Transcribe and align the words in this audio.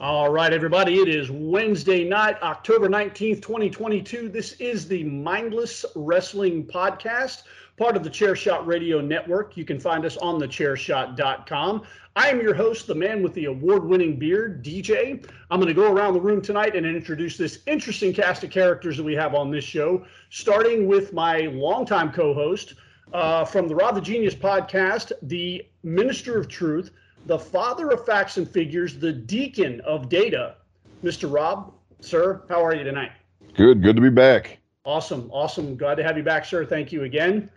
All 0.00 0.30
right, 0.30 0.50
everybody. 0.50 0.94
It 0.94 1.10
is 1.10 1.30
Wednesday 1.30 2.08
night, 2.08 2.40
October 2.40 2.88
19th, 2.88 3.42
2022. 3.42 4.30
This 4.30 4.52
is 4.52 4.88
the 4.88 5.04
Mindless 5.04 5.84
Wrestling 5.94 6.64
Podcast, 6.64 7.42
part 7.76 7.96
of 7.98 8.02
the 8.02 8.08
Chairshot 8.08 8.64
Radio 8.64 9.02
Network. 9.02 9.58
You 9.58 9.66
can 9.66 9.78
find 9.78 10.06
us 10.06 10.16
on 10.16 10.40
thechairshot.com. 10.40 11.82
I 12.16 12.30
am 12.30 12.40
your 12.40 12.54
host, 12.54 12.86
the 12.86 12.94
man 12.94 13.22
with 13.22 13.34
the 13.34 13.44
award 13.44 13.84
winning 13.84 14.18
beard, 14.18 14.64
DJ. 14.64 15.22
I'm 15.50 15.60
going 15.60 15.68
to 15.68 15.74
go 15.74 15.92
around 15.92 16.14
the 16.14 16.20
room 16.22 16.40
tonight 16.40 16.74
and 16.74 16.86
introduce 16.86 17.36
this 17.36 17.58
interesting 17.66 18.14
cast 18.14 18.42
of 18.42 18.48
characters 18.48 18.96
that 18.96 19.04
we 19.04 19.14
have 19.16 19.34
on 19.34 19.50
this 19.50 19.64
show, 19.64 20.06
starting 20.30 20.88
with 20.88 21.12
my 21.12 21.40
longtime 21.52 22.10
co 22.10 22.32
host 22.32 22.72
uh, 23.12 23.44
from 23.44 23.68
the 23.68 23.74
Rob 23.74 23.96
the 23.96 24.00
Genius 24.00 24.34
podcast, 24.34 25.12
the 25.20 25.66
Minister 25.82 26.38
of 26.38 26.48
Truth 26.48 26.90
the 27.26 27.38
father 27.38 27.90
of 27.90 28.04
facts 28.04 28.36
and 28.36 28.48
figures, 28.48 28.98
the 28.98 29.12
deacon 29.12 29.80
of 29.82 30.08
data. 30.08 30.56
Mr. 31.04 31.32
Rob, 31.32 31.72
sir, 32.00 32.42
how 32.48 32.64
are 32.64 32.74
you 32.74 32.84
tonight? 32.84 33.12
Good, 33.54 33.82
good 33.82 33.96
to 33.96 34.02
be 34.02 34.10
back. 34.10 34.58
Awesome, 34.84 35.30
awesome. 35.32 35.76
Glad 35.76 35.96
to 35.96 36.02
have 36.02 36.16
you 36.16 36.22
back, 36.22 36.44
sir. 36.44 36.64
Thank 36.64 36.92
you 36.92 37.04
again. 37.04 37.50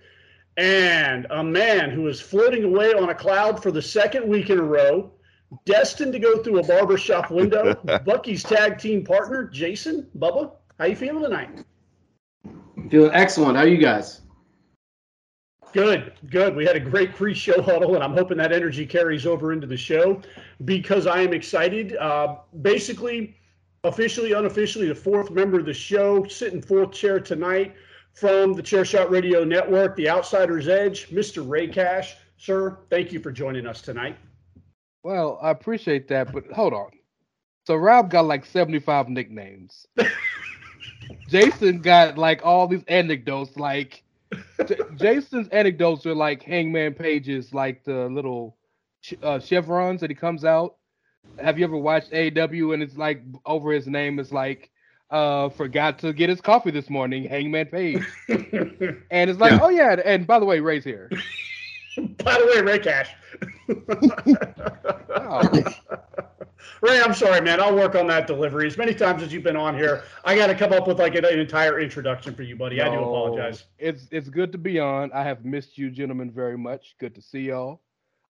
And 0.57 1.25
a 1.29 1.43
man 1.43 1.89
who 1.89 2.07
is 2.07 2.21
floating 2.21 2.63
away 2.63 2.93
on 2.93 3.09
a 3.09 3.15
cloud 3.15 3.61
for 3.61 3.71
the 3.71 3.81
second 3.81 4.27
week 4.27 4.49
in 4.49 4.59
a 4.59 4.63
row, 4.63 5.11
destined 5.65 6.13
to 6.13 6.19
go 6.19 6.43
through 6.43 6.59
a 6.59 6.63
barbershop 6.63 7.31
window, 7.31 7.73
Bucky's 8.05 8.43
tag 8.43 8.77
team 8.77 9.03
partner, 9.03 9.45
Jason, 9.45 10.07
Bubba, 10.17 10.51
how 10.79 10.85
you 10.85 10.95
feeling 10.95 11.23
tonight? 11.23 11.65
Feeling 12.89 13.11
excellent. 13.13 13.57
How 13.57 13.63
are 13.63 13.67
you 13.67 13.77
guys? 13.77 14.21
Good, 15.73 16.13
good. 16.29 16.55
We 16.55 16.65
had 16.65 16.75
a 16.75 16.79
great 16.79 17.15
pre-show 17.15 17.59
huddle, 17.59 17.95
and 17.95 18.03
I'm 18.03 18.13
hoping 18.13 18.37
that 18.37 18.51
energy 18.51 18.85
carries 18.85 19.25
over 19.25 19.53
into 19.53 19.65
the 19.65 19.75
show 19.75 20.21
because 20.65 21.07
I 21.07 21.21
am 21.21 21.33
excited. 21.33 21.97
Uh, 21.97 22.35
basically, 22.61 23.35
officially, 23.83 24.33
unofficially, 24.33 24.87
the 24.87 24.95
fourth 24.95 25.31
member 25.31 25.59
of 25.59 25.65
the 25.65 25.73
show, 25.73 26.25
sitting 26.25 26.61
fourth 26.61 26.91
chair 26.91 27.19
tonight 27.19 27.73
from 28.13 28.53
the 28.53 28.61
Chairshot 28.61 29.09
Radio 29.09 29.43
Network, 29.43 29.95
The 29.95 30.07
Outsider's 30.07 30.67
Edge, 30.67 31.09
Mr. 31.09 31.47
Rey 31.47 31.67
Cash. 31.67 32.17
Sir, 32.37 32.77
thank 32.91 33.11
you 33.11 33.19
for 33.19 33.31
joining 33.31 33.65
us 33.65 33.81
tonight. 33.81 34.15
Well, 35.01 35.39
I 35.41 35.49
appreciate 35.49 36.07
that, 36.09 36.31
but 36.31 36.45
hold 36.51 36.73
on. 36.73 36.91
So 37.65 37.75
Rob 37.75 38.11
got 38.11 38.25
like 38.25 38.45
75 38.45 39.09
nicknames. 39.09 39.87
Jason 41.29 41.79
got 41.79 42.19
like 42.19 42.45
all 42.45 42.67
these 42.67 42.83
anecdotes, 42.87 43.57
like 43.57 44.02
J- 44.65 44.77
Jason's 44.95 45.47
anecdotes 45.49 46.05
are 46.05 46.15
like 46.15 46.43
Hangman 46.43 46.93
Page's, 46.93 47.53
like 47.53 47.83
the 47.83 48.07
little 48.09 48.57
uh, 49.21 49.39
chevrons 49.39 50.01
that 50.01 50.09
he 50.09 50.15
comes 50.15 50.45
out. 50.45 50.75
Have 51.39 51.57
you 51.57 51.65
ever 51.65 51.77
watched 51.77 52.11
AEW 52.11 52.73
and 52.73 52.83
it's 52.83 52.97
like 52.97 53.21
over 53.45 53.71
his 53.71 53.87
name 53.87 54.19
is 54.19 54.31
like 54.31 54.69
uh 55.09 55.49
forgot 55.49 55.99
to 55.99 56.13
get 56.13 56.29
his 56.29 56.41
coffee 56.41 56.71
this 56.71 56.89
morning, 56.89 57.23
Hangman 57.23 57.67
Page. 57.67 58.03
and 58.29 59.29
it's 59.29 59.39
like, 59.39 59.57
oh 59.59 59.69
yeah, 59.69 59.95
and 60.05 60.27
by 60.27 60.39
the 60.39 60.45
way, 60.45 60.59
Rey's 60.59 60.83
here. 60.83 61.09
By 62.23 62.37
the 62.37 62.45
way, 62.53 62.61
Rey 62.61 62.79
Cash. 62.79 63.09
Oh. 65.15 65.41
Rey, 66.81 67.01
I'm 67.01 67.13
sorry, 67.13 67.41
man. 67.41 67.61
I'll 67.61 67.75
work 67.75 67.95
on 67.95 68.07
that 68.07 68.27
delivery. 68.27 68.67
As 68.67 68.77
many 68.77 68.93
times 68.93 69.21
as 69.21 69.31
you've 69.31 69.43
been 69.43 69.57
on 69.57 69.77
here, 69.77 70.03
I 70.25 70.35
got 70.35 70.47
to 70.47 70.55
come 70.55 70.73
up 70.73 70.87
with 70.87 70.99
like 70.99 71.15
an, 71.15 71.25
an 71.25 71.39
entire 71.39 71.79
introduction 71.79 72.33
for 72.33 72.43
you, 72.43 72.55
buddy. 72.55 72.81
I 72.81 72.89
do 72.89 72.99
apologize. 72.99 73.65
It's 73.77 74.07
it's 74.11 74.29
good 74.29 74.51
to 74.51 74.57
be 74.57 74.79
on. 74.79 75.11
I 75.13 75.23
have 75.23 75.45
missed 75.45 75.77
you, 75.77 75.91
gentlemen, 75.91 76.31
very 76.31 76.57
much. 76.57 76.95
Good 76.99 77.15
to 77.15 77.21
see 77.21 77.41
y'all. 77.41 77.81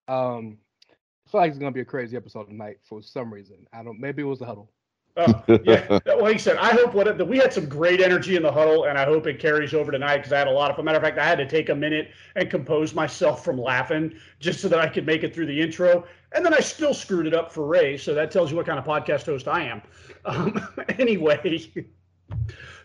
Um, 0.08 0.58
I 0.90 1.30
feel 1.30 1.40
like 1.40 1.50
it's 1.50 1.58
gonna 1.58 1.72
be 1.72 1.80
a 1.80 1.84
crazy 1.84 2.16
episode 2.16 2.44
tonight 2.44 2.78
for 2.84 3.02
some 3.02 3.32
reason. 3.32 3.66
I 3.72 3.82
don't. 3.82 3.98
Maybe 3.98 4.22
it 4.22 4.26
was 4.26 4.40
the 4.40 4.46
huddle. 4.46 4.70
Oh, 5.16 5.44
yeah. 5.62 6.00
Like 6.24 6.34
you 6.34 6.38
said, 6.38 6.56
I 6.56 6.70
hope 6.70 6.94
what 6.94 7.06
it, 7.06 7.26
we 7.26 7.38
had 7.38 7.52
some 7.52 7.68
great 7.68 8.00
energy 8.00 8.34
in 8.34 8.42
the 8.42 8.50
huddle, 8.50 8.84
and 8.84 8.98
I 8.98 9.04
hope 9.04 9.26
it 9.26 9.38
carries 9.38 9.74
over 9.74 9.92
tonight 9.92 10.18
because 10.18 10.32
I 10.32 10.38
had 10.38 10.48
a 10.48 10.52
lot 10.52 10.70
of. 10.70 10.78
A 10.78 10.82
matter 10.82 10.96
of 10.96 11.04
fact, 11.04 11.18
I 11.18 11.24
had 11.24 11.38
to 11.38 11.46
take 11.46 11.68
a 11.68 11.74
minute 11.74 12.10
and 12.34 12.50
compose 12.50 12.94
myself 12.94 13.44
from 13.44 13.60
laughing 13.60 14.14
just 14.40 14.60
so 14.60 14.68
that 14.68 14.80
I 14.80 14.88
could 14.88 15.06
make 15.06 15.22
it 15.22 15.34
through 15.34 15.46
the 15.46 15.60
intro, 15.60 16.04
and 16.32 16.44
then 16.44 16.54
I 16.54 16.60
still 16.60 16.94
screwed 16.94 17.26
it 17.26 17.34
up 17.34 17.52
for 17.52 17.66
Rey. 17.66 17.96
So 17.96 18.14
that 18.14 18.30
tells 18.30 18.50
you 18.50 18.56
what 18.56 18.66
kind 18.66 18.78
of 18.78 18.84
podcast 18.84 19.26
host 19.26 19.48
I 19.48 19.62
am. 19.62 19.82
Um, 20.26 20.58
anyway. 20.98 21.84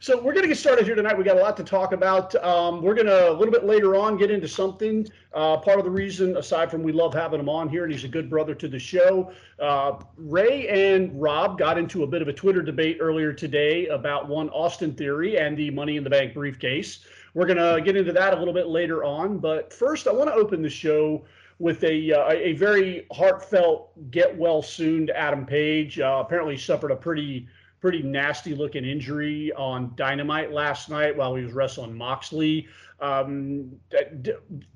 So 0.01 0.15
we're 0.15 0.31
going 0.31 0.43
to 0.43 0.47
get 0.47 0.57
started 0.57 0.85
here 0.85 0.95
tonight. 0.95 1.17
We 1.17 1.25
got 1.25 1.35
a 1.35 1.41
lot 1.41 1.57
to 1.57 1.63
talk 1.63 1.91
about. 1.91 2.33
Um, 2.41 2.81
we're 2.81 2.93
going 2.93 3.07
to 3.07 3.31
a 3.31 3.33
little 3.33 3.51
bit 3.51 3.65
later 3.65 3.97
on 3.97 4.15
get 4.15 4.31
into 4.31 4.47
something. 4.47 5.05
Uh, 5.33 5.57
part 5.57 5.77
of 5.77 5.83
the 5.83 5.91
reason, 5.91 6.37
aside 6.37 6.71
from 6.71 6.83
we 6.83 6.93
love 6.93 7.13
having 7.13 7.37
him 7.37 7.49
on 7.49 7.67
here, 7.67 7.83
and 7.83 7.91
he's 7.91 8.05
a 8.05 8.07
good 8.07 8.29
brother 8.29 8.55
to 8.55 8.69
the 8.69 8.79
show. 8.79 9.33
Uh, 9.59 9.99
Rey 10.15 10.69
and 10.69 11.21
Rob 11.21 11.57
got 11.57 11.77
into 11.77 12.03
a 12.03 12.07
bit 12.07 12.21
of 12.21 12.29
a 12.29 12.33
Twitter 12.33 12.61
debate 12.61 12.99
earlier 13.01 13.33
today 13.33 13.87
about 13.87 14.29
one 14.29 14.49
Austin 14.51 14.93
Theory 14.93 15.37
and 15.37 15.57
the 15.57 15.69
Money 15.69 15.97
in 15.97 16.05
the 16.05 16.09
Bank 16.09 16.33
briefcase. 16.33 16.99
We're 17.33 17.45
going 17.45 17.57
to 17.57 17.81
get 17.81 17.97
into 17.97 18.13
that 18.13 18.33
a 18.33 18.37
little 18.37 18.53
bit 18.53 18.67
later 18.67 19.03
on. 19.03 19.37
But 19.37 19.73
first, 19.73 20.07
I 20.07 20.13
want 20.13 20.29
to 20.29 20.33
open 20.33 20.61
the 20.61 20.69
show 20.69 21.25
with 21.59 21.83
a 21.83 22.13
uh, 22.13 22.31
a 22.31 22.53
very 22.53 23.05
heartfelt 23.11 23.91
get 24.11 24.35
well 24.37 24.61
soon 24.61 25.07
to 25.07 25.17
Adam 25.17 25.45
Page. 25.45 25.99
Uh, 25.99 26.23
apparently 26.25 26.57
suffered 26.57 26.91
a 26.91 26.95
pretty 26.95 27.47
pretty 27.79 28.01
nasty 28.01 28.53
looking 28.55 28.85
injury 28.85 29.51
on 29.53 29.93
Dynamite 29.95 30.51
last 30.51 30.89
night 30.89 31.15
while 31.15 31.35
he 31.35 31.43
was 31.43 31.53
wrestling 31.53 31.95
Moxley. 31.95 32.67
Um, 32.99 33.71
d- 33.89 33.97
d- 34.21 34.33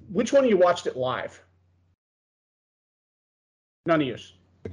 which 0.09 0.31
one 0.31 0.43
of 0.43 0.49
you 0.49 0.57
watched 0.57 0.87
it 0.87 0.95
live? 0.95 1.41
None 3.85 4.01
of 4.01 4.07
you. 4.07 4.15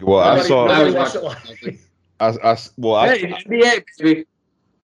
well, 0.00 0.21
I 0.21 0.41
saw. 0.43 0.67
nobody 0.67 0.97
I 0.97 1.00
watched 1.00 1.17
it 1.17 1.25
live. 1.25 1.87
I, 2.21 2.50
I 2.53 2.59
well, 2.77 3.03
Hey, 3.05 3.32
I 3.32 3.43
NBA, 3.43 4.25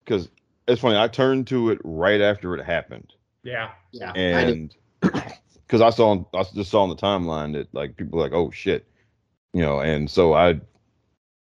because 0.05 0.29
it's 0.69 0.81
funny. 0.81 0.99
I 0.99 1.09
turned 1.09 1.47
to 1.49 1.71
it 1.71 1.81
right 1.83 2.21
after 2.21 2.55
it 2.55 2.65
happened, 2.65 3.13
Yeah. 3.43 3.71
Yeah, 3.91 4.13
and 4.13 4.75
because 5.01 5.81
I 5.81 5.91
saw, 5.91 6.25
I 6.35 6.45
just 6.55 6.71
saw 6.71 6.83
on 6.83 6.89
the 6.89 6.97
timeline 6.97 7.53
that 7.55 7.73
like 7.75 7.97
people 7.97 8.19
were 8.19 8.25
like, 8.25 8.33
oh 8.33 8.51
shit, 8.51 8.87
you 9.53 9.63
know, 9.63 9.81
and 9.81 10.09
so 10.09 10.35
I 10.35 10.61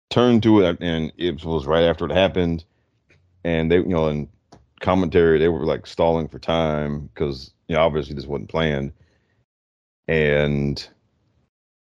turned 0.09 0.43
to 0.43 0.61
it, 0.61 0.77
and 0.81 1.11
it 1.17 1.43
was 1.43 1.65
right 1.65 1.83
after 1.83 2.05
it 2.05 2.11
happened, 2.11 2.63
and 3.43 3.71
they, 3.71 3.77
you 3.77 3.85
know, 3.85 4.07
in 4.07 4.29
commentary 4.81 5.39
they 5.39 5.47
were 5.47 5.65
like 5.65 5.87
stalling 5.87 6.27
for 6.27 6.37
time 6.37 7.09
because 7.13 7.51
you 7.67 7.75
know 7.75 7.81
obviously 7.81 8.15
this 8.15 8.25
wasn't 8.25 8.49
planned, 8.49 8.91
and 10.07 10.87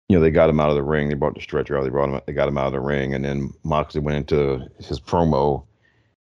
you 0.10 0.18
know, 0.18 0.22
they 0.24 0.31
got 0.31 0.50
him 0.50 0.60
out 0.60 0.70
of 0.70 0.75
the 0.75 0.84
ring. 0.84 1.10
They 1.10 1.16
brought 1.16 1.36
the 1.36 1.42
stretcher 1.42 1.78
out. 1.78 1.84
They 1.84 1.90
brought 1.90 2.10
him. 2.10 2.22
They 2.25 2.34
got 2.34 2.48
him 2.48 2.58
out 2.58 2.68
of 2.68 2.74
the 2.74 2.80
ring, 2.80 3.14
and 3.14 3.24
then 3.24 3.52
Moxley 3.64 4.02
went 4.02 4.18
into 4.18 4.68
his 4.80 5.00
promo, 5.00 5.66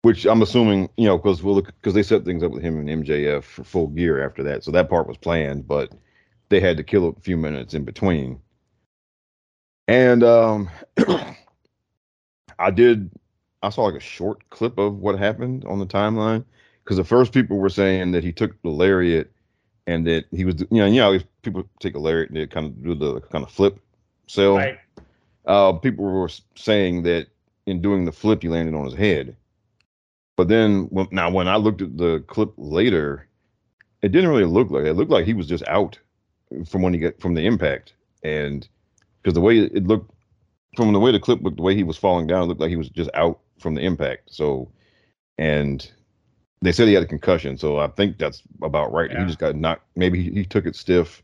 which 0.02 0.26
I'm 0.26 0.43
assuming, 0.43 0.91
you 0.97 1.06
know, 1.06 1.17
because 1.17 1.43
we'll 1.43 1.62
because 1.62 1.94
they 1.94 2.02
set 2.02 2.25
things 2.25 2.43
up 2.43 2.52
with 2.52 2.62
him 2.62 2.79
and 2.79 3.05
MJF 3.05 3.43
for 3.43 3.64
full 3.64 3.88
gear 3.88 4.25
after 4.25 4.43
that, 4.44 4.64
so 4.64 4.70
that 4.70 4.91
part 4.91 5.08
was 5.08 5.17
planned, 5.17 5.67
but 5.67 5.93
they 6.50 6.61
had 6.61 6.76
to 6.76 6.85
kill 6.85 7.08
a 7.08 7.20
few 7.20 7.37
minutes 7.37 7.75
in 7.75 7.85
between. 7.85 8.41
And 9.88 10.23
um, 10.23 10.70
I 12.61 12.71
did. 12.71 13.11
I 13.62 13.71
saw 13.71 13.83
like 13.85 13.95
a 13.95 14.01
short 14.01 14.49
clip 14.51 14.79
of 14.79 14.99
what 14.99 15.19
happened 15.19 15.65
on 15.65 15.79
the 15.79 15.87
timeline 15.87 16.45
because 16.85 16.97
the 16.97 17.05
first 17.05 17.33
people 17.33 17.59
were 17.59 17.69
saying 17.69 18.12
that 18.12 18.25
he 18.25 18.33
took 18.33 18.61
the 18.62 18.71
lariat 18.71 19.31
and 19.87 20.07
that 20.07 20.27
he 20.31 20.45
was, 20.45 20.61
you 20.61 20.67
know, 20.71 20.87
you 20.87 21.01
know, 21.01 21.19
people 21.43 21.69
take 21.81 21.95
a 21.95 21.99
lariat 21.99 22.29
and 22.29 22.37
they 22.37 22.47
kind 22.47 22.67
of 22.67 22.83
do 22.83 22.95
the 22.95 23.21
kind 23.21 23.45
of 23.45 23.51
flip 23.51 23.79
sell. 24.29 24.57
Right. 24.57 24.79
Uh, 25.47 25.73
people 25.73 26.05
were 26.05 26.31
saying 26.55 27.03
that 27.03 27.27
in 27.67 27.81
doing 27.81 28.05
the 28.05 28.12
flip, 28.12 28.43
he 28.43 28.49
landed 28.49 28.75
on 28.75 28.85
his 28.85 28.95
head. 28.95 29.37
But 30.37 30.49
then, 30.49 30.85
when, 30.85 31.09
now 31.11 31.31
when 31.31 31.49
I 31.49 31.57
looked 31.57 31.83
at 31.83 31.99
the 31.99 32.25
clip 32.27 32.53
later, 32.57 33.29
it 34.03 34.12
didn't 34.12 34.31
really 34.31 34.45
look 34.45 34.71
like 34.71 34.85
it. 34.85 34.89
it 34.89 34.95
looked 34.95 35.11
like 35.11 35.27
he 35.27 35.35
was 35.35 35.47
just 35.47 35.67
out 35.67 35.99
from 36.67 36.83
when 36.83 36.95
he 36.95 37.01
got 37.01 37.21
from 37.21 37.35
the 37.35 37.45
impact, 37.45 37.95
and 38.23 38.67
because 39.23 39.35
the 39.35 39.41
way 39.41 39.59
it 39.59 39.87
looked 39.87 40.11
from 40.76 40.93
the 40.93 41.00
way 41.00 41.12
the 41.12 41.20
clip 41.20 41.43
looked, 41.43 41.56
the 41.56 41.62
way 41.62 41.75
he 41.75 41.82
was 41.82 41.96
falling 41.96 42.26
down, 42.26 42.43
it 42.43 42.46
looked 42.46 42.61
like 42.61 42.70
he 42.70 42.76
was 42.76 42.90
just 42.90 43.11
out 43.14 43.40
from 43.58 43.75
the 43.75 43.82
impact. 43.82 44.32
So, 44.32 44.70
and 45.38 45.90
they 46.62 46.72
said 46.72 46.88
he 46.88 46.94
had 46.94 47.02
a 47.02 47.06
concussion, 47.06 47.56
so 47.56 47.78
I 47.78 47.88
think 47.88 48.19
that's 48.19 48.43
about 48.62 48.93
right. 48.93 49.11
Yeah. 49.11 49.20
He 49.20 49.26
just 49.26 49.38
got 49.38 49.56
knocked. 49.56 49.87
Maybe 49.96 50.22
he, 50.22 50.31
he 50.31 50.44
took 50.44 50.67
it 50.67 50.76
stiff 50.76 51.22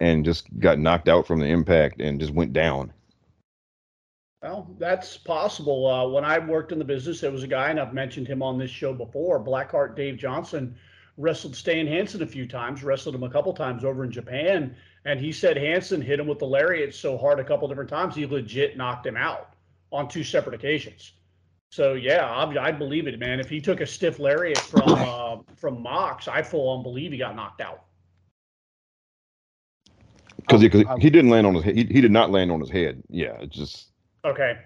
and 0.00 0.24
just 0.24 0.46
got 0.58 0.78
knocked 0.78 1.08
out 1.08 1.26
from 1.26 1.40
the 1.40 1.46
impact 1.46 2.00
and 2.00 2.20
just 2.20 2.32
went 2.32 2.52
down. 2.52 2.92
Well, 4.42 4.68
that's 4.78 5.16
possible. 5.16 5.86
Uh, 5.86 6.06
when 6.08 6.24
I 6.24 6.38
worked 6.38 6.70
in 6.70 6.78
the 6.78 6.84
business, 6.84 7.20
there 7.20 7.30
was 7.30 7.44
a 7.44 7.48
guy, 7.48 7.70
and 7.70 7.80
I've 7.80 7.94
mentioned 7.94 8.28
him 8.28 8.42
on 8.42 8.58
this 8.58 8.70
show 8.70 8.92
before. 8.92 9.42
Blackheart 9.42 9.96
Dave 9.96 10.18
Johnson 10.18 10.76
wrestled 11.16 11.56
Stan 11.56 11.86
Hansen 11.86 12.22
a 12.22 12.26
few 12.26 12.46
times, 12.46 12.84
wrestled 12.84 13.14
him 13.14 13.22
a 13.22 13.30
couple 13.30 13.54
times 13.54 13.84
over 13.84 14.04
in 14.04 14.10
Japan, 14.10 14.76
and 15.04 15.20
he 15.20 15.32
said 15.32 15.56
Hansen 15.56 16.00
hit 16.00 16.18
him 16.20 16.26
with 16.26 16.38
the 16.38 16.46
lariat 16.46 16.94
so 16.94 17.18
hard 17.18 17.38
a 17.40 17.44
couple 17.44 17.68
different 17.68 17.90
times 17.90 18.14
he 18.14 18.26
legit 18.26 18.76
knocked 18.76 19.06
him 19.06 19.16
out 19.16 19.54
on 19.92 20.08
two 20.08 20.24
separate 20.24 20.54
occasions. 20.54 21.12
So 21.70 21.94
yeah, 21.94 22.24
I, 22.30 22.68
I 22.68 22.72
believe 22.72 23.06
it, 23.06 23.18
man. 23.18 23.40
If 23.40 23.48
he 23.50 23.60
took 23.60 23.80
a 23.80 23.86
stiff 23.86 24.18
lariat 24.18 24.64
from 24.64 25.02
uh, 25.02 25.36
from 25.56 25.82
Mox, 25.82 26.28
I 26.28 26.42
full 26.42 26.68
on 26.68 26.82
believe 26.82 27.12
he 27.12 27.18
got 27.18 27.34
knocked 27.36 27.60
out. 27.60 27.84
because 30.38 30.60
he, 30.60 30.68
'cause 30.68 30.84
he 31.00 31.10
didn't 31.10 31.30
land 31.30 31.46
on 31.46 31.54
his 31.54 31.64
head. 31.64 31.76
He, 31.76 31.84
he 31.84 32.00
did 32.00 32.12
not 32.12 32.30
land 32.30 32.50
on 32.52 32.60
his 32.60 32.70
head. 32.70 33.02
Yeah, 33.08 33.36
it's 33.40 33.56
just 33.56 33.90
Okay. 34.24 34.58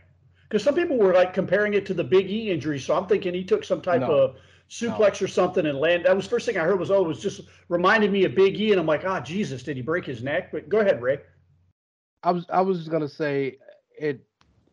Because 0.49 0.63
some 0.63 0.75
people 0.75 0.97
were 0.97 1.13
like 1.13 1.35
comparing 1.35 1.75
it 1.75 1.85
to 1.87 1.95
the 1.95 2.05
Big 2.05 2.31
E 2.31 2.51
injury, 2.51 2.79
so 2.79 2.97
I'm 2.97 3.07
thinking 3.07 3.35
he 3.35 3.45
took 3.45 3.65
some 3.65 3.81
type 3.83 4.01
No. 4.01 4.11
of 4.13 4.37
suplex 4.69 5.23
or 5.23 5.29
something 5.29 5.67
and 5.67 5.79
land. 5.79 6.05
That 6.05 6.15
was 6.15 6.27
the 6.27 6.31
first 6.31 6.47
thing 6.47 6.59
I 6.59 6.65
heard 6.65 6.79
was, 6.79 6.91
oh, 6.91 7.05
it 7.05 7.09
was 7.09 7.21
just 7.21 7.43
reminded 7.69 8.13
me 8.13 8.25
of 8.25 8.35
Big 8.35 8.61
E, 8.61 8.71
and 8.71 8.81
I'm 8.81 8.87
like, 8.87 9.05
ah, 9.05 9.21
Jesus, 9.21 9.63
did 9.63 9.77
he 9.77 9.83
break 9.83 10.05
his 10.05 10.23
neck? 10.23 10.53
But 10.53 10.69
go 10.69 10.81
ahead, 10.81 11.01
Rey. 11.03 11.19
I 12.23 12.33
was 12.33 12.47
I 12.51 12.61
was 12.61 12.79
just 12.79 12.91
gonna 12.91 13.09
say 13.09 13.59
it. 13.99 14.25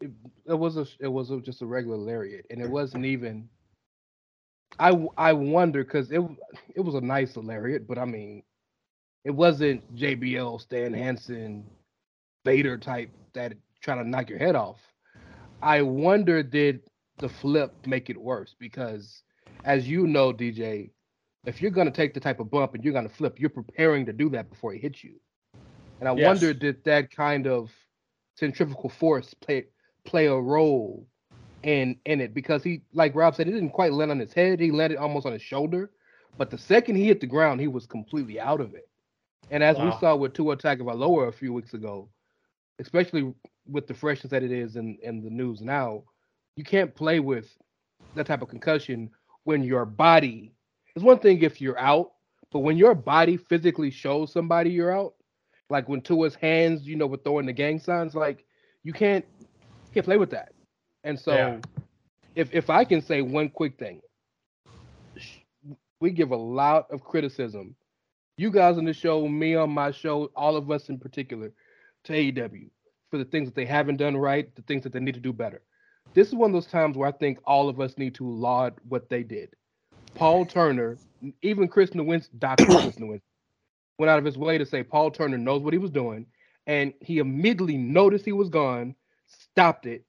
It, 0.01 0.11
it 0.45 0.53
was 0.53 0.77
a 0.77 0.85
it 0.99 1.07
was 1.07 1.31
a, 1.31 1.39
just 1.39 1.61
a 1.61 1.65
regular 1.65 1.97
lariat, 1.97 2.45
and 2.49 2.61
it 2.61 2.69
wasn't 2.69 3.05
even. 3.05 3.47
I 4.79 5.07
I 5.17 5.33
wonder 5.33 5.83
because 5.83 6.11
it 6.11 6.21
it 6.75 6.81
was 6.81 6.95
a 6.95 7.01
nice 7.01 7.37
lariat, 7.37 7.87
but 7.87 7.97
I 7.97 8.05
mean, 8.05 8.43
it 9.23 9.31
wasn't 9.31 9.95
JBL 9.95 10.59
Stan 10.59 10.93
Hansen, 10.93 11.65
Vader 12.43 12.77
type 12.77 13.09
that 13.33 13.53
trying 13.81 14.03
to 14.03 14.09
knock 14.09 14.29
your 14.29 14.39
head 14.39 14.55
off. 14.55 14.79
I 15.61 15.81
wonder 15.81 16.43
did 16.43 16.81
the 17.17 17.29
flip 17.29 17.73
make 17.85 18.09
it 18.09 18.17
worse 18.17 18.55
because, 18.59 19.23
as 19.65 19.89
you 19.89 20.07
know, 20.07 20.33
DJ, 20.33 20.91
if 21.45 21.61
you're 21.61 21.71
gonna 21.71 21.91
take 21.91 22.13
the 22.13 22.21
type 22.21 22.39
of 22.39 22.51
bump 22.51 22.75
and 22.75 22.85
you're 22.85 22.93
gonna 22.93 23.09
flip, 23.09 23.39
you're 23.39 23.49
preparing 23.49 24.05
to 24.07 24.13
do 24.13 24.29
that 24.31 24.49
before 24.49 24.73
it 24.73 24.81
hits 24.81 25.03
you. 25.03 25.19
And 25.99 26.09
I 26.09 26.13
Yes. 26.13 26.23
wonder 26.25 26.53
did 26.53 26.83
that 26.85 27.11
kind 27.11 27.47
of 27.47 27.71
centrifugal 28.35 28.89
force 28.89 29.33
play 29.33 29.65
play 30.05 30.27
a 30.27 30.35
role 30.35 31.07
in 31.63 31.99
in 32.05 32.21
it 32.21 32.33
because 32.33 32.63
he 32.63 32.83
like 32.93 33.15
Rob 33.15 33.35
said, 33.35 33.47
he 33.47 33.53
didn't 33.53 33.71
quite 33.71 33.93
land 33.93 34.11
on 34.11 34.19
his 34.19 34.33
head, 34.33 34.59
he 34.59 34.71
landed 34.71 34.97
almost 34.99 35.25
on 35.25 35.33
his 35.33 35.41
shoulder. 35.41 35.91
But 36.37 36.51
the 36.51 36.57
second 36.57 36.95
he 36.97 37.05
hit 37.05 37.21
the 37.21 37.27
ground, 37.27 37.61
he 37.61 37.67
was 37.67 37.85
completely 37.87 38.39
out 38.39 38.61
of 38.61 38.75
it. 38.75 38.89
And 39.51 39.63
as 39.63 39.79
we 39.79 39.91
saw 39.91 40.15
with 40.15 40.33
Tua 40.33 40.57
Tagovailoa 40.57 41.29
a 41.29 41.31
few 41.31 41.53
weeks 41.53 41.73
ago, 41.73 42.09
especially 42.79 43.33
with 43.67 43.87
the 43.87 43.93
freshness 43.93 44.31
that 44.31 44.43
it 44.43 44.51
is 44.51 44.75
in, 44.75 44.97
in 45.01 45.23
the 45.23 45.29
news 45.29 45.61
now, 45.61 46.03
you 46.55 46.63
can't 46.63 46.93
play 46.95 47.19
with 47.19 47.57
that 48.15 48.27
type 48.27 48.41
of 48.41 48.49
concussion 48.49 49.09
when 49.45 49.63
your 49.63 49.85
body. 49.85 50.53
It's 50.95 51.05
one 51.05 51.19
thing 51.19 51.41
if 51.43 51.61
you're 51.61 51.79
out, 51.79 52.13
but 52.51 52.59
when 52.61 52.77
your 52.77 52.95
body 52.95 53.37
physically 53.37 53.91
shows 53.91 54.33
somebody 54.33 54.71
you're 54.71 54.95
out, 54.95 55.15
like 55.69 55.89
when 55.89 56.01
Tua's 56.01 56.35
hands, 56.35 56.87
you 56.87 56.97
know, 56.97 57.07
were 57.07 57.17
throwing 57.17 57.47
the 57.47 57.53
gang 57.53 57.79
signs, 57.79 58.15
like 58.15 58.45
you 58.83 58.93
can't 58.93 59.25
can't 59.93 60.05
play 60.05 60.17
with 60.17 60.31
that. 60.31 60.53
And 61.03 61.19
so, 61.19 61.33
Yeah. 61.33 61.61
if 62.35 62.53
if 62.53 62.69
I 62.69 62.85
can 62.85 63.01
say 63.01 63.21
one 63.21 63.49
quick 63.49 63.79
thing, 63.79 64.01
we 66.01 66.11
give 66.11 66.31
a 66.31 66.37
lot 66.37 66.91
of 66.91 67.03
criticism. 67.03 67.75
You 68.37 68.51
guys 68.51 68.77
on 68.77 68.85
the 68.85 68.93
show, 68.93 69.27
me 69.27 69.55
on 69.55 69.69
my 69.71 69.91
show, 69.91 70.31
all 70.35 70.55
of 70.57 70.71
us 70.71 70.89
in 70.89 70.99
particular, 70.99 71.53
to 72.05 72.13
AEW 72.13 72.69
for 73.09 73.17
the 73.17 73.25
things 73.25 73.47
that 73.47 73.55
they 73.55 73.65
haven't 73.65 73.97
done 73.97 74.17
right, 74.17 74.53
the 74.55 74.61
things 74.63 74.83
that 74.83 74.93
they 74.93 74.99
need 74.99 75.15
to 75.15 75.21
do 75.21 75.33
better. 75.33 75.61
This 76.15 76.29
is 76.29 76.35
one 76.35 76.51
of 76.51 76.55
those 76.55 76.67
times 76.67 76.97
where 76.97 77.09
I 77.09 77.13
think 77.13 77.39
all 77.45 77.69
of 77.69 77.81
us 77.81 77.97
need 77.99 78.15
to 78.17 78.29
laud 78.29 78.75
what 78.89 79.09
they 79.09 79.23
did. 79.23 79.51
Paul 80.15 80.45
Turner, 80.45 80.99
even 81.43 81.69
Chris 81.69 81.91
Nowinski, 81.91 82.39
Dr. 82.39 82.75
Chris 82.75 82.97
Nowinski, 82.97 83.21
went 83.99 84.09
out 84.11 84.19
of 84.19 84.25
his 84.25 84.37
way 84.37 84.57
to 84.59 84.65
say 84.67 84.83
Paul 84.83 85.11
Turner 85.11 85.37
knows 85.39 85.63
what 85.63 85.73
he 85.73 85.79
was 85.79 85.91
doing, 85.91 86.27
and 86.67 86.93
he 87.01 87.19
immediately 87.19 87.77
noticed 87.77 88.25
he 88.25 88.33
was 88.33 88.49
gone, 88.49 88.95
stopped 89.27 89.87
it, 89.87 90.05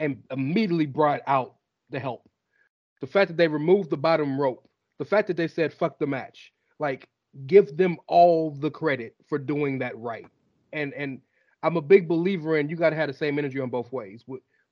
and 0.00 0.22
immediately 0.30 0.86
brought 0.86 1.22
out 1.26 1.56
the 1.90 2.00
help. 2.00 2.28
The 3.00 3.08
fact 3.08 3.28
that 3.28 3.38
they 3.38 3.48
removed 3.48 3.90
the 3.90 3.98
bottom 3.98 4.40
rope, 4.40 4.68
the 4.98 5.06
fact 5.06 5.28
that 5.28 5.36
they 5.36 5.48
said 5.48 5.72
fuck 5.74 5.98
the 5.98 6.06
match, 6.06 6.52
like 6.80 7.08
give 7.46 7.76
them 7.76 7.98
all 8.08 8.52
the 8.52 8.70
credit 8.70 9.16
for 9.28 9.38
doing 9.38 9.78
that 9.80 9.98
right. 9.98 10.30
And 10.72 10.94
and 10.94 11.20
I'm 11.62 11.76
a 11.76 11.82
big 11.82 12.08
believer 12.08 12.58
in 12.58 12.68
you 12.70 12.76
got 12.76 12.90
to 12.90 12.96
have 12.96 13.08
the 13.08 13.14
same 13.14 13.38
energy 13.38 13.60
on 13.60 13.70
both 13.70 13.92
ways. 13.92 14.24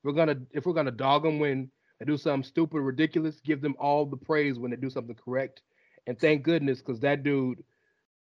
We- 0.02 0.10
We're 0.10 0.16
gonna 0.16 0.40
if 0.52 0.66
we're 0.66 0.72
gonna 0.72 0.90
dog 0.90 1.22
them 1.22 1.38
when 1.38 1.70
they 1.98 2.04
do 2.04 2.16
something 2.16 2.46
stupid, 2.48 2.80
ridiculous, 2.80 3.40
give 3.40 3.60
them 3.60 3.76
all 3.78 4.04
the 4.06 4.16
praise 4.16 4.58
when 4.58 4.70
they 4.70 4.76
do 4.76 4.90
something 4.90 5.14
correct. 5.14 5.62
And 6.06 6.18
thank 6.18 6.42
goodness, 6.42 6.78
because 6.78 7.00
that 7.00 7.22
dude, 7.22 7.62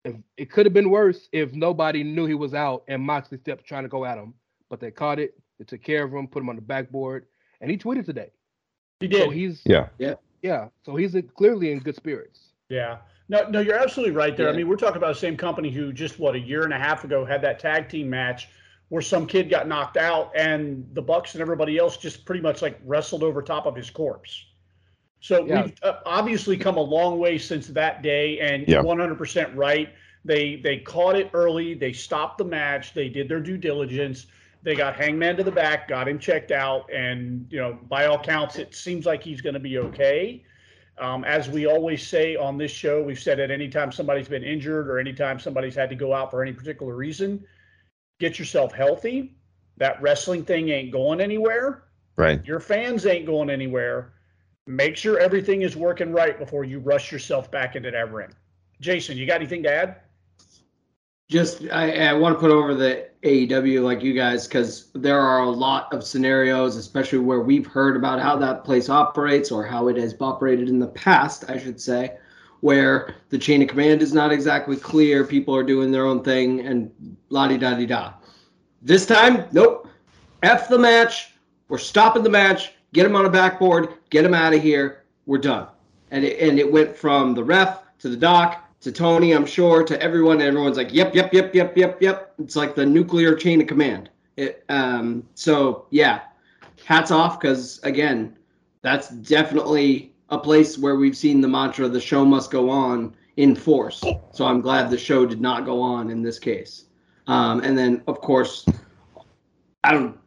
if 0.03 0.15
it 0.37 0.49
could 0.51 0.65
have 0.65 0.73
been 0.73 0.89
worse 0.89 1.29
if 1.31 1.53
nobody 1.53 2.03
knew 2.03 2.25
he 2.25 2.33
was 2.33 2.53
out 2.53 2.83
and 2.87 3.01
Moxley 3.01 3.37
stepped 3.37 3.65
trying 3.65 3.83
to 3.83 3.89
go 3.89 4.05
at 4.05 4.17
him, 4.17 4.33
but 4.69 4.79
they 4.79 4.89
caught 4.91 5.19
it, 5.19 5.39
they 5.59 5.65
took 5.65 5.83
care 5.83 6.03
of 6.03 6.13
him, 6.13 6.27
put 6.27 6.41
him 6.41 6.49
on 6.49 6.55
the 6.55 6.61
backboard, 6.61 7.27
and 7.61 7.69
he 7.69 7.77
tweeted 7.77 8.05
today. 8.05 8.31
He 8.99 9.07
did. 9.07 9.23
So 9.23 9.29
he's 9.29 9.61
yeah. 9.99 10.15
yeah, 10.41 10.69
so 10.83 10.95
he's 10.95 11.15
clearly 11.35 11.71
in 11.71 11.79
good 11.79 11.95
spirits. 11.95 12.53
Yeah. 12.69 12.97
No, 13.27 13.47
no, 13.47 13.59
you're 13.59 13.77
absolutely 13.77 14.15
right 14.15 14.35
there. 14.35 14.49
I 14.49 14.53
mean, 14.53 14.67
we're 14.67 14.75
talking 14.75 14.97
about 14.97 15.13
the 15.13 15.19
same 15.19 15.37
company 15.37 15.69
who 15.69 15.93
just 15.93 16.17
what 16.19 16.33
a 16.33 16.39
year 16.39 16.63
and 16.63 16.73
a 16.73 16.79
half 16.79 17.03
ago 17.03 17.23
had 17.23 17.43
that 17.43 17.59
tag 17.59 17.87
team 17.87 18.09
match 18.09 18.49
where 18.89 19.01
some 19.01 19.25
kid 19.27 19.49
got 19.49 19.67
knocked 19.67 19.97
out 19.97 20.31
and 20.35 20.87
the 20.93 21.01
Bucks 21.01 21.35
and 21.35 21.41
everybody 21.41 21.77
else 21.77 21.97
just 21.97 22.25
pretty 22.25 22.41
much 22.41 22.61
like 22.61 22.79
wrestled 22.85 23.23
over 23.23 23.41
top 23.41 23.65
of 23.65 23.75
his 23.75 23.89
corpse. 23.89 24.45
So 25.21 25.45
Yeah. 25.45 25.63
we've 25.63 25.73
uh, 25.83 25.99
obviously 26.05 26.57
come 26.57 26.77
a 26.77 26.81
long 26.81 27.19
way 27.19 27.37
since 27.37 27.67
that 27.67 28.01
day, 28.01 28.39
and 28.39 28.67
Yeah. 28.67 28.81
100% 28.81 29.55
right. 29.55 29.89
They 30.25 30.57
they 30.57 30.79
caught 30.79 31.15
it 31.15 31.29
early. 31.33 31.73
They 31.75 31.93
stopped 31.93 32.37
the 32.39 32.45
match. 32.45 32.93
They 32.93 33.09
did 33.09 33.29
their 33.29 33.39
due 33.39 33.57
diligence. 33.57 34.27
They 34.63 34.75
got 34.75 34.95
Hangman 34.95 35.37
to 35.37 35.43
the 35.43 35.51
back, 35.51 35.87
got 35.87 36.07
him 36.07 36.19
checked 36.19 36.51
out, 36.51 36.91
and 36.91 37.47
you 37.49 37.59
know, 37.59 37.79
by 37.87 38.07
all 38.07 38.21
counts, 38.21 38.57
it 38.57 38.75
seems 38.75 39.05
like 39.05 39.23
he's 39.23 39.39
going 39.39 39.53
to 39.53 39.59
be 39.59 39.77
okay. 39.77 40.43
Um, 40.97 41.23
as 41.23 41.49
we 41.49 41.65
always 41.65 42.05
say 42.05 42.35
on 42.35 42.57
this 42.57 42.71
show, 42.71 43.01
we've 43.01 43.19
said 43.19 43.39
it 43.39 43.51
anytime 43.51 43.89
somebody's 43.89 44.27
been 44.27 44.43
injured 44.43 44.89
or 44.89 44.99
anytime 44.99 45.39
somebody's 45.39 45.75
had 45.75 45.89
to 45.91 45.95
go 45.95 46.13
out 46.13 46.29
for 46.29 46.41
any 46.41 46.51
particular 46.51 46.93
reason, 46.93 47.45
get 48.19 48.37
yourself 48.37 48.73
healthy. 48.73 49.35
That 49.77 50.01
wrestling 50.01 50.43
thing 50.43 50.69
ain't 50.69 50.91
going 50.91 51.21
anywhere. 51.21 51.85
Right. 52.17 52.45
Your 52.45 52.59
fans 52.59 53.05
ain't 53.05 53.25
going 53.25 53.49
anywhere. 53.49 54.13
Make 54.67 54.97
sure 54.97 55.17
everything 55.17 55.61
is 55.61 55.75
working 55.75 56.11
right 56.11 56.37
before 56.37 56.65
you 56.65 56.79
rush 56.79 57.11
yourself 57.11 57.49
back 57.49 57.75
into 57.75 57.89
that 57.91 58.11
ring. 58.11 58.29
Jason, 58.81 59.17
you 59.17 59.25
got 59.25 59.37
anything 59.37 59.63
to 59.63 59.73
add? 59.73 59.95
Just 61.29 61.63
I, 61.71 62.07
I 62.07 62.13
want 62.13 62.35
to 62.35 62.39
put 62.39 62.51
over 62.51 62.73
the 62.73 63.07
AEW 63.23 63.83
like 63.83 64.01
you 64.01 64.13
guys 64.13 64.47
because 64.47 64.91
there 64.93 65.19
are 65.19 65.43
a 65.43 65.49
lot 65.49 65.93
of 65.93 66.03
scenarios, 66.03 66.75
especially 66.75 67.19
where 67.19 67.41
we've 67.41 67.67
heard 67.67 67.95
about 67.95 68.19
how 68.19 68.35
that 68.37 68.63
place 68.63 68.89
operates 68.89 69.51
or 69.51 69.63
how 69.63 69.87
it 69.89 69.97
has 69.97 70.15
operated 70.19 70.69
in 70.69 70.79
the 70.79 70.87
past, 70.87 71.49
I 71.49 71.57
should 71.57 71.79
say, 71.79 72.17
where 72.61 73.15
the 73.29 73.37
chain 73.37 73.61
of 73.61 73.67
command 73.67 74.01
is 74.01 74.13
not 74.13 74.31
exactly 74.31 74.75
clear. 74.75 75.23
People 75.23 75.55
are 75.55 75.63
doing 75.63 75.91
their 75.91 76.05
own 76.05 76.23
thing 76.23 76.61
and 76.61 76.91
la 77.29 77.47
di 77.47 77.57
da 77.57 77.73
di 77.73 77.85
da. 77.85 78.13
This 78.81 79.05
time, 79.05 79.45
nope. 79.51 79.87
F 80.43 80.69
the 80.69 80.77
match. 80.77 81.33
We're 81.67 81.77
stopping 81.77 82.23
the 82.23 82.29
match. 82.29 82.73
Get 82.93 83.05
him 83.05 83.15
on 83.15 83.25
a 83.25 83.29
backboard. 83.29 83.89
Get 84.09 84.25
him 84.25 84.33
out 84.33 84.53
of 84.53 84.61
here. 84.61 85.03
We're 85.25 85.37
done. 85.37 85.67
And 86.11 86.23
it, 86.23 86.39
and 86.39 86.57
it 86.57 86.71
went 86.71 86.95
from 86.95 87.35
the 87.35 87.43
ref 87.43 87.83
to 87.99 88.09
the 88.09 88.17
doc 88.17 88.65
to 88.81 88.91
Tony, 88.91 89.33
I'm 89.33 89.45
sure, 89.45 89.83
to 89.83 90.01
everyone. 90.01 90.41
everyone's 90.41 90.77
like, 90.77 90.93
yep, 90.93 91.13
yep, 91.13 91.33
yep, 91.33 91.53
yep, 91.53 91.77
yep, 91.77 92.01
yep. 92.01 92.33
It's 92.39 92.55
like 92.55 92.75
the 92.75 92.85
nuclear 92.85 93.35
chain 93.35 93.61
of 93.61 93.67
command. 93.67 94.09
It, 94.37 94.63
um, 94.69 95.27
so 95.35 95.85
yeah, 95.89 96.21
hats 96.85 97.11
off 97.11 97.39
because 97.39 97.79
again, 97.83 98.37
that's 98.81 99.09
definitely 99.09 100.13
a 100.29 100.37
place 100.37 100.77
where 100.77 100.95
we've 100.95 101.17
seen 101.17 101.41
the 101.41 101.47
mantra 101.47 101.87
"the 101.87 101.99
show 102.01 102.25
must 102.25 102.51
go 102.51 102.69
on" 102.69 103.15
in 103.37 103.55
force. 103.55 104.03
So 104.31 104.45
I'm 104.45 104.61
glad 104.61 104.89
the 104.89 104.97
show 104.97 105.25
did 105.25 105.39
not 105.39 105.65
go 105.65 105.81
on 105.81 106.09
in 106.09 106.21
this 106.21 106.39
case. 106.39 106.85
Um, 107.27 107.61
and 107.61 107.77
then, 107.77 108.01
of 108.07 108.19
course, 108.21 108.65
I 109.83 109.93
don't, 109.93 110.17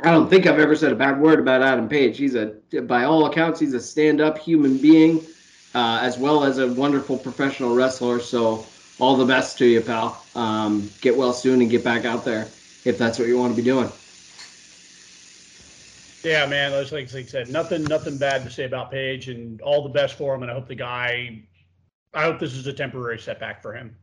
I 0.00 0.10
don't 0.10 0.28
think 0.28 0.46
I've 0.46 0.58
ever 0.58 0.74
said 0.74 0.90
a 0.90 0.96
bad 0.96 1.20
word 1.20 1.38
about 1.38 1.62
Adam 1.62 1.88
Page. 1.88 2.18
He's 2.18 2.34
a, 2.34 2.54
by 2.82 3.04
all 3.04 3.26
accounts, 3.26 3.60
he's 3.60 3.74
a 3.74 3.80
stand-up 3.80 4.38
human 4.38 4.78
being, 4.78 5.26
uh, 5.74 6.00
as 6.02 6.18
well 6.18 6.44
as 6.44 6.58
a 6.58 6.66
wonderful 6.72 7.18
professional 7.18 7.74
wrestler. 7.74 8.18
So 8.20 8.66
all 8.98 9.16
the 9.16 9.24
best 9.24 9.58
to 9.58 9.66
you, 9.66 9.80
pal. 9.80 10.24
Um, 10.34 10.90
get 11.00 11.16
well 11.16 11.32
soon 11.32 11.60
and 11.60 11.70
get 11.70 11.84
back 11.84 12.04
out 12.04 12.24
there 12.24 12.48
if 12.84 12.98
that's 12.98 13.18
what 13.18 13.28
you 13.28 13.38
want 13.38 13.54
to 13.54 13.62
be 13.62 13.68
doing. 13.68 13.92
Yeah, 16.26 16.44
man. 16.44 16.72
Like, 16.72 16.90
like 16.90 17.14
I 17.14 17.22
said, 17.22 17.50
nothing, 17.50 17.84
nothing 17.84 18.18
bad 18.18 18.42
to 18.42 18.50
say 18.50 18.64
about 18.64 18.90
Page, 18.90 19.28
and 19.28 19.60
all 19.60 19.84
the 19.84 19.88
best 19.88 20.14
for 20.14 20.34
him. 20.34 20.42
And 20.42 20.50
I 20.50 20.54
hope 20.54 20.66
the 20.66 20.74
guy, 20.74 21.40
I 22.14 22.24
hope 22.24 22.40
this 22.40 22.54
is 22.54 22.66
a 22.66 22.72
temporary 22.72 23.20
setback 23.20 23.62
for 23.62 23.72
him. 23.72 23.94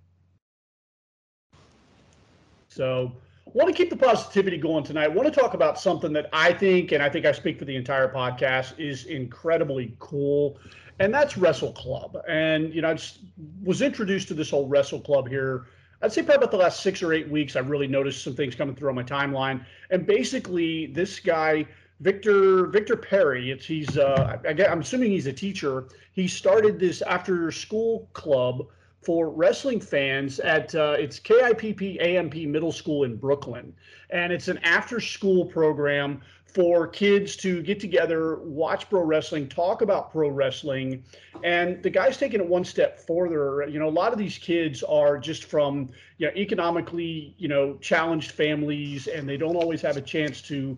So, 2.70 3.12
want 3.48 3.68
to 3.68 3.76
keep 3.76 3.90
the 3.90 3.98
positivity 3.98 4.58
going 4.58 4.86
tonight. 4.86 5.10
Want 5.10 5.32
to 5.32 5.38
talk 5.38 5.54
about 5.54 5.78
something 5.78 6.14
that 6.14 6.30
I 6.32 6.54
think, 6.54 6.94
and 6.94 7.04
I 7.04 7.10
think 7.10 7.26
I 7.26 7.34
speak 7.34 7.60
for 7.60 7.66
the 7.66 7.76
entire 7.76 8.08
podcast, 8.08 8.80
is 8.80 9.04
incredibly 9.04 9.94
cool, 10.00 10.58
and 11.00 11.14
that's 11.14 11.38
Wrestle 11.38 11.74
Club. 11.74 12.18
And 12.30 12.74
you 12.74 12.82
know, 12.82 12.92
I 12.92 12.94
just 12.94 13.20
was 13.64 13.82
introduced 13.82 14.30
to 14.30 14.34
this 14.34 14.50
whole 14.50 14.70
Wrestle 14.70 15.02
Club 15.02 15.28
here 15.28 15.66
I'd 16.04 16.12
say 16.12 16.22
probably 16.22 16.36
about 16.36 16.52
the 16.52 16.58
last 16.58 16.84
six 16.84 17.02
or 17.02 17.14
eight 17.14 17.30
weeks, 17.30 17.56
I've 17.56 17.70
really 17.70 17.88
noticed 17.88 18.26
some 18.26 18.36
things 18.36 18.56
coming 18.56 18.76
through 18.76 18.90
on 18.90 18.96
my 18.96 19.04
timeline. 19.04 19.66
And 19.90 20.06
basically, 20.06 20.88
this 20.88 21.18
guy, 21.18 21.66
Victor 22.00 22.68
Victor 22.68 22.98
Perry, 22.98 23.52
it's 23.52 23.66
he's 23.66 23.98
uh, 23.98 24.40
I, 24.46 24.66
I'm 24.66 24.82
assuming 24.82 25.12
he's 25.12 25.28
a 25.28 25.34
teacher. 25.34 25.86
He 26.14 26.28
started 26.28 26.80
this 26.80 27.02
after 27.02 27.52
school 27.52 28.10
club 28.14 28.68
for 29.02 29.30
wrestling 29.30 29.80
fans 29.80 30.40
at 30.40 30.74
uh, 30.76 30.96
it's 30.98 31.20
KIPP 31.20 32.02
AMP 32.02 32.36
Middle 32.48 32.72
School 32.72 33.04
in 33.04 33.16
Brooklyn, 33.16 33.74
and 34.10 34.34
it's 34.34 34.48
an 34.48 34.60
after 34.60 35.00
school 35.00 35.46
program 35.46 36.22
for 36.54 36.88
kids 36.88 37.36
to 37.36 37.64
get 37.64 37.80
together, 37.80 38.36
watch 38.44 38.88
pro 38.88 39.02
wrestling, 39.02 39.48
talk 39.48 39.82
about 39.82 40.12
pro 40.12 40.30
wrestling. 40.30 41.04
And 41.44 41.82
the 41.82 41.90
guy's 41.90 42.16
taking 42.18 42.40
it 42.40 42.48
one 42.48 42.64
step 42.64 43.00
further. 43.00 43.68
You 43.68 43.80
know, 43.80 43.88
a 43.88 43.90
lot 43.90 44.12
of 44.12 44.20
these 44.20 44.38
kids 44.38 44.84
are 44.84 45.18
just 45.18 45.46
from, 45.46 45.90
you 46.20 46.28
know, 46.28 46.34
economically, 46.36 47.34
you 47.40 47.48
know, 47.48 47.76
challenged 47.78 48.32
families, 48.32 49.08
and 49.08 49.28
they 49.28 49.38
don't 49.38 49.56
always 49.56 49.82
have 49.82 49.98
a 49.98 50.02
chance 50.02 50.42
to 50.44 50.78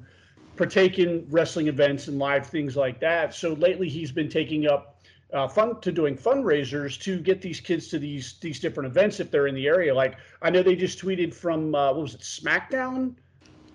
partake 0.55 1.00
in 1.00 1.25
wrestling 1.29 1.67
events 1.67 2.07
and 2.07 2.17
live 2.19 2.47
things 2.47 2.75
like 2.75 3.00
that. 3.00 3.33
So 3.33 3.53
lately 3.53 3.89
he's 3.89 4.12
been 4.12 4.29
taking 4.29 4.67
up 4.67 4.95
uh, 5.33 5.47
fun 5.47 5.79
to 5.81 5.91
doing 5.91 6.15
fundraisers 6.15 7.00
to 7.01 7.19
get 7.19 7.41
these 7.41 7.59
kids 7.59 7.88
to 7.89 8.00
these 8.00 8.35
these 8.39 8.59
different 8.59 8.88
events 8.88 9.19
if 9.19 9.31
they're 9.31 9.47
in 9.47 9.55
the 9.55 9.67
area. 9.67 9.93
Like 9.93 10.17
I 10.41 10.50
know 10.50 10.63
they 10.63 10.75
just 10.75 11.00
tweeted 11.00 11.33
from 11.33 11.75
uh, 11.75 11.93
what 11.93 12.01
was 12.01 12.15
it 12.15 12.21
SmackDown 12.21 13.15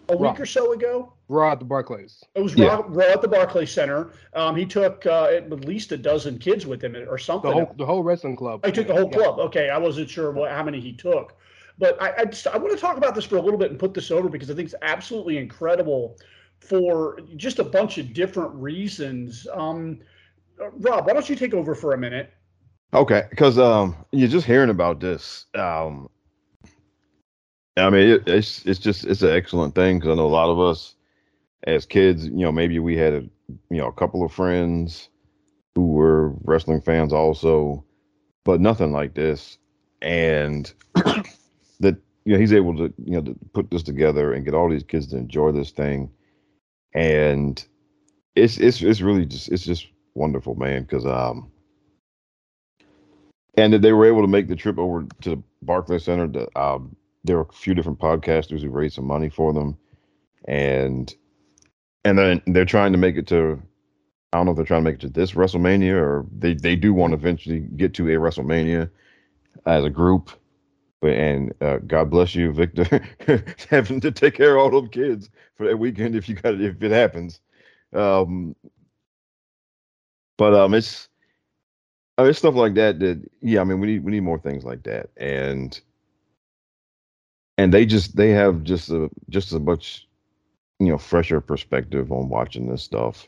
a 0.08 0.16
Raw. 0.16 0.30
week 0.30 0.40
or 0.40 0.46
so 0.46 0.72
ago. 0.72 1.12
Raw 1.28 1.52
at 1.52 1.58
the 1.58 1.64
Barclays. 1.64 2.25
It 2.34 2.42
was 2.42 2.54
yeah. 2.54 2.66
Raw, 2.66 2.84
Raw, 2.88 3.04
at 3.04 3.22
the 3.22 3.28
Barclays 3.28 3.70
Center. 3.70 4.10
Um, 4.34 4.56
he 4.56 4.66
took 4.66 5.06
uh, 5.06 5.28
at 5.30 5.50
least 5.64 5.92
a 5.92 5.96
dozen 5.96 6.38
kids 6.38 6.66
with 6.66 6.82
him 6.82 6.96
or 6.96 7.18
something. 7.18 7.50
The 7.50 7.56
whole, 7.56 7.75
the 7.76 7.87
whole 7.87 8.02
wrestling 8.02 8.37
club. 8.37 8.60
I 8.64 8.70
took 8.70 8.87
the 8.87 8.94
whole 8.94 9.10
yeah. 9.12 9.18
club. 9.18 9.38
Okay, 9.38 9.70
I 9.70 9.78
wasn't 9.78 10.10
sure 10.10 10.32
what, 10.32 10.50
how 10.50 10.62
many 10.62 10.80
he 10.80 10.92
took, 10.92 11.37
but 11.78 12.00
I 12.02 12.14
I, 12.18 12.25
just, 12.25 12.46
I 12.46 12.56
want 12.56 12.72
to 12.72 12.78
talk 12.78 12.96
about 12.96 13.14
this 13.14 13.25
for 13.25 13.37
a 13.37 13.42
little 13.42 13.58
bit 13.58 13.70
and 13.70 13.78
put 13.78 13.94
this 13.94 14.10
over 14.10 14.28
because 14.28 14.50
I 14.50 14.54
think 14.54 14.66
it's 14.66 14.75
absolutely 14.82 15.38
incredible 15.38 16.16
for 16.60 17.18
just 17.36 17.58
a 17.58 17.64
bunch 17.64 17.98
of 17.98 18.12
different 18.12 18.54
reasons. 18.54 19.46
Um, 19.52 20.00
Rob, 20.58 21.06
why 21.06 21.12
don't 21.12 21.28
you 21.28 21.36
take 21.36 21.54
over 21.54 21.74
for 21.74 21.92
a 21.92 21.98
minute? 21.98 22.32
Okay, 22.92 23.24
because 23.30 23.58
um, 23.58 23.96
you're 24.12 24.28
just 24.28 24.46
hearing 24.46 24.70
about 24.70 25.00
this. 25.00 25.46
Um, 25.54 26.08
I 27.76 27.88
mean, 27.88 28.10
it, 28.10 28.28
it's 28.28 28.64
it's 28.66 28.80
just 28.80 29.04
it's 29.04 29.22
an 29.22 29.30
excellent 29.30 29.74
thing 29.74 29.98
because 29.98 30.12
I 30.12 30.14
know 30.16 30.26
a 30.26 30.28
lot 30.28 30.50
of 30.50 30.58
us 30.58 30.96
as 31.64 31.86
kids, 31.86 32.26
you 32.26 32.38
know, 32.38 32.52
maybe 32.52 32.78
we 32.78 32.96
had 32.96 33.12
a 33.12 33.20
you 33.70 33.78
know 33.78 33.86
a 33.86 33.92
couple 33.92 34.24
of 34.24 34.32
friends 34.32 35.08
who 35.74 35.86
were 35.88 36.30
wrestling 36.44 36.80
fans 36.80 37.12
also, 37.12 37.84
but 38.44 38.60
nothing 38.60 38.92
like 38.92 39.14
this. 39.14 39.58
And 40.02 40.72
that 41.80 41.96
you 42.24 42.32
know 42.32 42.38
he's 42.38 42.52
able 42.52 42.76
to 42.76 42.92
you 43.04 43.12
know 43.12 43.22
to 43.22 43.36
put 43.52 43.70
this 43.70 43.82
together 43.82 44.32
and 44.32 44.44
get 44.44 44.54
all 44.54 44.68
these 44.68 44.82
kids 44.82 45.06
to 45.08 45.16
enjoy 45.16 45.52
this 45.52 45.70
thing, 45.70 46.10
and 46.92 47.64
it's 48.35 48.59
it's 48.59 48.82
it's 48.82 49.00
really 49.00 49.26
just 49.26 49.49
it's 49.50 49.64
just 49.64 49.87
wonderful, 50.14 50.54
man. 50.54 50.82
Because 50.82 51.06
um, 51.06 51.50
and 53.54 53.73
that 53.73 53.82
they 53.82 53.92
were 53.92 54.06
able 54.06 54.23
to 54.23 54.28
make 54.28 54.49
the 54.49 54.56
trip 54.56 54.78
over 54.78 55.06
to 55.23 55.30
the 55.30 55.42
Barclays 55.62 56.04
Center 56.04 56.28
to 56.28 56.61
um 56.61 56.97
there 57.25 57.37
were 57.37 57.47
a 57.49 57.52
few 57.52 57.75
different 57.75 57.99
podcasters 57.99 58.62
who 58.62 58.70
raised 58.70 58.94
some 58.94 59.06
money 59.06 59.28
for 59.28 59.52
them, 59.52 59.76
and 60.47 61.14
and 62.04 62.18
then 62.18 62.42
they're 62.47 62.64
trying 62.64 62.92
to 62.92 62.99
make 62.99 63.16
it 63.16 63.26
to. 63.28 63.61
I 64.32 64.37
don't 64.37 64.47
know 64.47 64.52
if 64.52 64.56
they're 64.56 64.64
trying 64.64 64.85
to 64.85 64.90
make 64.90 64.97
it 64.97 65.00
to 65.02 65.09
this 65.09 65.32
WrestleMania 65.32 65.94
or 65.94 66.26
they 66.37 66.54
they 66.54 66.76
do 66.76 66.94
want 66.94 67.12
to 67.12 67.18
eventually 67.18 67.61
get 67.61 67.94
to 67.94 68.09
a 68.09 68.12
WrestleMania 68.12 68.88
as 69.66 69.85
a 69.85 69.90
group. 69.90 70.30
And 71.02 71.54
uh, 71.62 71.78
God 71.78 72.11
bless 72.11 72.35
you, 72.35 72.52
Victor, 72.52 72.85
having 73.71 74.00
to 74.00 74.11
take 74.11 74.35
care 74.35 74.57
of 74.57 74.62
all 74.62 74.71
those 74.71 74.90
kids 74.90 75.30
for 75.54 75.66
that 75.66 75.78
weekend 75.78 76.14
if 76.14 76.28
you 76.28 76.35
got 76.35 76.54
it, 76.54 76.61
if 76.61 76.83
it 76.83 76.90
happens. 76.90 77.40
Um, 77.95 78.54
but 80.37 80.54
um, 80.54 80.75
it's 80.75 81.09
I 82.19 82.25
mean, 82.25 82.35
stuff 82.35 82.54
like 82.54 82.75
that. 82.75 83.00
That 83.00 83.23
yeah, 83.40 83.62
I 83.62 83.64
mean, 83.64 83.80
we 83.80 83.87
need 83.87 84.04
we 84.04 84.12
need 84.12 84.21
more 84.21 84.38
things 84.38 84.62
like 84.62 84.83
that, 84.83 85.09
and 85.16 85.78
and 87.57 87.73
they 87.73 87.87
just 87.87 88.14
they 88.14 88.30
have 88.30 88.62
just 88.62 88.90
a 88.90 89.09
just 89.30 89.52
a 89.52 89.59
much 89.59 90.07
you 90.78 90.88
know 90.88 90.99
fresher 90.99 91.40
perspective 91.40 92.12
on 92.12 92.28
watching 92.28 92.69
this 92.69 92.83
stuff. 92.83 93.26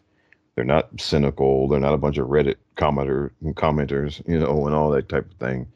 They're 0.54 0.64
not 0.66 1.00
cynical. 1.00 1.68
They're 1.68 1.80
not 1.80 1.94
a 1.94 1.98
bunch 1.98 2.18
of 2.18 2.28
Reddit 2.28 2.56
commenter 2.76 3.30
commenters, 3.54 4.26
you 4.28 4.38
know, 4.38 4.66
and 4.66 4.74
all 4.74 4.90
that 4.90 5.08
type 5.08 5.30
of 5.30 5.38
thing. 5.38 5.66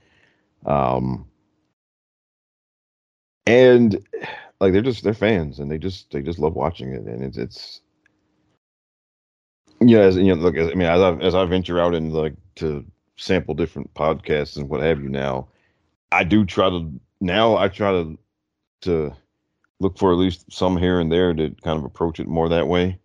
Um, 0.66 1.26
and 3.46 4.04
like 4.60 4.72
they're 4.72 4.82
just 4.82 5.04
they're 5.04 5.14
fans, 5.14 5.58
and 5.58 5.70
they 5.70 5.78
just 5.78 6.10
they 6.10 6.22
just 6.22 6.38
love 6.38 6.54
watching 6.54 6.92
it, 6.92 7.02
and 7.02 7.22
it's 7.22 7.36
it's 7.36 7.80
yeah, 9.80 10.00
as, 10.00 10.16
you 10.16 10.34
know, 10.34 10.34
look, 10.34 10.56
I 10.56 10.74
mean, 10.74 10.88
as 10.88 11.00
I 11.00 11.14
as 11.16 11.34
I 11.34 11.44
venture 11.44 11.80
out 11.80 11.94
and 11.94 12.12
like 12.12 12.34
to 12.56 12.84
sample 13.16 13.54
different 13.54 13.92
podcasts 13.94 14.56
and 14.56 14.68
what 14.68 14.82
have 14.82 15.02
you 15.02 15.08
now, 15.08 15.48
I 16.12 16.24
do 16.24 16.44
try 16.44 16.70
to 16.70 16.90
now 17.20 17.56
I 17.56 17.68
try 17.68 17.90
to 17.92 18.18
to 18.82 19.14
look 19.80 19.98
for 19.98 20.12
at 20.12 20.18
least 20.18 20.50
some 20.50 20.76
here 20.76 21.00
and 21.00 21.12
there 21.12 21.34
to 21.34 21.50
kind 21.62 21.78
of 21.78 21.84
approach 21.84 22.20
it 22.20 22.28
more 22.28 22.48
that 22.48 22.68
way. 22.68 22.98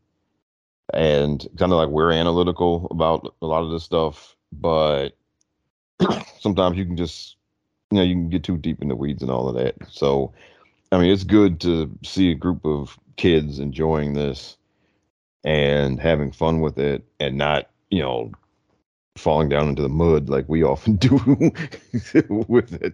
And 0.94 1.40
kind 1.58 1.72
of 1.72 1.78
like 1.78 1.90
we're 1.90 2.12
analytical 2.12 2.88
about 2.92 3.36
a 3.42 3.46
lot 3.46 3.64
of 3.64 3.72
this 3.72 3.84
stuff, 3.84 4.36
but 4.52 5.10
sometimes 6.40 6.78
you 6.78 6.86
can 6.86 6.98
just, 6.98 7.38
you 7.92 7.98
know, 7.98 8.04
you 8.04 8.16
can 8.16 8.30
get 8.30 8.44
too 8.44 8.58
deep 8.58 8.82
in 8.82 8.88
the 8.88 8.96
weeds 8.96 9.22
and 9.22 9.32
all 9.32 9.50
of 9.50 9.56
that. 9.56 9.76
So, 9.90 10.34
I 10.92 10.98
mean, 10.98 11.12
it's 11.12 11.24
good 11.24 11.60
to 11.62 11.92
see 12.04 12.32
a 12.32 12.36
group 12.36 12.66
of 12.66 12.98
kids 13.18 13.60
enjoying 13.60 14.14
this 14.14 14.58
and 15.44 16.00
having 16.00 16.32
fun 16.32 16.62
with 16.62 16.78
it 16.80 17.04
and 17.20 17.38
not, 17.38 17.70
you 17.90 18.02
know, 18.02 18.32
falling 19.18 19.50
down 19.50 19.70
into 19.70 19.82
the 19.82 19.90
mud 19.90 20.30
like 20.30 20.48
we 20.48 20.64
often 20.64 20.96
do 20.96 21.20
with 22.48 22.74
it. 22.82 22.94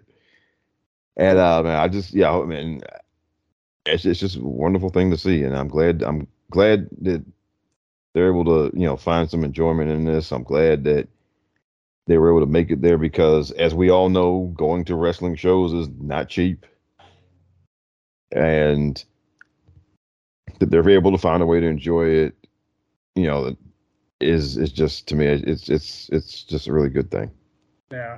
And 1.16 1.40
uh, 1.40 1.64
man, 1.64 1.80
I 1.80 1.88
just 1.88 2.14
yeah, 2.14 2.32
I 2.32 2.46
mean, 2.46 2.82
it's 3.86 4.06
it's 4.06 4.20
just 4.20 4.38
a 4.38 4.42
wonderful 4.42 4.90
thing 4.90 5.10
to 5.12 5.18
see, 5.18 5.44
and 5.44 5.58
I'm 5.58 5.68
glad 5.68 6.04
I'm 6.04 6.28
glad 6.52 6.90
that 7.02 7.26
they're 8.14 8.30
able 8.30 8.46
to 8.46 8.78
you 8.78 8.86
know 8.86 8.98
find 8.98 9.30
some 9.30 9.44
enjoyment 9.44 9.90
in 9.90 10.06
this. 10.06 10.32
I'm 10.32 10.44
glad 10.44 10.84
that 10.84 11.08
they 12.08 12.18
were 12.18 12.30
able 12.30 12.46
to 12.46 12.52
make 12.52 12.72
it 12.72 12.82
there 12.82 12.98
because, 12.98 13.52
as 13.52 13.76
we 13.76 13.90
all 13.90 14.10
know, 14.10 14.52
going 14.56 14.86
to 14.86 14.96
wrestling 14.96 15.36
shows 15.36 15.74
is 15.74 15.90
not 16.00 16.30
cheap, 16.30 16.66
and 18.32 19.04
that 20.60 20.72
they're 20.72 20.90
able 20.90 21.12
to 21.12 21.18
find 21.18 21.44
a 21.44 21.46
way 21.46 21.60
to 21.60 21.68
enjoy 21.68 22.06
it, 22.06 22.36
you 23.16 23.28
know, 23.28 23.56
is 24.20 24.58
is 24.58 24.72
just 24.72 25.08
to 25.08 25.16
me 25.16 25.28
it's 25.28 25.70
it's 25.70 26.10
it's 26.12 26.44
just 26.44 26.68
a 26.68 26.74
really 26.74 26.90
good 26.90 27.12
thing. 27.12 27.30
Yeah, 27.92 28.18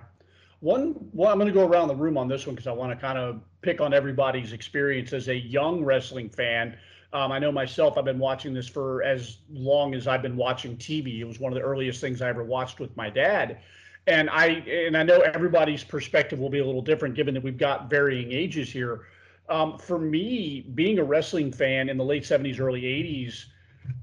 one, 0.62 0.96
well, 1.14 1.32
I'm 1.32 1.38
going 1.38 1.48
to 1.48 1.54
go 1.54 1.68
around 1.68 1.88
the 1.88 1.96
room 1.96 2.18
on 2.18 2.28
this 2.28 2.46
one 2.46 2.56
because 2.56 2.68
I 2.68 2.72
want 2.72 2.92
to 2.92 3.00
kind 3.00 3.18
of 3.18 3.42
pick 3.62 3.82
on 3.82 3.94
everybody's 3.94 4.52
experience 4.52 5.14
as 5.14 5.28
a 5.28 5.36
young 5.36 5.84
wrestling 5.84 6.30
fan. 6.30 6.78
Um, 7.12 7.32
I 7.32 7.40
know 7.40 7.52
myself, 7.52 7.98
I've 7.98 8.06
been 8.06 8.20
watching 8.20 8.54
this 8.54 8.68
for 8.68 9.02
as 9.04 9.38
long 9.52 9.96
as 9.96 10.08
I've 10.08 10.22
been 10.22 10.36
watching 10.36 10.78
TV. 10.78 11.20
It 11.20 11.24
was 11.24 11.40
one 11.40 11.52
of 11.52 11.58
the 11.58 11.64
earliest 11.64 12.02
things 12.02 12.22
I 12.22 12.30
ever 12.30 12.44
watched 12.44 12.80
with 12.80 12.96
my 12.96 13.10
dad. 13.10 13.60
And 14.08 14.30
I 14.30 14.46
and 14.48 14.96
I 14.96 15.04
know 15.04 15.20
everybody's 15.22 15.84
perspective 15.84 16.40
will 16.40 16.50
be 16.50 16.60
a 16.60 16.66
little 16.66 16.82
different 16.82 17.16
given 17.16 17.34
that 17.34 17.44
we've 17.44 17.58
got 17.58 17.90
varying 17.90 18.32
ages 18.32 18.72
here. 18.72 19.08
Um, 19.50 19.80
for 19.80 19.98
me, 19.98 20.62
being 20.76 21.00
a 21.00 21.04
wrestling 21.04 21.52
fan 21.52 21.90
in 21.90 21.98
the 21.98 22.04
late 22.04 22.24
70s, 22.24 22.60
early 22.60 22.84
80s, 22.84 23.46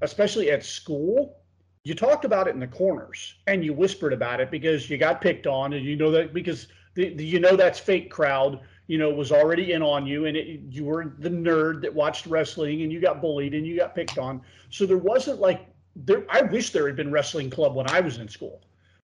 especially 0.01 0.51
at 0.51 0.63
school, 0.65 1.37
you 1.85 1.93
talked 1.93 2.25
about 2.25 2.49
it 2.49 2.53
in 2.53 2.59
the 2.59 2.67
corners 2.67 3.35
and 3.47 3.63
you 3.63 3.71
whispered 3.73 4.11
about 4.11 4.41
it 4.41 4.51
because 4.51 4.89
you 4.89 4.97
got 4.97 5.21
picked 5.21 5.47
on 5.47 5.71
and 5.71 5.85
you 5.85 5.95
know 5.95 6.11
that 6.11 6.33
because 6.33 6.67
the, 6.95 7.13
the 7.13 7.25
you 7.25 7.39
know 7.39 7.55
that's 7.55 7.79
fake 7.79 8.11
crowd 8.11 8.59
you 8.87 8.97
know 8.97 9.09
was 9.09 9.31
already 9.31 9.73
in 9.73 9.81
on 9.81 10.07
you 10.07 10.25
and 10.25 10.35
it, 10.35 10.61
you 10.69 10.85
were 10.85 11.13
the 11.19 11.29
nerd 11.29 11.81
that 11.81 11.93
watched 11.93 12.25
wrestling 12.25 12.81
and 12.81 12.91
you 12.91 12.99
got 12.99 13.21
bullied 13.21 13.53
and 13.53 13.67
you 13.67 13.77
got 13.77 13.93
picked 13.93 14.17
on. 14.17 14.41
So 14.69 14.85
there 14.85 14.97
wasn't 14.97 15.39
like 15.39 15.67
there 15.95 16.25
i 16.29 16.41
wish 16.41 16.71
there 16.71 16.87
had 16.87 16.95
been 16.95 17.11
wrestling 17.11 17.49
club 17.49 17.75
when 17.75 17.89
i 17.89 17.99
was 17.99 18.17
in 18.17 18.27
school. 18.27 18.61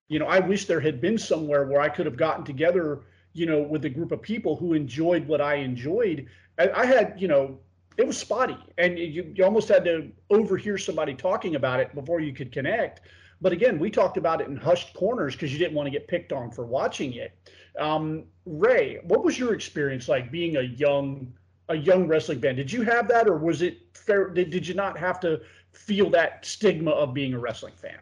You 0.07 0.19
know 0.19 0.27
i 0.27 0.39
wish 0.39 0.65
there 0.65 0.79
had 0.79 1.01
been 1.01 1.17
somewhere 1.17 1.65
where 1.65 1.81
i 1.81 1.89
could 1.89 2.05
have 2.05 2.17
gotten 2.17 2.43
together 2.43 3.01
you 3.33 3.45
know 3.45 3.61
with 3.61 3.85
a 3.85 3.89
group 3.89 4.11
of 4.11 4.21
people 4.21 4.55
who 4.55 4.73
enjoyed 4.73 5.27
what 5.27 5.41
i 5.41 5.55
enjoyed. 5.55 6.27
I, 6.57 6.69
I 6.69 6.85
had 6.85 7.15
you 7.17 7.27
know 7.27 7.59
it 7.97 8.07
was 8.07 8.17
spotty 8.17 8.57
and 8.77 8.97
you, 8.97 9.31
you 9.35 9.43
almost 9.43 9.67
had 9.67 9.85
to 9.85 10.09
overhear 10.29 10.77
somebody 10.77 11.13
talking 11.13 11.55
about 11.55 11.79
it 11.79 11.93
before 11.93 12.19
you 12.19 12.33
could 12.33 12.51
connect 12.51 13.01
but 13.43 13.51
again 13.51 13.77
we 13.77 13.91
talked 13.91 14.17
about 14.17 14.41
it 14.41 14.47
in 14.47 14.55
hushed 14.55 14.93
corners 14.93 15.35
because 15.35 15.51
you 15.51 15.59
didn't 15.59 15.75
want 15.75 15.85
to 15.85 15.91
get 15.91 16.07
picked 16.07 16.31
on 16.31 16.50
for 16.50 16.65
watching 16.65 17.13
it. 17.13 17.38
Um, 17.77 18.23
Rey 18.45 19.00
what 19.03 19.23
was 19.23 19.38
your 19.38 19.53
experience 19.53 20.07
like 20.07 20.31
being 20.31 20.55
a 20.57 20.62
young 20.62 21.31
a 21.69 21.75
young 21.75 22.07
wrestling 22.07 22.39
fan? 22.39 22.55
Did 22.55 22.71
you 22.71 22.81
have 22.83 23.07
that 23.09 23.27
or 23.27 23.38
was 23.38 23.62
it 23.62 23.77
fair 23.93 24.29
did, 24.29 24.50
did 24.50 24.67
you 24.67 24.73
not 24.73 24.97
have 24.97 25.19
to 25.19 25.41
feel 25.73 26.09
that 26.12 26.45
stigma 26.45 26.91
of 26.91 27.13
being 27.13 27.33
a 27.33 27.39
wrestling 27.39 27.73
fan? 27.75 28.00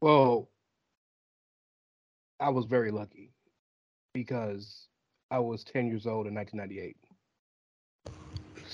Well 0.00 0.50
i 2.40 2.48
was 2.48 2.66
very 2.66 2.92
lucky 2.92 3.32
because 4.14 4.86
i 5.32 5.38
was 5.40 5.64
10 5.64 5.88
years 5.88 6.06
old 6.06 6.28
in 6.28 6.34
1998 6.34 6.96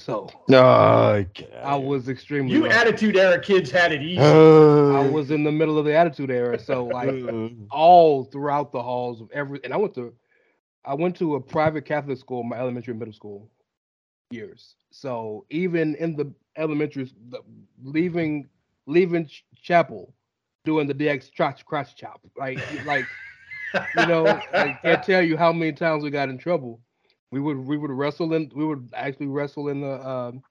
so 0.05 0.29
No, 0.49 1.25
I 1.63 1.77
was 1.77 2.09
extremely. 2.09 2.53
you 2.53 2.63
lucky. 2.63 2.75
attitude 2.75 3.17
era 3.17 3.41
kids 3.41 3.71
had 3.71 3.93
it 3.93 4.03
easy 4.03 4.21
I 4.21 5.09
was 5.09 5.31
in 5.31 5.45
the 5.45 5.53
middle 5.53 5.79
of 5.79 5.85
the 5.85 5.95
attitude 5.95 6.31
era, 6.31 6.59
so 6.59 6.85
like 6.87 7.09
Uh, 7.25 7.49
all 7.71 8.25
throughout 8.25 8.71
the 8.73 8.83
halls 8.83 9.21
of 9.21 9.31
every. 9.33 9.61
And 9.65 9.73
I 9.73 9.77
went 9.77 9.95
to, 9.95 10.13
I 10.85 10.95
went 10.95 11.17
to 11.17 11.37
a 11.37 11.41
private 11.41 11.85
Catholic 11.87 12.19
school, 12.19 12.43
my 12.43 12.57
elementary 12.59 12.93
and 12.93 12.99
middle 12.99 13.15
school 13.15 13.51
years. 14.31 14.77
So 14.91 15.47
even 15.51 15.95
in 15.97 16.17
the 16.17 16.33
elementary, 16.57 17.11
the, 17.31 17.41
leaving 17.83 18.49
leaving 18.87 19.27
ch- 19.27 19.45
chapel, 19.63 20.13
doing 20.65 20.87
the 20.87 20.95
DX 20.95 21.35
crotch 21.35 21.65
crotch 21.65 21.97
chop, 21.97 22.21
like 22.37 22.59
like 22.85 23.07
you 23.97 24.07
know, 24.07 24.27
I 24.53 24.79
can't 24.83 25.03
tell 25.03 25.23
you 25.23 25.37
how 25.37 25.53
many 25.53 25.73
times 25.73 26.03
we 26.05 26.11
got 26.11 26.29
in 26.29 26.37
trouble. 26.39 26.81
We 27.35 27.41
would 27.41 27.59
we 27.59 27.77
would 27.77 27.91
wrestle 27.91 28.33
in 28.35 28.51
we 28.55 28.65
would 28.65 28.91
actually 28.95 29.27
wrestle 29.27 29.69
in 29.69 29.81
the 29.81 30.09
um, 30.09 30.43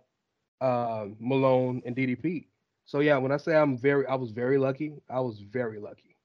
uh, 0.62 1.08
Malone 1.20 1.82
and 1.86 1.96
DDP. 1.96 2.48
So 2.86 3.00
yeah, 3.00 3.18
when 3.18 3.32
I 3.32 3.38
say 3.38 3.56
I'm 3.56 3.78
very, 3.78 4.06
I 4.08 4.16
was 4.16 4.32
very 4.32 4.58
lucky. 4.58 4.94
I 5.10 5.20
was 5.20 5.40
very 5.40 5.80
lucky. 5.80 6.16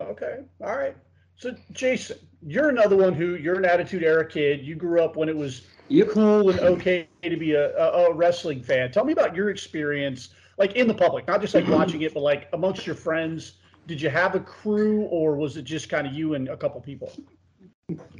Okay. 0.00 0.40
All 0.60 0.76
right. 0.76 0.96
So, 1.36 1.54
Jason, 1.72 2.18
you're 2.42 2.68
another 2.68 2.96
one 2.96 3.14
who 3.14 3.34
you're 3.36 3.56
an 3.56 3.64
Attitude 3.64 4.02
Era 4.02 4.26
kid. 4.26 4.60
You 4.64 4.74
grew 4.74 5.00
up 5.02 5.16
when 5.16 5.28
it 5.28 5.36
was 5.36 5.66
Yep. 5.88 6.10
cool 6.10 6.50
and 6.50 6.60
okay 6.60 7.08
to 7.22 7.36
be 7.36 7.52
a, 7.52 7.76
a, 7.76 8.10
a 8.10 8.14
wrestling 8.14 8.62
fan. 8.62 8.90
Tell 8.90 9.04
me 9.04 9.12
about 9.12 9.34
your 9.34 9.50
experience, 9.50 10.30
like 10.58 10.72
in 10.72 10.86
the 10.86 10.94
public, 10.94 11.26
not 11.26 11.40
just 11.40 11.54
like 11.54 11.68
watching 11.68 12.02
it, 12.02 12.14
but 12.14 12.20
like 12.20 12.48
amongst 12.52 12.86
your 12.86 12.94
friends. 12.96 13.54
Did 13.86 14.00
you 14.00 14.10
have 14.10 14.36
a 14.36 14.40
crew, 14.40 15.02
or 15.02 15.34
was 15.34 15.56
it 15.56 15.64
just 15.64 15.88
kind 15.88 16.06
of 16.06 16.12
you 16.12 16.34
and 16.34 16.48
a 16.48 16.56
couple 16.56 16.80
people? 16.80 17.12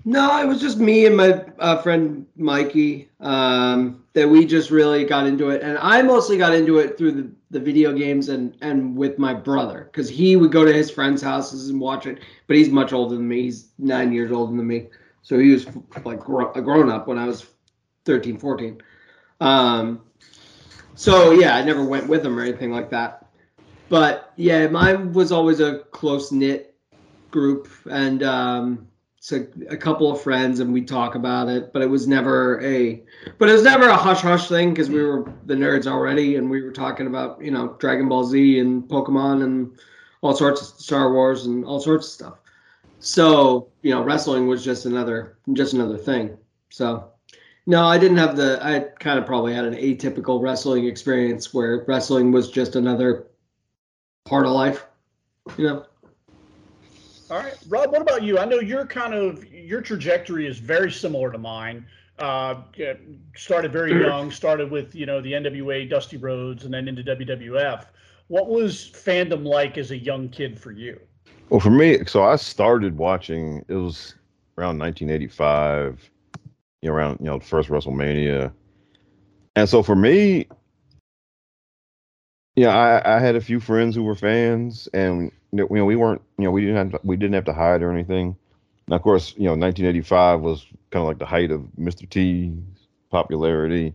No, 0.04 0.42
it 0.42 0.46
was 0.46 0.60
just 0.60 0.78
me 0.78 1.06
and 1.06 1.16
my 1.16 1.44
uh, 1.58 1.80
friend 1.80 2.26
Mikey 2.36 3.08
um, 3.20 4.02
that 4.14 4.28
we 4.28 4.44
just 4.44 4.70
really 4.70 5.04
got 5.04 5.26
into 5.26 5.50
it, 5.50 5.62
and 5.62 5.78
I 5.78 6.02
mostly 6.02 6.36
got 6.36 6.54
into 6.54 6.78
it 6.78 6.98
through 6.98 7.12
the, 7.12 7.30
the 7.50 7.60
video 7.60 7.92
games 7.92 8.28
and 8.28 8.56
and 8.60 8.96
with 8.96 9.18
my 9.18 9.32
brother 9.32 9.84
because 9.84 10.08
he 10.08 10.34
would 10.34 10.50
go 10.50 10.64
to 10.64 10.72
his 10.72 10.90
friends' 10.90 11.22
houses 11.22 11.68
and 11.68 11.80
watch 11.80 12.06
it. 12.06 12.18
But 12.48 12.56
he's 12.56 12.68
much 12.68 12.92
older 12.92 13.14
than 13.14 13.28
me; 13.28 13.42
he's 13.42 13.68
nine 13.78 14.12
years 14.12 14.32
older 14.32 14.54
than 14.54 14.66
me, 14.66 14.88
so 15.22 15.38
he 15.38 15.50
was 15.50 15.66
like 16.04 16.18
a 16.18 16.62
grown 16.62 16.90
up 16.90 17.06
when 17.06 17.18
I 17.18 17.26
was 17.26 17.46
13, 18.04 18.38
14. 18.38 18.82
Um, 19.40 20.02
so 20.94 21.30
yeah, 21.30 21.56
I 21.56 21.62
never 21.62 21.84
went 21.84 22.08
with 22.08 22.26
him 22.26 22.38
or 22.38 22.42
anything 22.42 22.72
like 22.72 22.90
that. 22.90 23.26
But 23.88 24.32
yeah, 24.36 24.66
mine 24.66 25.12
was 25.12 25.30
always 25.30 25.60
a 25.60 25.80
close 25.92 26.32
knit 26.32 26.74
group, 27.30 27.68
and 27.88 28.22
um, 28.24 28.88
so 29.22 29.46
a 29.70 29.76
couple 29.76 30.10
of 30.10 30.20
friends 30.20 30.58
and 30.58 30.72
we 30.72 30.82
talk 30.82 31.14
about 31.14 31.48
it 31.48 31.72
but 31.72 31.80
it 31.80 31.88
was 31.88 32.08
never 32.08 32.60
a 32.60 33.00
but 33.38 33.48
it 33.48 33.52
was 33.52 33.62
never 33.62 33.88
a 33.88 33.96
hush 33.96 34.20
hush 34.20 34.48
thing 34.48 34.70
because 34.70 34.90
we 34.90 35.00
were 35.00 35.32
the 35.46 35.54
nerds 35.54 35.86
already 35.86 36.34
and 36.34 36.50
we 36.50 36.60
were 36.60 36.72
talking 36.72 37.06
about 37.06 37.40
you 37.40 37.52
know 37.52 37.76
dragon 37.78 38.08
ball 38.08 38.24
z 38.24 38.58
and 38.58 38.82
pokemon 38.88 39.44
and 39.44 39.78
all 40.22 40.34
sorts 40.34 40.60
of 40.60 40.66
star 40.80 41.12
wars 41.12 41.46
and 41.46 41.64
all 41.64 41.78
sorts 41.78 42.06
of 42.08 42.12
stuff. 42.12 42.38
So 42.98 43.68
you 43.82 43.94
know 43.94 44.02
wrestling 44.02 44.48
was 44.48 44.64
just 44.64 44.86
another 44.86 45.38
just 45.52 45.72
another 45.72 45.98
thing. 45.98 46.36
So 46.70 47.08
no 47.66 47.84
i 47.84 47.96
didn't 47.96 48.16
have 48.16 48.36
the 48.36 48.58
i 48.60 48.80
kind 48.98 49.20
of 49.20 49.26
probably 49.26 49.54
had 49.54 49.64
an 49.64 49.74
atypical 49.74 50.42
wrestling 50.42 50.86
experience 50.86 51.54
where 51.54 51.84
wrestling 51.86 52.32
was 52.32 52.50
just 52.50 52.74
another 52.74 53.28
part 54.24 54.46
of 54.46 54.52
life 54.52 54.84
you 55.56 55.68
know 55.68 55.86
All 57.32 57.38
right, 57.38 57.56
Rob. 57.66 57.90
What 57.90 58.02
about 58.02 58.22
you? 58.22 58.38
I 58.38 58.44
know 58.44 58.60
your 58.60 58.84
kind 58.84 59.14
of 59.14 59.50
your 59.50 59.80
trajectory 59.80 60.46
is 60.46 60.58
very 60.58 60.92
similar 60.92 61.32
to 61.32 61.38
mine. 61.38 61.86
Uh, 62.18 62.56
started 63.34 63.72
very 63.72 63.98
young. 63.98 64.30
Started 64.30 64.70
with 64.70 64.94
you 64.94 65.06
know 65.06 65.22
the 65.22 65.32
NWA, 65.32 65.88
Dusty 65.88 66.18
Rhodes, 66.18 66.66
and 66.66 66.74
then 66.74 66.88
into 66.88 67.02
WWF. 67.02 67.86
What 68.28 68.50
was 68.50 68.92
fandom 68.94 69.46
like 69.46 69.78
as 69.78 69.92
a 69.92 69.96
young 69.96 70.28
kid 70.28 70.60
for 70.60 70.72
you? 70.72 71.00
Well, 71.48 71.58
for 71.58 71.70
me, 71.70 72.04
so 72.04 72.22
I 72.22 72.36
started 72.36 72.98
watching. 72.98 73.64
It 73.66 73.76
was 73.76 74.14
around 74.58 74.78
1985, 74.78 76.10
you 76.82 76.90
know, 76.90 76.94
around 76.94 77.16
you 77.18 77.24
know 77.24 77.38
the 77.38 77.46
first 77.46 77.70
WrestleMania, 77.70 78.52
and 79.56 79.66
so 79.66 79.82
for 79.82 79.96
me, 79.96 80.48
Yeah, 82.56 82.76
I, 82.76 83.16
I 83.16 83.20
had 83.20 83.36
a 83.36 83.40
few 83.40 83.58
friends 83.58 83.96
who 83.96 84.02
were 84.02 84.16
fans, 84.16 84.86
and 84.92 85.32
you 85.52 85.66
know 85.68 85.84
we 85.84 85.96
weren't, 85.96 86.22
you 86.38 86.44
know, 86.44 86.50
we 86.50 86.62
didn't 86.62 86.76
have 86.76 86.90
to, 86.92 87.00
we 87.06 87.16
didn't 87.16 87.34
have 87.34 87.44
to 87.44 87.52
hide 87.52 87.82
or 87.82 87.92
anything. 87.92 88.36
And 88.86 88.94
of 88.94 89.02
course, 89.02 89.34
you 89.36 89.44
know, 89.44 89.52
1985 89.52 90.40
was 90.40 90.66
kind 90.90 91.02
of 91.02 91.06
like 91.06 91.18
the 91.18 91.26
height 91.26 91.50
of 91.50 91.62
Mr. 91.78 92.08
T's 92.08 92.52
popularity, 93.10 93.94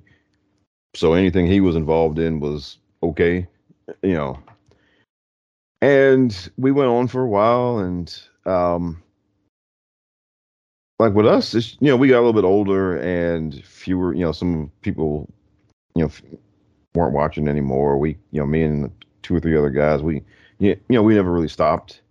so 0.95 1.13
anything 1.13 1.47
he 1.47 1.61
was 1.61 1.75
involved 1.75 2.19
in 2.19 2.39
was 2.39 2.77
okay, 3.03 3.47
you 4.01 4.13
know. 4.13 4.39
And 5.81 6.49
we 6.57 6.71
went 6.71 6.89
on 6.89 7.07
for 7.07 7.21
a 7.21 7.27
while, 7.27 7.79
and 7.79 8.19
um, 8.45 9.03
like 10.99 11.13
with 11.13 11.27
us, 11.27 11.53
it's, 11.53 11.77
you 11.79 11.87
know, 11.87 11.95
we 11.95 12.07
got 12.07 12.17
a 12.17 12.25
little 12.25 12.33
bit 12.33 12.43
older 12.43 12.97
and 12.97 13.63
fewer, 13.63 14.13
you 14.13 14.21
know, 14.21 14.31
some 14.31 14.71
people, 14.81 15.29
you 15.95 16.03
know, 16.03 16.11
weren't 16.95 17.13
watching 17.13 17.47
anymore. 17.47 17.97
We, 17.97 18.17
you 18.31 18.41
know, 18.41 18.47
me 18.47 18.63
and 18.63 18.91
two 19.21 19.35
or 19.35 19.39
three 19.39 19.55
other 19.55 19.69
guys, 19.69 20.01
we, 20.01 20.23
you 20.59 20.77
know, 20.89 21.03
we 21.03 21.15
never 21.15 21.31
really 21.31 21.47
stopped, 21.47 22.01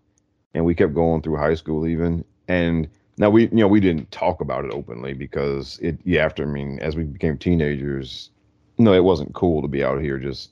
and 0.55 0.65
we 0.65 0.75
kept 0.75 0.95
going 0.95 1.23
through 1.23 1.37
high 1.37 1.55
school 1.55 1.87
even. 1.87 2.25
And 2.49 2.89
now 3.19 3.31
we, 3.31 3.43
you 3.45 3.57
know, 3.57 3.69
we 3.69 3.81
didn't 3.81 4.11
talk 4.11 4.41
about 4.41 4.65
it 4.65 4.73
openly 4.73 5.15
because 5.15 5.79
it, 5.81 5.99
yeah, 6.05 6.25
after 6.25 6.45
I 6.45 6.47
mean, 6.47 6.79
as 6.81 6.97
we 6.97 7.05
became 7.05 7.39
teenagers, 7.39 8.31
no, 8.79 8.93
it 8.93 9.05
wasn't 9.05 9.35
cool 9.35 9.63
to 9.63 9.69
be 9.69 9.83
out 9.83 10.01
here 10.01 10.19
just, 10.19 10.51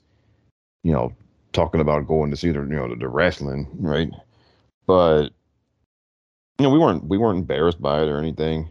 you 0.83 0.91
know, 0.91 1.13
talking 1.53 1.81
about 1.81 2.07
going 2.07 2.31
to 2.31 2.37
see 2.37 2.51
the, 2.51 2.59
you 2.59 2.65
know, 2.65 2.89
the, 2.89 2.95
the 2.95 3.07
wrestling, 3.07 3.67
right? 3.79 4.09
But 4.87 5.29
you 6.59 6.63
know, 6.63 6.69
we 6.69 6.79
weren't 6.79 7.05
we 7.05 7.17
weren't 7.17 7.39
embarrassed 7.39 7.81
by 7.81 8.01
it 8.01 8.09
or 8.09 8.17
anything. 8.17 8.69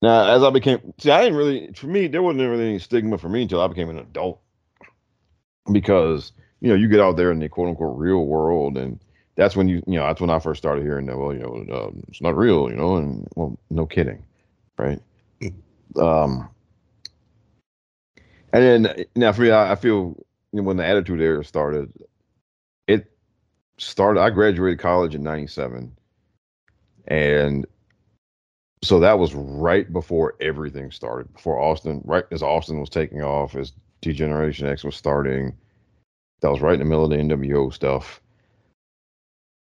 Now, 0.00 0.28
as 0.28 0.42
I 0.44 0.50
became, 0.50 0.94
see, 0.98 1.10
I 1.10 1.22
didn't 1.22 1.38
really, 1.38 1.72
for 1.74 1.88
me, 1.88 2.06
there 2.06 2.22
wasn't 2.22 2.48
really 2.48 2.68
any 2.68 2.78
stigma 2.78 3.18
for 3.18 3.28
me 3.28 3.42
until 3.42 3.60
I 3.60 3.66
became 3.66 3.90
an 3.90 3.98
adult 3.98 4.40
because 5.72 6.32
you 6.60 6.68
know 6.68 6.74
you 6.74 6.88
get 6.88 7.00
out 7.00 7.16
there 7.16 7.30
in 7.30 7.38
the 7.38 7.48
quote 7.48 7.68
unquote 7.68 7.98
real 7.98 8.26
world 8.26 8.76
and 8.76 8.98
that's 9.36 9.56
when 9.56 9.68
you 9.68 9.82
you 9.86 9.98
know 9.98 10.06
that's 10.06 10.20
when 10.20 10.30
I 10.30 10.38
first 10.38 10.58
started 10.58 10.82
hearing 10.82 11.06
that 11.06 11.16
well 11.16 11.32
you 11.32 11.40
know 11.40 11.64
uh, 11.74 11.90
it's 12.08 12.20
not 12.20 12.36
real 12.36 12.68
you 12.70 12.76
know 12.76 12.96
and 12.96 13.26
well 13.34 13.58
no 13.70 13.86
kidding 13.86 14.22
right 14.78 15.00
um 15.96 16.48
and 18.52 18.62
then 18.62 19.04
now 19.14 19.32
for 19.32 19.42
me 19.42 19.50
I, 19.50 19.72
I 19.72 19.74
feel 19.76 20.16
you 20.52 20.60
know, 20.60 20.62
when 20.62 20.76
the 20.76 20.86
attitude 20.86 21.20
era 21.20 21.44
started 21.44 21.92
it 22.86 23.10
started 23.78 24.20
I 24.20 24.30
graduated 24.30 24.78
college 24.78 25.14
in 25.14 25.22
97 25.22 25.92
and 27.06 27.66
so 28.82 29.00
that 29.00 29.18
was 29.18 29.34
right 29.34 29.92
before 29.92 30.34
everything 30.40 30.90
started 30.90 31.32
before 31.32 31.58
Austin 31.58 32.00
right 32.04 32.24
as 32.30 32.42
Austin 32.42 32.80
was 32.80 32.90
taking 32.90 33.22
off 33.22 33.56
as 33.56 33.72
D-Generation 34.00 34.66
X 34.68 34.84
was 34.84 34.96
starting. 34.96 35.56
That 36.40 36.50
was 36.50 36.60
right 36.60 36.74
in 36.74 36.80
the 36.80 36.84
middle 36.84 37.04
of 37.04 37.10
the 37.10 37.16
NWO 37.16 37.72
stuff. 37.72 38.20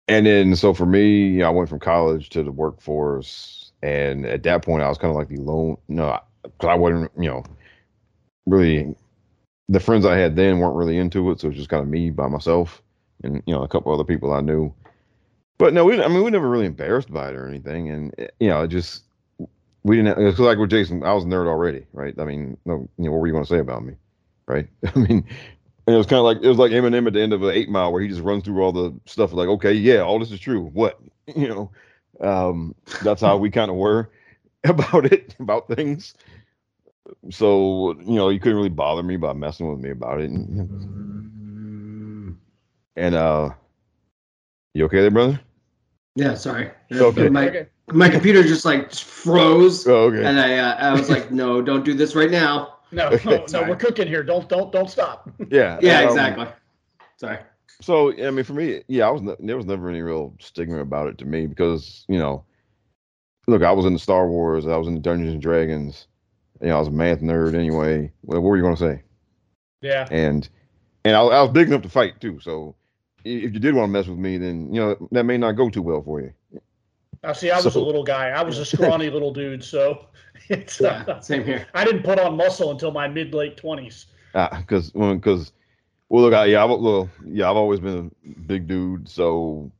And 0.08 0.26
then, 0.26 0.56
so 0.56 0.74
for 0.74 0.86
me, 0.86 1.42
I 1.42 1.50
went 1.50 1.68
from 1.68 1.78
college 1.78 2.30
to 2.30 2.42
the 2.42 2.52
workforce. 2.52 3.72
And 3.82 4.26
at 4.26 4.42
that 4.44 4.64
point, 4.64 4.82
I 4.82 4.88
was 4.88 4.98
kind 4.98 5.10
of 5.10 5.16
like 5.16 5.28
the 5.28 5.36
lone, 5.36 5.76
no, 5.88 6.18
because 6.42 6.68
I 6.68 6.74
wasn't, 6.74 7.10
you 7.18 7.30
know, 7.30 7.44
really, 8.46 8.94
the 9.68 9.80
friends 9.80 10.06
I 10.06 10.16
had 10.16 10.36
then 10.36 10.58
weren't 10.58 10.76
really 10.76 10.98
into 10.98 11.30
it. 11.30 11.40
So 11.40 11.46
it 11.46 11.50
was 11.50 11.58
just 11.58 11.70
kind 11.70 11.82
of 11.82 11.88
me 11.88 12.10
by 12.10 12.28
myself 12.28 12.82
and, 13.22 13.42
you 13.46 13.54
know, 13.54 13.62
a 13.62 13.68
couple 13.68 13.92
other 13.92 14.04
people 14.04 14.32
I 14.32 14.40
knew. 14.40 14.72
But 15.58 15.72
no, 15.72 15.84
we, 15.84 16.02
I 16.02 16.08
mean, 16.08 16.24
we 16.24 16.30
never 16.30 16.48
really 16.48 16.66
embarrassed 16.66 17.12
by 17.12 17.28
it 17.28 17.34
or 17.34 17.46
anything. 17.46 17.90
And, 17.90 18.14
eh, 18.18 18.28
you 18.40 18.48
know, 18.48 18.62
it 18.62 18.68
just, 18.68 19.04
we 19.82 19.96
didn't, 19.96 20.18
it's 20.18 20.38
like 20.38 20.58
with 20.58 20.70
Jason, 20.70 21.02
I 21.02 21.12
was 21.12 21.24
a 21.24 21.26
nerd 21.26 21.46
already, 21.46 21.86
right? 21.92 22.14
I 22.18 22.24
mean, 22.24 22.56
no, 22.64 22.88
you 22.98 23.04
know, 23.04 23.12
what 23.12 23.20
were 23.20 23.26
you 23.26 23.32
going 23.32 23.44
to 23.44 23.50
say 23.50 23.58
about 23.58 23.84
me? 23.84 23.94
right? 24.46 24.68
I 24.94 24.98
mean, 24.98 25.24
and 25.86 25.94
it 25.94 25.98
was 25.98 26.06
kind 26.06 26.18
of 26.18 26.24
like 26.24 26.38
it 26.42 26.48
was 26.48 26.58
like 26.58 26.72
Eminem 26.72 27.06
at 27.06 27.12
the 27.12 27.20
end 27.20 27.32
of 27.32 27.42
an 27.42 27.50
Eight 27.50 27.68
Mile, 27.68 27.92
where 27.92 28.02
he 28.02 28.08
just 28.08 28.22
runs 28.22 28.44
through 28.44 28.62
all 28.62 28.72
the 28.72 28.92
stuff. 29.06 29.32
Like, 29.32 29.48
okay, 29.48 29.72
yeah, 29.72 30.00
all 30.00 30.18
this 30.18 30.32
is 30.32 30.40
true. 30.40 30.62
What, 30.72 30.98
you 31.36 31.48
know? 31.48 31.70
Um, 32.20 32.74
that's 33.02 33.20
how 33.20 33.36
we 33.36 33.50
kind 33.50 33.70
of 33.70 33.76
were 33.76 34.10
about 34.64 35.12
it, 35.12 35.34
about 35.40 35.68
things. 35.68 36.14
So 37.30 37.94
you 38.00 38.14
know, 38.14 38.30
you 38.30 38.40
couldn't 38.40 38.56
really 38.56 38.68
bother 38.70 39.02
me 39.02 39.16
by 39.16 39.34
messing 39.34 39.70
with 39.70 39.80
me 39.80 39.90
about 39.90 40.20
it. 40.20 40.30
And, 40.30 42.38
and 42.96 43.14
uh, 43.14 43.50
you 44.72 44.84
okay 44.86 45.00
there, 45.00 45.10
brother? 45.10 45.38
Yeah, 46.16 46.34
sorry. 46.34 46.70
Okay. 46.92 47.28
My, 47.28 47.66
my 47.92 48.08
computer 48.08 48.42
just 48.42 48.64
like 48.64 48.92
froze, 48.92 49.86
Oh, 49.86 50.04
okay. 50.04 50.24
and 50.24 50.40
I 50.40 50.58
uh, 50.58 50.74
I 50.76 50.92
was 50.92 51.10
like, 51.10 51.30
no, 51.30 51.60
don't 51.60 51.84
do 51.84 51.92
this 51.92 52.14
right 52.14 52.30
now. 52.30 52.73
No, 52.94 53.08
Okay, 53.12 53.28
no, 53.30 53.44
no, 53.50 53.68
we're 53.68 53.76
cooking 53.76 54.06
here. 54.06 54.22
Don't, 54.22 54.48
don't, 54.48 54.72
don't 54.72 54.88
stop. 54.88 55.30
Yeah. 55.50 55.78
Yeah, 55.82 56.00
um, 56.00 56.08
exactly. 56.08 56.46
Sorry. 57.16 57.38
So 57.80 58.12
I 58.12 58.30
mean, 58.30 58.44
for 58.44 58.54
me, 58.54 58.82
yeah, 58.88 59.08
I 59.08 59.10
was 59.10 59.22
ne- 59.22 59.36
there 59.40 59.56
was 59.56 59.66
never 59.66 59.88
any 59.88 60.00
real 60.00 60.34
stigma 60.40 60.78
about 60.78 61.08
it 61.08 61.18
to 61.18 61.24
me 61.24 61.46
because 61.46 62.04
you 62.08 62.18
know, 62.18 62.44
look, 63.48 63.62
I 63.62 63.72
was 63.72 63.84
in 63.84 63.92
the 63.92 63.98
Star 63.98 64.28
Wars, 64.28 64.66
I 64.66 64.76
was 64.76 64.86
in 64.86 64.94
the 64.94 65.00
Dungeons 65.00 65.32
and 65.32 65.42
Dragons, 65.42 66.06
you 66.60 66.68
know, 66.68 66.76
I 66.76 66.78
was 66.78 66.88
a 66.88 66.92
math 66.92 67.20
nerd 67.20 67.54
anyway. 67.54 68.12
What, 68.22 68.36
what 68.42 68.48
were 68.48 68.56
you 68.56 68.62
going 68.62 68.76
to 68.76 68.80
say? 68.80 69.02
Yeah. 69.82 70.06
And 70.10 70.48
and 71.04 71.16
I, 71.16 71.20
I 71.20 71.42
was 71.42 71.50
big 71.50 71.68
enough 71.68 71.82
to 71.82 71.88
fight 71.88 72.20
too. 72.20 72.38
So 72.40 72.76
if 73.24 73.52
you 73.52 73.60
did 73.60 73.74
want 73.74 73.88
to 73.88 73.92
mess 73.92 74.06
with 74.06 74.18
me, 74.18 74.38
then 74.38 74.72
you 74.72 74.80
know 74.80 75.08
that 75.12 75.24
may 75.24 75.36
not 75.36 75.52
go 75.52 75.68
too 75.68 75.82
well 75.82 76.02
for 76.02 76.20
you. 76.20 76.32
Now, 77.24 77.32
see, 77.32 77.50
I 77.50 77.56
was 77.60 77.72
So- 77.72 77.80
a 77.80 77.84
little 77.84 78.04
guy. 78.04 78.28
I 78.28 78.42
was 78.42 78.58
a 78.58 78.64
scrawny 78.64 79.08
little 79.08 79.32
dude, 79.32 79.64
so 79.64 80.06
it's. 80.50 80.80
Yeah, 80.80 81.04
Uh, 81.08 81.20
same 81.20 81.42
here. 81.44 81.66
I 81.74 81.84
didn't 81.84 82.02
put 82.02 82.18
on 82.18 82.36
muscle 82.36 82.70
until 82.70 82.90
my 82.90 83.08
mid 83.08 83.32
late 83.34 83.56
twenties. 83.56 84.06
Ah, 84.34 84.58
Because 84.60 84.90
because 84.90 85.52
well, 86.10 86.22
look, 86.22 86.34
I, 86.34 86.44
yeah, 86.46 86.62
I, 86.62 86.64
well, 86.66 87.08
yeah, 87.24 87.48
I've 87.50 87.56
always 87.56 87.80
been 87.80 88.10
a 88.26 88.40
big 88.40 88.68
dude. 88.68 89.08
So 89.08 89.70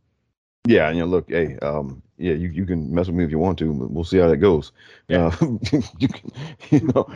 yeah, 0.67 0.89
and 0.89 0.97
you 0.97 1.03
know, 1.05 1.09
look, 1.11 1.29
hey, 1.29 1.59
um, 1.61 2.03
yeah, 2.17 2.33
you, 2.33 2.49
you 2.49 2.65
can 2.65 2.93
mess 2.95 3.09
with 3.09 3.17
me 3.17 3.25
if 3.25 3.31
you 3.31 3.39
want 3.39 3.59
to, 3.59 3.73
but 3.75 3.91
we'll 3.91 4.05
see 4.05 4.19
how 4.19 4.29
that 4.29 4.39
goes. 4.39 4.73
Yeah. 5.09 5.27
Uh, 5.27 5.47
you 5.99 6.09
can, 6.09 6.31
you 6.71 6.81
know, 6.95 7.07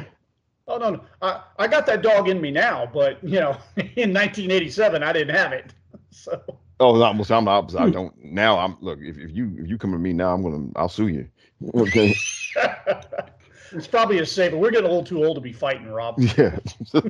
Oh 0.71 0.77
no, 0.77 0.91
no, 0.91 1.01
I, 1.23 1.41
I 1.59 1.67
got 1.69 1.87
that 1.87 2.03
dog 2.03 2.29
in 2.29 2.43
me 2.43 2.51
now, 2.51 2.85
but 2.93 3.25
you 3.25 3.41
know, 3.41 3.57
in 3.77 4.13
1987, 4.13 5.03
I 5.03 5.13
didn't 5.15 5.35
have 5.35 5.55
it. 5.55 5.73
So 6.11 6.43
oh, 6.81 6.97
no, 6.97 7.03
I'm, 7.05 7.21
I'm 7.21 7.45
the 7.45 7.51
opposite. 7.51 7.81
I 7.81 7.91
don't 7.91 8.15
now. 8.23 8.59
I'm 8.59 8.77
look 8.81 8.99
if, 9.01 9.17
if 9.19 9.31
you 9.31 9.55
if 9.59 9.69
you 9.69 9.79
come 9.79 9.93
to 9.93 9.99
me 9.99 10.13
now, 10.13 10.35
I'm 10.35 10.43
gonna 10.43 10.71
I'll 10.77 10.89
sue 10.89 11.09
you. 11.09 11.29
Okay. 11.75 12.15
it's 13.73 13.87
probably 13.87 14.19
a 14.19 14.27
safer. 14.27 14.57
We're 14.57 14.71
getting 14.71 14.87
a 14.87 14.89
little 14.89 15.05
too 15.05 15.25
old 15.25 15.37
to 15.37 15.41
be 15.41 15.53
fighting, 15.53 15.89
Rob. 15.89 16.19
yeah. 16.37 16.59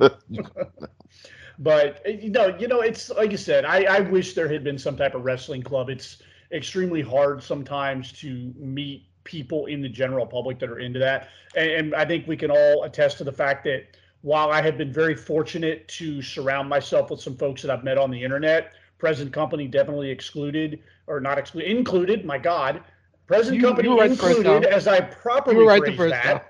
But 1.59 2.01
uh, 2.07 2.11
you 2.11 2.29
know, 2.29 2.55
you 2.57 2.67
know, 2.67 2.79
it's 2.79 3.09
like 3.09 3.31
you 3.31 3.37
said. 3.37 3.65
I, 3.65 3.83
I 3.83 3.99
wish 3.99 4.33
there 4.33 4.47
had 4.47 4.63
been 4.63 4.79
some 4.79 4.95
type 4.95 5.13
of 5.13 5.25
wrestling 5.25 5.61
club. 5.61 5.89
It's 5.89 6.23
extremely 6.53 7.01
hard 7.01 7.43
sometimes 7.43 8.13
to 8.13 8.53
meet 8.57 9.07
people 9.25 9.65
in 9.65 9.81
the 9.81 9.89
general 9.89 10.25
public 10.25 10.57
that 10.59 10.69
are 10.69 10.79
into 10.79 10.99
that, 10.99 11.27
and, 11.55 11.69
and 11.69 11.95
I 11.95 12.05
think 12.05 12.27
we 12.27 12.37
can 12.37 12.49
all 12.49 12.83
attest 12.83 13.17
to 13.17 13.25
the 13.25 13.31
fact 13.33 13.65
that 13.65 13.97
while 14.21 14.51
I 14.51 14.61
have 14.61 14.77
been 14.77 14.91
very 14.91 15.15
fortunate 15.15 15.87
to 15.89 16.21
surround 16.21 16.69
myself 16.69 17.09
with 17.09 17.21
some 17.21 17.35
folks 17.35 17.61
that 17.61 17.71
I've 17.71 17.83
met 17.83 17.97
on 17.97 18.09
the 18.09 18.23
internet, 18.23 18.73
present 18.99 19.33
company 19.33 19.67
definitely 19.67 20.11
excluded 20.11 20.79
or 21.07 21.19
not 21.19 21.39
excluded, 21.39 21.75
included. 21.75 22.25
My 22.25 22.37
God. 22.37 22.83
Present 23.25 23.57
You- 23.57 23.61
company 23.61 23.89
you 23.89 23.99
right 23.99 24.09
included, 24.09 24.65
as 24.65 24.87
I 24.87 25.01
properly 25.01 25.63
right 25.63 25.83
the 25.83 25.95
phrased 25.95 26.15
first 26.15 26.49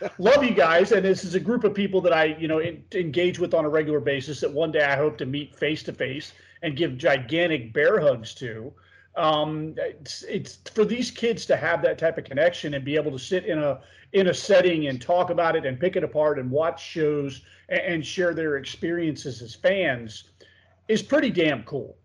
that 0.00 0.12
love 0.18 0.44
you 0.44 0.52
guys 0.52 0.92
and 0.92 1.04
this 1.04 1.24
is 1.24 1.34
a 1.34 1.40
group 1.40 1.64
of 1.64 1.74
people 1.74 2.00
that 2.02 2.12
i 2.12 2.26
you 2.38 2.46
know 2.46 2.60
in, 2.60 2.84
engage 2.92 3.40
with 3.40 3.54
on 3.54 3.64
a 3.64 3.68
regular 3.68 3.98
basis 3.98 4.40
that 4.40 4.52
one 4.52 4.70
day 4.70 4.84
i 4.84 4.94
hope 4.94 5.18
to 5.18 5.26
meet 5.26 5.52
face 5.56 5.82
to 5.82 5.92
face 5.92 6.32
and 6.62 6.76
give 6.76 6.96
gigantic 6.96 7.72
bear 7.72 7.98
hugs 7.98 8.34
to 8.34 8.72
um, 9.16 9.74
it's, 9.76 10.22
it's 10.22 10.58
for 10.72 10.84
these 10.84 11.10
kids 11.10 11.44
to 11.46 11.56
have 11.56 11.82
that 11.82 11.98
type 11.98 12.16
of 12.16 12.24
connection 12.24 12.74
and 12.74 12.84
be 12.84 12.94
able 12.94 13.10
to 13.10 13.18
sit 13.18 13.44
in 13.44 13.58
a 13.58 13.80
in 14.12 14.28
a 14.28 14.34
setting 14.34 14.86
and 14.86 15.02
talk 15.02 15.30
about 15.30 15.56
it 15.56 15.66
and 15.66 15.78
pick 15.78 15.96
it 15.96 16.04
apart 16.04 16.38
and 16.38 16.50
watch 16.50 16.84
shows 16.84 17.42
and, 17.68 17.80
and 17.80 18.06
share 18.06 18.34
their 18.34 18.56
experiences 18.56 19.42
as 19.42 19.54
fans 19.54 20.24
is 20.90 21.02
pretty 21.02 21.30
damn 21.30 21.62
cool 21.62 21.96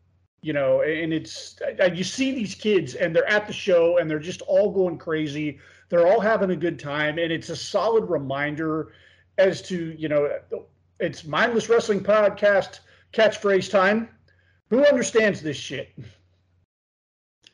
you 0.46 0.54
know 0.54 0.82
and 0.84 1.12
it's 1.12 1.58
uh, 1.82 1.86
you 1.86 2.04
see 2.04 2.32
these 2.32 2.54
kids 2.54 2.94
and 2.94 3.16
they're 3.16 3.28
at 3.28 3.48
the 3.48 3.54
show 3.54 3.98
and 3.98 4.08
they're 4.10 4.20
just 4.20 4.42
all 4.44 4.72
going 4.72 4.96
crazy 4.96 5.58
they're 5.90 6.06
all 6.06 6.20
having 6.20 6.52
a 6.52 6.56
good 6.56 6.78
time 6.78 7.18
and 7.18 7.32
it's 7.32 7.50
a 7.50 7.56
solid 7.56 8.06
reminder 8.06 8.94
as 9.40 9.60
to 9.64 9.96
you 9.98 10.08
know 10.08 10.30
it's 11.00 11.26
mindless 11.26 11.68
wrestling 11.68 12.00
podcast 12.00 12.82
catchphrase 13.12 13.72
time 13.72 14.08
who 14.70 14.86
understands 14.86 15.42
this 15.42 15.58
shit 15.58 15.90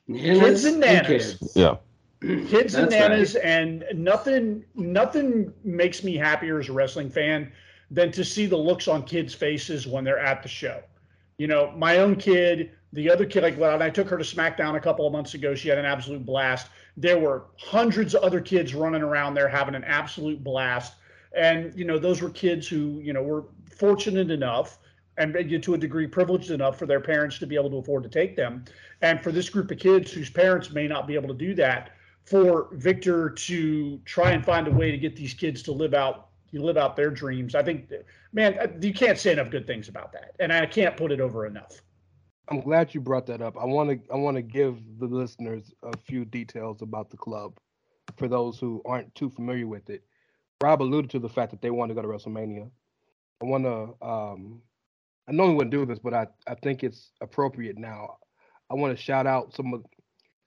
Nanas 0.09 0.65
and 0.65 0.81
nanas. 0.81 1.37
kids. 1.39 1.55
yeah. 1.55 1.75
kids 2.19 2.75
and 2.75 2.91
That's 2.91 2.95
nanas 2.95 3.35
and 3.41 3.85
nothing 3.95 4.65
nothing 4.75 5.53
makes 5.63 6.03
me 6.03 6.17
happier 6.17 6.59
as 6.59 6.67
a 6.67 6.73
wrestling 6.73 7.09
fan 7.09 7.53
than 7.89 8.11
to 8.11 8.25
see 8.25 8.47
the 8.47 8.57
looks 8.57 8.89
on 8.89 9.03
kids 9.03 9.33
faces 9.33 9.87
when 9.87 10.03
they're 10.03 10.19
at 10.19 10.43
the 10.43 10.49
show 10.49 10.83
you 11.41 11.47
know 11.47 11.71
my 11.75 11.97
own 11.97 12.15
kid 12.15 12.71
the 12.93 13.09
other 13.09 13.25
kid 13.25 13.41
like 13.41 13.57
when 13.57 13.81
i 13.81 13.89
took 13.89 14.07
her 14.07 14.17
to 14.17 14.23
smackdown 14.23 14.75
a 14.75 14.79
couple 14.79 15.07
of 15.07 15.11
months 15.11 15.33
ago 15.33 15.55
she 15.55 15.69
had 15.69 15.79
an 15.79 15.85
absolute 15.85 16.23
blast 16.23 16.67
there 16.97 17.17
were 17.17 17.45
hundreds 17.57 18.13
of 18.13 18.21
other 18.21 18.39
kids 18.39 18.75
running 18.75 19.01
around 19.01 19.33
there 19.33 19.47
having 19.47 19.73
an 19.73 19.83
absolute 19.85 20.43
blast 20.43 20.93
and 21.35 21.73
you 21.75 21.85
know 21.85 21.97
those 21.97 22.21
were 22.21 22.29
kids 22.29 22.67
who 22.67 22.99
you 23.01 23.11
know 23.13 23.23
were 23.23 23.45
fortunate 23.75 24.29
enough 24.29 24.77
and 25.17 25.33
to 25.63 25.73
a 25.73 25.77
degree 25.77 26.07
privileged 26.07 26.51
enough 26.51 26.77
for 26.79 26.85
their 26.85 26.99
parents 26.99 27.37
to 27.39 27.45
be 27.45 27.55
able 27.55 27.69
to 27.69 27.77
afford 27.77 28.01
to 28.03 28.09
take 28.09 28.35
them. 28.35 28.63
And 29.01 29.21
for 29.21 29.31
this 29.31 29.49
group 29.49 29.69
of 29.69 29.77
kids 29.77 30.11
whose 30.11 30.29
parents 30.29 30.71
may 30.71 30.87
not 30.87 31.05
be 31.05 31.15
able 31.15 31.27
to 31.27 31.33
do 31.35 31.53
that, 31.55 31.91
for 32.23 32.69
Victor 32.73 33.29
to 33.29 33.99
try 34.05 34.31
and 34.31 34.43
find 34.45 34.67
a 34.67 34.71
way 34.71 34.89
to 34.89 34.97
get 34.97 35.15
these 35.15 35.33
kids 35.33 35.61
to 35.63 35.71
live 35.71 35.93
out 35.93 36.29
you 36.51 36.61
live 36.61 36.77
out 36.77 36.95
their 36.95 37.09
dreams. 37.09 37.55
I 37.55 37.63
think, 37.63 37.91
man, 38.33 38.57
uh, 38.59 38.67
you 38.79 38.93
can't 38.93 39.17
say 39.17 39.31
enough 39.31 39.49
good 39.49 39.65
things 39.65 39.87
about 39.87 40.11
that, 40.13 40.35
and 40.39 40.51
I 40.51 40.65
can't 40.65 40.95
put 40.97 41.11
it 41.11 41.19
over 41.19 41.45
enough. 41.45 41.81
I'm 42.49 42.59
glad 42.59 42.93
you 42.93 43.01
brought 43.01 43.25
that 43.27 43.41
up. 43.41 43.55
I 43.57 43.65
want 43.65 43.89
to 43.89 44.13
I 44.13 44.17
want 44.17 44.35
to 44.35 44.41
give 44.41 44.77
the 44.99 45.05
listeners 45.05 45.73
a 45.83 45.97
few 45.97 46.25
details 46.25 46.81
about 46.81 47.09
the 47.09 47.17
club 47.17 47.57
for 48.17 48.27
those 48.27 48.59
who 48.59 48.81
aren't 48.85 49.13
too 49.15 49.29
familiar 49.29 49.67
with 49.67 49.89
it. 49.89 50.03
Rob 50.61 50.81
alluded 50.81 51.09
to 51.11 51.19
the 51.19 51.29
fact 51.29 51.51
that 51.51 51.61
they 51.61 51.71
want 51.71 51.89
to 51.89 51.95
go 51.95 52.01
to 52.01 52.07
WrestleMania. 52.07 52.69
I 53.41 53.45
want 53.45 53.63
to 53.63 54.05
um, 54.05 54.61
I 55.27 55.31
normally 55.31 55.55
wouldn't 55.55 55.71
do 55.71 55.85
this, 55.85 55.99
but 55.99 56.13
I, 56.13 56.27
I 56.47 56.55
think 56.55 56.83
it's 56.83 57.11
appropriate 57.21 57.77
now. 57.77 58.17
I 58.69 58.73
want 58.73 58.95
to 58.95 59.01
shout 59.01 59.27
out 59.27 59.55
some 59.55 59.73
of 59.73 59.85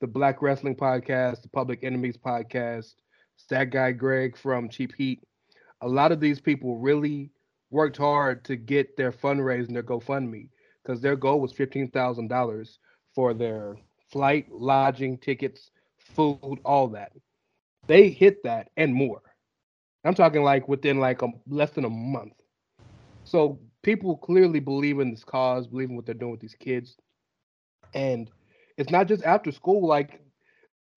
the 0.00 0.06
Black 0.06 0.42
Wrestling 0.42 0.76
Podcast, 0.76 1.42
the 1.42 1.48
Public 1.48 1.84
Enemies 1.84 2.16
Podcast, 2.16 2.94
that 3.48 3.70
guy 3.70 3.92
Greg 3.92 4.36
from 4.36 4.68
Cheap 4.68 4.94
Heat. 4.96 5.20
A 5.84 5.88
lot 5.88 6.12
of 6.12 6.20
these 6.20 6.40
people 6.40 6.78
really 6.78 7.30
worked 7.70 7.98
hard 7.98 8.42
to 8.46 8.56
get 8.56 8.96
their 8.96 9.12
fundraising, 9.12 9.74
their 9.74 9.82
GoFundMe, 9.82 10.48
because 10.82 11.00
their 11.02 11.14
goal 11.14 11.40
was 11.40 11.52
fifteen 11.52 11.90
thousand 11.90 12.28
dollars 12.28 12.78
for 13.14 13.34
their 13.34 13.76
flight, 14.10 14.50
lodging, 14.50 15.18
tickets, 15.18 15.70
food, 15.98 16.58
all 16.64 16.88
that. 16.88 17.12
They 17.86 18.08
hit 18.08 18.42
that 18.44 18.70
and 18.78 18.94
more. 18.94 19.20
I'm 20.04 20.14
talking 20.14 20.42
like 20.42 20.68
within 20.68 21.00
like 21.00 21.20
a 21.22 21.28
less 21.46 21.70
than 21.70 21.84
a 21.84 21.90
month. 21.90 22.32
So 23.24 23.58
people 23.82 24.16
clearly 24.16 24.60
believe 24.60 25.00
in 25.00 25.10
this 25.10 25.24
cause, 25.24 25.66
believe 25.66 25.90
in 25.90 25.96
what 25.96 26.06
they're 26.06 26.14
doing 26.14 26.32
with 26.32 26.40
these 26.40 26.56
kids. 26.58 26.96
And 27.94 28.30
it's 28.78 28.90
not 28.90 29.06
just 29.06 29.22
after 29.24 29.52
school. 29.52 29.86
Like 29.86 30.22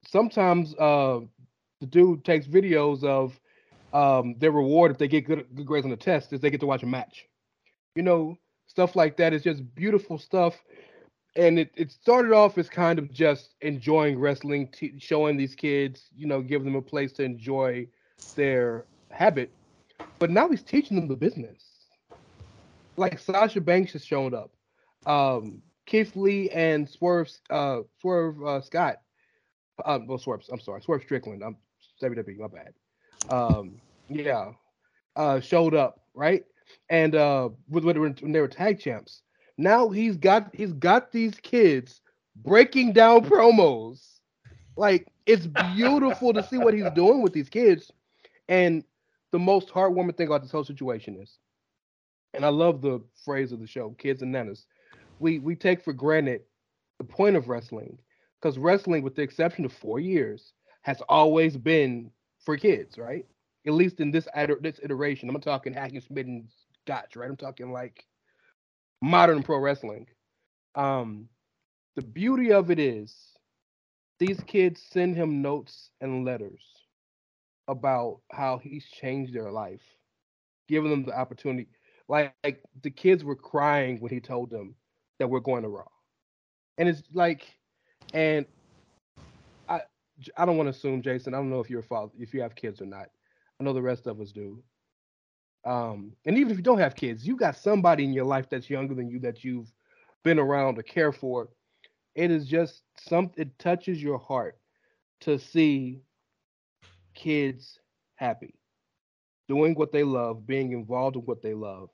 sometimes 0.06 0.76
uh, 0.76 1.19
the 1.82 1.88
dude 1.88 2.23
takes 2.23 2.47
videos 2.47 3.04
of 3.04 3.38
um, 3.97 4.36
their 4.38 4.51
reward 4.51 4.91
if 4.91 4.99
they 4.99 5.07
get 5.07 5.25
good, 5.25 5.47
good 5.55 5.65
grades 5.65 5.83
on 5.83 5.89
the 5.89 5.97
test 5.97 6.31
is 6.31 6.39
they 6.39 6.51
get 6.51 6.60
to 6.60 6.67
watch 6.67 6.83
a 6.83 6.86
match. 6.86 7.25
You 7.95 8.03
know, 8.03 8.38
stuff 8.67 8.95
like 8.95 9.17
that 9.17 9.33
is 9.33 9.41
just 9.41 9.73
beautiful 9.73 10.19
stuff. 10.19 10.55
And 11.36 11.57
it, 11.57 11.71
it 11.75 11.91
started 11.91 12.31
off 12.31 12.60
as 12.60 12.69
kind 12.69 12.99
of 12.99 13.12
just 13.12 13.55
enjoying 13.62 14.19
wrestling, 14.19 14.67
t- 14.67 14.93
showing 14.99 15.36
these 15.36 15.55
kids, 15.55 16.10
you 16.15 16.27
know, 16.27 16.41
giving 16.41 16.65
them 16.65 16.75
a 16.75 16.81
place 16.81 17.12
to 17.13 17.23
enjoy 17.23 17.88
their 18.36 18.86
habit. 19.10 19.51
But 20.19 20.29
now 20.29 20.47
he's 20.47 20.62
teaching 20.63 20.95
them 20.95 21.07
the 21.07 21.15
business 21.15 21.63
like 22.97 23.17
Sasha 23.17 23.62
Banks 23.62 23.93
has 23.93 24.05
shown 24.05 24.36
up. 24.36 24.51
Um, 25.07 25.63
Keith 25.88 26.15
Lee 26.15 26.49
and 26.51 26.88
Swerve 26.88 27.31
uh, 27.49 27.79
Swerve 27.99 28.43
uh, 28.45 28.62
Scott. 28.62 28.97
Uh, 29.83 29.99
well, 30.05 30.19
Swerve. 30.19 30.41
I'm 30.51 30.60
sorry, 30.60 30.81
Swerve 30.81 31.01
Strickland. 31.03 31.43
I'm 31.43 31.57
WWE. 32.01 32.38
My 32.38 32.47
bad. 32.47 32.73
Um, 33.29 33.81
yeah, 34.09 34.51
uh, 35.15 35.39
showed 35.39 35.73
up 35.75 36.01
right, 36.13 36.43
and 36.89 37.15
uh, 37.15 37.49
with 37.69 37.85
when 37.85 38.15
they 38.31 38.39
were 38.39 38.47
tag 38.47 38.79
champs. 38.79 39.21
Now 39.57 39.89
he's 39.89 40.17
got 40.17 40.53
he's 40.53 40.73
got 40.73 41.11
these 41.11 41.35
kids 41.35 42.01
breaking 42.35 42.93
down 42.93 43.25
promos. 43.29 44.19
Like 44.75 45.07
it's 45.25 45.47
beautiful 45.75 46.33
to 46.33 46.43
see 46.43 46.57
what 46.57 46.73
he's 46.73 46.89
doing 46.95 47.21
with 47.21 47.33
these 47.33 47.49
kids. 47.49 47.91
And 48.49 48.83
the 49.31 49.39
most 49.39 49.69
heartwarming 49.69 50.15
thing 50.15 50.27
about 50.27 50.41
this 50.41 50.51
whole 50.51 50.63
situation 50.63 51.17
is 51.21 51.39
and 52.33 52.45
I 52.45 52.49
love 52.49 52.81
the 52.81 53.01
phrase 53.25 53.51
of 53.51 53.59
the 53.59 53.67
show, 53.67 53.89
kids 53.97 54.21
and 54.21 54.33
nanas. 54.33 54.65
We 55.19 55.39
we 55.39 55.55
take 55.55 55.83
for 55.83 55.93
granted 55.93 56.41
the 56.99 57.03
point 57.03 57.35
of 57.35 57.49
wrestling 57.49 57.97
because 58.39 58.57
wrestling, 58.57 59.01
with 59.01 59.15
the 59.15 59.23
exception 59.23 59.65
of 59.65 59.73
four 59.73 59.99
years, 59.99 60.53
has 60.83 61.01
always 61.09 61.57
been 61.57 62.11
for 62.39 62.55
kids, 62.57 62.97
right? 62.97 63.25
At 63.67 63.73
least 63.73 63.99
in 63.99 64.12
this 64.12 64.27
this 64.62 64.80
iteration. 64.82 65.30
I'm 65.30 65.41
talking 65.41 65.73
Hackenschmidt 65.73 66.25
and 66.25 66.47
Gotch, 66.88 67.15
right? 67.15 67.30
I'm 67.30 67.38
talking 67.38 67.71
like 67.73 68.06
modern 69.01 69.43
pro 69.43 69.60
wrestling. 69.60 70.08
Um, 70.75 71.27
the 71.95 72.01
beauty 72.03 72.51
of 72.53 72.71
it 72.71 72.80
is 72.80 73.15
these 74.19 74.39
kids 74.41 74.82
send 74.91 75.15
him 75.15 75.41
notes 75.41 75.91
and 76.01 76.25
letters 76.25 76.62
about 77.67 78.21
how 78.32 78.58
he's 78.58 78.86
changed 78.86 79.34
their 79.34 79.51
life, 79.51 79.82
giving 80.69 80.89
them 80.89 81.03
the 81.03 81.17
opportunity. 81.17 81.67
Like, 82.08 82.34
like 82.43 82.62
the 82.84 82.89
kids 82.89 83.23
were 83.23 83.36
crying 83.36 83.99
when 83.99 84.12
he 84.12 84.21
told 84.21 84.49
them 84.49 84.75
that 85.19 85.30
we're 85.30 85.41
going 85.41 85.63
to 85.63 85.69
Raw, 85.69 85.84
and 86.77 86.88
it's 86.88 87.03
like, 87.13 87.43
and 88.13 88.45
I 89.67 89.82
I 90.38 90.45
don't 90.45 90.58
want 90.58 90.67
to 90.67 90.71
assume 90.71 91.01
Jason. 91.01 91.34
I 91.34 91.38
don't 91.38 91.49
know 91.49 91.60
if 91.60 91.69
you're 91.69 91.82
a 91.82 91.84
father, 91.84 92.13
if 92.17 92.34
you 92.34 92.41
have 92.41 92.56
kids 92.56 92.82
or 92.82 92.86
not. 92.86 93.10
I 93.59 93.63
know 93.63 93.73
the 93.73 93.81
rest 93.81 94.07
of 94.07 94.21
us 94.21 94.31
do. 94.31 94.63
Um, 95.65 96.13
and 96.25 96.37
even 96.37 96.51
if 96.51 96.57
you 96.57 96.63
don't 96.63 96.79
have 96.79 96.95
kids, 96.95 97.27
you 97.27 97.35
got 97.35 97.57
somebody 97.57 98.03
in 98.03 98.13
your 98.13 98.25
life 98.25 98.49
that's 98.49 98.69
younger 98.69 98.93
than 98.95 99.09
you 99.09 99.19
that 99.19 99.43
you've 99.43 99.71
been 100.23 100.39
around 100.39 100.77
or 100.79 100.83
care 100.83 101.11
for. 101.11 101.49
It 102.15 102.31
is 102.31 102.47
just 102.47 102.83
some. 102.99 103.31
It 103.37 103.57
touches 103.59 104.01
your 104.01 104.17
heart 104.17 104.57
to 105.21 105.37
see 105.39 106.01
kids 107.15 107.79
happy, 108.15 108.55
doing 109.47 109.73
what 109.75 109.91
they 109.91 110.03
love, 110.03 110.47
being 110.47 110.71
involved 110.71 111.15
in 111.15 111.23
what 111.23 111.41
they 111.41 111.53
love, 111.53 111.89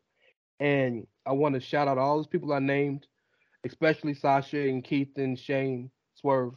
and 0.59 1.07
I 1.25 1.31
want 1.33 1.55
to 1.55 1.61
shout 1.61 1.87
out 1.87 1.97
all 1.97 2.17
those 2.17 2.27
people 2.27 2.53
I 2.53 2.59
named, 2.59 3.07
especially 3.65 4.13
Sasha 4.13 4.59
and 4.59 4.83
Keith 4.83 5.17
and 5.17 5.37
Shane 5.37 5.89
Swerve, 6.15 6.55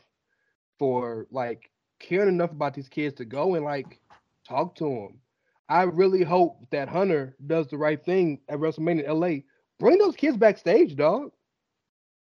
for 0.79 1.27
like 1.31 1.71
caring 1.99 2.29
enough 2.29 2.53
about 2.53 2.75
these 2.75 2.89
kids 2.89 3.17
to 3.17 3.25
go 3.25 3.55
and 3.55 3.65
like 3.65 4.01
talk 4.47 4.75
to 4.77 4.87
him. 4.87 5.21
I 5.69 5.83
really 5.83 6.23
hope 6.23 6.59
that 6.71 6.89
Hunter 6.89 7.37
does 7.47 7.67
the 7.69 7.79
right 7.79 8.03
thing 8.05 8.41
at 8.49 8.59
WrestleMania 8.59 9.09
LA. 9.09 9.43
Bring 9.79 9.99
those 9.99 10.17
kids 10.17 10.37
backstage, 10.37 10.97
dog. 10.97 11.33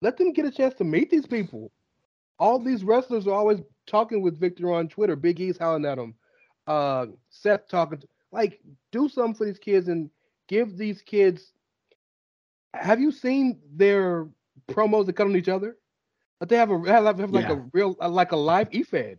Let 0.02 0.16
them 0.16 0.32
get 0.32 0.46
a 0.46 0.50
chance 0.50 0.74
to 0.74 0.84
meet 0.84 1.10
these 1.10 1.26
people. 1.26 1.70
All 2.38 2.58
these 2.58 2.84
wrestlers 2.84 3.26
are 3.26 3.34
always 3.34 3.60
talking 3.86 4.22
with 4.22 4.40
Victor 4.40 4.72
on 4.72 4.88
Twitter. 4.88 5.16
Big 5.16 5.40
E's 5.40 5.58
howling 5.58 5.84
at 5.84 5.98
him. 5.98 6.14
Uh, 6.66 7.06
Seth 7.30 7.68
talking. 7.68 7.98
To, 7.98 8.08
like, 8.32 8.60
do 8.92 9.08
something 9.08 9.34
for 9.34 9.44
these 9.44 9.58
kids 9.58 9.88
and 9.88 10.10
give 10.48 10.76
these 10.76 11.02
kids 11.02 11.52
have 12.80 13.00
you 13.00 13.10
seen 13.10 13.58
their 13.74 14.28
promos 14.68 15.06
that 15.06 15.14
cut 15.14 15.26
on 15.26 15.36
each 15.36 15.48
other? 15.48 15.76
But 16.38 16.48
they 16.48 16.56
have 16.56 16.70
a 16.70 16.78
have 16.90 17.18
like 17.30 17.48
yeah. 17.48 17.52
a 17.52 17.64
real 17.72 17.96
like 18.00 18.32
a 18.32 18.36
live 18.36 18.68
EFED 18.70 19.18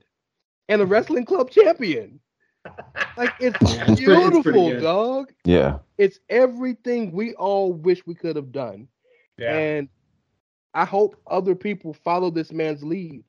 and 0.70 0.82
a 0.82 0.86
wrestling 0.86 1.26
club 1.26 1.50
champion. 1.50 2.20
Like 3.16 3.34
it's 3.40 3.58
beautiful, 4.00 4.72
it's 4.72 4.84
dog. 4.84 5.32
Yeah, 5.46 5.80
it's 5.98 6.20
everything 6.30 7.12
we 7.12 7.34
all 7.34 7.74
wish 7.74 8.06
we 8.06 8.16
could 8.16 8.36
have 8.36 8.52
done. 8.52 8.88
Yeah. 9.38 9.56
And 9.56 9.90
I 10.74 10.86
hope 10.86 11.16
other 11.28 11.56
people 11.56 11.94
follow 11.94 12.30
this 12.30 12.52
man's 12.52 12.84
lead 12.84 13.24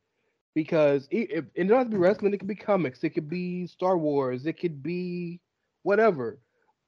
because 0.55 1.07
it, 1.11 1.31
it, 1.31 1.45
it 1.55 1.65
doesn't 1.65 1.77
have 1.77 1.87
to 1.87 1.93
be 1.93 1.99
wrestling. 1.99 2.35
It 2.35 2.39
could 2.39 2.49
be 2.49 2.55
comics. 2.55 3.05
It 3.05 3.11
could 3.11 3.29
be 3.29 3.67
Star 3.67 3.97
Wars. 3.97 4.47
It 4.47 4.59
could 4.59 4.83
be 4.83 5.41
whatever. 5.83 6.39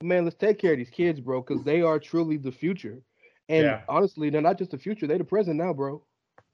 Man, 0.02 0.24
let's 0.24 0.36
take 0.36 0.58
care 0.58 0.72
of 0.72 0.78
these 0.78 0.90
kids, 0.90 1.20
bro, 1.20 1.42
because 1.42 1.62
they 1.62 1.82
are 1.82 1.98
truly 1.98 2.36
the 2.36 2.52
future. 2.52 3.02
And 3.48 3.64
yeah. 3.64 3.80
honestly, 3.88 4.30
they're 4.30 4.40
not 4.40 4.58
just 4.58 4.70
the 4.70 4.78
future; 4.78 5.06
they're 5.06 5.18
the 5.18 5.24
present 5.24 5.56
now, 5.56 5.72
bro. 5.72 6.02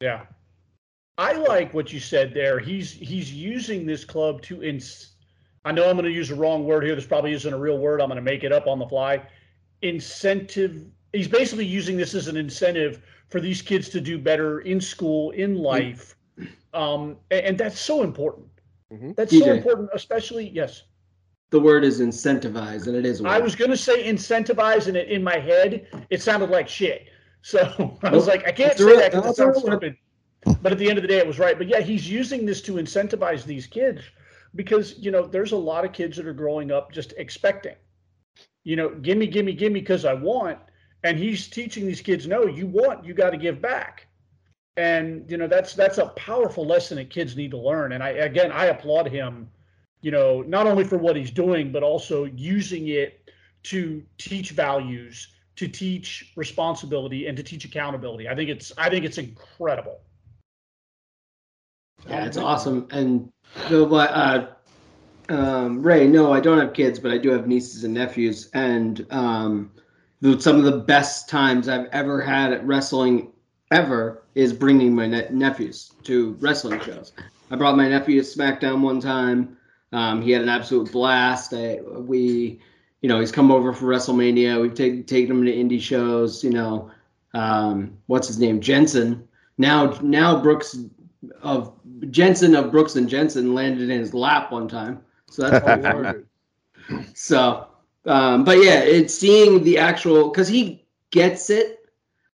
Yeah, 0.00 0.26
I 1.18 1.32
like 1.32 1.74
what 1.74 1.92
you 1.92 2.00
said 2.00 2.34
there. 2.34 2.58
He's 2.58 2.92
he's 2.92 3.32
using 3.32 3.86
this 3.86 4.04
club 4.04 4.42
to 4.42 4.62
ins. 4.62 5.15
I 5.66 5.72
know 5.72 5.90
I'm 5.90 5.96
going 5.96 6.04
to 6.04 6.12
use 6.12 6.28
the 6.28 6.36
wrong 6.36 6.64
word 6.64 6.84
here. 6.84 6.94
This 6.94 7.06
probably 7.06 7.32
isn't 7.32 7.52
a 7.52 7.58
real 7.58 7.78
word. 7.78 8.00
I'm 8.00 8.08
going 8.08 8.16
to 8.16 8.22
make 8.22 8.44
it 8.44 8.52
up 8.52 8.68
on 8.68 8.78
the 8.78 8.86
fly. 8.86 9.20
Incentive. 9.82 10.84
He's 11.12 11.26
basically 11.26 11.66
using 11.66 11.96
this 11.96 12.14
as 12.14 12.28
an 12.28 12.36
incentive 12.36 13.02
for 13.28 13.40
these 13.40 13.62
kids 13.62 13.88
to 13.88 14.00
do 14.00 14.16
better 14.16 14.60
in 14.60 14.80
school, 14.80 15.32
in 15.32 15.56
life, 15.56 16.14
um, 16.72 17.16
and, 17.32 17.46
and 17.46 17.58
that's 17.58 17.80
so 17.80 18.04
important. 18.04 18.46
Mm-hmm. 18.92 19.12
That's 19.16 19.34
DJ. 19.34 19.40
so 19.40 19.52
important, 19.54 19.90
especially 19.92 20.48
yes 20.50 20.84
the 21.50 21.60
word 21.60 21.84
is 21.84 22.00
incentivize, 22.00 22.86
and 22.86 22.96
it 22.96 23.06
is. 23.06 23.24
I 23.24 23.38
was 23.38 23.54
going 23.54 23.70
to 23.70 23.76
say 23.76 24.08
incentivize, 24.08 24.88
and 24.88 24.96
it, 24.96 25.08
in 25.08 25.22
my 25.22 25.38
head, 25.38 25.86
it 26.10 26.20
sounded 26.20 26.50
like 26.50 26.68
shit. 26.68 27.08
So 27.42 27.96
I 28.02 28.10
was 28.10 28.26
like, 28.26 28.46
I 28.46 28.52
can't 28.52 28.76
say 28.76 28.96
that 28.96 29.12
because 29.12 29.30
it 29.30 29.36
sounds 29.36 29.58
stupid. 29.58 29.96
But 30.60 30.72
at 30.72 30.78
the 30.78 30.88
end 30.88 30.98
of 30.98 31.02
the 31.02 31.08
day, 31.08 31.18
it 31.18 31.26
was 31.26 31.38
right. 31.38 31.56
But 31.58 31.68
yeah, 31.68 31.80
he's 31.80 32.08
using 32.08 32.46
this 32.46 32.62
to 32.62 32.74
incentivize 32.74 33.44
these 33.44 33.66
kids 33.66 34.02
because 34.54 34.98
you 34.98 35.10
know 35.10 35.26
there's 35.26 35.52
a 35.52 35.56
lot 35.56 35.84
of 35.84 35.92
kids 35.92 36.16
that 36.16 36.26
are 36.26 36.32
growing 36.34 36.70
up 36.70 36.92
just 36.92 37.12
expecting, 37.16 37.76
you 38.64 38.76
know, 38.76 38.90
gimme, 38.90 39.26
gimme, 39.26 39.52
gimme, 39.52 39.80
because 39.80 40.04
I 40.04 40.14
want. 40.14 40.58
And 41.04 41.18
he's 41.18 41.46
teaching 41.46 41.86
these 41.86 42.00
kids, 42.00 42.26
no, 42.26 42.46
you 42.46 42.66
want, 42.66 43.04
you 43.04 43.14
got 43.14 43.30
to 43.30 43.36
give 43.36 43.62
back. 43.62 44.06
And 44.76 45.30
you 45.30 45.36
know 45.36 45.46
that's 45.46 45.74
that's 45.74 45.98
a 45.98 46.08
powerful 46.10 46.66
lesson 46.66 46.96
that 46.96 47.10
kids 47.10 47.36
need 47.36 47.50
to 47.52 47.58
learn. 47.58 47.92
And 47.92 48.02
I 48.02 48.10
again, 48.10 48.52
I 48.52 48.66
applaud 48.66 49.08
him 49.08 49.48
you 50.02 50.10
know, 50.10 50.42
not 50.42 50.66
only 50.66 50.84
for 50.84 50.98
what 50.98 51.16
he's 51.16 51.30
doing, 51.32 51.72
but 51.72 51.82
also 51.82 52.26
using 52.26 52.88
it 52.88 53.28
to 53.64 54.02
teach 54.18 54.50
values 54.50 55.28
to 55.56 55.66
teach 55.66 56.32
responsibility 56.36 57.26
and 57.26 57.36
to 57.36 57.42
teach 57.42 57.64
accountability. 57.64 58.28
I 58.28 58.34
think 58.34 58.50
it's 58.50 58.72
I 58.78 58.90
think 58.90 59.04
it's 59.04 59.18
incredible. 59.18 60.00
Yeah, 62.06 62.26
it's 62.26 62.36
awesome. 62.36 62.86
And 62.90 63.32
the 63.68 63.86
uh, 63.86 64.46
um, 65.28 65.82
Ray, 65.82 66.06
no, 66.06 66.32
I 66.32 66.40
don't 66.40 66.58
have 66.58 66.72
kids, 66.72 66.98
but 66.98 67.10
I 67.10 67.18
do 67.18 67.30
have 67.30 67.46
nieces 67.46 67.84
and 67.84 67.94
nephews, 67.94 68.48
and 68.54 69.06
um, 69.10 69.72
some 70.38 70.56
of 70.56 70.64
the 70.64 70.78
best 70.78 71.28
times 71.28 71.68
I've 71.68 71.86
ever 71.92 72.20
had 72.20 72.52
at 72.52 72.66
wrestling 72.66 73.32
ever 73.70 74.22
is 74.34 74.52
bringing 74.52 74.94
my 74.94 75.06
ne- 75.06 75.28
nephews 75.30 75.92
to 76.04 76.36
wrestling 76.40 76.80
shows. 76.80 77.12
I 77.50 77.56
brought 77.56 77.76
my 77.76 77.88
nephew 77.88 78.22
to 78.22 78.26
SmackDown 78.26 78.80
one 78.80 79.00
time. 79.00 79.56
Um, 79.92 80.22
he 80.22 80.30
had 80.30 80.42
an 80.42 80.48
absolute 80.48 80.92
blast. 80.92 81.54
I, 81.54 81.80
we, 81.82 82.60
you 83.00 83.08
know, 83.08 83.20
he's 83.20 83.32
come 83.32 83.50
over 83.50 83.72
for 83.72 83.86
WrestleMania. 83.86 84.60
We've 84.60 84.74
taken 84.74 85.04
taken 85.04 85.30
him 85.30 85.44
to 85.44 85.52
indie 85.52 85.80
shows. 85.80 86.42
You 86.42 86.50
know, 86.50 86.90
um, 87.34 87.96
what's 88.06 88.28
his 88.28 88.38
name, 88.38 88.60
Jensen. 88.60 89.26
Now, 89.58 89.98
now 90.02 90.40
Brooks 90.40 90.78
of 91.42 91.72
Jensen 92.10 92.54
of 92.54 92.70
Brooks 92.70 92.96
and 92.96 93.08
Jensen 93.08 93.54
landed 93.54 93.90
in 93.90 94.00
his 94.00 94.14
lap 94.14 94.52
one 94.52 94.68
time. 94.68 95.00
So 95.30 95.48
that's 95.48 95.86
all 95.86 96.14
So, 97.14 97.66
um, 98.04 98.44
but 98.44 98.58
yeah, 98.58 98.80
it's 98.80 99.14
seeing 99.14 99.64
the 99.64 99.78
actual 99.78 100.30
because 100.30 100.48
he 100.48 100.84
gets 101.10 101.50
it. 101.50 101.76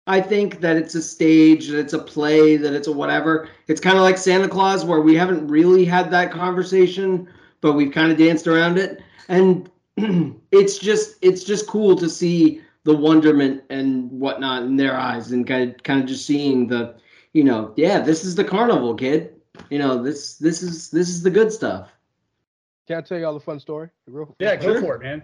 I 0.07 0.19
think 0.19 0.59
that 0.61 0.75
it's 0.75 0.95
a 0.95 1.01
stage, 1.01 1.67
that 1.67 1.79
it's 1.79 1.93
a 1.93 1.99
play, 1.99 2.57
that 2.57 2.73
it's 2.73 2.87
a 2.87 2.91
whatever. 2.91 3.49
It's 3.67 3.79
kind 3.79 3.97
of 3.97 4.03
like 4.03 4.17
Santa 4.17 4.49
Claus, 4.49 4.83
where 4.83 4.99
we 4.99 5.15
haven't 5.15 5.47
really 5.47 5.85
had 5.85 6.09
that 6.11 6.31
conversation, 6.31 7.29
but 7.61 7.73
we've 7.73 7.91
kind 7.91 8.11
of 8.11 8.17
danced 8.17 8.47
around 8.47 8.77
it, 8.77 9.01
and 9.29 9.69
it's 10.51 10.79
just 10.79 11.15
it's 11.21 11.43
just 11.43 11.67
cool 11.67 11.95
to 11.95 12.09
see 12.09 12.61
the 12.83 12.95
wonderment 12.95 13.63
and 13.69 14.11
whatnot 14.11 14.63
in 14.63 14.75
their 14.75 14.97
eyes, 14.97 15.31
and 15.31 15.47
kind 15.47 15.69
of 15.69 15.83
kind 15.83 16.01
of 16.01 16.07
just 16.07 16.25
seeing 16.25 16.67
the, 16.67 16.95
you 17.33 17.43
know, 17.43 17.73
yeah, 17.75 17.99
this 17.99 18.23
is 18.23 18.35
the 18.35 18.43
carnival, 18.43 18.95
kid. 18.95 19.35
You 19.69 19.79
know, 19.79 20.01
this 20.01 20.37
this 20.37 20.61
is 20.61 20.89
this 20.91 21.09
is 21.09 21.23
the 21.23 21.29
good 21.29 21.51
stuff. 21.51 21.91
Can 22.87 22.97
I 22.97 23.01
tell 23.01 23.17
you 23.17 23.25
all 23.25 23.35
a 23.35 23.39
fun 23.39 23.59
story? 23.59 23.89
Real, 24.07 24.35
yeah, 24.39 24.55
go 24.55 24.79
for 24.81 24.95
it, 24.95 25.01
man. 25.01 25.23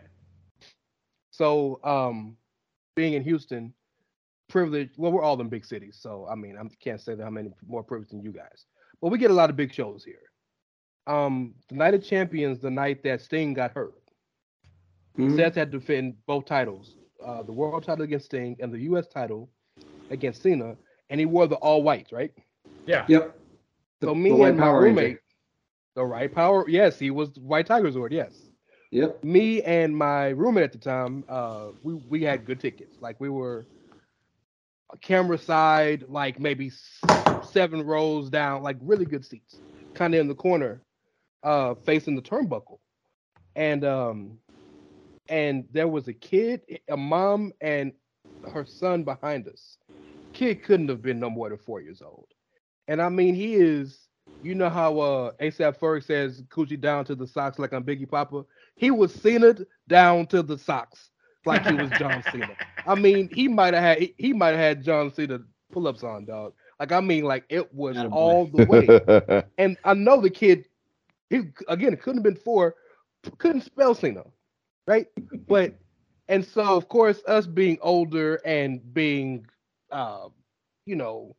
So, 1.32 1.80
um, 1.84 2.38
being 2.96 3.14
in 3.14 3.24
Houston, 3.24 3.74
privilege. 4.48 4.90
Well, 4.98 5.12
we're 5.12 5.22
all 5.22 5.40
in 5.42 5.50
big 5.50 5.66
cities, 5.66 5.98
so 6.00 6.28
I 6.30 6.36
mean, 6.36 6.58
I 6.58 6.64
can't 6.82 7.02
say 7.02 7.16
that 7.16 7.26
I'm 7.26 7.38
any 7.38 7.52
more 7.68 7.84
privileged 7.84 8.12
than 8.12 8.22
you 8.22 8.32
guys, 8.32 8.66
but 9.02 9.10
we 9.10 9.18
get 9.18 9.32
a 9.32 9.34
lot 9.34 9.50
of 9.50 9.56
big 9.56 9.74
shows 9.74 10.04
here. 10.04 10.22
Um, 11.08 11.54
the 11.70 11.76
Night 11.76 11.94
of 11.94 12.04
Champions, 12.04 12.60
the 12.60 12.70
night 12.70 13.02
that 13.04 13.22
Sting 13.22 13.54
got 13.54 13.72
hurt, 13.72 14.02
mm-hmm. 15.18 15.36
Seth 15.38 15.56
had 15.56 15.72
to 15.72 15.80
defend 15.80 16.16
both 16.26 16.46
titles, 16.46 16.96
uh, 17.26 17.44
the 17.44 17.52
world 17.52 17.84
title 17.84 18.04
against 18.04 18.26
Sting 18.26 18.58
and 18.60 18.74
the 18.74 18.80
U.S. 18.82 19.08
title 19.08 19.50
against 20.10 20.42
Cena, 20.42 20.76
and 21.10 21.20
he 21.20 21.26
wore 21.26 21.48
the 21.48 21.56
all 21.56 21.84
whites, 21.84 22.12
right? 22.12 22.32
Yeah. 22.86 23.06
Yep. 23.08 23.38
The, 24.00 24.08
so 24.08 24.16
me 24.16 24.30
and 24.44 24.58
my 24.58 24.70
roommate, 24.70 25.04
Ranger. 25.04 25.22
The 25.96 26.06
right 26.06 26.34
power. 26.34 26.66
Yes, 26.68 27.00
he 27.00 27.10
was 27.10 27.30
White 27.40 27.66
Tiger 27.66 27.92
Zord. 27.92 28.12
Yes. 28.12 28.34
Yep. 28.92 29.24
Me 29.24 29.62
and 29.64 29.96
my 29.96 30.30
roommate 30.30 30.64
at 30.64 30.72
the 30.72 30.78
time, 30.78 31.24
uh, 31.28 31.70
we 31.84 31.96
we 31.96 32.24
had 32.24 32.46
good 32.46 32.60
tickets. 32.60 32.98
Like 33.02 33.20
we 33.20 33.30
were 33.30 33.66
camera 35.02 35.38
side, 35.38 36.06
like 36.08 36.40
maybe 36.40 36.72
seven 37.52 37.86
rows 37.86 38.30
down, 38.30 38.64
like 38.64 38.78
really 38.82 39.06
good 39.06 39.26
seats, 39.26 39.62
kind 39.94 40.14
of 40.14 40.22
in 40.22 40.28
the 40.28 40.36
corner, 40.36 40.82
uh, 41.44 41.76
facing 41.86 42.16
the 42.16 42.22
turnbuckle. 42.22 42.80
And 43.56 43.84
um, 43.84 44.38
and 45.28 45.66
there 45.72 45.88
was 45.88 46.08
a 46.08 46.14
kid, 46.14 46.62
a 46.88 46.96
mom, 46.96 47.54
and 47.60 47.92
her 48.54 48.66
son 48.66 49.04
behind 49.04 49.48
us. 49.48 49.78
Kid 50.38 50.62
couldn't 50.64 50.90
have 50.90 51.02
been 51.02 51.20
no 51.20 51.32
more 51.32 51.50
than 51.50 51.58
four 51.58 51.82
years 51.82 52.00
old. 52.00 52.28
And 52.88 53.02
I 53.02 53.10
mean, 53.10 53.34
he 53.34 53.56
is 53.56 54.08
you 54.44 54.54
know 54.54 54.70
how 54.70 55.00
uh 55.00 55.32
ASAP 55.42 55.80
Ferg 55.80 56.04
says 56.04 56.44
Coogi 56.44 56.80
down 56.80 57.06
to 57.06 57.16
the 57.16 57.26
socks 57.26 57.58
like 57.58 57.74
I'm 57.74 57.84
Biggie 57.84 58.08
Papa? 58.08 58.46
He 58.76 58.92
was 58.92 59.12
Cena 59.12 59.56
down 59.88 60.28
to 60.28 60.44
the 60.44 60.56
socks 60.56 61.10
like 61.44 61.66
he 61.66 61.74
was 61.74 61.90
John 61.98 62.22
Cena. 62.32 62.56
I 62.86 62.94
mean, 62.94 63.30
he 63.32 63.48
might 63.48 63.74
have 63.74 63.82
had 63.82 64.10
he 64.20 64.32
might 64.32 64.50
have 64.50 64.60
had 64.60 64.84
John 64.84 65.12
Cena 65.12 65.40
pull-ups 65.72 66.04
on, 66.04 66.26
dog. 66.26 66.54
Like 66.80 66.92
I 66.92 67.00
mean, 67.02 67.24
like 67.24 67.46
it 67.50 67.74
was 67.74 67.98
all 68.12 68.46
the 68.46 68.60
way. 68.68 69.44
and 69.58 69.76
I 69.84 69.96
know 69.96 70.22
the 70.22 70.30
kid, 70.30 70.66
he 71.32 71.46
again, 71.68 71.94
it 71.94 72.02
couldn't 72.04 72.20
have 72.20 72.24
been 72.24 72.36
four, 72.36 72.76
couldn't 73.40 73.62
spell 73.62 73.96
Cena, 73.96 74.26
right? 74.86 75.08
But 75.48 75.80
and 76.30 76.46
so 76.46 76.62
of 76.78 76.88
course, 76.90 77.24
us 77.28 77.48
being 77.48 77.80
older 77.82 78.36
and 78.46 78.94
being, 78.94 79.48
uh, 79.92 80.28
you 80.86 80.96
know, 80.96 81.36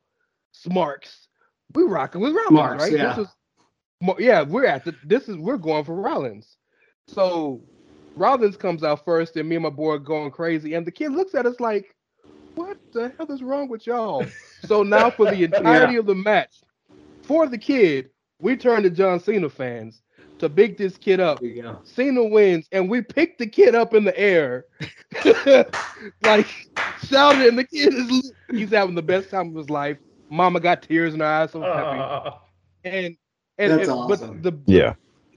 Smarks. 0.53 1.29
we 1.75 1.85
rocking 1.85 2.21
with 2.21 2.33
Rollins, 2.33 2.53
Marks, 2.53 2.83
right? 2.83 2.93
Yeah. 2.93 3.15
This 3.15 3.27
is, 3.27 3.35
yeah, 4.19 4.43
we're 4.43 4.67
at 4.67 4.85
the. 4.85 4.95
This 5.05 5.29
is 5.29 5.37
we're 5.37 5.57
going 5.57 5.85
for 5.85 5.95
Rollins. 5.95 6.57
So 7.07 7.63
Rollins 8.17 8.57
comes 8.57 8.85
out 8.85 9.05
first, 9.05 9.37
and 9.37 9.49
me 9.49 9.57
and 9.57 9.63
my 9.63 9.71
boy 9.71 9.93
are 9.93 9.99
going 9.99 10.31
crazy, 10.31 10.75
and 10.75 10.87
the 10.87 10.93
kid 10.93 11.13
looks 11.13 11.35
at 11.35 11.47
us 11.47 11.59
like, 11.61 11.95
"What 12.55 12.79
the 12.93 13.13
hell 13.17 13.31
is 13.33 13.43
wrong 13.43 13.69
with 13.69 13.87
y'all?" 13.87 14.25
so 14.65 14.83
now 14.83 15.11
for 15.11 15.31
the 15.31 15.45
entirety 15.45 15.95
yeah. 15.95 15.99
of 16.01 16.07
the 16.07 16.15
match, 16.15 16.61
for 17.23 17.47
the 17.47 17.59
kid, 17.59 18.11
we 18.41 18.57
turn 18.57 18.83
to 18.83 18.91
John 18.91 19.21
Cena 19.21 19.49
fans 19.49 20.03
to 20.39 20.49
big 20.49 20.77
this 20.77 20.97
kid 20.97 21.21
up. 21.21 21.41
Cena 21.85 22.25
wins, 22.25 22.69
and 22.73 22.89
we 22.89 23.03
pick 23.03 23.39
the 23.39 23.47
kid 23.47 23.75
up 23.75 23.95
in 23.95 24.05
the 24.05 24.19
air, 24.19 24.67
like 26.23 26.47
shouting, 27.07 27.49
and 27.49 27.59
the 27.59 27.65
kid 27.65 27.95
is 27.95 28.33
he's 28.51 28.71
having 28.71 28.95
the 28.95 29.03
best 29.03 29.31
time 29.31 29.49
of 29.49 29.55
his 29.55 29.71
life. 29.71 29.99
Mama 30.31 30.61
got 30.61 30.83
tears 30.83 31.15
in 31.15 31.21
her 31.21 31.27
eyes, 31.27 31.53
so 31.53 31.61
happy. 31.61 31.99
Uh, 31.99 32.31
and 32.85 33.17
and, 33.59 33.73
that's 33.73 33.89
awesome. 33.89 34.41
but 34.41 34.43
the 34.43 34.73
yeah 34.73 34.95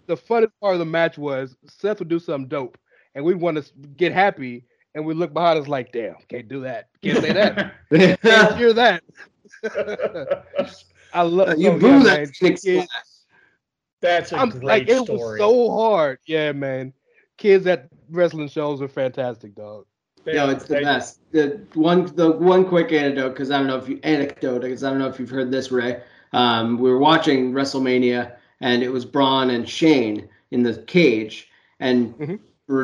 the 0.07 0.17
funnest 0.17 0.51
part 0.59 0.73
of 0.73 0.79
the 0.79 0.85
match 0.85 1.17
was 1.17 1.55
Seth 1.67 1.99
would 1.99 2.09
do 2.09 2.19
something 2.19 2.47
dope, 2.47 2.77
and 3.15 3.23
we 3.23 3.33
want 3.33 3.63
to 3.63 3.71
get 3.95 4.11
happy, 4.11 4.65
and 4.93 5.05
we 5.05 5.13
look 5.13 5.33
behind 5.33 5.59
us 5.59 5.67
like, 5.67 5.91
damn, 5.91 6.15
can't 6.27 6.47
do 6.47 6.61
that, 6.61 6.89
can't 7.01 7.21
say 7.21 7.33
that, 7.33 7.73
can't 8.21 8.57
hear 8.57 8.73
that. 8.73 9.03
I 11.13 11.23
love 11.23 11.49
uh, 11.49 11.55
you. 11.55 11.71
boo 11.71 11.87
yeah, 11.87 12.03
that. 12.03 12.87
That's 14.01 14.31
a 14.31 14.37
I'm, 14.37 14.49
great 14.49 14.63
like, 14.63 14.89
It 14.89 15.09
was 15.09 15.37
so 15.37 15.71
hard. 15.71 16.19
Yeah, 16.25 16.51
man. 16.51 16.93
Kids 17.37 17.65
at 17.67 17.87
wrestling 18.09 18.49
shows 18.49 18.81
are 18.81 18.87
fantastic, 18.87 19.55
dog. 19.55 19.85
They 20.23 20.33
no, 20.33 20.49
it's 20.49 20.65
the 20.65 20.75
they, 20.75 20.83
best. 20.83 21.19
The 21.31 21.61
one, 21.73 22.05
the 22.15 22.31
one 22.31 22.65
quick 22.65 22.91
anecdote, 22.91 23.29
because 23.29 23.49
I 23.49 23.57
don't 23.57 23.67
know 23.67 23.77
if 23.77 23.89
you 23.89 23.99
anecdote, 24.03 24.61
because 24.61 24.83
I 24.83 24.89
don't 24.89 24.99
know 24.99 25.07
if 25.07 25.19
you've 25.19 25.29
heard 25.29 25.51
this, 25.51 25.71
Ray. 25.71 26.01
Um, 26.33 26.77
we 26.77 26.89
were 26.89 26.99
watching 26.99 27.53
WrestleMania, 27.53 28.35
and 28.59 28.83
it 28.83 28.89
was 28.89 29.05
Braun 29.05 29.49
and 29.49 29.67
Shane 29.67 30.29
in 30.51 30.63
the 30.63 30.75
cage, 30.83 31.49
and 31.79 32.17
mm-hmm. 32.17 32.35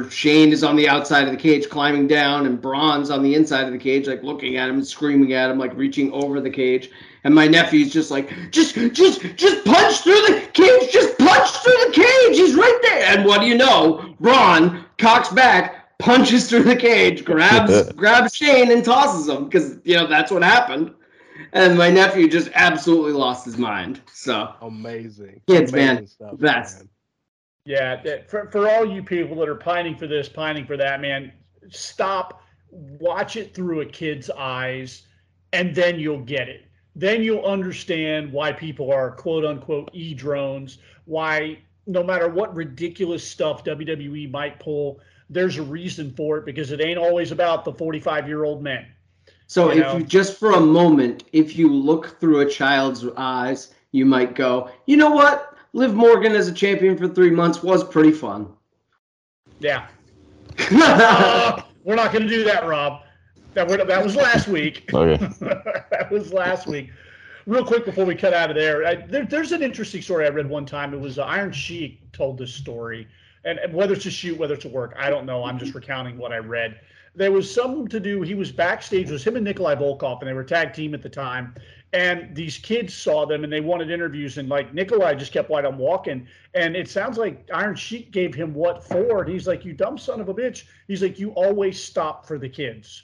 Shane 0.09 0.51
is 0.51 0.63
on 0.63 0.75
the 0.75 0.89
outside 0.89 1.25
of 1.25 1.31
the 1.31 1.37
cage, 1.37 1.69
climbing 1.69 2.07
down, 2.07 2.45
and 2.45 2.61
Braun's 2.61 3.09
on 3.09 3.23
the 3.23 3.35
inside 3.35 3.67
of 3.67 3.71
the 3.71 3.77
cage, 3.77 4.07
like 4.07 4.21
looking 4.21 4.57
at 4.57 4.69
him 4.69 4.75
and 4.75 4.87
screaming 4.87 5.33
at 5.33 5.49
him, 5.49 5.57
like 5.57 5.75
reaching 5.75 6.11
over 6.11 6.41
the 6.41 6.49
cage. 6.49 6.89
And 7.23 7.33
my 7.33 7.47
nephew's 7.47 7.91
just 7.91 8.11
like, 8.11 8.29
just, 8.51 8.75
just, 8.93 9.21
just 9.35 9.65
punch 9.65 9.99
through 9.99 10.21
the 10.27 10.49
cage, 10.53 10.91
just 10.91 11.17
punch 11.17 11.49
through 11.49 11.85
the 11.85 11.91
cage. 11.93 12.37
He's 12.37 12.55
right 12.55 12.79
there. 12.83 13.17
And 13.17 13.25
what 13.25 13.41
do 13.41 13.47
you 13.47 13.55
know? 13.55 14.15
Braun 14.19 14.85
cocks 14.97 15.29
back, 15.29 15.97
punches 15.99 16.49
through 16.49 16.63
the 16.63 16.75
cage, 16.75 17.23
grabs 17.23 17.91
grabs 17.93 18.35
Shane 18.35 18.71
and 18.71 18.83
tosses 18.83 19.27
him 19.27 19.45
because 19.45 19.77
you 19.83 19.95
know 19.95 20.07
that's 20.07 20.31
what 20.31 20.43
happened. 20.43 20.93
And 21.53 21.77
my 21.77 21.89
nephew 21.89 22.27
just 22.27 22.49
absolutely 22.55 23.13
lost 23.13 23.45
his 23.45 23.57
mind. 23.57 24.01
So 24.11 24.53
amazing, 24.61 25.41
kids, 25.47 25.71
amazing 25.71 25.95
man, 25.95 26.07
stuff, 26.07 26.33
that's 26.39 26.77
man. 26.77 26.89
Yeah. 27.67 28.01
For 28.27 28.49
for 28.49 28.69
all 28.69 28.85
you 28.85 29.03
people 29.03 29.35
that 29.37 29.49
are 29.49 29.55
pining 29.55 29.97
for 29.97 30.07
this, 30.07 30.29
pining 30.29 30.65
for 30.65 30.77
that, 30.77 31.01
man, 31.01 31.33
stop, 31.69 32.41
watch 32.71 33.35
it 33.35 33.53
through 33.53 33.81
a 33.81 33.85
kid's 33.85 34.29
eyes, 34.29 35.03
and 35.51 35.75
then 35.75 35.99
you'll 35.99 36.23
get 36.23 36.47
it. 36.47 36.65
Then 36.95 37.21
you'll 37.21 37.45
understand 37.45 38.31
why 38.31 38.53
people 38.53 38.91
are 38.91 39.11
quote 39.11 39.43
unquote 39.43 39.89
e 39.93 40.13
drones. 40.13 40.77
Why 41.03 41.59
no 41.85 42.03
matter 42.03 42.29
what 42.29 42.55
ridiculous 42.55 43.27
stuff 43.27 43.65
WWE 43.65 44.31
might 44.31 44.59
pull, 44.59 45.01
there's 45.29 45.57
a 45.57 45.63
reason 45.63 46.13
for 46.13 46.37
it 46.37 46.45
because 46.45 46.71
it 46.71 46.79
ain't 46.79 46.97
always 46.97 47.31
about 47.31 47.65
the 47.65 47.73
45 47.73 48.27
year 48.27 48.45
old 48.45 48.63
men. 48.63 48.85
So 49.47 49.71
you 49.73 49.81
if 49.81 49.87
know? 49.87 49.97
you 49.97 50.03
just 50.05 50.37
for 50.39 50.51
a 50.51 50.59
moment, 50.59 51.25
if 51.33 51.57
you 51.57 51.71
look 51.71 52.19
through 52.19 52.41
a 52.41 52.49
child's 52.49 53.05
eyes, 53.17 53.73
you 53.91 54.05
might 54.05 54.35
go, 54.35 54.69
you 54.85 54.95
know 54.95 55.11
what? 55.11 55.56
Liv 55.77 55.93
Morgan 55.93 56.33
as 56.33 56.47
a 56.47 56.51
champion 56.51 56.97
for 56.97 57.07
three 57.07 57.29
months 57.29 57.61
was 57.61 57.83
pretty 57.83 58.11
fun. 58.11 58.51
Yeah. 59.59 59.87
uh, 60.71 61.61
we're 61.83 61.93
not 61.93 62.11
going 62.11 62.23
to 62.23 62.27
do 62.27 62.43
that, 62.45 62.65
Rob. 62.65 63.03
That, 63.53 63.67
that 63.87 64.03
was 64.03 64.15
last 64.15 64.47
week. 64.47 64.89
Okay. 64.93 65.17
that 65.91 66.07
was 66.09 66.33
last 66.33 66.65
week. 66.65 66.89
Real 67.45 67.63
quick 67.63 67.85
before 67.85 68.05
we 68.05 68.15
cut 68.15 68.33
out 68.33 68.49
of 68.49 68.55
there, 68.55 68.87
I, 68.87 68.95
there, 68.95 69.25
there's 69.25 69.51
an 69.51 69.61
interesting 69.61 70.01
story 70.01 70.25
I 70.25 70.29
read 70.29 70.49
one 70.49 70.65
time. 70.65 70.95
It 70.95 70.99
was 70.99 71.19
uh, 71.19 71.25
Iron 71.25 71.51
Sheik 71.51 72.11
told 72.11 72.39
this 72.39 72.51
story 72.51 73.07
and, 73.45 73.59
and 73.59 73.71
whether 73.71 73.93
it's 73.93 74.07
a 74.07 74.11
shoot, 74.11 74.35
whether 74.35 74.55
it's 74.55 74.65
a 74.65 74.69
work, 74.69 74.95
I 74.97 75.11
don't 75.11 75.27
know. 75.27 75.43
I'm 75.43 75.59
just 75.59 75.75
recounting 75.75 76.17
what 76.17 76.33
I 76.33 76.37
read. 76.37 76.79
there 77.13 77.31
was 77.31 77.53
some 77.53 77.87
to 77.89 77.99
do. 77.99 78.23
He 78.23 78.33
was 78.33 78.51
backstage. 78.51 79.09
It 79.09 79.13
was 79.13 79.23
him 79.23 79.35
and 79.35 79.45
Nikolai 79.45 79.75
Volkov, 79.75 80.21
and 80.21 80.27
they 80.27 80.33
were 80.33 80.43
tag 80.43 80.73
team 80.73 80.95
at 80.95 81.03
the 81.03 81.09
time. 81.09 81.53
And 81.93 82.35
these 82.35 82.57
kids 82.57 82.93
saw 82.93 83.25
them, 83.25 83.43
and 83.43 83.51
they 83.51 83.61
wanted 83.61 83.89
interviews. 83.89 84.37
And 84.37 84.49
like 84.49 84.73
Nikolai 84.73 85.15
just 85.15 85.31
kept 85.31 85.49
right 85.49 85.63
on 85.63 85.77
walking. 85.77 86.27
And 86.53 86.75
it 86.75 86.89
sounds 86.89 87.17
like 87.17 87.49
Iron 87.53 87.75
Sheik 87.75 88.11
gave 88.11 88.35
him 88.35 88.53
what 88.53 88.83
for. 88.83 89.23
And 89.23 89.31
he's 89.31 89.47
like, 89.47 89.63
"You 89.63 89.73
dumb 89.73 89.97
son 89.97 90.19
of 90.19 90.27
a 90.27 90.33
bitch." 90.33 90.65
He's 90.87 91.01
like, 91.01 91.17
"You 91.17 91.31
always 91.31 91.81
stop 91.81 92.25
for 92.25 92.37
the 92.37 92.49
kids. 92.49 93.03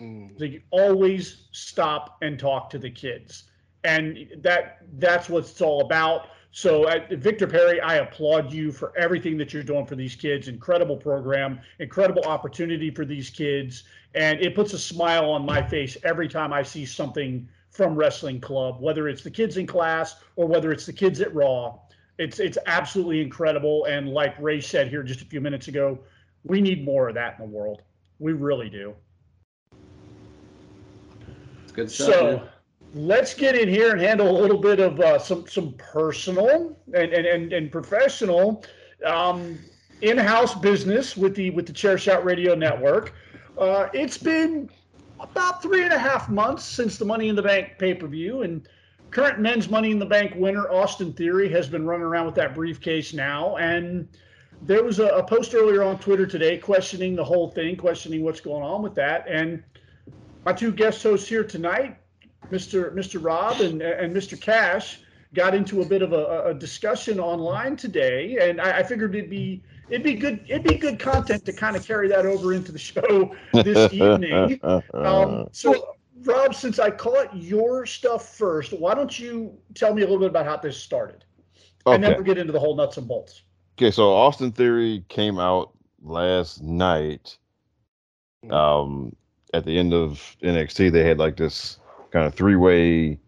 Mm. 0.00 0.38
Like 0.38 0.52
you 0.52 0.62
always 0.70 1.48
stop 1.52 2.18
and 2.20 2.38
talk 2.38 2.68
to 2.70 2.78
the 2.78 2.90
kids." 2.90 3.44
And 3.84 4.28
that 4.42 4.82
that's 4.98 5.30
what 5.30 5.44
it's 5.44 5.60
all 5.62 5.80
about. 5.80 6.28
So, 6.52 6.84
uh, 6.88 7.06
Victor 7.12 7.46
Perry, 7.46 7.80
I 7.80 7.96
applaud 7.96 8.52
you 8.52 8.72
for 8.72 8.92
everything 8.98 9.38
that 9.38 9.54
you're 9.54 9.62
doing 9.62 9.86
for 9.86 9.94
these 9.94 10.16
kids. 10.16 10.48
Incredible 10.48 10.96
program, 10.96 11.60
incredible 11.78 12.24
opportunity 12.24 12.90
for 12.90 13.04
these 13.04 13.30
kids. 13.30 13.84
And 14.14 14.40
it 14.40 14.56
puts 14.56 14.72
a 14.72 14.78
smile 14.78 15.30
on 15.30 15.46
my 15.46 15.62
face 15.62 15.96
every 16.02 16.28
time 16.28 16.52
I 16.52 16.64
see 16.64 16.84
something 16.84 17.48
from 17.80 17.96
Wrestle 17.96 18.38
Club, 18.40 18.76
whether 18.78 19.08
it's 19.08 19.22
the 19.22 19.30
kids 19.30 19.56
in 19.56 19.66
class 19.66 20.16
or 20.36 20.46
whether 20.46 20.70
it's 20.70 20.84
the 20.84 20.92
kids 20.92 21.22
at 21.22 21.34
Raw. 21.34 21.78
It's, 22.18 22.38
it's 22.38 22.58
absolutely 22.66 23.22
incredible. 23.22 23.86
And 23.86 24.10
like 24.10 24.38
Ray 24.38 24.60
said 24.60 24.88
here 24.88 25.02
just 25.02 25.22
a 25.22 25.24
few 25.24 25.40
minutes 25.40 25.68
ago, 25.68 25.98
we 26.44 26.60
need 26.60 26.84
more 26.84 27.08
of 27.08 27.14
that 27.14 27.38
in 27.38 27.46
the 27.46 27.50
world. 27.50 27.80
We 28.18 28.34
really 28.34 28.68
do. 28.68 28.94
It's 31.62 31.72
good 31.72 31.90
stuff. 31.90 32.06
So 32.08 32.36
man. 32.36 32.48
let's 32.92 33.32
get 33.32 33.56
in 33.56 33.66
here 33.66 33.92
and 33.92 34.00
handle 34.02 34.28
a 34.28 34.38
little 34.38 34.58
bit 34.58 34.78
of 34.78 35.00
uh, 35.00 35.18
some 35.18 35.48
some 35.48 35.72
personal 35.78 36.76
and 36.92 37.14
and 37.14 37.26
and, 37.26 37.50
and 37.54 37.72
professional 37.72 38.62
um, 39.06 39.58
in-house 40.02 40.54
business 40.54 41.16
with 41.16 41.34
the 41.34 41.48
with 41.48 41.66
the 41.66 41.72
Chairshot 41.72 42.24
Radio 42.24 42.54
Network. 42.54 43.14
Uh, 43.56 43.88
it's 43.94 44.18
been 44.18 44.68
about 45.20 45.62
three 45.62 45.84
and 45.84 45.92
a 45.92 45.98
half 45.98 46.28
months 46.28 46.64
since 46.64 46.96
the 46.96 47.04
Money 47.04 47.28
in 47.28 47.36
the 47.36 47.42
Bank 47.42 47.78
pay-per-view, 47.78 48.42
and 48.42 48.66
current 49.10 49.38
men's 49.38 49.68
Money 49.68 49.90
in 49.90 49.98
the 49.98 50.06
Bank 50.06 50.34
winner 50.36 50.68
Austin 50.70 51.12
Theory 51.12 51.48
has 51.50 51.68
been 51.68 51.86
running 51.86 52.06
around 52.06 52.26
with 52.26 52.34
that 52.36 52.54
briefcase 52.54 53.12
now, 53.12 53.56
and 53.56 54.08
there 54.62 54.82
was 54.82 54.98
a, 54.98 55.06
a 55.08 55.22
post 55.22 55.54
earlier 55.54 55.82
on 55.82 55.98
Twitter 55.98 56.26
today 56.26 56.58
questioning 56.58 57.16
the 57.16 57.24
whole 57.24 57.50
thing, 57.50 57.76
questioning 57.76 58.22
what's 58.22 58.40
going 58.40 58.62
on 58.62 58.82
with 58.82 58.94
that, 58.94 59.26
and 59.28 59.62
my 60.44 60.52
two 60.52 60.72
guest 60.72 61.02
hosts 61.02 61.28
here 61.28 61.44
tonight, 61.44 61.98
Mr. 62.50 62.92
Mr. 62.94 63.22
Rob 63.22 63.60
and 63.60 63.82
and 63.82 64.16
Mr. 64.16 64.40
Cash, 64.40 65.00
got 65.34 65.54
into 65.54 65.82
a 65.82 65.84
bit 65.84 66.02
of 66.02 66.12
a, 66.12 66.44
a 66.46 66.54
discussion 66.54 67.20
online 67.20 67.76
today, 67.76 68.38
and 68.40 68.60
I, 68.60 68.78
I 68.78 68.82
figured 68.82 69.14
it'd 69.14 69.30
be 69.30 69.62
it'd 69.90 70.02
be 70.02 70.14
good 70.14 70.40
it'd 70.48 70.62
be 70.62 70.76
good 70.76 70.98
content 70.98 71.44
to 71.44 71.52
kind 71.52 71.76
of 71.76 71.86
carry 71.86 72.08
that 72.08 72.24
over 72.26 72.52
into 72.54 72.72
the 72.72 72.78
show 72.78 73.34
this 73.52 73.92
evening. 73.92 74.60
Um, 74.94 75.48
so, 75.52 75.96
Rob, 76.22 76.54
since 76.54 76.78
I 76.78 76.90
caught 76.90 77.34
your 77.34 77.86
stuff 77.86 78.36
first, 78.36 78.72
why 78.72 78.94
don't 78.94 79.18
you 79.18 79.56
tell 79.74 79.94
me 79.94 80.02
a 80.02 80.04
little 80.04 80.18
bit 80.18 80.28
about 80.28 80.44
how 80.46 80.56
this 80.56 80.76
started, 80.76 81.24
and 81.86 82.02
then 82.02 82.14
we'll 82.14 82.24
get 82.24 82.38
into 82.38 82.52
the 82.52 82.60
whole 82.60 82.76
nuts 82.76 82.96
and 82.96 83.08
bolts. 83.08 83.42
Okay, 83.78 83.90
so 83.90 84.12
Austin 84.12 84.52
Theory 84.52 85.04
came 85.08 85.38
out 85.38 85.72
last 86.02 86.62
night. 86.62 87.38
Um, 88.50 89.14
at 89.54 89.64
the 89.64 89.78
end 89.78 89.92
of 89.92 90.36
NXT, 90.42 90.92
they 90.92 91.04
had 91.04 91.18
like 91.18 91.36
this 91.36 91.78
kind 92.10 92.26
of 92.26 92.34
three-way 92.34 93.18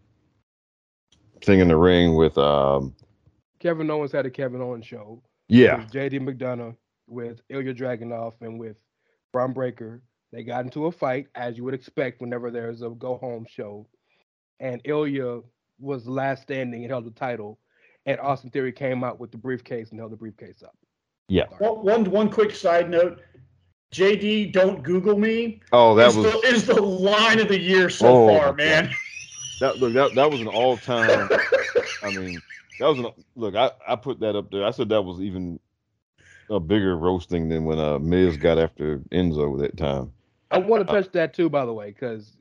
thing 1.41 1.59
in 1.59 1.67
the 1.67 1.77
ring 1.77 2.15
with 2.15 2.37
um, 2.37 2.95
Kevin 3.59 3.89
Owens 3.89 4.11
had 4.11 4.25
a 4.25 4.29
Kevin 4.29 4.61
Owens 4.61 4.85
show. 4.85 5.21
Yeah, 5.53 5.77
with 5.77 5.91
JD 5.91 6.19
McDonagh, 6.21 6.75
with 7.07 7.41
Ilya 7.49 7.73
Dragunov, 7.73 8.33
and 8.41 8.59
with 8.59 8.77
Bron 9.31 9.53
Breakker. 9.53 10.01
They 10.31 10.43
got 10.43 10.65
into 10.65 10.87
a 10.87 10.91
fight, 10.91 11.27
as 11.35 11.57
you 11.57 11.63
would 11.63 11.75
expect 11.75 12.19
whenever 12.19 12.49
there's 12.49 12.81
a 12.81 12.89
go 12.89 13.17
home 13.17 13.45
show. 13.47 13.87
And 14.59 14.81
Ilya 14.83 15.41
was 15.79 16.07
last 16.07 16.41
standing 16.43 16.81
and 16.83 16.89
held 16.91 17.05
the 17.05 17.11
title. 17.11 17.59
And 18.07 18.19
Austin 18.19 18.49
Theory 18.49 18.71
came 18.71 19.03
out 19.03 19.19
with 19.19 19.31
the 19.31 19.37
briefcase 19.37 19.91
and 19.91 19.99
held 19.99 20.11
the 20.11 20.17
briefcase 20.17 20.63
up. 20.63 20.75
yeah. 21.27 21.43
One, 21.59 21.85
one, 21.85 22.03
one 22.11 22.29
quick 22.31 22.55
side 22.55 22.89
note. 22.89 23.21
JD, 23.93 24.53
don't 24.53 24.81
Google 24.81 25.19
me. 25.19 25.61
Oh, 25.71 25.93
that 25.95 26.09
is, 26.09 26.15
was 26.17 26.31
the, 26.31 26.39
is 26.47 26.65
the 26.65 26.81
line 26.81 27.39
of 27.39 27.47
the 27.47 27.59
year 27.59 27.91
so 27.91 28.07
Oh, 28.07 28.27
far, 28.39 28.53
man. 28.53 28.89
that. 29.59 29.77
Look, 29.77 29.93
that 29.93 30.15
that 30.15 30.31
was 30.31 30.41
an 30.41 30.47
all-time. 30.47 31.29
I 32.03 32.11
mean, 32.11 32.41
that 32.79 32.87
was 32.87 32.99
an 32.99 33.07
look. 33.35 33.55
I 33.55 33.71
I 33.87 33.95
put 33.95 34.19
that 34.21 34.35
up 34.35 34.51
there. 34.51 34.65
I 34.65 34.71
said 34.71 34.89
that 34.89 35.01
was 35.03 35.21
even 35.21 35.59
a 36.49 36.59
bigger 36.59 36.97
roasting 36.97 37.49
than 37.49 37.65
when 37.65 37.79
uh 37.79 37.99
Miz 37.99 38.37
got 38.37 38.59
after 38.59 38.99
Enzo 39.11 39.59
that 39.59 39.77
time. 39.77 40.11
I 40.51 40.57
want 40.59 40.85
to 40.85 40.91
touch 40.93 41.11
that 41.13 41.33
too, 41.33 41.49
by 41.49 41.65
the 41.65 41.73
way, 41.73 41.87
because 41.91 42.37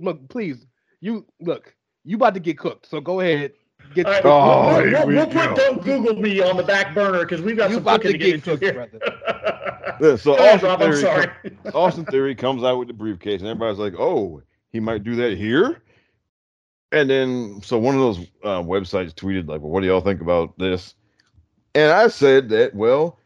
look, 0.00 0.28
please, 0.28 0.66
you 1.00 1.26
look, 1.40 1.74
you 2.04 2.16
about 2.16 2.34
to 2.34 2.40
get 2.40 2.58
cooked. 2.58 2.86
So 2.88 3.00
go 3.00 3.20
ahead, 3.20 3.52
get. 3.94 4.06
All 4.06 4.12
right, 4.12 4.24
Oh, 4.24 4.66
we'll, 4.66 4.90
we'll, 4.90 5.06
we 5.06 5.14
we'll 5.16 5.26
put 5.26 5.54
go. 5.54 5.54
don't 5.54 5.82
Google 5.82 6.16
me 6.16 6.40
on 6.40 6.56
the 6.56 6.62
back 6.62 6.94
burner 6.94 7.20
because 7.20 7.42
we've 7.42 7.56
got 7.56 7.70
you 7.70 7.74
some 7.74 7.82
about 7.82 8.02
cooking 8.02 8.12
to 8.12 8.12
to 8.12 8.18
get 8.18 8.24
get 8.24 8.34
into 8.34 8.50
cooked, 8.50 8.62
here. 8.62 8.72
brother. 8.72 9.00
Yeah, 10.00 10.16
so 10.16 10.36
Go 10.36 10.44
ahead, 10.46 10.62
Austin 10.62 10.68
Rob, 10.68 10.80
I'm 10.80 10.92
Theory 10.92 10.96
sorry. 10.96 11.28
Austin 11.74 12.06
Theory 12.06 12.34
comes 12.34 12.64
out 12.64 12.78
with 12.78 12.88
the 12.88 12.94
briefcase, 12.94 13.40
and 13.40 13.48
everybody's 13.48 13.78
like, 13.78 13.94
"Oh, 13.98 14.42
he 14.70 14.80
might 14.80 15.04
do 15.04 15.14
that 15.16 15.36
here." 15.36 15.82
And 16.92 17.08
then, 17.08 17.62
so 17.62 17.78
one 17.78 17.94
of 17.94 18.00
those 18.02 18.18
uh, 18.44 18.62
websites 18.62 19.14
tweeted 19.14 19.48
like, 19.48 19.62
"Well, 19.62 19.70
what 19.70 19.80
do 19.80 19.86
y'all 19.86 20.02
think 20.02 20.20
about 20.20 20.58
this?" 20.58 20.94
And 21.74 21.90
I 21.90 22.08
said 22.08 22.50
that, 22.50 22.74
well, 22.74 23.18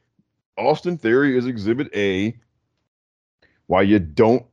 Austin 0.57 0.97
Theory 0.97 1.37
is 1.37 1.47
Exhibit 1.47 1.89
A. 1.95 2.39
Why 3.67 3.83
you 3.83 3.99
don't 3.99 4.47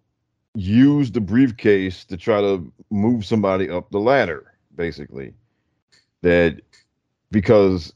use 0.55 1.11
the 1.11 1.21
briefcase 1.21 2.05
to 2.05 2.17
try 2.17 2.41
to 2.41 2.71
move 2.89 3.23
somebody 3.23 3.69
up 3.69 3.91
the 3.91 3.99
ladder, 3.99 4.55
basically. 4.75 5.35
That 6.23 6.61
because 7.29 7.93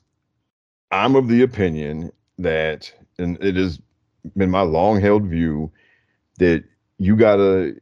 I'm 0.92 1.16
of 1.16 1.28
the 1.30 1.42
opinion 1.42 2.12
that, 2.38 2.94
and 3.18 3.44
it 3.44 3.56
has 3.56 3.80
been 4.36 4.52
my 4.52 4.62
long 4.62 5.02
held 5.02 5.26
view, 5.26 5.72
that 6.38 6.64
you 7.00 7.16
gotta, 7.16 7.76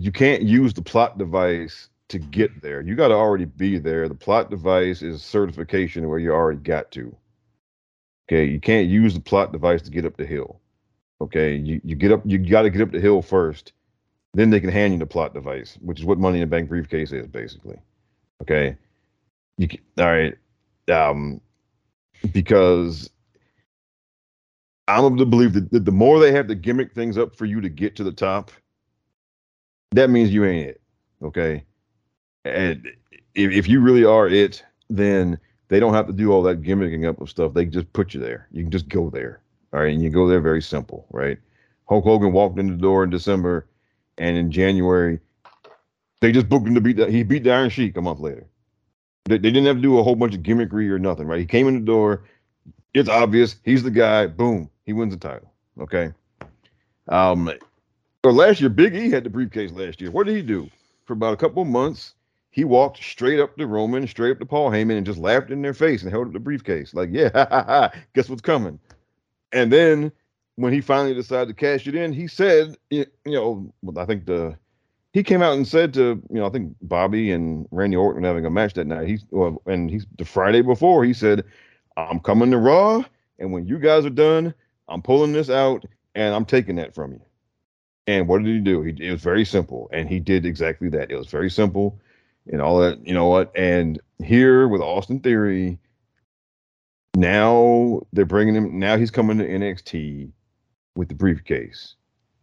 you 0.00 0.10
can't 0.10 0.42
use 0.42 0.72
the 0.72 0.82
plot 0.82 1.18
device 1.18 1.89
to 2.10 2.18
get 2.18 2.62
there. 2.62 2.80
You 2.80 2.94
gotta 2.94 3.14
already 3.14 3.46
be 3.46 3.78
there. 3.78 4.08
The 4.08 4.14
plot 4.14 4.50
device 4.50 5.02
is 5.02 5.22
certification 5.22 6.08
where 6.08 6.18
you 6.18 6.32
already 6.32 6.60
got 6.60 6.90
to. 6.92 7.14
Okay, 8.28 8.44
you 8.44 8.60
can't 8.60 8.88
use 8.88 9.14
the 9.14 9.20
plot 9.20 9.52
device 9.52 9.82
to 9.82 9.90
get 9.90 10.04
up 10.04 10.16
the 10.16 10.26
hill. 10.26 10.60
Okay, 11.20 11.56
you, 11.56 11.80
you 11.84 11.96
get 11.96 12.12
up, 12.12 12.22
you 12.24 12.38
got 12.38 12.62
to 12.62 12.70
get 12.70 12.82
up 12.82 12.92
the 12.92 13.00
hill 13.00 13.22
first, 13.22 13.72
then 14.34 14.50
they 14.50 14.60
can 14.60 14.70
hand 14.70 14.92
you 14.92 14.98
the 14.98 15.06
plot 15.06 15.34
device, 15.34 15.76
which 15.82 15.98
is 15.98 16.06
what 16.06 16.18
Money 16.18 16.36
in 16.36 16.40
the 16.42 16.46
Bank 16.46 16.68
briefcase 16.68 17.12
is 17.12 17.26
basically. 17.26 17.78
Okay, 18.40 18.76
you 19.58 19.68
all 19.98 20.06
right? 20.06 20.34
Um, 20.90 21.40
because 22.32 23.10
I'm 24.88 25.04
of 25.04 25.18
the 25.18 25.26
belief 25.26 25.52
that 25.54 25.70
the, 25.70 25.80
the 25.80 25.92
more 25.92 26.18
they 26.18 26.32
have 26.32 26.48
to 26.48 26.54
gimmick 26.54 26.92
things 26.92 27.18
up 27.18 27.36
for 27.36 27.44
you 27.44 27.60
to 27.60 27.68
get 27.68 27.96
to 27.96 28.04
the 28.04 28.12
top, 28.12 28.50
that 29.92 30.10
means 30.10 30.30
you 30.30 30.44
ain't 30.44 30.70
it. 30.70 30.80
Okay, 31.22 31.64
and 32.44 32.86
if, 33.34 33.52
if 33.52 33.68
you 33.68 33.80
really 33.80 34.04
are 34.04 34.28
it, 34.28 34.64
then 34.88 35.38
they 35.68 35.80
don't 35.80 35.94
have 35.94 36.06
to 36.06 36.12
do 36.12 36.32
all 36.32 36.42
that 36.42 36.62
gimmicking 36.62 37.08
up 37.08 37.20
of 37.20 37.30
stuff. 37.30 37.54
They 37.54 37.64
just 37.64 37.92
put 37.92 38.14
you 38.14 38.20
there. 38.20 38.48
You 38.50 38.62
can 38.62 38.70
just 38.70 38.88
go 38.88 39.10
there. 39.10 39.40
All 39.72 39.80
right, 39.80 39.92
and 39.92 40.02
you 40.02 40.10
go 40.10 40.26
there 40.26 40.40
very 40.40 40.62
simple, 40.62 41.06
right? 41.10 41.38
Hulk 41.88 42.04
Hogan 42.04 42.32
walked 42.32 42.58
in 42.58 42.68
the 42.68 42.76
door 42.76 43.04
in 43.04 43.10
December, 43.10 43.68
and 44.18 44.36
in 44.36 44.50
January, 44.50 45.20
they 46.20 46.32
just 46.32 46.48
booked 46.48 46.66
him 46.66 46.74
to 46.74 46.80
beat 46.80 46.96
that. 46.96 47.10
He 47.10 47.22
beat 47.22 47.44
the 47.44 47.52
Iron 47.52 47.70
Sheik 47.70 47.96
a 47.96 48.02
month 48.02 48.20
later. 48.20 48.46
They, 49.24 49.38
they 49.38 49.50
didn't 49.50 49.66
have 49.66 49.76
to 49.76 49.82
do 49.82 49.98
a 49.98 50.02
whole 50.02 50.16
bunch 50.16 50.34
of 50.34 50.42
gimmickry 50.42 50.88
or 50.90 50.98
nothing, 50.98 51.26
right? 51.26 51.38
He 51.38 51.46
came 51.46 51.68
in 51.68 51.74
the 51.74 51.80
door. 51.80 52.24
It's 52.94 53.08
obvious 53.08 53.56
he's 53.64 53.84
the 53.84 53.90
guy. 53.90 54.26
Boom, 54.26 54.68
he 54.86 54.92
wins 54.92 55.14
the 55.14 55.20
title. 55.20 55.52
Okay. 55.80 56.12
Um, 57.08 57.50
or 58.24 58.32
last 58.32 58.60
year, 58.60 58.70
Big 58.70 58.94
E 58.94 59.10
had 59.10 59.24
the 59.24 59.30
briefcase 59.30 59.70
last 59.72 60.00
year. 60.00 60.10
What 60.10 60.26
did 60.26 60.36
he 60.36 60.42
do 60.42 60.68
for 61.06 61.12
about 61.12 61.32
a 61.32 61.36
couple 61.36 61.62
of 61.62 61.68
months? 61.68 62.14
He 62.50 62.64
walked 62.64 63.02
straight 63.02 63.40
up 63.40 63.56
to 63.56 63.66
Roman, 63.66 64.06
straight 64.06 64.32
up 64.32 64.38
to 64.40 64.46
Paul 64.46 64.70
Heyman, 64.70 64.96
and 64.96 65.06
just 65.06 65.18
laughed 65.18 65.50
in 65.50 65.62
their 65.62 65.74
face 65.74 66.02
and 66.02 66.10
held 66.10 66.26
up 66.26 66.32
the 66.32 66.40
briefcase. 66.40 66.94
Like, 66.94 67.10
yeah, 67.12 67.30
ha, 67.34 67.46
ha, 67.48 67.64
ha, 67.64 67.92
guess 68.14 68.28
what's 68.28 68.42
coming? 68.42 68.78
And 69.52 69.72
then 69.72 70.12
when 70.56 70.72
he 70.72 70.80
finally 70.80 71.14
decided 71.14 71.48
to 71.48 71.54
cash 71.54 71.86
it 71.86 71.94
in, 71.94 72.12
he 72.12 72.26
said, 72.26 72.76
you 72.90 73.06
know, 73.26 73.72
I 73.96 74.04
think 74.04 74.26
the 74.26 74.58
he 75.12 75.22
came 75.22 75.42
out 75.42 75.54
and 75.54 75.66
said 75.66 75.92
to 75.94 76.22
you 76.30 76.40
know 76.40 76.46
I 76.46 76.50
think 76.50 76.76
Bobby 76.82 77.32
and 77.32 77.66
Randy 77.70 77.96
Orton 77.96 78.24
having 78.24 78.46
a 78.46 78.50
match 78.50 78.74
that 78.74 78.86
night. 78.86 79.08
He's 79.08 79.24
well, 79.30 79.60
and 79.66 79.90
he's 79.90 80.06
the 80.18 80.24
Friday 80.24 80.62
before 80.62 81.04
he 81.04 81.12
said, 81.12 81.44
"I'm 81.96 82.20
coming 82.20 82.50
to 82.52 82.58
Raw, 82.58 83.04
and 83.38 83.52
when 83.52 83.66
you 83.66 83.78
guys 83.78 84.04
are 84.04 84.10
done, 84.10 84.54
I'm 84.88 85.02
pulling 85.02 85.32
this 85.32 85.50
out 85.50 85.84
and 86.14 86.34
I'm 86.34 86.44
taking 86.44 86.76
that 86.76 86.94
from 86.94 87.12
you." 87.12 87.22
And 88.06 88.28
what 88.28 88.42
did 88.42 88.54
he 88.54 88.60
do? 88.60 88.82
He 88.82 88.94
it 89.00 89.10
was 89.10 89.22
very 89.22 89.44
simple, 89.44 89.88
and 89.92 90.08
he 90.08 90.20
did 90.20 90.46
exactly 90.46 90.88
that. 90.90 91.10
It 91.10 91.16
was 91.16 91.28
very 91.28 91.50
simple, 91.50 91.98
and 92.46 92.60
all 92.60 92.78
that. 92.80 93.06
You 93.06 93.14
know 93.14 93.26
what? 93.26 93.52
And 93.56 94.00
here 94.22 94.68
with 94.68 94.80
Austin 94.80 95.20
Theory, 95.20 95.78
now 97.16 98.00
they're 98.12 98.24
bringing 98.24 98.54
him. 98.54 98.78
Now 98.78 98.96
he's 98.96 99.10
coming 99.10 99.38
to 99.38 99.48
NXT 99.48 100.30
with 100.96 101.08
the 101.08 101.14
briefcase. 101.14 101.96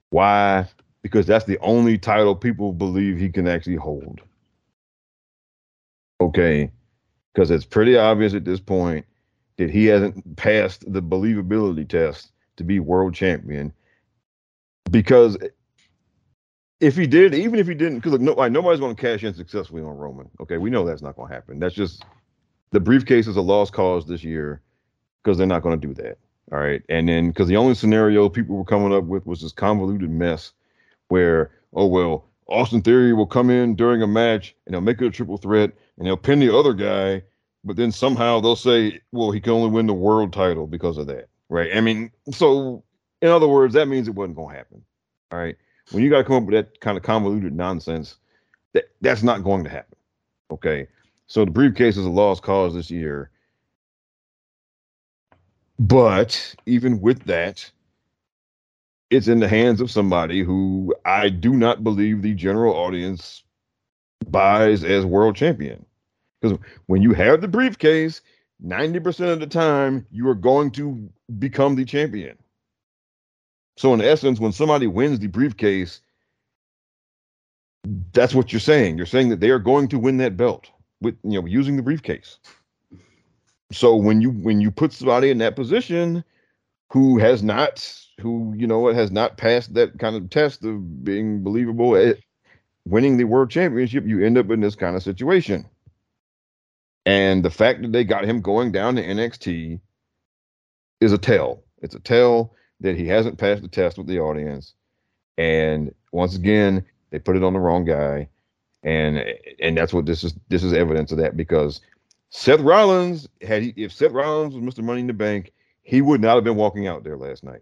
Why? 0.09 0.67
Because 1.01 1.25
that's 1.25 1.45
the 1.45 1.59
only 1.59 1.97
title 1.97 2.35
people 2.35 2.73
believe 2.73 3.17
he 3.17 3.29
can 3.29 3.47
actually 3.47 3.75
hold. 3.75 4.21
Okay. 6.19 6.71
Because 7.33 7.51
it's 7.51 7.65
pretty 7.65 7.97
obvious 7.97 8.33
at 8.33 8.45
this 8.45 8.59
point 8.59 9.05
that 9.57 9.69
he 9.69 9.85
hasn't 9.85 10.35
passed 10.35 10.91
the 10.91 11.01
believability 11.01 11.87
test 11.87 12.31
to 12.57 12.63
be 12.63 12.79
world 12.79 13.13
champion. 13.13 13.73
Because 14.89 15.37
if 16.79 16.95
he 16.95 17.07
did, 17.07 17.33
even 17.33 17.59
if 17.59 17.67
he 17.67 17.73
didn't, 17.73 17.99
because 17.99 18.19
no, 18.19 18.33
like, 18.33 18.51
nobody's 18.51 18.79
going 18.79 18.95
to 18.95 19.01
cash 19.01 19.23
in 19.23 19.33
successfully 19.33 19.81
on 19.81 19.97
Roman. 19.97 20.29
Okay, 20.39 20.57
we 20.57 20.69
know 20.69 20.85
that's 20.85 21.01
not 21.01 21.15
going 21.15 21.29
to 21.29 21.33
happen. 21.33 21.59
That's 21.59 21.75
just 21.75 22.05
the 22.71 22.79
briefcase 22.79 23.27
is 23.27 23.35
a 23.35 23.41
lost 23.41 23.73
cause 23.73 24.05
this 24.05 24.23
year 24.23 24.61
because 25.23 25.37
they're 25.37 25.47
not 25.47 25.63
going 25.63 25.79
to 25.79 25.87
do 25.87 25.93
that. 25.95 26.17
All 26.51 26.59
right, 26.59 26.81
and 26.87 27.09
then 27.09 27.29
because 27.29 27.47
the 27.47 27.57
only 27.57 27.73
scenario 27.73 28.29
people 28.29 28.55
were 28.55 28.63
coming 28.63 28.93
up 28.93 29.03
with 29.03 29.25
was 29.25 29.41
this 29.41 29.51
convoluted 29.51 30.09
mess 30.09 30.53
where, 31.09 31.51
oh 31.73 31.87
well, 31.87 32.25
Austin 32.47 32.81
Theory 32.81 33.13
will 33.13 33.25
come 33.25 33.49
in 33.49 33.75
during 33.75 34.01
a 34.01 34.07
match 34.07 34.55
and 34.65 34.73
they'll 34.73 34.81
make 34.81 35.01
it 35.01 35.07
a 35.07 35.11
triple 35.11 35.37
threat 35.37 35.71
and 35.97 36.07
they'll 36.07 36.15
pin 36.15 36.39
the 36.39 36.55
other 36.55 36.73
guy, 36.73 37.21
but 37.65 37.75
then 37.75 37.91
somehow 37.91 38.39
they'll 38.39 38.55
say, 38.55 39.01
well, 39.11 39.31
he 39.31 39.41
can 39.41 39.51
only 39.51 39.69
win 39.69 39.87
the 39.87 39.93
world 39.93 40.31
title 40.31 40.67
because 40.67 40.97
of 40.97 41.07
that, 41.07 41.27
right? 41.49 41.75
I 41.75 41.81
mean, 41.81 42.11
so 42.31 42.81
in 43.21 43.27
other 43.27 43.47
words, 43.47 43.73
that 43.73 43.87
means 43.89 44.07
it 44.07 44.15
wasn't 44.15 44.37
going 44.37 44.53
to 44.53 44.57
happen. 44.57 44.81
All 45.31 45.39
right 45.39 45.57
when 45.91 46.03
you 46.03 46.09
got 46.09 46.19
to 46.19 46.23
come 46.23 46.37
up 46.37 46.43
with 46.43 46.53
that 46.53 46.79
kind 46.81 46.97
of 46.97 47.03
convoluted 47.03 47.55
nonsense, 47.55 48.17
that 48.73 48.85
that's 49.01 49.23
not 49.23 49.43
going 49.43 49.63
to 49.63 49.69
happen. 49.69 49.97
Okay, 50.51 50.87
so 51.27 51.45
the 51.45 51.51
briefcase 51.51 51.97
is 51.97 52.05
a 52.05 52.09
lost 52.09 52.43
cause 52.43 52.73
this 52.73 52.91
year. 52.91 53.29
But 55.79 56.55
even 56.65 57.01
with 57.01 57.23
that, 57.25 57.69
it's 59.09 59.27
in 59.27 59.39
the 59.39 59.47
hands 59.47 59.79
of 59.79 59.91
somebody 59.91 60.43
who 60.43 60.93
I 61.05 61.29
do 61.29 61.53
not 61.53 61.83
believe 61.83 62.21
the 62.21 62.33
general 62.33 62.73
audience 62.73 63.43
buys 64.29 64.83
as 64.83 65.05
world 65.05 65.35
champion. 65.35 65.85
Because 66.41 66.57
when 66.87 67.01
you 67.01 67.13
have 67.13 67.41
the 67.41 67.47
briefcase, 67.47 68.21
90% 68.65 69.31
of 69.31 69.39
the 69.39 69.47
time, 69.47 70.05
you 70.11 70.27
are 70.27 70.35
going 70.35 70.71
to 70.71 71.09
become 71.39 71.75
the 71.75 71.85
champion. 71.85 72.37
So 73.77 73.93
in 73.93 74.01
essence, 74.01 74.39
when 74.39 74.51
somebody 74.51 74.87
wins 74.87 75.19
the 75.19 75.27
briefcase, 75.27 76.01
that's 78.11 78.35
what 78.35 78.51
you're 78.51 78.59
saying. 78.59 78.97
You're 78.97 79.05
saying 79.05 79.29
that 79.29 79.39
they 79.39 79.51
are 79.51 79.59
going 79.59 79.87
to 79.89 79.99
win 79.99 80.17
that 80.17 80.35
belt 80.35 80.69
with 80.99 81.15
you 81.23 81.39
know 81.39 81.47
using 81.47 81.77
the 81.77 81.83
briefcase. 81.83 82.39
So 83.71 83.95
when 83.95 84.21
you 84.21 84.31
when 84.31 84.59
you 84.61 84.71
put 84.71 84.93
somebody 84.93 85.29
in 85.29 85.37
that 85.37 85.55
position 85.55 86.23
who 86.91 87.19
has 87.19 87.43
not 87.43 87.87
who 88.19 88.53
you 88.57 88.65
know 88.65 88.91
has 88.93 89.11
not 89.11 89.37
passed 89.37 89.75
that 89.75 89.99
kind 89.99 90.15
of 90.15 90.29
test 90.29 90.65
of 90.65 91.03
being 91.03 91.43
believable 91.43 91.95
at 91.95 92.17
winning 92.85 93.17
the 93.17 93.25
world 93.25 93.51
championship, 93.51 94.05
you 94.07 94.25
end 94.25 94.37
up 94.37 94.49
in 94.49 94.59
this 94.59 94.75
kind 94.75 94.95
of 94.95 95.03
situation. 95.03 95.65
And 97.05 97.45
the 97.45 97.51
fact 97.51 97.83
that 97.83 97.91
they 97.91 98.03
got 98.03 98.25
him 98.25 98.41
going 98.41 98.71
down 98.71 98.95
to 98.95 99.03
NXT 99.03 99.79
is 100.99 101.13
a 101.13 101.17
tell. 101.17 101.63
It's 101.81 101.95
a 101.95 101.99
tell 101.99 102.53
that 102.81 102.95
he 102.95 103.07
hasn't 103.07 103.37
passed 103.37 103.61
the 103.61 103.67
test 103.67 103.97
with 103.97 104.07
the 104.07 104.19
audience. 104.19 104.73
And 105.37 105.93
once 106.11 106.35
again, 106.35 106.85
they 107.09 107.19
put 107.19 107.35
it 107.35 107.43
on 107.43 107.53
the 107.53 107.59
wrong 107.59 107.85
guy. 107.85 108.29
And 108.83 109.23
and 109.59 109.77
that's 109.77 109.93
what 109.93 110.05
this 110.05 110.23
is 110.23 110.35
this 110.49 110.63
is 110.63 110.73
evidence 110.73 111.11
of 111.11 111.17
that 111.17 111.35
because 111.35 111.81
Seth 112.29 112.59
Rollins 112.61 113.27
had 113.41 113.63
he, 113.63 113.73
if 113.75 113.91
Seth 113.91 114.11
Rollins 114.11 114.53
was 114.53 114.63
Mr. 114.63 114.83
Money 114.83 115.01
in 115.01 115.07
the 115.07 115.13
Bank, 115.13 115.51
he 115.81 116.01
would 116.01 116.21
not 116.21 116.35
have 116.35 116.43
been 116.43 116.55
walking 116.55 116.87
out 116.87 117.03
there 117.03 117.17
last 117.17 117.43
night. 117.43 117.61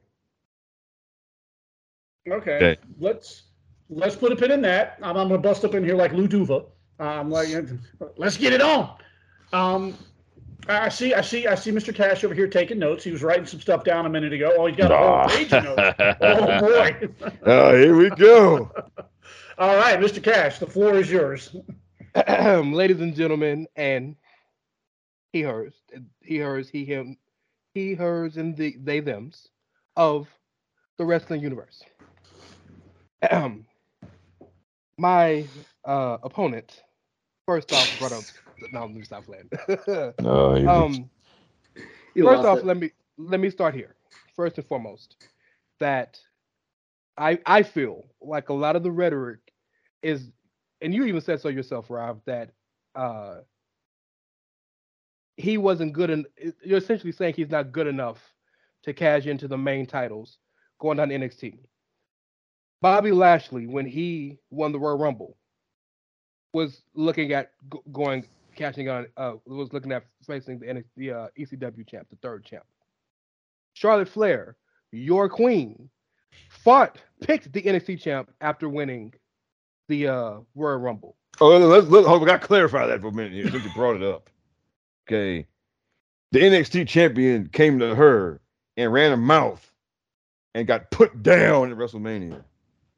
Okay. 2.29 2.55
okay. 2.55 2.77
Let's 2.99 3.43
let's 3.89 4.15
put 4.15 4.31
a 4.31 4.35
pin 4.35 4.51
in 4.51 4.61
that. 4.63 4.97
I'm, 5.01 5.15
I'm 5.17 5.27
gonna 5.27 5.37
bust 5.37 5.63
up 5.63 5.73
in 5.73 5.83
here 5.83 5.95
like 5.95 6.11
Lou 6.11 6.27
Duva. 6.27 6.65
I'm 6.99 7.29
like, 7.29 7.49
let's 8.17 8.37
get 8.37 8.53
it 8.53 8.61
on. 8.61 8.97
Um, 9.53 9.97
I 10.67 10.89
see, 10.89 11.13
I 11.13 11.21
see, 11.21 11.45
I 11.47 11.55
see 11.55 11.71
Mr. 11.71 11.93
Cash 11.93 12.23
over 12.23 12.33
here 12.33 12.47
taking 12.47 12.79
notes. 12.79 13.03
He 13.03 13.11
was 13.11 13.21
writing 13.21 13.45
some 13.45 13.61
stuff 13.61 13.83
down 13.83 14.07
a 14.07 14.09
minute 14.09 14.33
ago. 14.33 14.51
Oh, 14.57 14.65
he's 14.65 14.75
got 14.75 14.91
a 14.91 14.97
whole 14.97 15.27
page 15.29 15.53
of 15.53 15.63
notes. 15.63 15.95
oh 16.21 16.59
boy. 16.59 17.09
oh, 17.45 17.77
here 17.77 17.95
we 17.95 18.09
go. 18.11 18.71
All 19.57 19.77
right, 19.77 19.99
Mr. 19.99 20.21
Cash, 20.23 20.59
the 20.59 20.67
floor 20.67 20.95
is 20.95 21.09
yours. 21.09 21.55
Ladies 22.27 22.99
and 22.99 23.15
gentlemen, 23.15 23.67
and 23.75 24.15
he, 25.31 25.41
hers, 25.41 25.73
he, 26.21 26.37
hers, 26.37 26.67
he, 26.69 26.83
him, 26.83 27.17
he, 27.73 27.93
hers, 27.93 28.37
and 28.37 28.57
the, 28.57 28.75
they, 28.83 28.99
them's 29.01 29.49
of 29.95 30.27
the 30.97 31.05
wrestling 31.05 31.41
universe. 31.41 31.83
My 34.97 35.45
uh, 35.83 36.17
opponent, 36.23 36.83
first 37.45 37.71
off, 37.71 37.99
brought 37.99 38.13
up 38.13 38.23
no, 38.71 38.81
let 38.85 38.93
me 38.95 39.03
stop 39.03 39.25
playing. 39.25 39.49
no, 40.19 40.55
um, 40.65 41.09
first 42.21 42.43
off, 42.43 42.61
it. 42.61 42.63
let 42.63 42.77
me 42.77 42.91
let 43.17 43.39
me 43.39 43.49
start 43.49 43.73
here. 43.75 43.95
First 44.35 44.57
and 44.57 44.67
foremost, 44.67 45.17
that 45.79 46.19
I 47.17 47.39
I 47.45 47.63
feel 47.63 48.05
like 48.21 48.49
a 48.49 48.53
lot 48.53 48.75
of 48.75 48.83
the 48.83 48.91
rhetoric 48.91 49.39
is, 50.01 50.31
and 50.81 50.93
you 50.93 51.05
even 51.05 51.21
said 51.21 51.39
so 51.41 51.49
yourself, 51.49 51.89
Rob, 51.89 52.21
that 52.25 52.51
uh, 52.95 53.41
he 55.37 55.57
wasn't 55.57 55.93
good 55.93 56.09
and 56.09 56.25
you're 56.63 56.77
essentially 56.77 57.11
saying 57.11 57.33
he's 57.35 57.49
not 57.49 57.71
good 57.71 57.87
enough 57.87 58.33
to 58.83 58.93
cash 58.93 59.25
into 59.25 59.47
the 59.47 59.57
main 59.57 59.85
titles 59.85 60.37
going 60.79 60.97
down 60.97 61.09
NXT. 61.11 61.59
Bobby 62.81 63.11
Lashley, 63.11 63.67
when 63.67 63.85
he 63.85 64.39
won 64.49 64.71
the 64.71 64.79
Royal 64.79 64.97
Rumble, 64.97 65.37
was 66.53 66.83
looking 66.93 67.33
at 67.33 67.51
g- 67.71 67.79
going 67.91 68.25
cashing 68.55 68.89
on 68.89 69.07
uh 69.17 69.33
was 69.45 69.73
looking 69.73 69.91
at 69.91 70.03
facing 70.25 70.59
the 70.59 70.83
the 70.97 71.11
uh, 71.11 71.27
ECW 71.37 71.87
champ, 71.87 72.07
the 72.09 72.17
third 72.21 72.43
champ. 72.45 72.65
Charlotte 73.73 74.09
Flair, 74.09 74.57
your 74.91 75.29
queen, 75.29 75.89
fought 76.49 76.97
picked 77.21 77.51
the 77.51 77.61
NXT 77.61 78.01
champ 78.01 78.31
after 78.41 78.69
winning 78.69 79.13
the 79.87 80.07
uh 80.07 80.33
Royal 80.55 80.77
Rumble. 80.77 81.17
Oh, 81.41 81.57
let's, 81.57 81.87
let's 81.87 82.07
hold, 82.07 82.21
we 82.21 82.27
got 82.27 82.41
to 82.41 82.47
clarify 82.47 82.85
that 82.87 83.01
for 83.01 83.07
a 83.07 83.11
minute 83.11 83.33
here 83.33 83.49
since 83.49 83.63
you 83.63 83.71
brought 83.73 83.97
it 83.97 84.03
up. 84.03 84.29
Okay, 85.07 85.45
the 86.31 86.39
NXT 86.39 86.87
champion 86.87 87.47
came 87.47 87.79
to 87.79 87.93
her 87.93 88.41
and 88.77 88.91
ran 88.91 89.11
her 89.11 89.17
mouth 89.17 89.71
and 90.53 90.65
got 90.65 90.89
put 90.91 91.21
down 91.21 91.71
at 91.71 91.77
WrestleMania. 91.77 92.43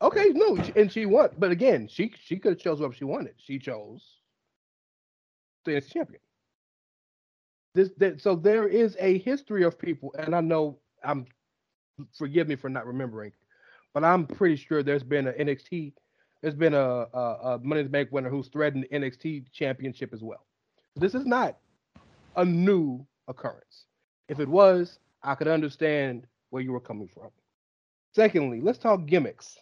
Okay, 0.02 0.30
no, 0.34 0.58
and 0.76 0.92
she 0.92 1.08
won, 1.08 1.30
but 1.40 1.52
again, 1.52 1.88
she 1.88 2.14
she 2.24 2.38
could 2.38 2.54
have 2.54 2.60
chose 2.60 2.78
whoever 2.78 2.94
she 2.94 3.04
wanted. 3.04 3.34
She 3.38 3.58
chose 3.58 4.17
the 5.76 5.82
champion. 5.82 6.22
This 7.76 7.92
so 8.18 8.36
there 8.36 8.68
is 8.68 8.98
a 9.00 9.20
history 9.20 9.64
of 9.64 9.78
people, 9.78 10.14
and 10.18 10.36
I 10.36 10.42
know 10.42 10.80
I'm 11.04 11.28
forgive 12.14 12.48
me 12.48 12.56
for 12.56 12.70
not 12.70 12.88
remembering, 12.88 13.32
but 13.94 14.04
I'm 14.04 14.26
pretty 14.26 14.56
sure 14.56 14.84
there's 14.84 15.04
been 15.04 15.28
an 15.28 15.48
NXT, 15.48 15.94
there's 16.42 16.56
been 16.56 16.74
a, 16.74 17.08
a, 17.14 17.38
a 17.44 17.60
Money 17.64 17.82
in 17.82 17.88
the 17.88 17.92
Bank 17.92 18.10
winner 18.12 18.30
who's 18.30 18.48
threatened 18.48 18.86
the 18.90 18.96
NXT 18.96 19.52
championship 19.52 20.14
as 20.14 20.24
well. 20.24 20.46
This 20.96 21.14
is 21.16 21.26
not 21.26 21.58
a 22.36 22.46
new 22.46 23.06
occurrence. 23.28 23.86
If 24.30 24.40
it 24.40 24.48
was, 24.48 25.00
I 25.24 25.36
could 25.36 25.48
understand 25.48 26.28
where 26.50 26.62
you 26.62 26.72
were 26.72 26.80
coming 26.80 27.08
from. 27.08 27.30
Secondly, 28.14 28.62
let's 28.62 28.78
talk 28.78 29.06
gimmicks. 29.06 29.58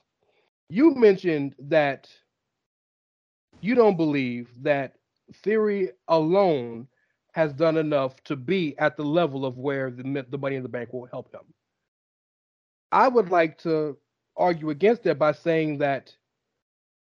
You 0.70 0.96
mentioned 0.96 1.56
that 1.60 2.10
you 3.62 3.76
don't 3.76 3.98
believe 3.98 4.50
that 4.64 4.96
theory 5.34 5.92
alone 6.08 6.88
has 7.34 7.52
done 7.54 7.78
enough 7.78 8.24
to 8.24 8.36
be 8.36 8.78
at 8.78 8.96
the 8.96 9.04
level 9.04 9.46
of 9.46 9.58
where 9.58 9.92
the, 9.92 10.26
the 10.30 10.38
money 10.38 10.56
in 10.56 10.64
the 10.64 10.70
bank 10.70 10.94
will 10.94 11.06
help 11.06 11.34
him. 11.34 11.42
I 12.92 13.08
would 13.08 13.30
like 13.30 13.58
to 13.60 13.98
argue 14.38 14.70
against 14.70 15.04
that 15.04 15.20
by 15.20 15.34
saying 15.34 15.80
that 15.80 16.16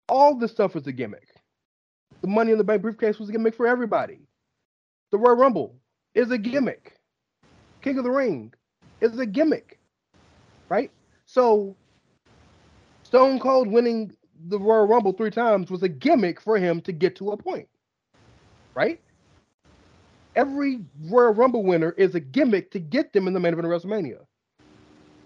all 0.08 0.36
this 0.36 0.52
stuff 0.52 0.76
is 0.76 0.86
a 0.86 0.92
gimmick. 0.92 1.28
The 2.20 2.28
money 2.28 2.52
in 2.52 2.58
the 2.58 2.64
bank 2.64 2.82
briefcase 2.82 3.18
was 3.18 3.28
a 3.28 3.32
gimmick 3.32 3.54
for 3.54 3.66
everybody. 3.66 4.20
The 5.10 5.18
Royal 5.18 5.36
Rumble 5.36 5.74
is 6.14 6.30
a 6.30 6.38
gimmick. 6.38 6.96
King 7.80 7.98
of 7.98 8.04
the 8.04 8.10
Ring 8.10 8.52
is 9.00 9.18
a 9.18 9.26
gimmick. 9.26 9.80
Right? 10.68 10.92
So 11.26 11.76
Stone 13.02 13.40
Cold 13.40 13.66
winning 13.66 14.16
the 14.46 14.58
Royal 14.58 14.86
Rumble 14.86 15.12
three 15.12 15.30
times 15.30 15.70
was 15.70 15.82
a 15.82 15.88
gimmick 15.88 16.40
for 16.40 16.58
him 16.58 16.80
to 16.82 16.92
get 16.92 17.16
to 17.16 17.32
a 17.32 17.36
point 17.36 17.68
right? 18.74 19.00
Every 20.34 20.80
Royal 21.04 21.34
Rumble 21.34 21.62
winner 21.62 21.90
is 21.92 22.14
a 22.14 22.20
gimmick 22.20 22.70
to 22.70 22.78
get 22.78 23.12
them 23.12 23.26
in 23.26 23.34
the 23.34 23.40
main 23.40 23.52
event 23.52 23.66
of 23.66 23.72
WrestleMania. 23.72 24.20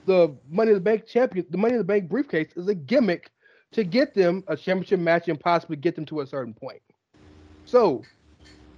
The 0.05 0.35
Money 0.49 0.71
in 0.71 0.75
the 0.75 0.81
Bank 0.81 1.07
champion, 1.07 1.47
the 1.51 1.59
Money 1.59 1.75
in 1.75 1.79
the 1.79 1.85
Bank 1.85 2.09
briefcase 2.09 2.53
is 2.57 2.69
a 2.69 2.75
gimmick 2.75 3.31
to 3.73 3.85
get 3.85 4.15
them 4.15 4.43
a 4.49 4.57
championship 4.57 5.01
match 5.01 5.29
and 5.29 5.39
possibly 5.39 5.77
get 5.77 5.95
them 5.95 6.07
to 6.07 6.21
a 6.21 6.27
certain 6.27 6.55
point. 6.55 6.81
So 7.65 8.03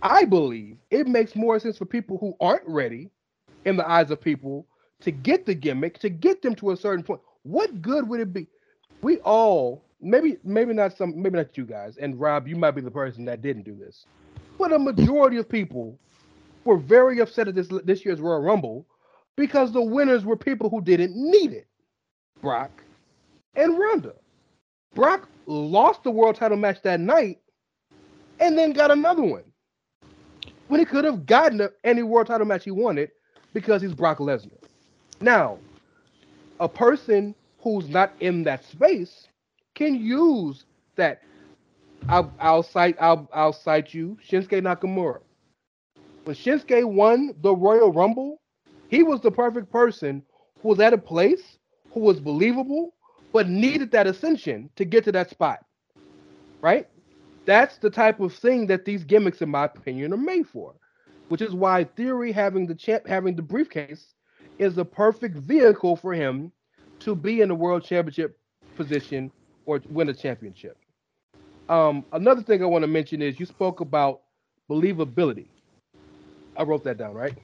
I 0.03 0.25
believe 0.25 0.79
it 0.91 1.07
makes 1.07 1.35
more 1.35 1.59
sense 1.59 1.79
for 1.79 1.85
people 1.85 2.19
who 2.19 2.35
aren't 2.41 2.67
ready 2.67 3.11
in 3.65 3.77
the 3.77 3.89
eyes 3.89 4.11
of 4.11 4.21
people 4.21 4.67
to 5.01 5.11
get 5.11 5.47
the 5.47 5.55
gimmick, 5.55 5.99
to 6.01 6.09
get 6.09 6.43
them 6.43 6.55
to 6.57 6.73
a 6.73 6.77
certain 6.77 7.05
point. 7.05 7.21
What 7.43 7.83
good 7.83 8.09
would 8.09 8.21
it 8.21 8.33
be? 8.33 8.49
we 9.03 9.19
all 9.19 9.85
maybe 10.01 10.39
maybe 10.45 10.73
not 10.73 10.97
some 10.97 11.21
maybe 11.21 11.37
not 11.37 11.57
you 11.57 11.65
guys 11.65 11.97
and 11.97 12.19
Rob, 12.19 12.47
you 12.47 12.57
might 12.57 12.73
be 12.73 12.81
the 12.81 12.91
person 12.91 13.25
that 13.27 13.43
didn't 13.43 13.65
do 13.65 13.77
this, 13.77 14.07
but 14.59 14.73
a 14.73 14.79
majority 14.79 15.37
of 15.39 15.49
people 15.49 15.99
were 16.65 16.77
very 16.77 17.21
upset 17.21 17.49
at 17.49 17.55
this 17.55 17.69
this 17.85 18.05
year's 18.05 18.21
Royal 18.21 18.43
Rumble 18.43 18.87
because 19.37 19.73
the 19.73 19.83
winners 19.83 20.25
were 20.25 20.37
people 20.37 20.69
who 20.69 20.81
didn't 20.83 21.15
need 21.17 21.53
it, 21.53 21.69
Brock 22.43 22.83
and 23.55 23.79
Ronda. 23.79 24.15
Brock 24.95 25.29
lost 25.47 26.03
the 26.03 26.11
world 26.11 26.37
title 26.37 26.57
match 26.57 26.83
that 26.83 27.01
night, 27.01 27.39
and 28.41 28.59
then 28.59 28.73
got 28.73 28.91
another 28.91 29.23
one 29.23 29.45
when 30.69 30.81
he 30.81 30.87
could 30.87 31.05
have 31.05 31.27
gotten 31.27 31.69
any 31.85 32.03
world 32.03 32.27
title 32.27 32.47
match 32.47 32.65
he 32.65 32.71
wanted 32.71 33.11
because 33.55 33.83
he's 33.83 33.95
Brock 33.95 34.19
Lesnar. 34.19 34.53
Now, 35.21 35.59
a 36.61 36.69
person 36.69 37.35
who's 37.61 37.89
not 37.89 38.13
in 38.21 38.45
that 38.45 38.65
space 38.65 39.29
can 39.75 39.95
use 39.95 40.65
that. 40.97 41.23
I'll, 42.09 42.33
I'll 42.41 42.63
cite 42.63 42.97
I'll, 43.01 43.29
I'll 43.33 43.53
cite 43.53 43.93
you 43.95 44.19
Shinsuke 44.27 44.63
Nakamura. 44.63 45.21
When 46.25 46.37
Shinsuke 46.37 46.85
won 46.85 47.35
the 47.41 47.55
Royal 47.55 47.93
Rumble, 47.93 48.41
he 48.89 49.03
was 49.03 49.21
the 49.21 49.31
perfect 49.31 49.71
person 49.71 50.23
who 50.63 50.69
was 50.69 50.81
at 50.81 50.93
a 50.93 50.99
place, 50.99 51.59
who 51.93 52.01
was 52.01 52.21
believable, 52.21 52.95
but 53.33 53.49
needed 53.49 53.91
that 53.93 54.07
ascension 54.07 54.71
to 54.77 54.85
get 54.85 55.05
to 55.05 55.13
that 55.13 55.31
spot. 55.31 55.65
Right? 56.61 56.89
That's 57.45 57.79
the 57.79 57.91
type 57.91 58.21
of 58.21 58.35
thing 58.35 58.67
that 58.67 58.85
these 58.85 59.05
gimmicks, 59.05 59.41
in 59.41 59.49
my 59.49 59.65
opinion, 59.65 60.13
are 60.13 60.19
made 60.19 60.47
for. 60.49 60.75
Which 61.29 61.43
is 61.43 61.55
why 61.55 61.85
Theory 61.85 62.33
having 62.33 62.67
the 62.67 62.75
champ 62.75 63.07
having 63.07 63.37
the 63.37 63.43
briefcase 63.43 64.15
is 64.59 64.75
the 64.75 64.85
perfect 64.85 65.37
vehicle 65.37 65.97
for 65.97 66.13
him 66.15 66.53
to 67.01 67.15
be 67.15 67.43
in 67.43 67.49
the 67.49 67.55
world 67.55 67.85
championship 67.85 68.39
position 68.77 69.31
or 69.67 69.81
win 69.89 70.09
a 70.09 70.15
championship. 70.15 70.77
Um, 71.69 72.05
another 72.13 72.43
thing 72.43 72.63
I 72.63 72.67
want 72.67 72.83
to 72.83 72.87
mention 72.87 73.21
is 73.21 73.39
you 73.39 73.47
spoke 73.47 73.81
about 73.81 74.23
believability. 74.71 75.49
I 76.57 76.63
wrote 76.63 76.83
that 76.85 76.97
down, 76.99 77.15
right? 77.15 77.37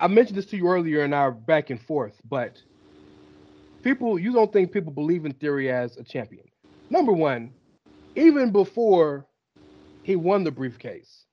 I 0.00 0.06
mentioned 0.06 0.38
this 0.38 0.46
to 0.46 0.56
you 0.56 0.66
earlier 0.66 1.04
in 1.04 1.12
our 1.12 1.30
back 1.30 1.68
and 1.68 1.80
forth, 1.80 2.14
but 2.28 2.56
people, 3.82 4.18
you 4.18 4.32
don't 4.32 4.50
think 4.50 4.72
people 4.72 4.92
believe 4.92 5.26
in 5.26 5.34
Theory 5.34 5.70
as 5.70 5.98
a 5.98 6.02
champion. 6.02 6.44
Number 6.88 7.12
one, 7.12 7.52
even 8.16 8.50
before 8.50 9.26
he 10.02 10.16
won 10.16 10.42
the 10.42 10.50
briefcase, 10.50 11.26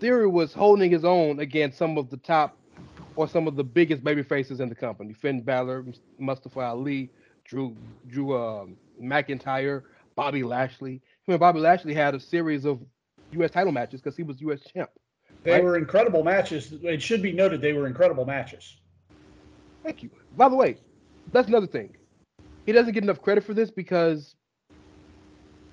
Theory 0.00 0.26
was 0.26 0.52
holding 0.52 0.90
his 0.90 1.04
own 1.04 1.38
against 1.38 1.78
some 1.78 1.96
of 1.96 2.10
the 2.10 2.16
top 2.16 2.56
or 3.14 3.28
some 3.28 3.46
of 3.46 3.56
the 3.56 3.64
biggest 3.64 4.02
baby 4.02 4.22
faces 4.22 4.60
in 4.60 4.68
the 4.68 4.74
company. 4.74 5.12
Finn 5.12 5.40
Balor, 5.40 5.86
Mustafa 6.18 6.60
Ali, 6.60 7.10
Drew 7.44 7.76
Drew 8.08 8.34
uh, 8.34 8.66
McIntyre, 9.00 9.82
Bobby 10.18 10.42
Lashley. 10.42 11.00
I 11.28 11.30
mean, 11.30 11.38
Bobby 11.38 11.60
Lashley 11.60 11.94
had 11.94 12.12
a 12.12 12.18
series 12.18 12.64
of 12.64 12.82
U.S. 13.34 13.52
title 13.52 13.70
matches 13.70 14.00
because 14.00 14.16
he 14.16 14.24
was 14.24 14.40
U.S. 14.40 14.60
champ. 14.74 14.90
They 15.44 15.52
right? 15.52 15.62
were 15.62 15.78
incredible 15.78 16.24
matches. 16.24 16.72
It 16.82 17.00
should 17.00 17.22
be 17.22 17.30
noted 17.30 17.60
they 17.60 17.72
were 17.72 17.86
incredible 17.86 18.24
matches. 18.24 18.78
Thank 19.84 20.02
you. 20.02 20.10
By 20.36 20.48
the 20.48 20.56
way, 20.56 20.78
that's 21.30 21.46
another 21.46 21.68
thing. 21.68 21.94
He 22.66 22.72
doesn't 22.72 22.94
get 22.94 23.04
enough 23.04 23.22
credit 23.22 23.44
for 23.44 23.54
this 23.54 23.70
because, 23.70 24.34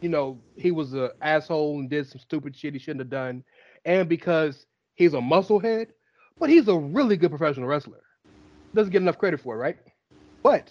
you 0.02 0.10
know, 0.10 0.40
he 0.56 0.70
was 0.70 0.94
an 0.94 1.10
asshole 1.24 1.80
and 1.80 1.90
did 1.90 2.08
some 2.08 2.20
stupid 2.20 2.56
shit 2.56 2.74
he 2.74 2.80
shouldn't 2.80 3.02
have 3.02 3.10
done, 3.10 3.44
and 3.84 4.08
because 4.08 4.68
he's 4.94 5.16
a 5.16 5.20
musclehead. 5.20 5.88
But 6.38 6.52
he's 6.52 6.68
a 6.68 6.78
really 6.78 7.18
good 7.18 7.32
professional 7.32 7.68
wrestler. 7.68 8.04
Doesn't 8.76 8.92
get 8.92 9.02
enough 9.02 9.18
credit 9.18 9.40
for 9.40 9.56
it, 9.56 9.58
right? 9.58 9.78
But, 10.44 10.70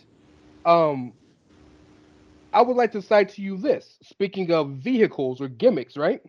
um, 0.64 1.14
I 2.54 2.62
would 2.62 2.76
like 2.76 2.92
to 2.92 3.02
cite 3.02 3.30
to 3.30 3.42
you 3.42 3.58
this. 3.58 3.98
Speaking 4.02 4.50
of 4.52 4.70
vehicles 4.76 5.40
or 5.40 5.48
gimmicks, 5.48 5.96
right? 5.96 6.22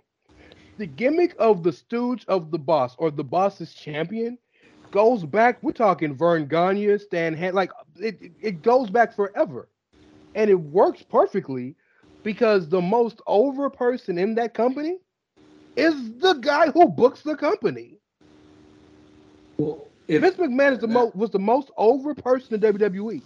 the 0.77 0.85
gimmick 0.85 1.35
of 1.39 1.63
the 1.63 1.71
stooge 1.71 2.25
of 2.27 2.51
the 2.51 2.59
boss 2.59 2.95
or 2.97 3.11
the 3.11 3.23
boss's 3.23 3.73
champion 3.73 4.37
goes 4.91 5.23
back. 5.23 5.61
We're 5.61 5.71
talking 5.71 6.15
Verne 6.15 6.47
Gagne, 6.47 6.97
Stan 6.97 7.35
Han, 7.37 7.53
like 7.53 7.71
it, 7.97 8.19
it 8.41 8.61
goes 8.61 8.89
back 8.89 9.15
forever. 9.15 9.69
And 10.35 10.49
it 10.49 10.55
works 10.55 11.01
perfectly 11.01 11.75
because 12.23 12.67
the 12.67 12.81
most 12.81 13.21
over 13.27 13.69
person 13.69 14.17
in 14.17 14.35
that 14.35 14.53
company 14.53 14.97
is 15.77 16.17
the 16.17 16.33
guy 16.33 16.71
who 16.71 16.89
books 16.89 17.21
the 17.21 17.35
company. 17.35 17.99
Well, 19.57 19.87
if 20.07 20.21
Vince 20.21 20.35
McMahon 20.35 20.73
is 20.73 20.79
the 20.79 20.87
most 20.87 21.15
was 21.15 21.31
the 21.31 21.39
most 21.39 21.71
over 21.77 22.13
person 22.13 22.55
in 22.55 22.73
WWE. 22.73 23.21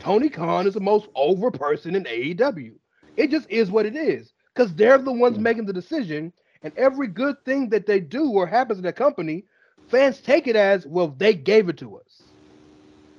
Tony 0.00 0.30
Khan 0.30 0.66
is 0.66 0.74
the 0.74 0.80
most 0.80 1.08
over 1.14 1.50
person 1.50 1.94
in 1.94 2.04
AEW. 2.04 2.72
It 3.16 3.30
just 3.30 3.48
is 3.50 3.70
what 3.70 3.86
it 3.86 3.94
is 3.94 4.32
because 4.54 4.74
they're 4.74 4.98
the 4.98 5.12
ones 5.12 5.38
making 5.38 5.66
the 5.66 5.74
decision 5.74 6.32
and 6.62 6.72
every 6.76 7.06
good 7.06 7.36
thing 7.44 7.68
that 7.70 7.86
they 7.86 8.00
do 8.00 8.30
or 8.30 8.46
happens 8.46 8.78
in 8.78 8.84
the 8.84 8.92
company, 8.92 9.44
fans 9.88 10.20
take 10.20 10.46
it 10.46 10.56
as, 10.56 10.86
well, 10.86 11.08
they 11.08 11.34
gave 11.34 11.68
it 11.68 11.76
to 11.78 11.96
us. 11.98 12.32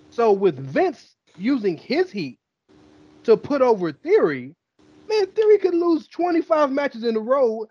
So 0.10 0.32
with 0.32 0.58
Vince 0.58 1.16
using 1.38 1.78
his 1.78 2.12
heat 2.12 2.40
to 3.24 3.38
put 3.38 3.62
over 3.62 3.92
Theory, 3.92 4.56
man, 5.08 5.28
Theory 5.28 5.60
could 5.60 5.76
lose 5.76 6.08
25 6.08 6.72
matches 6.72 7.04
in 7.04 7.16
a 7.16 7.20
row, 7.20 7.66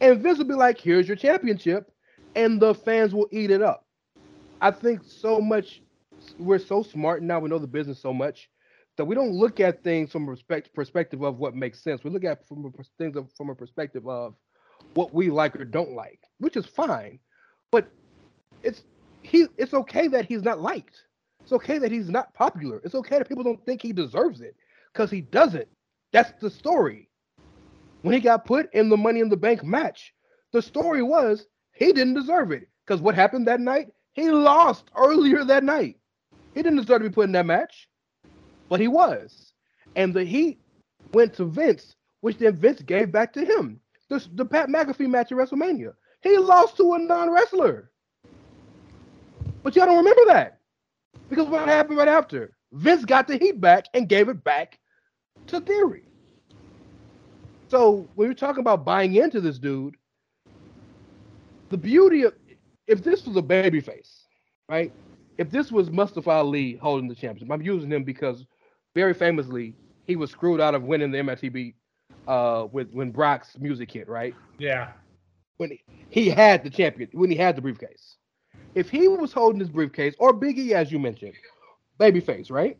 and 0.00 0.20
Vince 0.20 0.38
will 0.38 0.44
be 0.44 0.54
like, 0.54 0.78
here's 0.78 1.08
your 1.08 1.16
championship, 1.16 1.90
and 2.34 2.60
the 2.60 2.74
fans 2.74 3.14
will 3.14 3.28
eat 3.30 3.50
it 3.50 3.62
up. 3.62 3.86
I 4.60 4.72
think 4.72 5.02
so 5.04 5.40
much, 5.40 5.82
we're 6.38 6.58
so 6.58 6.82
smart 6.82 7.22
now, 7.22 7.38
we 7.38 7.48
know 7.48 7.58
the 7.58 7.66
business 7.66 8.00
so 8.00 8.12
much 8.12 8.48
that 8.96 9.04
we 9.04 9.14
don't 9.14 9.32
look 9.32 9.60
at 9.60 9.82
things 9.84 10.10
from 10.10 10.26
a 10.28 10.30
respect, 10.30 10.72
perspective 10.74 11.22
of 11.22 11.38
what 11.38 11.54
makes 11.54 11.82
sense. 11.82 12.02
We 12.02 12.10
look 12.10 12.24
at 12.24 12.46
from 12.46 12.66
a, 12.66 12.82
things 12.98 13.16
from 13.36 13.50
a 13.50 13.54
perspective 13.54 14.06
of 14.08 14.34
what 14.94 15.12
we 15.12 15.30
like 15.30 15.58
or 15.58 15.64
don't 15.64 15.92
like, 15.92 16.20
which 16.38 16.56
is 16.56 16.66
fine. 16.66 17.18
But 17.70 17.88
it's 18.62 18.84
he 19.22 19.46
it's 19.56 19.74
okay 19.74 20.08
that 20.08 20.24
he's 20.24 20.42
not 20.42 20.60
liked. 20.60 21.02
It's 21.42 21.52
okay 21.52 21.78
that 21.78 21.92
he's 21.92 22.08
not 22.08 22.34
popular. 22.34 22.80
It's 22.84 22.94
okay 22.94 23.18
that 23.18 23.28
people 23.28 23.44
don't 23.44 23.64
think 23.64 23.82
he 23.82 23.92
deserves 23.92 24.40
it 24.40 24.56
because 24.92 25.10
he 25.10 25.20
doesn't. 25.20 25.68
That's 26.12 26.32
the 26.40 26.50
story. 26.50 27.08
When 28.02 28.14
he 28.14 28.20
got 28.20 28.44
put 28.44 28.72
in 28.72 28.88
the 28.88 28.96
Money 28.96 29.20
in 29.20 29.28
the 29.28 29.36
Bank 29.36 29.64
match, 29.64 30.14
the 30.52 30.62
story 30.62 31.02
was 31.02 31.46
he 31.72 31.92
didn't 31.92 32.14
deserve 32.14 32.52
it 32.52 32.68
because 32.84 33.00
what 33.00 33.14
happened 33.14 33.46
that 33.48 33.60
night? 33.60 33.88
He 34.12 34.30
lost 34.30 34.90
earlier 34.96 35.44
that 35.44 35.64
night. 35.64 35.98
He 36.54 36.62
didn't 36.62 36.78
deserve 36.78 37.02
to 37.02 37.10
be 37.10 37.14
put 37.14 37.26
in 37.26 37.32
that 37.32 37.46
match, 37.46 37.88
but 38.68 38.80
he 38.80 38.88
was. 38.88 39.52
And 39.94 40.12
the 40.12 40.24
heat 40.24 40.58
went 41.12 41.34
to 41.34 41.44
Vince, 41.44 41.96
which 42.20 42.38
then 42.38 42.56
Vince 42.56 42.82
gave 42.82 43.12
back 43.12 43.32
to 43.34 43.44
him 43.44 43.80
the, 44.08 44.24
the 44.34 44.44
Pat 44.44 44.68
McAfee 44.68 45.08
match 45.08 45.32
at 45.32 45.38
WrestleMania. 45.38 45.94
He 46.22 46.36
lost 46.38 46.76
to 46.78 46.94
a 46.94 46.98
non-wrestler. 46.98 47.90
But 49.62 49.76
y'all 49.76 49.86
don't 49.86 49.98
remember 49.98 50.24
that. 50.26 50.60
Because 51.28 51.48
what 51.48 51.66
happened 51.66 51.98
right 51.98 52.08
after? 52.08 52.56
Vince 52.72 53.04
got 53.04 53.26
the 53.26 53.36
heat 53.36 53.60
back 53.60 53.86
and 53.94 54.08
gave 54.08 54.28
it 54.28 54.44
back 54.44 54.78
to 55.48 55.60
Theory. 55.60 56.04
So 57.68 58.08
when 58.14 58.28
you're 58.28 58.34
talking 58.34 58.60
about 58.60 58.84
buying 58.84 59.14
into 59.14 59.40
this 59.40 59.58
dude, 59.58 59.96
the 61.70 61.76
beauty 61.76 62.22
of 62.22 62.34
if 62.86 63.02
this 63.02 63.26
was 63.26 63.36
a 63.36 63.42
babyface, 63.42 64.22
right? 64.68 64.92
If 65.38 65.50
this 65.50 65.72
was 65.72 65.90
Mustafa 65.90 66.30
Ali 66.30 66.76
holding 66.76 67.08
the 67.08 67.14
championship, 67.14 67.52
I'm 67.52 67.62
using 67.62 67.90
him 67.90 68.04
because 68.04 68.46
very 68.96 69.12
famously 69.12 69.74
he 70.06 70.16
was 70.16 70.30
screwed 70.30 70.58
out 70.58 70.74
of 70.74 70.82
winning 70.84 71.10
the 71.10 71.18
MITB 71.18 71.74
uh 72.26 72.66
with 72.72 72.90
when 72.92 73.10
Brock's 73.10 73.58
music 73.58 73.92
hit, 73.92 74.08
right? 74.08 74.34
Yeah. 74.58 74.92
When 75.58 75.70
he, 75.70 75.82
he 76.08 76.30
had 76.30 76.64
the 76.64 76.70
champion, 76.70 77.10
when 77.12 77.30
he 77.30 77.36
had 77.36 77.56
the 77.56 77.62
briefcase. 77.62 78.16
If 78.74 78.88
he 78.88 79.06
was 79.06 79.32
holding 79.32 79.60
his 79.60 79.68
briefcase, 79.68 80.14
or 80.18 80.32
Biggie, 80.32 80.72
as 80.72 80.90
you 80.90 80.98
mentioned, 80.98 81.34
babyface, 82.00 82.50
right? 82.50 82.78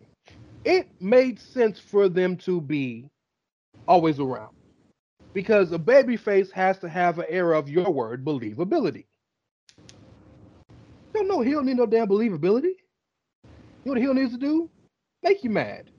It 0.64 0.88
made 1.00 1.38
sense 1.38 1.78
for 1.78 2.08
them 2.08 2.36
to 2.38 2.60
be 2.62 3.10
always 3.86 4.18
around. 4.18 4.54
Because 5.34 5.72
a 5.72 5.78
babyface 5.78 6.50
has 6.52 6.78
to 6.78 6.88
have 6.88 7.18
an 7.18 7.26
era 7.28 7.58
of 7.58 7.68
your 7.68 7.90
word, 7.90 8.24
believability. 8.24 9.04
You 9.78 9.94
don't 11.14 11.28
know 11.28 11.40
he'll 11.42 11.62
need 11.62 11.76
no 11.76 11.86
damn 11.86 12.08
believability. 12.08 12.74
You 13.84 13.84
know 13.84 13.92
what 13.92 13.98
Heel 13.98 14.14
needs 14.14 14.32
to 14.32 14.38
do? 14.38 14.70
Make 15.22 15.44
you 15.44 15.50
mad. 15.50 15.90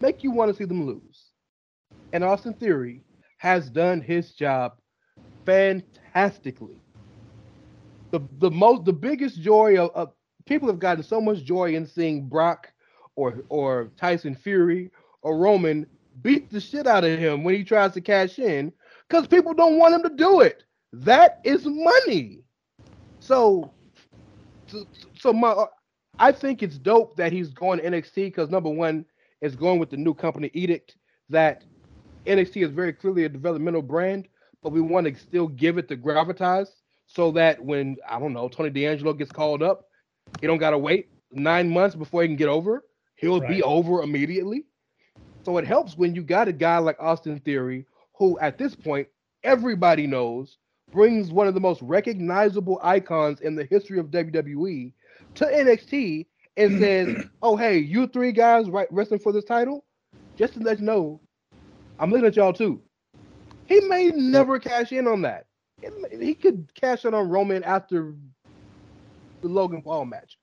Make 0.00 0.22
you 0.22 0.30
want 0.30 0.50
to 0.50 0.56
see 0.56 0.64
them 0.64 0.86
lose 0.86 1.30
and 2.14 2.22
Austin 2.22 2.54
Theory 2.54 3.02
has 3.38 3.68
done 3.68 4.00
his 4.00 4.32
job 4.32 4.78
fantastically. 5.44 6.80
The 8.12 8.20
the 8.38 8.50
most 8.50 8.84
the 8.84 8.92
biggest 8.92 9.40
joy 9.40 9.76
of, 9.76 9.90
of 9.94 10.12
people 10.46 10.68
have 10.68 10.78
gotten 10.78 11.02
so 11.02 11.20
much 11.20 11.42
joy 11.42 11.74
in 11.74 11.84
seeing 11.84 12.28
Brock 12.28 12.72
or 13.16 13.42
or 13.48 13.90
Tyson 13.96 14.36
Fury 14.36 14.90
or 15.22 15.36
Roman 15.36 15.86
beat 16.22 16.50
the 16.50 16.60
shit 16.60 16.86
out 16.86 17.02
of 17.02 17.18
him 17.18 17.42
when 17.42 17.56
he 17.56 17.64
tries 17.64 17.92
to 17.94 18.00
cash 18.00 18.38
in 18.38 18.72
because 19.08 19.26
people 19.26 19.52
don't 19.52 19.78
want 19.78 19.94
him 19.94 20.04
to 20.04 20.16
do 20.16 20.40
it. 20.40 20.62
That 20.92 21.40
is 21.42 21.66
money. 21.66 22.44
So, 23.18 23.72
so, 24.68 24.86
so 25.18 25.32
my, 25.32 25.64
I 26.20 26.30
think 26.30 26.62
it's 26.62 26.78
dope 26.78 27.16
that 27.16 27.32
he's 27.32 27.48
going 27.48 27.80
NXT 27.80 28.14
because 28.14 28.48
number 28.50 28.70
one, 28.70 29.04
is 29.40 29.56
going 29.56 29.78
with 29.78 29.90
the 29.90 29.96
new 29.96 30.14
company 30.14 30.50
edict 30.54 30.96
that 31.28 31.64
NXT 32.26 32.64
is 32.64 32.70
very 32.70 32.92
clearly 32.92 33.24
a 33.24 33.28
developmental 33.28 33.82
brand, 33.82 34.28
but 34.62 34.72
we 34.72 34.80
want 34.80 35.06
to 35.06 35.14
still 35.20 35.48
give 35.48 35.78
it 35.78 35.88
the 35.88 35.96
gravitas 35.96 36.68
so 37.06 37.30
that 37.32 37.62
when 37.62 37.96
I 38.08 38.18
don't 38.18 38.32
know 38.32 38.48
Tony 38.48 38.70
D'Angelo 38.70 39.12
gets 39.12 39.30
called 39.30 39.62
up, 39.62 39.86
he 40.40 40.46
don't 40.46 40.58
gotta 40.58 40.78
wait 40.78 41.08
nine 41.30 41.68
months 41.68 41.94
before 41.94 42.22
he 42.22 42.28
can 42.28 42.36
get 42.36 42.48
over. 42.48 42.84
He'll 43.16 43.40
right. 43.40 43.48
be 43.48 43.62
over 43.62 44.02
immediately. 44.02 44.64
So 45.44 45.58
it 45.58 45.66
helps 45.66 45.96
when 45.96 46.14
you 46.14 46.22
got 46.22 46.48
a 46.48 46.52
guy 46.52 46.78
like 46.78 46.96
Austin 46.98 47.38
Theory, 47.40 47.84
who 48.14 48.38
at 48.38 48.56
this 48.56 48.74
point 48.74 49.08
everybody 49.42 50.06
knows 50.06 50.58
brings 50.90 51.30
one 51.30 51.46
of 51.46 51.54
the 51.54 51.60
most 51.60 51.82
recognizable 51.82 52.80
icons 52.82 53.40
in 53.40 53.54
the 53.54 53.64
history 53.64 53.98
of 53.98 54.06
WWE 54.06 54.92
to 55.34 55.44
NXT 55.44 56.26
and 56.56 56.72
mm. 56.72 56.80
says, 56.80 57.24
"Oh, 57.42 57.56
hey, 57.56 57.78
you 57.78 58.06
three 58.06 58.32
guys 58.32 58.68
right 58.68 58.88
wrestling 58.90 59.20
for 59.20 59.32
this 59.32 59.44
title, 59.44 59.84
just 60.36 60.54
to 60.54 60.60
let 60.60 60.78
you 60.78 60.84
know, 60.84 61.20
I'm 61.98 62.10
looking 62.10 62.26
at 62.26 62.36
y'all 62.36 62.52
too." 62.52 62.82
He 63.66 63.80
may 63.80 64.08
never 64.08 64.58
cash 64.58 64.92
in 64.92 65.06
on 65.06 65.22
that. 65.22 65.46
He 66.10 66.34
could 66.34 66.68
cash 66.74 67.04
in 67.04 67.14
on 67.14 67.28
Roman 67.28 67.64
after 67.64 68.14
the 69.40 69.48
Logan 69.48 69.82
Paul 69.82 70.06
match. 70.06 70.38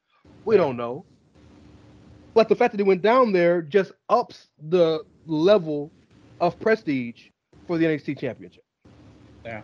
We 0.46 0.58
don't 0.58 0.78
know. 0.78 1.06
But 2.34 2.50
the 2.50 2.56
fact 2.56 2.72
that 2.72 2.80
he 2.80 2.84
went 2.84 3.02
down 3.02 3.32
there 3.32 3.62
just 3.62 3.92
ups 4.10 4.48
the 4.70 5.04
level 5.26 5.92
of 6.40 6.60
prestige 6.60 7.24
for 7.68 7.78
the 7.78 7.86
NXT 7.86 8.20
Championship. 8.20 8.64
Yeah. 9.44 9.64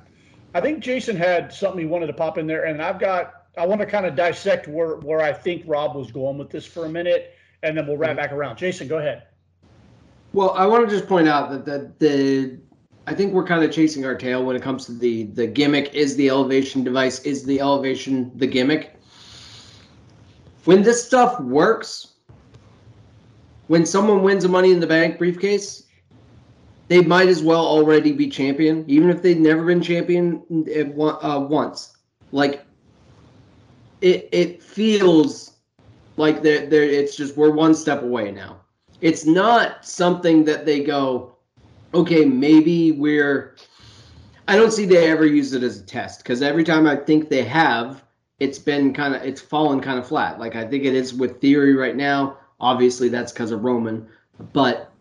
I 0.53 0.61
think 0.61 0.79
Jason 0.79 1.15
had 1.15 1.53
something 1.53 1.79
he 1.79 1.85
wanted 1.85 2.07
to 2.07 2.13
pop 2.13 2.37
in 2.37 2.47
there, 2.47 2.65
and 2.65 2.81
I've 2.81 2.99
got 2.99 3.46
I 3.57 3.65
want 3.65 3.81
to 3.81 3.87
kind 3.87 4.05
of 4.05 4.15
dissect 4.15 4.67
where 4.67 4.97
where 4.97 5.21
I 5.21 5.33
think 5.33 5.63
Rob 5.65 5.95
was 5.95 6.11
going 6.11 6.37
with 6.37 6.49
this 6.49 6.65
for 6.65 6.85
a 6.85 6.89
minute, 6.89 7.33
and 7.63 7.77
then 7.77 7.87
we'll 7.87 7.97
wrap 7.97 8.17
back 8.17 8.31
around. 8.31 8.57
Jason, 8.57 8.87
go 8.87 8.99
ahead. 8.99 9.23
Well, 10.33 10.51
I 10.51 10.67
want 10.67 10.87
to 10.87 10.95
just 10.95 11.07
point 11.07 11.27
out 11.27 11.49
that 11.49 11.65
the, 11.65 11.91
the 11.99 12.59
I 13.07 13.15
think 13.15 13.33
we're 13.33 13.45
kind 13.45 13.63
of 13.63 13.71
chasing 13.71 14.05
our 14.05 14.15
tail 14.15 14.43
when 14.43 14.55
it 14.55 14.61
comes 14.61 14.85
to 14.85 14.91
the 14.91 15.23
the 15.23 15.47
gimmick 15.47 15.93
is 15.93 16.15
the 16.15 16.29
elevation 16.29 16.83
device 16.83 17.19
is 17.21 17.45
the 17.45 17.59
elevation 17.59 18.31
the 18.35 18.47
gimmick. 18.47 18.93
When 20.65 20.83
this 20.83 21.03
stuff 21.03 21.39
works, 21.39 22.15
when 23.67 23.85
someone 23.85 24.21
wins 24.21 24.43
a 24.43 24.49
Money 24.49 24.71
in 24.71 24.81
the 24.81 24.87
Bank 24.87 25.17
briefcase, 25.17 25.83
they 26.89 27.01
might 27.01 27.29
as 27.29 27.41
well 27.41 27.65
already 27.65 28.11
be 28.11 28.27
champion, 28.27 28.83
even 28.87 29.09
if 29.09 29.21
they've 29.21 29.39
never 29.39 29.65
been 29.65 29.81
champion 29.81 30.43
uh, 31.01 31.45
once. 31.49 31.95
Like 32.33 32.66
it, 34.01 34.29
it 34.31 34.63
feels 34.63 35.53
like 36.17 36.41
they're, 36.41 36.65
they're, 36.67 36.83
it's 36.83 37.15
just 37.15 37.37
we're 37.37 37.51
one 37.51 37.73
step 37.73 38.01
away 38.01 38.31
now. 38.31 38.61
It's 39.01 39.25
not 39.25 39.85
something 39.85 40.43
that 40.45 40.65
they 40.65 40.83
go, 40.83 41.35
okay, 41.93 42.25
maybe 42.25 42.91
we're. 42.91 43.55
I 44.47 44.55
don't 44.55 44.71
see 44.71 44.85
they 44.85 45.11
ever 45.11 45.25
use 45.25 45.53
it 45.53 45.61
as 45.61 45.79
a 45.79 45.83
test 45.83 46.23
because 46.23 46.41
every 46.41 46.63
time 46.63 46.87
I 46.87 46.95
think 46.95 47.29
they 47.29 47.43
have, 47.43 48.03
it's 48.39 48.57
been 48.57 48.93
kind 48.93 49.13
of 49.13 49.21
it's 49.23 49.41
fallen 49.41 49.81
kind 49.81 49.99
of 49.99 50.07
flat. 50.07 50.39
Like 50.39 50.55
I 50.55 50.65
think 50.65 50.85
it 50.85 50.95
is 50.95 51.13
with 51.13 51.41
Theory 51.41 51.75
right 51.75 51.95
now. 51.95 52.37
Obviously, 52.59 53.09
that's 53.09 53.31
because 53.31 53.51
of 53.51 53.63
Roman, 53.63 54.07
but 54.53 54.91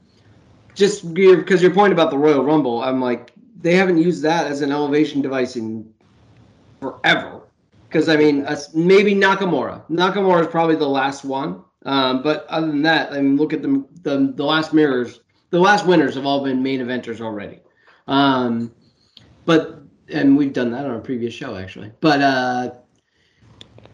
just 0.75 1.15
because 1.15 1.63
your 1.63 1.73
point 1.73 1.93
about 1.93 2.11
the 2.11 2.19
Royal 2.19 2.45
Rumble, 2.45 2.83
I'm 2.83 3.01
like 3.01 3.33
they 3.63 3.75
haven't 3.75 3.99
used 3.99 4.23
that 4.23 4.47
as 4.47 4.63
an 4.63 4.73
elevation 4.73 5.23
device 5.23 5.57
in 5.57 5.93
forever. 6.81 7.36
Because 7.89 8.09
I 8.09 8.17
mean, 8.17 8.45
uh, 8.45 8.57
maybe 8.75 9.15
Nakamura. 9.15 9.83
Nakamura 9.89 10.43
is 10.43 10.47
probably 10.49 10.77
the 10.77 10.89
last 10.89 11.25
one. 11.25 11.63
Um, 11.85 12.23
but 12.23 12.47
other 12.49 12.67
than 12.67 12.83
that, 12.83 13.13
I 13.13 13.21
mean, 13.21 13.37
look 13.37 13.53
at 13.53 13.63
the 13.63 13.85
the, 14.03 14.33
the 14.35 14.45
last 14.45 14.73
mirrors. 14.73 15.21
The 15.51 15.61
last 15.61 15.87
winners 15.87 16.15
have 16.17 16.27
all 16.27 16.43
been 16.43 16.63
main 16.63 16.81
eventers 16.81 17.21
already. 17.21 17.61
Um, 18.09 18.73
but 19.45 19.83
and 20.09 20.37
we've 20.37 20.53
done 20.53 20.71
that 20.73 20.85
on 20.85 20.97
a 20.97 21.01
previous 21.01 21.33
show 21.33 21.57
actually. 21.57 21.93
But 22.01 22.21
uh, 22.21 22.75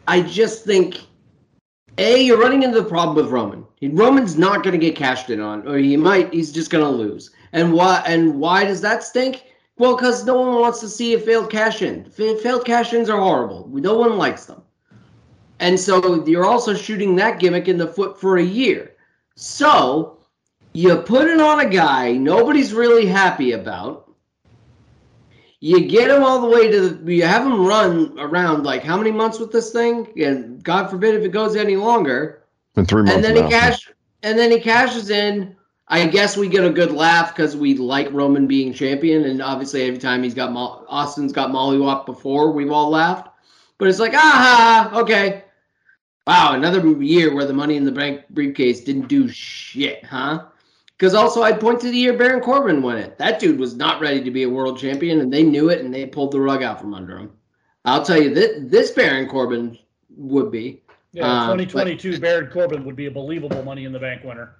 I 0.09 0.23
just 0.23 0.65
think 0.65 1.01
a, 1.99 2.23
you're 2.23 2.39
running 2.39 2.63
into 2.63 2.81
the 2.81 2.89
problem 2.89 3.17
with 3.17 3.29
Roman. 3.29 3.67
Roman's 3.83 4.39
not 4.39 4.63
going 4.63 4.73
to 4.73 4.79
get 4.79 4.97
cashed 4.97 5.29
in 5.31 5.41
on, 5.41 5.67
or 5.69 5.77
he 5.77 5.97
might. 5.97 6.33
He's 6.33 6.53
just 6.53 6.71
going 6.71 6.85
to 6.85 6.91
lose. 6.91 7.31
And 7.53 7.73
why? 7.73 8.03
And 8.07 8.41
why 8.41 8.65
does 8.65 8.81
that 8.81 9.03
stink? 9.03 9.45
Well, 9.79 9.97
because 9.97 10.25
no 10.25 10.35
one 10.35 10.61
wants 10.61 10.81
to 10.81 10.89
see 10.89 11.15
a 11.15 11.19
failed 11.19 11.51
cash 11.51 11.83
in. 11.83 12.05
Failed 12.05 12.65
cash 12.65 12.93
ins 12.93 13.09
are 13.09 13.21
horrible. 13.21 13.69
No 13.73 13.97
one 13.97 14.17
likes 14.19 14.45
them. 14.45 14.63
And 15.61 15.79
so 15.79 16.25
you're 16.27 16.45
also 16.45 16.75
shooting 16.75 17.17
that 17.17 17.39
gimmick 17.39 17.69
in 17.69 17.79
the 17.79 17.87
foot 17.87 18.21
for 18.21 18.37
a 18.37 18.43
year. 18.43 18.93
So 19.37 20.19
you 20.73 20.97
put 20.97 21.29
it 21.29 21.41
on 21.41 21.61
a 21.61 21.69
guy 21.69 22.13
nobody's 22.13 22.73
really 22.73 23.07
happy 23.07 23.53
about. 23.53 24.11
You 25.61 25.87
get 25.87 26.11
him 26.11 26.25
all 26.25 26.41
the 26.41 26.49
way 26.49 26.69
to 26.73 26.89
the, 26.89 27.15
you 27.15 27.23
have 27.23 27.47
him 27.47 27.65
run 27.65 28.19
around 28.19 28.65
like 28.65 28.83
how 28.83 28.97
many 28.97 29.13
months 29.13 29.39
with 29.39 29.53
this 29.53 29.71
thing? 29.71 30.09
And 30.21 30.63
God 30.65 30.91
forbid 30.91 31.15
if 31.15 31.23
it 31.23 31.29
goes 31.29 31.55
any 31.55 31.77
longer. 31.77 32.43
In 32.75 32.85
three 32.85 33.03
months. 33.03 33.15
And 33.15 33.25
then 33.25 33.37
now. 33.37 33.45
he 33.45 33.49
cash 33.49 33.89
and 34.25 34.37
then 34.37 34.51
he 34.51 34.59
cashes 34.59 35.11
in. 35.11 35.55
I 35.89 36.07
guess 36.07 36.37
we 36.37 36.49
get 36.49 36.65
a 36.65 36.71
good 36.71 36.93
laugh 36.93 37.35
because 37.35 37.57
we 37.57 37.75
like 37.75 38.13
Roman 38.13 38.47
being 38.47 38.73
champion, 38.73 39.25
and 39.25 39.43
obviously 39.43 39.83
every 39.83 39.99
time 39.99 40.23
he's 40.23 40.35
got 40.35 40.53
Mo- 40.53 40.85
Austin's 40.89 41.33
got 41.33 41.51
Molly 41.51 41.77
mollywop 41.77 42.07
before, 42.07 42.53
we've 42.53 42.71
all 42.71 42.91
laughed. 42.91 43.29
But 43.79 43.89
it's 43.89 43.99
like, 43.99 44.15
aha, 44.15 44.91
okay. 44.95 45.45
Wow, 46.27 46.53
another 46.55 46.87
year 47.03 47.35
where 47.35 47.47
the 47.47 47.53
money 47.53 47.77
in 47.77 47.85
the 47.85 47.93
bank 47.93 48.23
briefcase 48.31 48.83
didn't 48.83 49.09
do 49.09 49.29
shit, 49.29 50.05
huh? 50.05 50.45
Because 50.97 51.15
also, 51.15 51.43
I'd 51.43 51.61
point 51.61 51.81
to 51.81 51.91
the 51.91 51.97
year 51.97 52.17
Baron 52.17 52.41
Corbin 52.41 52.81
won 52.81 52.97
it. 52.97 53.19
That 53.19 53.41
dude 53.41 53.59
was 53.59 53.75
not 53.75 54.01
ready 54.01 54.23
to 54.23 54.31
be 54.31 54.45
a 54.45 54.49
world 54.49 54.79
champion, 54.79 55.19
and 55.19 55.33
they 55.33 55.43
knew 55.43 55.69
it, 55.69 55.81
and 55.81 55.93
they 55.93 56.07
pulled 56.07 56.31
the 56.31 56.41
rug 56.41 56.63
out 56.63 56.81
from 56.81 56.95
under 56.95 57.19
him. 57.19 57.33
I'll 57.85 58.05
tell 58.05 58.23
you, 58.23 58.33
this, 58.33 58.61
this 58.71 58.93
Baron 58.93 59.29
Corbin 59.29 59.77
would 60.17 60.53
be. 60.53 60.81
Yeah, 61.13 61.25
um, 61.25 61.59
2022 61.59 62.13
but, 62.13 62.21
Baron 62.21 62.51
Corbin 62.51 62.85
would 62.85 62.95
be 62.95 63.07
a 63.07 63.11
believable 63.11 63.65
Money 63.65 63.85
in 63.85 63.91
the 63.91 63.99
Bank 63.99 64.23
winner. 64.23 64.55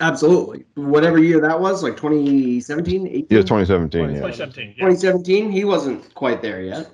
Absolutely. 0.00 0.64
Whatever 0.74 1.18
year 1.18 1.40
that 1.40 1.60
was, 1.60 1.82
like 1.82 1.96
2017, 1.96 3.06
18? 3.06 3.26
Yeah, 3.30 3.38
2017. 3.38 4.08
2017. 4.08 4.68
Yeah. 4.68 4.74
2017, 4.74 5.50
he 5.50 5.64
wasn't 5.64 6.14
quite 6.14 6.42
there 6.42 6.62
yet. 6.62 6.90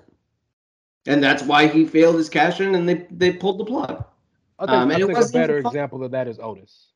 And 1.06 1.22
that's 1.22 1.42
why 1.42 1.68
he 1.68 1.86
failed 1.86 2.16
his 2.16 2.28
cash 2.28 2.60
in 2.60 2.74
and 2.74 2.88
they, 2.88 3.06
they 3.10 3.32
pulled 3.32 3.58
the 3.58 3.64
plug. 3.64 4.04
I 4.58 4.66
think, 4.66 4.76
um, 4.76 4.90
I 4.90 4.94
think 4.96 5.18
a 5.18 5.32
better 5.32 5.58
example 5.58 6.04
of 6.04 6.10
that 6.10 6.28
is 6.28 6.38
Otis. 6.38 6.88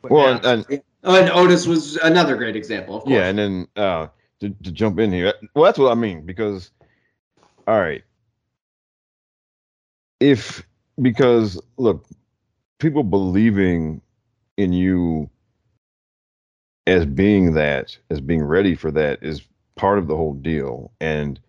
But 0.00 0.12
well, 0.12 0.34
and, 0.34 0.64
and, 0.70 0.82
and, 1.02 1.30
Otis 1.30 1.66
was 1.66 1.96
another 1.96 2.36
great 2.36 2.56
example. 2.56 3.02
Yeah, 3.06 3.26
and 3.26 3.38
then 3.38 3.68
uh, 3.76 4.06
to, 4.40 4.50
to 4.50 4.72
jump 4.72 4.98
in 4.98 5.12
here, 5.12 5.34
well, 5.54 5.64
that's 5.64 5.78
what 5.78 5.90
I 5.90 5.94
mean 5.94 6.24
because, 6.24 6.70
all 7.66 7.78
right, 7.78 8.02
if 10.20 10.64
because 11.00 11.60
look, 11.76 12.06
people 12.78 13.02
believing 13.02 14.00
in 14.56 14.72
you 14.72 15.28
as 16.90 17.06
being 17.06 17.54
that, 17.54 17.96
as 18.10 18.20
being 18.20 18.44
ready 18.44 18.74
for 18.74 18.90
that, 18.92 19.22
is 19.22 19.42
part 19.76 19.98
of 19.98 20.08
the 20.08 20.16
whole 20.16 20.34
deal, 20.34 20.92
and 21.00 21.40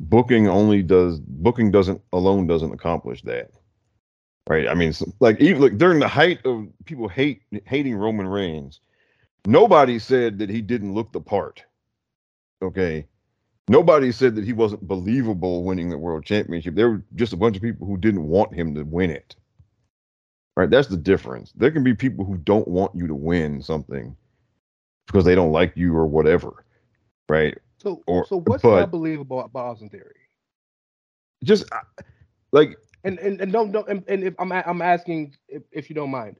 booking 0.00 0.48
only 0.48 0.82
does 0.82 1.20
booking 1.20 1.70
doesn't 1.72 2.00
alone 2.12 2.46
doesn't 2.46 2.72
accomplish 2.72 3.22
that 3.22 3.50
right? 4.48 4.68
I 4.68 4.74
mean, 4.74 4.92
like 5.20 5.40
even 5.40 5.62
like 5.62 5.78
during 5.78 6.00
the 6.00 6.08
height 6.08 6.44
of 6.44 6.68
people 6.84 7.08
hate 7.08 7.42
hating 7.66 7.96
Roman 7.96 8.26
Reigns, 8.26 8.80
nobody 9.46 9.98
said 9.98 10.38
that 10.38 10.50
he 10.50 10.60
didn't 10.60 10.94
look 10.94 11.12
the 11.12 11.20
part. 11.20 11.64
Okay, 12.62 13.06
nobody 13.68 14.12
said 14.12 14.36
that 14.36 14.44
he 14.44 14.52
wasn't 14.52 14.86
believable 14.86 15.64
winning 15.64 15.90
the 15.90 15.98
world 15.98 16.24
championship. 16.24 16.74
There 16.74 16.90
were 16.90 17.04
just 17.14 17.32
a 17.32 17.36
bunch 17.38 17.56
of 17.56 17.62
people 17.62 17.86
who 17.86 17.96
didn't 17.96 18.28
want 18.28 18.54
him 18.54 18.74
to 18.74 18.84
win 18.84 19.10
it. 19.10 19.36
Right, 20.56 20.70
that's 20.70 20.88
the 20.88 20.98
difference. 20.98 21.52
There 21.56 21.70
can 21.70 21.82
be 21.82 21.94
people 21.94 22.26
who 22.26 22.36
don't 22.36 22.68
want 22.68 22.94
you 22.94 23.06
to 23.06 23.14
win 23.14 23.62
something 23.62 24.16
because 25.06 25.24
they 25.24 25.34
don't 25.34 25.52
like 25.52 25.72
you 25.76 25.96
or 25.96 26.06
whatever, 26.06 26.64
right? 27.28 27.56
So, 27.78 28.02
or, 28.06 28.26
so 28.26 28.40
what's 28.40 28.62
but, 28.62 28.80
not 28.80 28.90
believable 28.90 29.40
about 29.40 29.66
Austin 29.66 29.88
Theory? 29.88 30.14
Just 31.42 31.64
like 32.52 32.76
and 33.04 33.18
and, 33.18 33.40
and 33.40 33.52
don't 33.52 33.72
don't 33.72 33.88
and, 33.88 34.04
and 34.08 34.22
if 34.22 34.34
I'm 34.38 34.52
I'm 34.52 34.82
asking 34.82 35.34
if, 35.48 35.62
if 35.72 35.90
you 35.90 35.94
don't 35.94 36.10
mind, 36.10 36.36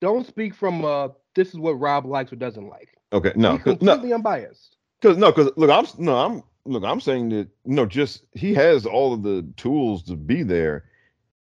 don't 0.00 0.26
speak 0.26 0.54
from 0.54 0.84
uh 0.84 1.08
this 1.34 1.48
is 1.48 1.58
what 1.58 1.72
Rob 1.72 2.06
likes 2.06 2.32
or 2.32 2.36
doesn't 2.36 2.68
like. 2.68 2.96
Okay, 3.12 3.32
no, 3.36 3.58
completely 3.58 4.08
no, 4.08 4.16
unbiased. 4.16 4.76
Because 5.00 5.16
no, 5.16 5.30
because 5.30 5.52
look, 5.56 5.70
I'm 5.70 5.86
no, 5.98 6.16
I'm 6.16 6.42
look, 6.64 6.82
I'm 6.84 7.00
saying 7.00 7.28
that 7.30 7.48
no, 7.64 7.86
just 7.86 8.24
he 8.34 8.54
has 8.54 8.86
all 8.86 9.12
of 9.12 9.22
the 9.22 9.46
tools 9.56 10.02
to 10.04 10.16
be 10.16 10.42
there, 10.42 10.84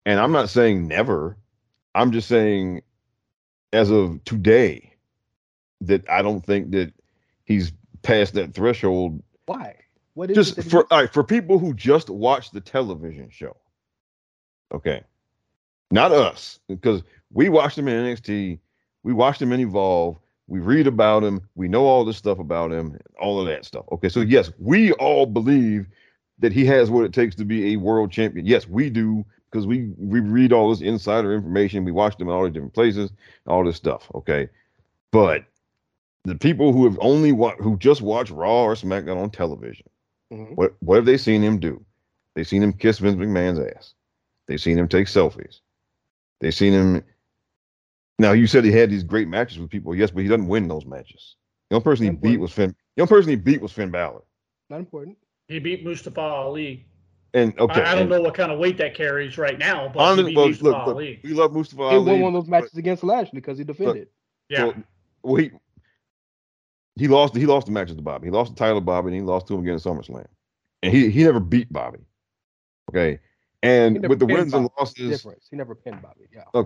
and 0.06 0.20
I'm 0.20 0.32
not 0.32 0.50
saying 0.50 0.88
never. 0.88 1.38
I'm 1.96 2.12
just 2.12 2.28
saying, 2.28 2.82
as 3.72 3.90
of 3.92 4.24
today, 4.26 4.93
that 5.82 6.08
I 6.10 6.22
don't 6.22 6.46
think 6.46 6.72
that 6.72 6.94
he's 7.46 7.72
past 8.02 8.34
that 8.36 8.54
threshold. 8.54 9.22
Why? 9.46 9.76
What 10.14 10.30
is 10.30 10.36
just 10.36 10.70
for 10.70 10.86
all 10.92 11.02
right, 11.02 11.12
for 11.12 11.24
people 11.24 11.60
who 11.60 11.74
just 11.74 12.10
watch 12.10 12.52
the 12.52 12.62
television 12.62 13.30
show? 13.30 13.58
Okay. 14.74 15.04
Not 15.92 16.12
us, 16.12 16.60
because 16.68 17.04
we 17.32 17.50
watched 17.50 17.78
him 17.78 17.88
in 17.88 18.04
NXT. 18.04 18.60
We 19.04 19.14
watched 19.14 19.42
him 19.42 19.52
in 19.52 19.60
Evolve. 19.60 20.18
We 20.48 20.60
read 20.60 20.88
about 20.88 21.24
him. 21.24 21.42
We 21.56 21.68
know 21.68 21.86
all 21.86 22.04
this 22.04 22.18
stuff 22.18 22.40
about 22.40 22.72
him, 22.72 22.98
all 23.20 23.40
of 23.40 23.48
that 23.48 23.66
stuff. 23.66 23.86
Okay, 23.92 24.10
so 24.10 24.22
yes, 24.22 24.52
we 24.60 24.92
all 24.94 25.26
believe 25.26 25.88
that 26.40 26.52
he 26.52 26.66
has 26.66 26.90
what 26.90 27.06
it 27.06 27.14
takes 27.14 27.36
to 27.36 27.46
be 27.46 27.74
a 27.74 27.78
world 27.78 28.12
champion. 28.12 28.46
Yes, 28.46 28.68
we 28.68 28.90
do 28.90 29.26
because 29.50 29.68
we 29.68 29.92
we 29.98 30.20
read 30.20 30.52
all 30.52 30.70
this 30.70 30.82
insider 30.82 31.34
information. 31.34 31.86
We 31.86 31.92
watch 31.92 32.18
them 32.18 32.28
in 32.28 32.34
all 32.34 32.44
the 32.44 32.50
different 32.50 32.74
places, 32.74 33.12
all 33.48 33.64
this 33.64 33.78
stuff. 33.78 34.10
Okay, 34.16 34.50
but 35.12 35.46
the 36.24 36.36
people 36.36 36.72
who 36.74 36.86
have 36.86 36.98
only 37.02 37.32
wa- 37.32 37.56
who 37.58 37.78
just 37.78 38.02
watch 38.02 38.32
Raw 38.32 38.64
or 38.64 38.76
SmackDown 38.76 39.18
on 39.22 39.30
television, 39.30 39.88
Mhm. 40.32 40.56
what 40.56 40.74
what 40.82 40.96
have 40.96 41.06
they 41.06 41.18
seen 41.18 41.42
him 41.42 41.60
do? 41.60 41.84
They've 42.36 42.48
seen 42.48 42.64
him 42.64 42.74
kiss 42.74 43.00
Vince 43.00 43.16
McMahon's 43.18 43.60
ass. 43.60 43.94
They've 44.48 44.62
seen 44.62 44.78
him 44.78 44.88
take 44.88 45.08
selfies. 45.08 45.60
They've 46.40 46.54
seen 46.54 46.74
him. 46.74 47.04
Now 48.20 48.32
you 48.32 48.48
said 48.48 48.64
he 48.64 48.72
had 48.72 48.90
these 48.90 49.04
great 49.04 49.28
matches 49.28 49.60
with 49.60 49.70
people, 49.70 49.96
yes, 49.96 50.12
but 50.12 50.24
he 50.24 50.30
doesn't 50.30 50.48
win 50.48 50.68
those 50.68 50.86
matches. 50.86 51.36
The 51.70 51.76
only 51.76 51.84
person 51.84 52.06
he 52.06 52.12
beat 52.12 52.40
was 52.40 52.52
Finn. 52.52 52.76
The 52.96 53.02
only 53.02 53.10
person 53.10 53.30
he 53.30 53.36
beat 53.36 53.62
was 53.62 53.72
Finn 53.72 53.90
Balor. 53.92 54.22
Not 54.70 54.80
important. 54.80 55.18
He 55.48 55.60
beat 55.60 55.84
Mustafa 55.84 56.22
Ali. 56.22 56.86
And 57.34 57.58
okay, 57.60 57.82
I, 57.82 57.92
I 57.92 57.92
don't 57.94 58.02
and 58.04 58.10
know 58.12 58.22
what 58.22 58.36
kind 58.36 58.52
of 58.52 58.60
weight 58.60 58.78
that 58.78 58.94
carries 58.94 59.40
right 59.40 59.58
now, 59.58 59.90
but 59.92 60.00
honestly, 60.02 60.24
he 60.26 60.30
beat 60.30 60.38
well, 60.38 60.48
Mustafa 60.48 60.70
look, 60.70 60.86
look, 60.88 60.96
Ali. 60.96 61.20
we 61.24 61.34
love 61.34 61.54
Mustafa 61.54 61.90
He 61.90 61.96
Ali. 61.96 62.12
won 62.12 62.22
one 62.22 62.36
of 62.36 62.42
those 62.44 62.50
but- 62.50 62.62
matches 62.62 62.78
against 62.78 63.04
Lashley 63.04 63.32
because 63.40 63.58
he 63.58 63.64
defended. 63.64 64.08
Yeah. 64.50 64.58
So, 64.58 64.84
well, 65.24 65.36
he 65.38 65.52
he 66.96 67.08
lost 67.08 67.36
he 67.36 67.46
lost 67.46 67.66
the 67.66 67.72
matches 67.72 67.96
to 67.96 68.02
Bobby. 68.02 68.28
He 68.28 68.32
lost 68.32 68.54
the 68.54 68.58
title 68.58 68.78
to 68.78 68.82
Bobby, 68.82 69.08
and 69.08 69.16
he 69.16 69.22
lost 69.22 69.48
to 69.48 69.56
him 69.56 69.62
again 69.62 69.76
at 69.76 69.82
SummerSlam. 69.82 70.28
And 70.82 70.94
he 70.94 71.10
he 71.10 71.24
never 71.24 71.40
beat 71.40 71.72
Bobby. 71.72 72.00
Okay. 72.90 73.20
And 73.64 74.08
with 74.08 74.20
the 74.20 74.26
wins 74.26 74.54
and 74.54 74.70
losses, 74.78 75.10
Difference. 75.10 75.48
He 75.50 75.56
never 75.56 75.74
pinned 75.74 76.02
Bobby. 76.02 76.28
Yeah. 76.34 76.64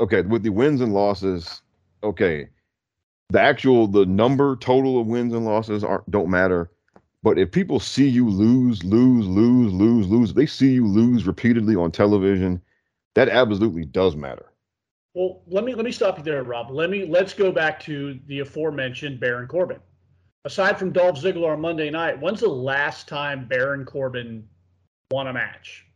okay, 0.00 0.20
with 0.20 0.42
the 0.42 0.50
wins 0.50 0.82
and 0.82 0.92
losses, 0.92 1.62
okay, 2.02 2.48
the 3.30 3.40
actual 3.40 3.86
the 3.86 4.04
number 4.04 4.56
total 4.56 5.00
of 5.00 5.06
wins 5.06 5.32
and 5.32 5.46
losses 5.46 5.82
aren't 5.82 6.08
don't 6.10 6.28
matter. 6.28 6.70
But 7.22 7.38
if 7.38 7.50
people 7.50 7.80
see 7.80 8.06
you 8.06 8.28
lose, 8.28 8.84
lose, 8.84 9.26
lose, 9.26 9.72
lose, 9.72 10.06
lose, 10.06 10.34
they 10.34 10.46
see 10.46 10.74
you 10.74 10.86
lose 10.86 11.26
repeatedly 11.26 11.74
on 11.74 11.90
television, 11.90 12.60
that 13.14 13.28
absolutely 13.28 13.84
does 13.84 14.14
matter. 14.14 14.52
Well, 15.16 15.40
let 15.46 15.64
me 15.64 15.74
let 15.74 15.86
me 15.86 15.92
stop 15.92 16.18
you 16.18 16.24
there, 16.24 16.42
Rob. 16.42 16.70
Let 16.70 16.90
me 16.90 17.06
let's 17.06 17.32
go 17.32 17.50
back 17.50 17.80
to 17.84 18.20
the 18.26 18.40
aforementioned 18.40 19.18
Baron 19.18 19.48
Corbin. 19.48 19.78
Aside 20.44 20.78
from 20.78 20.92
Dolph 20.92 21.18
Ziggler 21.18 21.54
on 21.54 21.60
Monday 21.62 21.88
night, 21.88 22.20
when's 22.20 22.40
the 22.40 22.48
last 22.50 23.08
time 23.08 23.48
Baron 23.48 23.86
Corbin 23.86 24.46
won 25.10 25.28
a 25.28 25.32
match? 25.32 25.86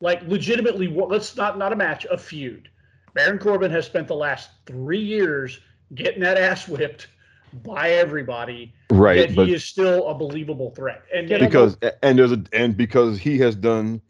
Like 0.00 0.22
legitimately, 0.28 0.86
wa- 0.86 1.06
let's 1.06 1.36
not 1.36 1.58
not 1.58 1.72
a 1.72 1.76
match, 1.76 2.04
a 2.08 2.16
feud. 2.16 2.68
Baron 3.12 3.40
Corbin 3.40 3.72
has 3.72 3.86
spent 3.86 4.06
the 4.06 4.14
last 4.14 4.50
three 4.66 5.02
years 5.02 5.58
getting 5.96 6.20
that 6.20 6.38
ass 6.38 6.68
whipped 6.68 7.08
by 7.64 7.90
everybody, 7.90 8.72
Right. 8.92 9.16
yet 9.18 9.34
but 9.34 9.48
he 9.48 9.54
is 9.54 9.64
still 9.64 10.06
a 10.06 10.14
believable 10.14 10.70
threat. 10.70 11.02
And 11.12 11.28
Yeah, 11.28 11.38
and- 11.38 11.46
because 11.48 11.76
and 12.04 12.16
there's 12.16 12.30
a 12.32 12.40
and 12.52 12.76
because 12.76 13.18
he 13.18 13.36
has 13.38 13.56
done 13.56 14.00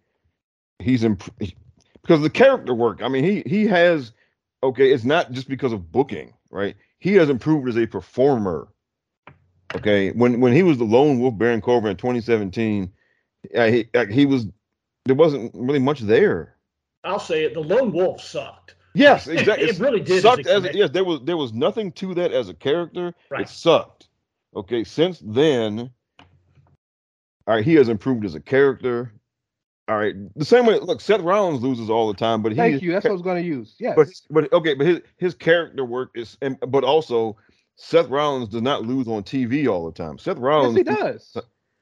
he's 0.80 1.02
imp- 1.02 1.34
because 2.02 2.20
the 2.20 2.28
character 2.28 2.74
work 2.74 3.00
i 3.02 3.08
mean 3.08 3.24
he 3.24 3.42
he 3.46 3.64
has 3.66 4.12
okay 4.64 4.92
it's 4.92 5.04
not 5.04 5.30
just 5.32 5.48
because 5.48 5.72
of 5.72 5.90
booking 5.92 6.32
right? 6.50 6.76
He 6.98 7.14
has 7.14 7.28
improved 7.28 7.68
as 7.68 7.76
a 7.76 7.86
performer 7.86 8.68
okay? 9.74 10.10
When 10.12 10.40
when 10.40 10.52
he 10.52 10.62
was 10.62 10.78
the 10.78 10.84
lone 10.84 11.20
wolf 11.20 11.36
baron 11.36 11.60
corbin 11.60 11.90
in 11.90 11.96
2017 11.96 12.90
uh, 13.54 13.66
he 13.66 13.88
uh, 13.94 14.06
he 14.06 14.26
was 14.26 14.46
there 15.04 15.14
wasn't 15.14 15.52
really 15.54 15.78
much 15.80 16.00
there. 16.00 16.56
I'll 17.04 17.18
say 17.20 17.44
it, 17.44 17.52
the 17.52 17.60
Lone 17.60 17.92
Wolf 17.92 18.22
sucked. 18.22 18.74
yes 18.94 19.26
exactly 19.38 19.68
It 19.68 19.78
really 19.78 20.00
did 20.00 20.18
as 20.18 20.24
a 20.24 20.28
sucked 20.28 20.46
as, 20.46 20.74
yes 20.74 20.90
there 20.90 21.04
was 21.04 21.20
there 21.24 21.36
was 21.36 21.52
nothing 21.52 21.92
to 21.92 22.14
that 22.14 22.32
as 22.32 22.48
a 22.48 22.54
character. 22.54 23.14
Right. 23.30 23.42
it 23.42 23.48
sucked 23.48 24.08
okay? 24.56 24.84
Since 24.84 25.20
then 25.24 25.90
all 27.46 27.56
right 27.56 27.64
he 27.64 27.74
has 27.74 27.88
improved 27.90 28.24
as 28.24 28.34
a 28.34 28.40
character 28.40 29.12
all 29.88 29.96
right 29.98 30.14
the 30.36 30.44
same 30.44 30.64
way 30.66 30.78
look 30.78 31.00
seth 31.00 31.20
rollins 31.20 31.62
loses 31.62 31.90
all 31.90 32.08
the 32.08 32.18
time 32.18 32.42
but 32.42 32.52
he 32.52 32.56
Thank 32.56 32.82
you. 32.82 32.92
That's 32.92 33.04
what 33.04 33.10
I 33.10 33.12
was 33.12 33.22
going 33.22 33.42
to 33.42 33.46
use. 33.46 33.74
Yeah. 33.78 33.94
but 33.94 34.08
but 34.30 34.50
okay 34.52 34.74
but 34.74 34.86
his 34.86 35.00
his 35.18 35.34
character 35.34 35.84
work 35.84 36.10
is 36.14 36.38
and 36.40 36.58
but 36.68 36.84
also 36.84 37.36
seth 37.76 38.08
rollins 38.08 38.48
does 38.48 38.62
not 38.62 38.82
lose 38.84 39.08
on 39.08 39.22
tv 39.22 39.68
all 39.68 39.84
the 39.84 39.92
time 39.92 40.16
seth 40.18 40.36
yes, 40.36 40.42
rollins 40.42 40.76
he 40.76 40.82
does. 40.84 41.36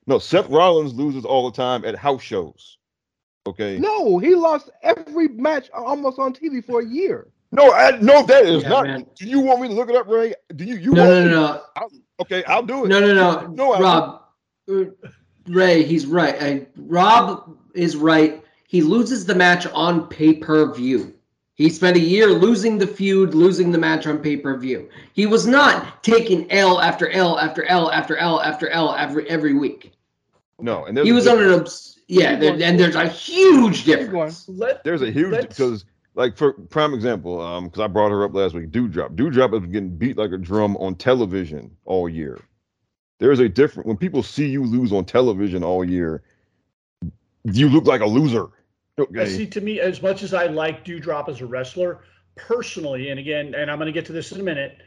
no 0.07 0.19
seth 0.19 0.49
rollins 0.49 0.95
loses 0.95 1.25
all 1.25 1.49
the 1.51 1.57
time 1.57 1.85
at 1.85 1.95
house 1.95 2.23
shows 2.23 2.79
okay 3.47 3.79
No, 3.79 4.19
he 4.19 4.35
lost 4.35 4.71
every 4.83 5.29
match 5.29 5.69
almost 5.73 6.19
on 6.19 6.33
TV 6.33 6.65
for 6.65 6.81
a 6.81 6.87
year. 6.87 7.29
no 7.53 7.73
I, 7.73 7.99
no 8.01 8.23
that 8.25 8.45
is 8.47 8.63
Yeah, 8.65 8.69
not 8.69 8.87
man. 8.87 9.07
do 9.17 9.27
you 9.29 9.41
want 9.41 9.61
me 9.61 9.69
to 9.69 9.75
look 9.75 9.91
it 9.91 9.95
up 9.97 10.09
ray 10.09 10.35
do 10.57 10.65
you 10.65 10.75
you 10.77 10.93
No, 10.93 11.03
want 11.03 11.11
no, 11.13 11.25
me 11.25 11.31
no, 11.31 11.31
to- 11.31 11.37
no. 11.55 11.63
I'll- 11.77 11.91
okay 12.21 12.43
i'll 12.45 12.63
do 12.65 12.85
it 12.85 12.89
No, 12.89 12.99
no, 13.01 13.15
no. 13.15 13.47
No, 13.49 13.73
I- 13.75 13.81
Rob, 13.81 14.23
uh, 14.71 14.85
Ray, 15.49 15.83
he's 15.83 16.07
right. 16.07 16.37
I, 16.41 16.67
Rob 16.77 17.59
is 17.75 17.97
right. 17.97 18.43
He 18.67 18.83
loses 18.83 19.25
the 19.27 19.35
match 19.35 19.67
on 19.67 20.07
pay 20.09 20.35
per 20.35 20.73
view. 20.73 21.15
He 21.55 21.69
spent 21.69 21.97
a 21.97 22.01
year 22.01 22.29
losing 22.29 22.79
the 22.79 22.87
feud, 22.87 23.35
losing 23.35 23.71
the 23.71 23.79
match 23.79 24.07
on 24.07 24.19
pay 24.19 24.37
per 24.37 24.57
view. 24.57 24.89
He 25.13 25.27
was 25.27 25.47
not 25.47 26.03
taking 26.03 26.51
L 26.51 26.81
after 26.81 27.11
L 27.11 27.39
after 27.39 27.65
L 27.67 27.91
after 27.91 28.17
L 28.17 28.41
after 28.41 28.69
L 28.71 28.95
every 28.95 29.29
every 29.29 29.55
week. 29.55 29.93
no 30.59 30.85
and 30.87 30.97
there's 30.97 31.07
He 31.07 31.11
a 31.11 31.15
was 31.15 31.27
on 31.27 31.43
an 31.43 31.53
obs- 31.53 31.93
yeah, 32.09 32.37
there, 32.37 32.53
and 32.53 32.79
there's 32.79 32.95
a 32.95 33.09
huge 33.09 33.85
difference. 33.85 34.49
Let, 34.49 34.85
There's 34.85 35.03
a 35.03 35.11
huge 35.11 35.49
because, 35.49 35.85
like, 36.15 36.37
for 36.37 36.53
prime 36.53 36.93
example, 36.93 37.41
um, 37.41 37.65
because 37.65 37.81
I 37.81 37.87
brought 37.87 38.11
her 38.11 38.25
up 38.25 38.35
last 38.35 38.55
week. 38.55 38.71
Doudrop, 38.71 39.15
Doudrop 39.17 39.53
has 39.53 39.63
been 39.63 39.73
getting 39.73 39.97
beat 39.97 40.19
like 40.19 40.33
a 40.33 40.39
drum 40.39 40.77
on 40.77 40.95
television 40.97 41.75
all 41.85 42.09
year. 42.09 42.39
There 43.19 43.33
is 43.33 43.39
a 43.41 43.49
different 43.49 43.87
when 43.87 43.97
people 43.97 44.23
see 44.23 44.47
you 44.49 44.65
lose 44.65 44.93
on 44.93 45.05
television 45.05 45.63
all 45.63 45.85
year, 45.85 46.23
you 47.45 47.69
look 47.69 47.87
like 47.87 48.01
a 48.01 48.07
loser. 48.07 48.49
Okay, 48.99 49.27
See, 49.27 49.47
to 49.47 49.61
me, 49.61 49.81
as 49.81 50.03
much 50.03 50.23
as 50.23 50.35
I 50.35 50.47
like 50.47 50.85
Doudrop 50.85 51.29
as 51.29 51.41
a 51.41 51.47
wrestler, 51.47 52.01
personally, 52.37 53.09
and 53.11 53.19
again, 53.19 53.55
and 53.55 53.71
I'm 53.71 53.79
going 53.79 53.87
to 53.87 53.93
get 53.93 54.07
to 54.07 54.13
this 54.13 54.33
in 54.33 54.41
a 54.41 54.45
minute, 54.45 54.79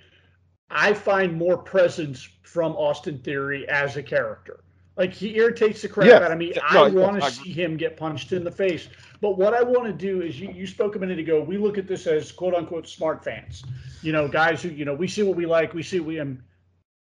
I 0.69 0.93
find 0.93 1.33
more 1.33 1.57
presence 1.57 2.27
from 2.43 2.73
Austin 2.73 3.19
Theory 3.19 3.67
as 3.67 3.97
a 3.97 4.03
character. 4.03 4.63
Like 4.97 5.13
he 5.13 5.35
irritates 5.35 5.81
the 5.81 5.89
crap 5.89 6.07
Yeah, 6.07 6.19
out 6.19 6.31
of 6.31 6.37
me. 6.37 6.53
I 6.63 6.87
want 6.87 7.21
to 7.21 7.29
see 7.29 7.51
him 7.51 7.75
get 7.75 7.97
punched 7.97 8.31
in 8.31 8.43
the 8.43 8.51
face. 8.51 8.87
But 9.19 9.37
what 9.37 9.53
I 9.53 9.61
want 9.61 9.85
to 9.85 9.93
do 9.93 10.21
is, 10.21 10.39
you, 10.39 10.49
you 10.51 10.65
spoke 10.65 10.95
a 10.95 10.99
minute 10.99 11.19
ago. 11.19 11.41
We 11.41 11.57
look 11.57 11.77
at 11.77 11.87
this 11.87 12.07
as 12.07 12.31
quote 12.31 12.53
unquote 12.53 12.87
smart 12.87 13.23
fans. 13.23 13.63
You 14.01 14.13
know, 14.13 14.27
guys 14.27 14.61
who 14.61 14.69
you 14.69 14.85
know 14.85 14.93
we 14.93 15.07
see 15.07 15.23
what 15.23 15.35
we 15.35 15.45
like. 15.45 15.73
We 15.73 15.83
see 15.83 15.99
we 15.99 16.19
um, 16.19 16.41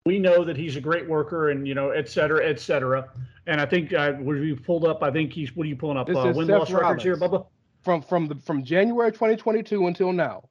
we 0.06 0.20
know 0.20 0.44
that 0.44 0.56
he's 0.56 0.76
a 0.76 0.82
great 0.82 1.10
worker, 1.10 1.50
and 1.50 1.68
you 1.68 1.74
know, 1.74 1.90
et 1.90 2.08
cetera, 2.08 2.46
et 2.48 2.60
cetera. 2.60 3.10
And 3.48 3.60
I 3.60 3.66
think 3.66 3.92
uh, 3.92 4.14
what 4.14 4.34
you 4.36 4.56
pulled 4.56 4.86
up, 4.86 5.02
I 5.04 5.12
think 5.12 5.34
he's 5.34 5.56
what 5.56 5.66
are 5.66 5.70
you 5.70 5.76
pulling 5.76 5.98
up? 5.98 6.08
This 6.08 6.16
Uh, 6.18 6.28
is 6.30 6.38
win 6.38 6.48
Seth 6.48 6.60
loss 6.60 6.72
records 6.72 7.04
here, 7.04 7.16
Rollins. 7.16 7.34
Bubba. 7.44 7.48
From 7.84 8.02
from 8.02 8.28
the 8.28 8.36
from 8.36 8.64
January 8.64 9.12
2022 9.12 9.88
until 9.88 10.12
now, 10.14 10.48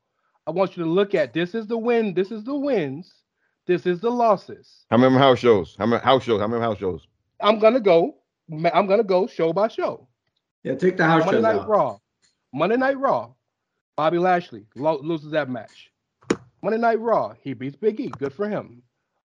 I 0.46 0.50
want 0.50 0.76
you 0.76 0.84
to 0.84 0.90
look 0.90 1.14
at 1.14 1.32
this 1.32 1.54
is 1.54 1.66
the 1.66 1.78
win, 1.78 2.14
this 2.14 2.30
is 2.32 2.44
the 2.44 2.54
wins, 2.54 3.12
this 3.66 3.86
is 3.86 4.00
the 4.00 4.10
losses. 4.10 4.84
how 4.90 4.96
many 4.96 5.16
house 5.16 5.38
shows? 5.38 5.76
How 5.78 5.86
many 5.86 6.02
house 6.02 6.24
shows? 6.24 6.40
How 6.40 6.48
many 6.48 6.62
house 6.62 6.78
shows? 6.78 7.06
I'm 7.40 7.58
gonna 7.58 7.80
go. 7.80 8.16
I'm 8.72 8.86
gonna 8.86 9.04
go 9.04 9.26
show 9.26 9.52
by 9.52 9.68
show. 9.68 10.06
Yeah, 10.64 10.74
take 10.74 10.96
the 10.96 11.04
house 11.04 11.20
Monday 11.24 11.36
shows 11.38 11.42
Night 11.42 11.56
out. 11.56 11.68
Raw. 11.68 11.98
Monday 12.52 12.76
Night 12.76 12.98
Raw. 12.98 13.30
Bobby 13.96 14.18
Lashley 14.18 14.66
lo- 14.74 15.00
loses 15.00 15.30
that 15.30 15.48
match. 15.48 15.90
Monday 16.62 16.78
Night 16.78 16.98
Raw. 17.00 17.34
He 17.40 17.52
beats 17.54 17.76
Big 17.76 18.00
E. 18.00 18.08
Good 18.18 18.32
for 18.32 18.48
him. 18.48 18.82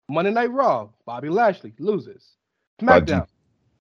Monday 0.08 0.30
Night 0.30 0.50
Raw. 0.50 0.88
Bobby 1.04 1.28
Lashley 1.28 1.74
loses. 1.78 2.36
SmackDown. 2.80 3.26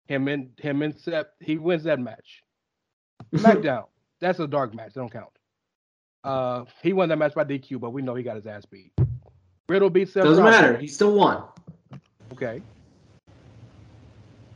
Him 0.06 0.28
and 0.28 0.50
him 0.58 0.82
and 0.82 0.96
Seth. 0.98 1.26
He 1.40 1.56
wins 1.58 1.84
that 1.84 1.98
match. 1.98 2.42
SmackDown. 3.34 3.86
That's 4.20 4.38
a 4.38 4.46
dark 4.46 4.74
match. 4.74 4.94
They 4.94 5.00
don't 5.00 5.12
count. 5.12 5.30
Uh, 6.24 6.64
he 6.82 6.92
won 6.92 7.08
that 7.08 7.18
match 7.18 7.34
by 7.34 7.44
DQ, 7.44 7.80
but 7.80 7.90
we 7.90 8.02
know 8.02 8.14
he 8.14 8.22
got 8.22 8.36
his 8.36 8.46
ass 8.46 8.64
beat. 8.64 8.92
Riddle 9.68 9.90
beat 9.90 10.08
Seth. 10.08 10.24
Doesn't 10.24 10.44
Rollins. 10.44 10.62
matter. 10.62 10.76
He 10.76 10.86
still 10.86 11.14
won. 11.14 11.42
Okay. 12.32 12.62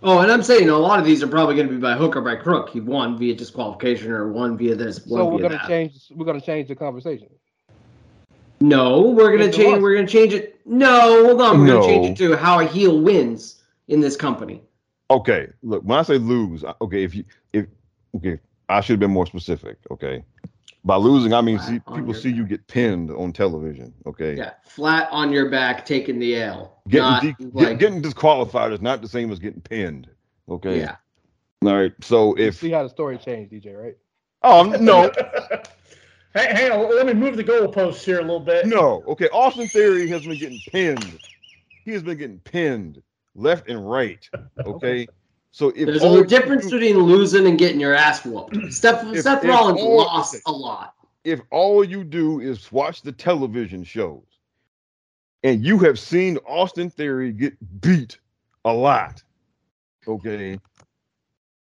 Oh, 0.03 0.21
and 0.21 0.31
I'm 0.31 0.43
saying 0.43 0.69
a 0.69 0.77
lot 0.77 0.99
of 1.01 1.05
these 1.05 1.23
are 1.23 1.27
probably 1.27 1.57
going 1.57 1.67
to 1.69 1.73
be 1.73 1.81
by 1.81 1.95
hook 1.95 2.17
or 2.17 2.21
by 2.21 2.37
crook. 2.37 2.69
He 2.69 2.81
won 2.81 3.19
via 3.19 3.35
disqualification 3.35 4.13
or 4.13 4.31
won 4.31 4.57
via 4.57 4.77
this, 4.77 5.05
one 5.07 5.21
So 5.21 5.27
we're 5.27 5.43
gonna 5.43 5.63
change. 5.67 5.95
We're 6.15 6.27
gonna 6.27 6.41
change 6.41 6.69
the 6.69 6.77
conversation. 6.77 7.29
No, 8.61 9.01
we're 9.11 9.37
gonna 9.37 9.53
change. 9.53 9.83
We're 9.83 9.95
gonna 9.95 10.07
change 10.07 10.33
it. 10.33 10.61
No, 10.67 11.27
hold 11.27 11.41
on. 11.43 11.61
We're 11.61 11.67
gonna 11.67 11.87
change 11.87 12.07
it 12.07 12.17
to 12.25 12.37
how 12.37 12.61
a 12.61 12.65
heel 12.65 13.01
wins 13.01 13.63
in 13.89 14.01
this 14.01 14.17
company. 14.17 14.63
Okay, 15.11 15.49
look, 15.63 15.83
when 15.85 15.99
I 15.99 16.03
say 16.03 16.19
lose, 16.19 16.65
okay, 16.81 17.05
if 17.05 17.15
you 17.15 17.25
if 17.53 17.67
okay, 18.17 18.39
I 18.69 18.81
should 18.81 18.95
have 18.95 19.01
been 19.01 19.13
more 19.13 19.27
specific. 19.27 19.77
Okay, 19.91 20.25
by 20.85 20.97
losing, 20.97 21.33
I 21.33 21.41
mean 21.43 21.59
see, 21.61 21.79
people 21.81 22.07
your 22.07 22.15
see 22.15 22.31
you 22.31 22.45
get 22.45 22.67
pinned 22.67 23.11
on 23.11 23.33
television. 23.33 23.93
Okay, 24.07 24.37
Yeah, 24.37 24.53
flat 24.65 25.09
on 25.13 25.31
your 25.33 25.49
back, 25.51 25.85
taking 25.87 26.19
the 26.19 26.37
L. 26.37 26.81
getting 26.89 27.03
not 27.03 27.23
de- 27.23 27.33
get- 27.35 27.55
like 27.55 27.79
getting 27.79 28.01
disqualified 28.01 28.73
is 28.73 28.81
not 28.81 29.03
the 29.03 29.09
same 29.09 29.31
as 29.31 29.39
getting 29.39 29.61
pinned. 29.61 30.09
Okay, 30.49 30.81
yeah. 30.81 30.97
all 31.65 31.77
right. 31.77 31.93
So 32.01 32.33
if 32.33 32.39
You 32.39 32.47
if 32.47 32.57
see 32.57 32.71
how 32.71 32.83
the 32.83 32.89
story 32.89 33.19
changed, 33.19 33.53
DJ, 33.53 33.81
right? 33.81 33.97
oh 34.43 34.65
no, 34.81 35.13
Hey, 36.37 36.53
hang 36.53 36.71
on. 36.73 36.95
Let 36.95 37.07
me 37.07 37.15
move 37.15 37.37
the 37.37 37.45
goalposts 37.45 38.05
here 38.05 38.19
a 38.19 38.23
little 38.23 38.41
bit. 38.41 38.67
No, 38.67 39.03
okay. 39.09 39.29
Austin 39.33 39.69
Theory 39.69 40.07
has 40.09 40.23
been 40.23 40.37
getting 40.37 40.61
pinned. 40.67 41.19
He 41.87 41.93
has 41.93 42.03
been 42.03 42.19
getting 42.19 42.41
pinned 42.41 43.03
left 43.35 43.69
and 43.69 43.89
right. 43.89 44.29
Okay. 44.67 45.07
So 45.53 45.69
if 45.71 45.87
There's 45.87 46.03
a 46.03 46.25
difference 46.27 46.65
do- 46.67 46.79
between 46.79 46.99
losing 46.99 47.47
and 47.47 47.59
getting 47.59 47.81
your 47.81 47.95
ass 47.95 48.25
whooped. 48.27 48.71
Seth, 48.71 49.03
If- 49.15 49.23
Seth 49.23 49.43
if 49.43 49.49
Rollins 49.49 49.81
all- 49.81 49.97
lost 49.97 50.37
a 50.45 50.53
lot. 50.53 50.93
if 51.25 51.41
all 51.51 51.83
you 51.83 52.05
do 52.05 52.41
is 52.41 52.71
watch 52.71 53.01
the 53.01 53.13
television 53.13 53.83
shows 53.83 54.23
and 55.45 55.65
you 55.65 55.79
have 55.79 55.99
seen 55.99 56.37
Austin 56.47 56.91
Theory 56.91 57.33
get 57.33 57.55
beat 57.81 58.19
a 58.67 58.73
lot, 58.73 59.23
okay? 60.07 60.59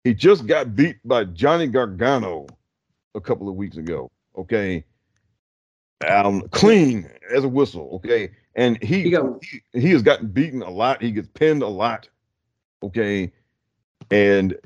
He 0.04 0.14
just 0.14 0.46
got 0.46 0.74
beat 0.74 0.96
by 1.04 1.24
Johnny 1.24 1.66
Gargano 1.66 2.46
a 3.14 3.20
couple 3.20 3.48
of 3.50 3.54
weeks 3.56 3.76
ago, 3.76 4.10
okay? 4.36 4.84
Um, 6.08 6.42
clean 6.50 7.10
as 7.34 7.44
a 7.44 7.48
whistle, 7.48 7.90
okay? 7.94 8.30
And 8.54 8.82
he 8.82 9.02
He 9.04 9.10
got- 9.10 9.42
he, 9.42 9.60
he 9.72 9.90
has 9.90 10.02
gotten 10.02 10.28
beaten 10.28 10.62
a 10.62 10.70
lot. 10.70 11.02
He 11.02 11.10
gets 11.10 11.28
pinned 11.34 11.62
a 11.62 11.68
lot, 11.68 12.08
okay? 12.82 13.32
And 14.10 14.56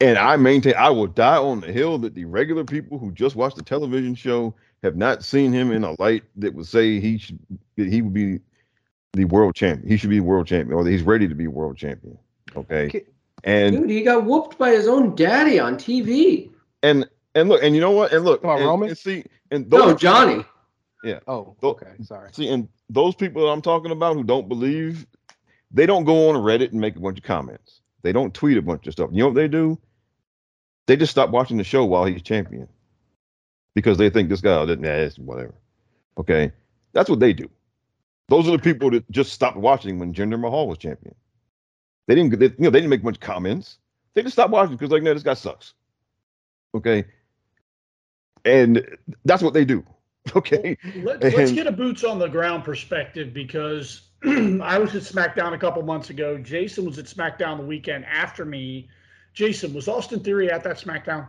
and 0.00 0.18
I 0.18 0.36
maintain 0.36 0.74
I 0.76 0.90
will 0.90 1.06
die 1.06 1.36
on 1.36 1.60
the 1.60 1.72
hill 1.72 1.98
that 1.98 2.14
the 2.14 2.24
regular 2.24 2.64
people 2.64 2.98
who 2.98 3.12
just 3.12 3.36
watch 3.36 3.54
the 3.54 3.62
television 3.62 4.14
show 4.14 4.54
have 4.82 4.96
not 4.96 5.22
seen 5.22 5.52
him 5.52 5.70
in 5.70 5.84
a 5.84 5.94
light 6.00 6.24
that 6.36 6.54
would 6.54 6.66
say 6.66 6.98
he 7.00 7.18
should 7.18 7.38
that 7.76 7.86
he 7.86 8.02
would 8.02 8.14
be 8.14 8.40
the 9.12 9.26
world 9.26 9.54
champion. 9.54 9.88
He 9.88 9.96
should 9.96 10.10
be 10.10 10.20
world 10.20 10.46
champion, 10.46 10.74
or 10.76 10.84
that 10.84 10.90
he's 10.90 11.02
ready 11.02 11.28
to 11.28 11.34
be 11.34 11.46
world 11.48 11.76
champion. 11.76 12.18
Okay. 12.56 12.86
Okay. 12.86 13.04
And 13.44 13.76
Dude, 13.76 13.90
he 13.90 14.02
got 14.02 14.24
whooped 14.24 14.58
by 14.58 14.70
his 14.70 14.86
own 14.86 15.14
daddy 15.14 15.58
on 15.58 15.76
TV. 15.76 16.50
And 17.34 17.40
and 17.40 17.48
look, 17.48 17.62
and 17.62 17.74
you 17.74 17.80
know 17.80 17.90
what? 17.92 18.12
And 18.12 18.24
look, 18.24 18.42
Come 18.42 18.50
on, 18.50 18.58
and, 18.58 18.66
Roman? 18.66 18.88
and 18.90 18.98
see, 18.98 19.24
and 19.50 19.68
No, 19.70 19.94
Johnny. 19.94 20.44
Yeah. 21.02 21.20
Oh, 21.26 21.56
okay. 21.62 21.92
Sorry. 22.02 22.30
See, 22.32 22.48
and 22.48 22.68
those 22.88 23.14
people 23.14 23.42
that 23.42 23.52
I'm 23.52 23.62
talking 23.62 23.90
about 23.90 24.16
who 24.16 24.24
don't 24.24 24.48
believe, 24.48 25.06
they 25.70 25.86
don't 25.86 26.04
go 26.04 26.28
on 26.28 26.36
Reddit 26.36 26.72
and 26.72 26.80
make 26.80 26.96
a 26.96 27.00
bunch 27.00 27.18
of 27.18 27.24
comments. 27.24 27.80
They 28.02 28.12
don't 28.12 28.34
tweet 28.34 28.58
a 28.58 28.62
bunch 28.62 28.86
of 28.86 28.92
stuff. 28.92 29.10
You 29.12 29.20
know 29.20 29.28
what 29.28 29.34
they 29.34 29.48
do? 29.48 29.78
They 30.86 30.96
just 30.96 31.12
stop 31.12 31.30
watching 31.30 31.56
the 31.56 31.64
show 31.64 31.84
while 31.84 32.04
he's 32.04 32.22
champion 32.22 32.68
because 33.74 33.96
they 33.96 34.10
think 34.10 34.28
this 34.28 34.40
guy 34.40 34.52
oh, 34.52 34.64
nah, 34.66 34.88
it's 34.88 35.18
whatever. 35.18 35.54
Okay, 36.18 36.52
that's 36.92 37.08
what 37.08 37.20
they 37.20 37.32
do. 37.32 37.48
Those 38.28 38.48
are 38.48 38.52
the 38.52 38.58
people 38.58 38.90
that 38.90 39.08
just 39.10 39.32
stopped 39.32 39.56
watching 39.56 39.98
when 39.98 40.12
Jinder 40.12 40.38
Mahal 40.38 40.68
was 40.68 40.78
champion. 40.78 41.14
They 42.06 42.14
didn't, 42.14 42.38
they, 42.38 42.46
you 42.46 42.54
know, 42.58 42.70
they 42.70 42.80
didn't 42.80 42.90
make 42.90 43.04
much 43.04 43.20
comments. 43.20 43.78
They 44.14 44.22
just 44.22 44.34
stopped 44.34 44.50
watching 44.50 44.76
because 44.76 44.90
like, 44.90 45.02
no, 45.02 45.14
this 45.14 45.22
guy 45.22 45.34
sucks. 45.34 45.74
Okay, 46.74 47.04
and 48.44 48.84
that's 49.24 49.42
what 49.42 49.54
they 49.54 49.64
do. 49.64 49.84
Okay, 50.36 50.76
Let, 50.96 51.22
let's 51.22 51.34
And- 51.48 51.54
get 51.54 51.66
a 51.66 51.72
boots 51.72 52.04
on 52.04 52.18
the 52.18 52.28
ground 52.28 52.62
perspective 52.62 53.32
because 53.32 54.02
I 54.24 54.78
was 54.78 54.94
at 54.94 55.02
SmackDown 55.02 55.54
a 55.54 55.58
couple 55.58 55.82
months 55.82 56.10
ago. 56.10 56.36
Jason 56.36 56.84
was 56.84 56.98
at 56.98 57.06
SmackDown 57.06 57.56
the 57.56 57.64
weekend 57.64 58.04
after 58.04 58.44
me. 58.44 58.88
Jason, 59.32 59.72
was 59.72 59.88
Austin 59.88 60.20
Theory 60.20 60.50
at 60.50 60.62
that 60.64 60.76
SmackDown? 60.78 61.26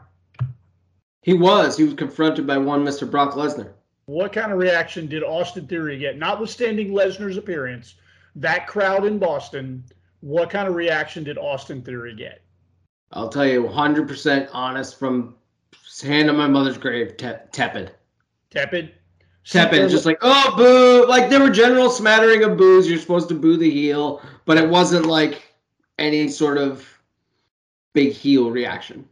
He 1.22 1.34
was. 1.34 1.78
He 1.78 1.86
was 1.86 1.94
confronted 1.94 2.46
by 2.46 2.58
one 2.58 2.84
Mr. 2.84 3.10
Brock 3.10 3.34
Lesnar. 3.36 3.72
What 4.06 4.34
kind 4.34 4.52
of 4.52 4.58
reaction 4.60 5.08
did 5.08 5.24
Austin 5.24 5.68
Theory 5.68 5.98
get? 5.98 6.18
Notwithstanding 6.18 6.90
Lesnar's 6.92 7.38
appearance, 7.38 7.96
that 8.36 8.68
crowd 8.68 9.06
in 9.06 9.20
Boston, 9.20 9.86
what 10.20 10.50
kind 10.50 10.68
of 10.68 10.76
reaction 10.76 11.24
did 11.24 11.38
Austin 11.38 11.82
Theory 11.82 12.14
get? 12.14 12.42
I'll 13.14 13.30
tell 13.30 13.46
you 13.48 13.64
100% 13.64 14.50
honest 14.52 15.00
from 15.00 15.36
hand 16.02 16.30
on 16.30 16.38
my 16.38 16.48
mother's 16.48 16.78
grave, 16.78 17.18
te- 17.18 17.34
tepid. 17.52 17.92
Tepid? 18.50 18.94
Tepid, 19.44 19.90
just 19.90 20.06
like, 20.06 20.20
oh, 20.22 20.54
boo. 20.56 21.08
Like, 21.10 21.30
there 21.30 21.40
were 21.40 21.50
general 21.50 21.90
smattering 21.90 22.44
of 22.44 22.58
boos. 22.58 22.90
You're 22.90 23.00
supposed 23.00 23.28
to 23.30 23.36
boo 23.36 23.58
the 23.58 23.70
heel, 23.70 24.22
but 24.46 24.58
it 24.58 24.70
wasn't 24.70 25.06
like 25.06 25.54
any 25.98 26.28
sort 26.28 26.58
of 26.58 26.88
big 27.94 28.14
heel 28.14 28.52
reaction. 28.52 29.08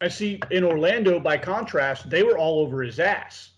I 0.00 0.08
see 0.08 0.40
in 0.50 0.64
Orlando, 0.64 1.20
by 1.20 1.38
contrast, 1.38 2.08
they 2.10 2.22
were 2.22 2.38
all 2.38 2.60
over 2.60 2.82
his 2.82 2.98
ass. 2.98 3.50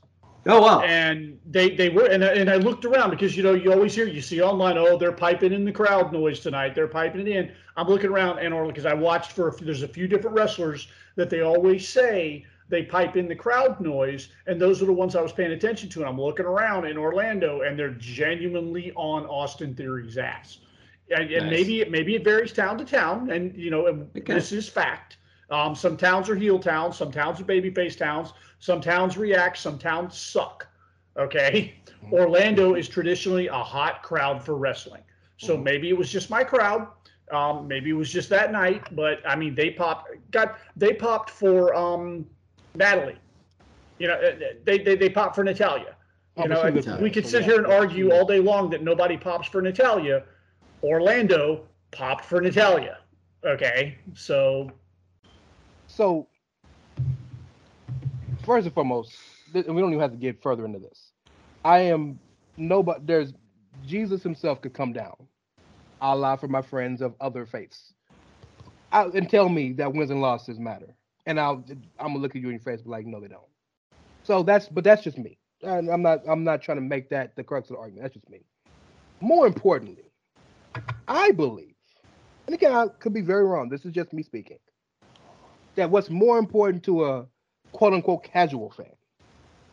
Oh, 0.46 0.60
wow. 0.62 0.80
and 0.80 1.38
they 1.44 1.74
they 1.76 1.88
were 1.90 2.06
and, 2.06 2.24
I- 2.24 2.32
and 2.34 2.48
I 2.48 2.56
looked 2.56 2.84
around 2.84 3.10
because 3.10 3.36
you 3.36 3.42
know 3.42 3.52
you 3.54 3.72
always 3.72 3.94
hear 3.94 4.06
you 4.06 4.22
see 4.22 4.40
online 4.40 4.78
oh 4.78 4.96
they're 4.96 5.12
piping 5.12 5.52
in 5.52 5.64
the 5.64 5.72
crowd 5.72 6.12
noise 6.12 6.40
tonight 6.40 6.74
they're 6.74 6.88
piping 6.88 7.20
it 7.22 7.28
in 7.28 7.52
I'm 7.76 7.88
looking 7.88 8.10
around 8.10 8.38
and 8.38 8.54
or 8.54 8.66
because 8.66 8.86
I 8.86 8.94
watched 8.94 9.32
for 9.32 9.48
a 9.48 9.52
few, 9.52 9.66
there's 9.66 9.82
a 9.82 9.88
few 9.88 10.08
different 10.08 10.36
wrestlers 10.36 10.88
that 11.16 11.28
they 11.30 11.40
always 11.42 11.88
say 11.88 12.44
they 12.68 12.82
pipe 12.84 13.16
in 13.16 13.28
the 13.28 13.34
crowd 13.34 13.80
noise 13.80 14.28
and 14.46 14.60
those 14.60 14.80
are 14.80 14.86
the 14.86 14.92
ones 14.92 15.14
I 15.14 15.20
was 15.20 15.32
paying 15.32 15.52
attention 15.52 15.88
to 15.90 16.00
and 16.00 16.08
I'm 16.08 16.20
looking 16.20 16.46
around 16.46 16.86
in 16.86 16.96
Orlando 16.96 17.60
and 17.62 17.78
they're 17.78 17.90
genuinely 17.98 18.92
on 18.96 19.26
Austin 19.26 19.74
Theory's 19.74 20.16
ass 20.16 20.58
and, 21.10 21.30
and 21.30 21.50
Nice. 21.50 21.50
maybe 21.50 21.80
it 21.82 21.90
maybe 21.90 22.14
it 22.14 22.24
varies 22.24 22.52
town 22.52 22.78
to 22.78 22.84
town 22.84 23.30
and 23.30 23.54
you 23.56 23.70
know 23.70 23.86
and 23.88 24.08
Okay. 24.16 24.34
this 24.34 24.52
is 24.52 24.68
fact 24.68 25.18
um, 25.50 25.74
some 25.74 25.96
towns 25.96 26.28
are 26.28 26.36
heel 26.36 26.58
towns 26.58 26.96
some 26.96 27.10
towns 27.10 27.40
are 27.40 27.44
babyface 27.44 27.96
towns 27.96 28.32
some 28.60 28.80
towns 28.80 29.16
react, 29.16 29.58
some 29.58 29.78
towns 29.78 30.16
suck. 30.16 30.68
Okay. 31.18 31.74
Orlando 32.12 32.74
is 32.74 32.88
traditionally 32.88 33.48
a 33.48 33.54
hot 33.54 34.02
crowd 34.02 34.42
for 34.42 34.56
wrestling. 34.56 35.02
So 35.38 35.56
maybe 35.56 35.88
it 35.88 35.96
was 35.96 36.12
just 36.12 36.30
my 36.30 36.44
crowd. 36.44 36.86
Um, 37.32 37.66
maybe 37.66 37.90
it 37.90 37.94
was 37.94 38.12
just 38.12 38.28
that 38.28 38.52
night, 38.52 38.94
but 38.94 39.20
I 39.26 39.34
mean, 39.34 39.54
they 39.54 39.70
popped, 39.70 40.10
got, 40.30 40.58
they 40.76 40.92
popped 40.92 41.30
for 41.30 41.74
um, 41.74 42.26
Natalie. 42.74 43.16
You 43.98 44.08
know, 44.08 44.14
uh, 44.14 44.32
they, 44.64 44.78
they, 44.78 44.96
they 44.96 45.08
popped 45.08 45.34
for 45.34 45.44
Natalia. 45.44 45.96
You 46.36 46.48
know, 46.48 46.62
and 46.62 47.02
we 47.02 47.10
could 47.10 47.26
sit 47.26 47.44
here 47.44 47.58
and 47.58 47.66
argue 47.66 48.12
all 48.12 48.24
day 48.24 48.40
long 48.40 48.70
that 48.70 48.82
nobody 48.82 49.16
pops 49.16 49.48
for 49.48 49.60
Natalia. 49.60 50.24
Orlando 50.82 51.66
popped 51.90 52.24
for 52.24 52.40
Natalia. 52.40 52.98
Okay. 53.44 53.98
So 54.14 54.70
So, 56.00 56.26
first 58.46 58.64
and 58.64 58.74
foremost, 58.74 59.14
and 59.52 59.74
we 59.74 59.82
don't 59.82 59.90
even 59.90 60.00
have 60.00 60.12
to 60.12 60.16
get 60.16 60.42
further 60.42 60.64
into 60.64 60.78
this. 60.78 61.12
I 61.62 61.80
am 61.80 62.18
nobody. 62.56 63.00
There's 63.04 63.34
Jesus 63.86 64.22
himself 64.22 64.62
could 64.62 64.72
come 64.72 64.94
down. 64.94 65.14
Allah 66.00 66.38
for 66.38 66.48
my 66.48 66.62
friends 66.62 67.02
of 67.02 67.12
other 67.20 67.44
faiths, 67.44 67.92
I, 68.90 69.08
and 69.12 69.28
tell 69.28 69.50
me 69.50 69.74
that 69.74 69.92
wins 69.92 70.10
and 70.10 70.22
losses 70.22 70.58
matter. 70.58 70.96
And 71.26 71.38
I'll 71.38 71.62
I'm 71.98 72.14
gonna 72.14 72.18
look 72.20 72.34
at 72.34 72.40
you 72.40 72.48
in 72.48 72.54
your 72.54 72.62
face, 72.62 72.80
be 72.80 72.88
like, 72.88 73.04
no, 73.04 73.20
they 73.20 73.28
don't. 73.28 73.42
So 74.22 74.42
that's 74.42 74.68
but 74.70 74.84
that's 74.84 75.02
just 75.02 75.18
me. 75.18 75.36
And 75.62 75.90
I'm 75.90 76.00
not 76.00 76.22
I'm 76.26 76.44
not 76.44 76.62
trying 76.62 76.78
to 76.78 76.82
make 76.82 77.10
that 77.10 77.36
the 77.36 77.44
crux 77.44 77.68
of 77.68 77.76
the 77.76 77.80
argument. 77.80 78.04
That's 78.04 78.14
just 78.14 78.30
me. 78.30 78.40
More 79.20 79.46
importantly, 79.46 80.10
I 81.06 81.32
believe, 81.32 81.74
and 82.46 82.54
again, 82.54 82.72
I 82.72 82.86
could 82.88 83.12
be 83.12 83.20
very 83.20 83.44
wrong. 83.44 83.68
This 83.68 83.84
is 83.84 83.92
just 83.92 84.14
me 84.14 84.22
speaking 84.22 84.56
that 85.76 85.90
what's 85.90 86.10
more 86.10 86.38
important 86.38 86.82
to 86.84 87.04
a 87.04 87.26
quote 87.72 87.92
unquote 87.92 88.24
casual 88.24 88.70
fan 88.70 88.92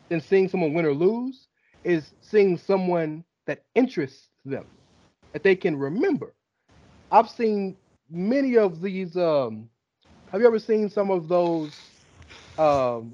than 0.09 0.21
seeing 0.21 0.47
someone 0.47 0.73
win 0.73 0.85
or 0.85 0.93
lose 0.93 1.47
is 1.83 2.13
seeing 2.21 2.57
someone 2.57 3.23
that 3.45 3.63
interests 3.75 4.29
them, 4.45 4.65
that 5.33 5.43
they 5.43 5.55
can 5.55 5.75
remember. 5.75 6.35
I've 7.11 7.29
seen 7.29 7.77
many 8.09 8.57
of 8.57 8.81
these. 8.81 9.15
Um, 9.17 9.69
have 10.31 10.41
you 10.41 10.47
ever 10.47 10.59
seen 10.59 10.89
some 10.89 11.09
of 11.09 11.27
those 11.27 11.71
um, 12.57 13.13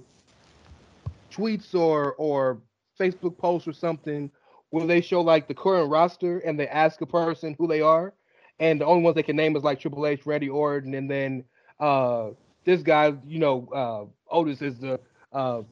tweets 1.31 1.75
or 1.75 2.13
or 2.15 2.61
Facebook 2.99 3.38
posts 3.38 3.67
or 3.67 3.73
something 3.73 4.31
where 4.69 4.88
they 4.88 5.01
show 5.01 5.21
like 5.21 5.47
the 5.47 5.53
current 5.53 5.89
roster 5.89 6.39
and 6.39 6.59
they 6.59 6.67
ask 6.67 7.01
a 7.01 7.05
person 7.05 7.55
who 7.59 7.67
they 7.67 7.81
are, 7.81 8.13
and 8.59 8.81
the 8.81 8.86
only 8.86 9.03
ones 9.03 9.15
they 9.15 9.23
can 9.23 9.36
name 9.36 9.55
is 9.55 9.63
like 9.63 9.79
Triple 9.79 10.07
H, 10.07 10.25
Randy 10.25 10.49
Orton, 10.49 10.95
and 10.95 11.09
then 11.09 11.43
uh, 11.79 12.29
this 12.66 12.82
guy, 12.82 13.14
you 13.26 13.39
know, 13.39 13.68
uh, 13.74 14.36
Otis 14.36 14.61
is 14.61 14.80
the 14.80 14.99
uh, 15.34 15.64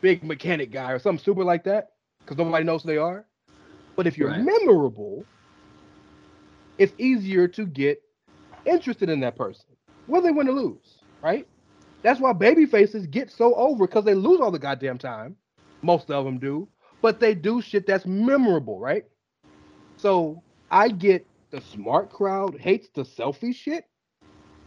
big 0.00 0.24
mechanic 0.24 0.70
guy 0.70 0.92
or 0.92 0.98
something 0.98 1.22
super 1.22 1.44
like 1.44 1.64
that 1.64 1.90
because 2.24 2.38
nobody 2.38 2.64
knows 2.64 2.82
who 2.82 2.88
they 2.88 2.98
are. 2.98 3.26
But 3.96 4.06
if 4.06 4.18
you're 4.18 4.28
Right. 4.28 4.36
memorable, 4.36 5.28
it's 6.78 6.94
easier 6.98 7.48
to 7.48 7.66
get 7.66 8.02
interested 8.64 9.08
in 9.10 9.20
that 9.20 9.36
person, 9.36 9.66
whether 10.06 10.26
they 10.28 10.32
win 10.32 10.48
or 10.48 10.52
lose, 10.52 11.04
right? 11.22 11.46
That's 12.02 12.20
why 12.20 12.32
baby 12.32 12.66
faces 12.66 13.06
get 13.06 13.30
so 13.30 13.54
over 13.54 13.86
because 13.86 14.04
they 14.04 14.14
lose 14.14 14.40
all 14.40 14.50
the 14.50 14.58
goddamn 14.58 14.98
time. 14.98 15.36
Most 15.82 16.10
of 16.10 16.24
them 16.24 16.38
do, 16.38 16.68
but 17.02 17.20
they 17.20 17.34
do 17.34 17.60
shit 17.62 17.86
that's 17.86 18.06
memorable, 18.06 18.78
right? 18.80 19.04
So 19.96 20.44
I 20.70 20.88
get 20.88 21.28
the 21.50 21.60
smart 21.60 22.10
crowd 22.10 22.58
hates 22.58 22.88
the 22.94 23.02
selfie 23.02 23.54
shit, 23.54 23.84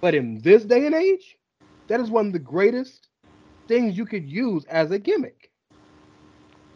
but 0.01 0.15
in 0.15 0.41
this 0.41 0.65
day 0.65 0.85
and 0.85 0.95
age, 0.95 1.37
that 1.87 1.99
is 1.99 2.09
one 2.09 2.27
of 2.27 2.33
the 2.33 2.39
greatest 2.39 3.07
things 3.67 3.97
you 3.97 4.05
could 4.05 4.27
use 4.27 4.65
as 4.65 4.91
a 4.91 4.99
gimmick. 4.99 5.51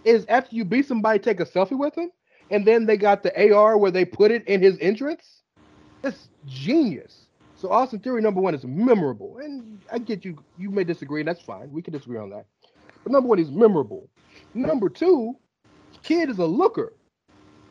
Is 0.04 0.26
after 0.30 0.56
you 0.56 0.64
beat 0.64 0.88
somebody, 0.88 1.18
take 1.18 1.40
a 1.40 1.46
selfie 1.46 1.78
with 1.78 1.96
them, 1.96 2.12
and 2.52 2.66
then 2.66 2.86
they 2.86 2.96
got 2.96 3.24
the 3.24 3.54
AR 3.54 3.78
where 3.78 3.92
they 3.92 4.06
put 4.06 4.30
it 4.32 4.48
in 4.48 4.62
his 4.62 4.78
entrance. 4.80 5.42
That's 6.04 6.30
genius. 6.46 7.26
So 7.56 7.72
Austin 7.72 8.00
Theory 8.00 8.22
number 8.22 8.42
one 8.42 8.54
is 8.54 8.64
memorable, 8.64 9.40
and 9.40 9.80
I 9.92 9.98
get 9.98 10.24
you. 10.24 10.38
You 10.58 10.70
may 10.70 10.84
disagree, 10.84 11.22
and 11.22 11.28
that's 11.28 11.42
fine. 11.42 11.72
We 11.72 11.82
can 11.82 11.94
disagree 11.94 12.20
on 12.20 12.30
that. 12.30 12.46
But 13.04 13.12
number 13.12 13.28
one, 13.28 13.40
he's 13.40 13.50
memorable. 13.50 14.08
Number 14.54 14.90
two, 14.90 15.36
kid 16.04 16.30
is 16.30 16.38
a 16.38 16.46
looker. 16.46 16.94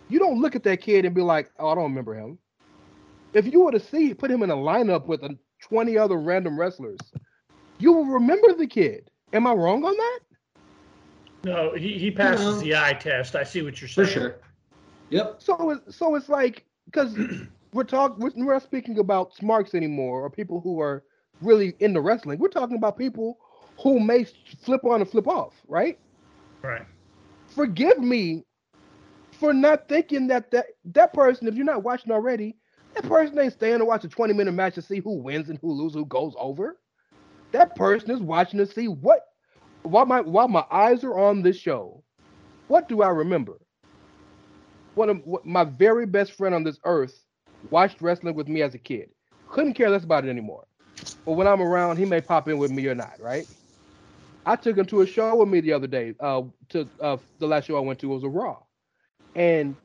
You 0.08 0.18
don't 0.18 0.40
look 0.40 0.56
at 0.56 0.64
that 0.64 0.80
kid 0.80 1.04
and 1.04 1.14
be 1.14 1.22
like, 1.22 1.52
"Oh, 1.58 1.68
I 1.68 1.74
don't 1.76 1.84
remember 1.84 2.14
him." 2.14 2.38
If 3.34 3.52
you 3.52 3.60
were 3.60 3.72
to 3.72 3.80
see 3.80 4.14
put 4.14 4.30
him 4.30 4.42
in 4.42 4.50
a 4.50 4.56
lineup 4.56 5.06
with 5.06 5.22
a 5.22 5.36
20 5.64 5.96
other 5.98 6.16
random 6.16 6.58
wrestlers, 6.58 6.98
you 7.78 7.92
will 7.92 8.04
remember 8.04 8.52
the 8.52 8.66
kid. 8.66 9.10
Am 9.32 9.46
I 9.46 9.52
wrong 9.52 9.84
on 9.84 9.96
that? 9.96 10.20
No, 11.44 11.72
he, 11.74 11.98
he 11.98 12.10
passes 12.10 12.56
No. 12.56 12.60
the 12.60 12.76
eye 12.76 12.92
test. 12.94 13.34
I 13.34 13.42
see 13.44 13.62
what 13.62 13.80
you're 13.80 13.88
For 13.88 14.04
saying. 14.04 14.08
sure. 14.08 14.36
Yep. 15.10 15.36
So 15.38 15.70
it's 15.70 15.96
so 15.96 16.14
it's 16.14 16.28
like 16.28 16.64
because 16.86 17.16
we're 17.72 17.84
talking 17.84 18.18
we're, 18.18 18.30
we're 18.36 18.52
not 18.54 18.62
speaking 18.62 18.98
about 18.98 19.34
smarks 19.34 19.74
anymore 19.74 20.22
or 20.22 20.30
people 20.30 20.60
who 20.60 20.80
are 20.80 21.04
really 21.40 21.74
into 21.80 22.00
wrestling. 22.00 22.38
We're 22.38 22.48
talking 22.48 22.76
about 22.76 22.96
people 22.96 23.38
who 23.80 24.00
may 24.00 24.24
flip 24.62 24.84
on 24.84 25.00
and 25.00 25.10
flip 25.10 25.26
off, 25.28 25.54
right? 25.68 25.98
Right. 26.62 26.82
Forgive 27.48 27.98
me 27.98 28.44
for 29.32 29.52
not 29.52 29.88
thinking 29.88 30.26
that 30.28 30.50
that 30.52 30.66
that 30.86 31.12
person, 31.12 31.46
if 31.48 31.54
you're 31.54 31.64
not 31.66 31.82
watching 31.82 32.12
already, 32.12 32.56
that 32.94 33.04
person 33.08 33.38
ain't 33.38 33.52
staying 33.52 33.78
to 33.78 33.84
watch 33.84 34.04
a 34.04 34.08
20 34.08 34.34
minute 34.34 34.52
match 34.52 34.74
to 34.76 34.82
see 34.82 35.00
who 35.00 35.22
wins 35.22 35.48
and 35.48 35.58
who 35.60 35.72
loses, 35.72 35.96
who 35.96 36.06
goes 36.06 36.34
over. 36.38 36.78
That 37.52 37.76
person 37.76 38.10
is 38.10 38.20
watching 38.20 38.58
to 38.58 38.66
see 38.66 38.88
what 38.88 39.20
while 39.82 40.06
my 40.06 40.20
while 40.20 40.48
my 40.48 40.64
eyes 40.70 41.04
are 41.04 41.18
on 41.18 41.42
this 41.42 41.56
show, 41.56 42.02
what 42.68 42.88
do 42.88 43.02
I 43.02 43.08
remember? 43.10 43.60
One 44.94 45.10
of 45.10 45.20
what, 45.24 45.44
my 45.44 45.64
very 45.64 46.06
best 46.06 46.32
friend 46.32 46.54
on 46.54 46.64
this 46.64 46.78
earth 46.84 47.24
watched 47.70 48.00
wrestling 48.00 48.34
with 48.34 48.48
me 48.48 48.62
as 48.62 48.74
a 48.74 48.78
kid. 48.78 49.10
Couldn't 49.48 49.74
care 49.74 49.90
less 49.90 50.04
about 50.04 50.24
it 50.24 50.30
anymore. 50.30 50.66
But 51.26 51.32
when 51.32 51.46
I'm 51.46 51.62
around, 51.62 51.96
he 51.96 52.04
may 52.04 52.20
pop 52.20 52.48
in 52.48 52.58
with 52.58 52.70
me 52.70 52.86
or 52.86 52.94
not, 52.94 53.20
right? 53.20 53.46
I 54.46 54.56
took 54.56 54.76
him 54.76 54.86
to 54.86 55.00
a 55.02 55.06
show 55.06 55.36
with 55.36 55.48
me 55.48 55.60
the 55.60 55.72
other 55.72 55.86
day. 55.86 56.14
Uh, 56.20 56.42
to 56.70 56.88
uh, 57.00 57.16
the 57.38 57.46
last 57.46 57.66
show 57.66 57.76
I 57.76 57.80
went 57.80 57.98
to 58.00 58.08
was 58.08 58.24
a 58.24 58.28
Raw, 58.28 58.58
and 59.34 59.76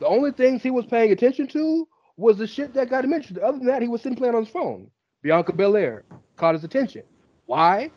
the 0.00 0.06
only 0.06 0.32
things 0.32 0.62
he 0.62 0.70
was 0.70 0.86
paying 0.86 1.12
attention 1.12 1.46
to 1.48 1.88
was 2.16 2.38
the 2.38 2.46
shit 2.46 2.74
that 2.74 2.90
got 2.90 3.04
him 3.04 3.12
interested. 3.12 3.42
Other 3.42 3.58
than 3.58 3.66
that, 3.66 3.82
he 3.82 3.88
was 3.88 4.02
sitting 4.02 4.16
playing 4.16 4.34
on 4.34 4.44
his 4.44 4.52
phone. 4.52 4.90
Bianca 5.22 5.52
Belair 5.52 6.04
caught 6.36 6.54
his 6.54 6.64
attention. 6.64 7.02
Why? 7.46 7.90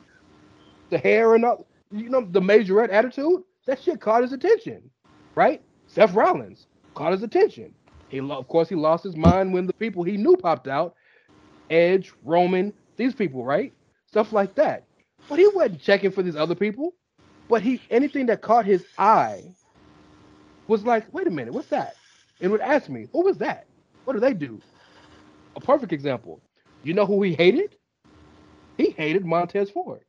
The 0.89 0.97
hair 0.97 1.35
and 1.35 1.45
all, 1.45 1.67
you 1.91 2.09
know, 2.09 2.25
the 2.29 2.41
majorette 2.41 2.91
attitude. 2.91 3.43
That 3.65 3.81
shit 3.81 3.99
caught 3.99 4.21
his 4.21 4.31
attention, 4.31 4.89
right? 5.35 5.61
Seth 5.87 6.13
Rollins 6.13 6.67
caught 6.95 7.11
his 7.11 7.23
attention. 7.23 7.73
He, 8.07 8.19
of 8.19 8.47
course, 8.47 8.69
he 8.69 8.75
lost 8.75 9.03
his 9.03 9.17
mind 9.17 9.53
when 9.53 9.67
the 9.67 9.73
people 9.73 10.03
he 10.03 10.15
knew 10.15 10.37
popped 10.37 10.67
out. 10.67 10.95
Edge, 11.69 12.13
Roman, 12.23 12.73
these 12.95 13.13
people, 13.13 13.43
right? 13.43 13.73
Stuff 14.07 14.31
like 14.31 14.55
that. 14.55 14.85
But 15.27 15.39
he 15.39 15.47
wasn't 15.47 15.81
checking 15.81 16.11
for 16.11 16.23
these 16.23 16.37
other 16.37 16.55
people. 16.55 16.93
But 17.49 17.61
he 17.61 17.81
anything 17.89 18.27
that 18.27 18.41
caught 18.41 18.65
his 18.65 18.85
eye 18.97 19.43
was 20.67 20.83
like, 20.83 21.13
wait 21.13 21.27
a 21.27 21.31
minute, 21.31 21.53
what's 21.53 21.69
that? 21.69 21.95
And 22.39 22.51
would 22.51 22.61
ask 22.61 22.89
me, 22.89 23.07
who 23.11 23.23
was 23.23 23.37
that? 23.39 23.66
What 24.07 24.13
do 24.13 24.21
they 24.21 24.33
do? 24.33 24.61
A 25.57 25.59
perfect 25.59 25.91
example. 25.91 26.41
You 26.81 26.93
know 26.93 27.05
who 27.05 27.21
he 27.23 27.33
hated? 27.33 27.75
He 28.77 28.91
hated 28.91 29.25
Montez 29.25 29.69
Ford. 29.69 29.99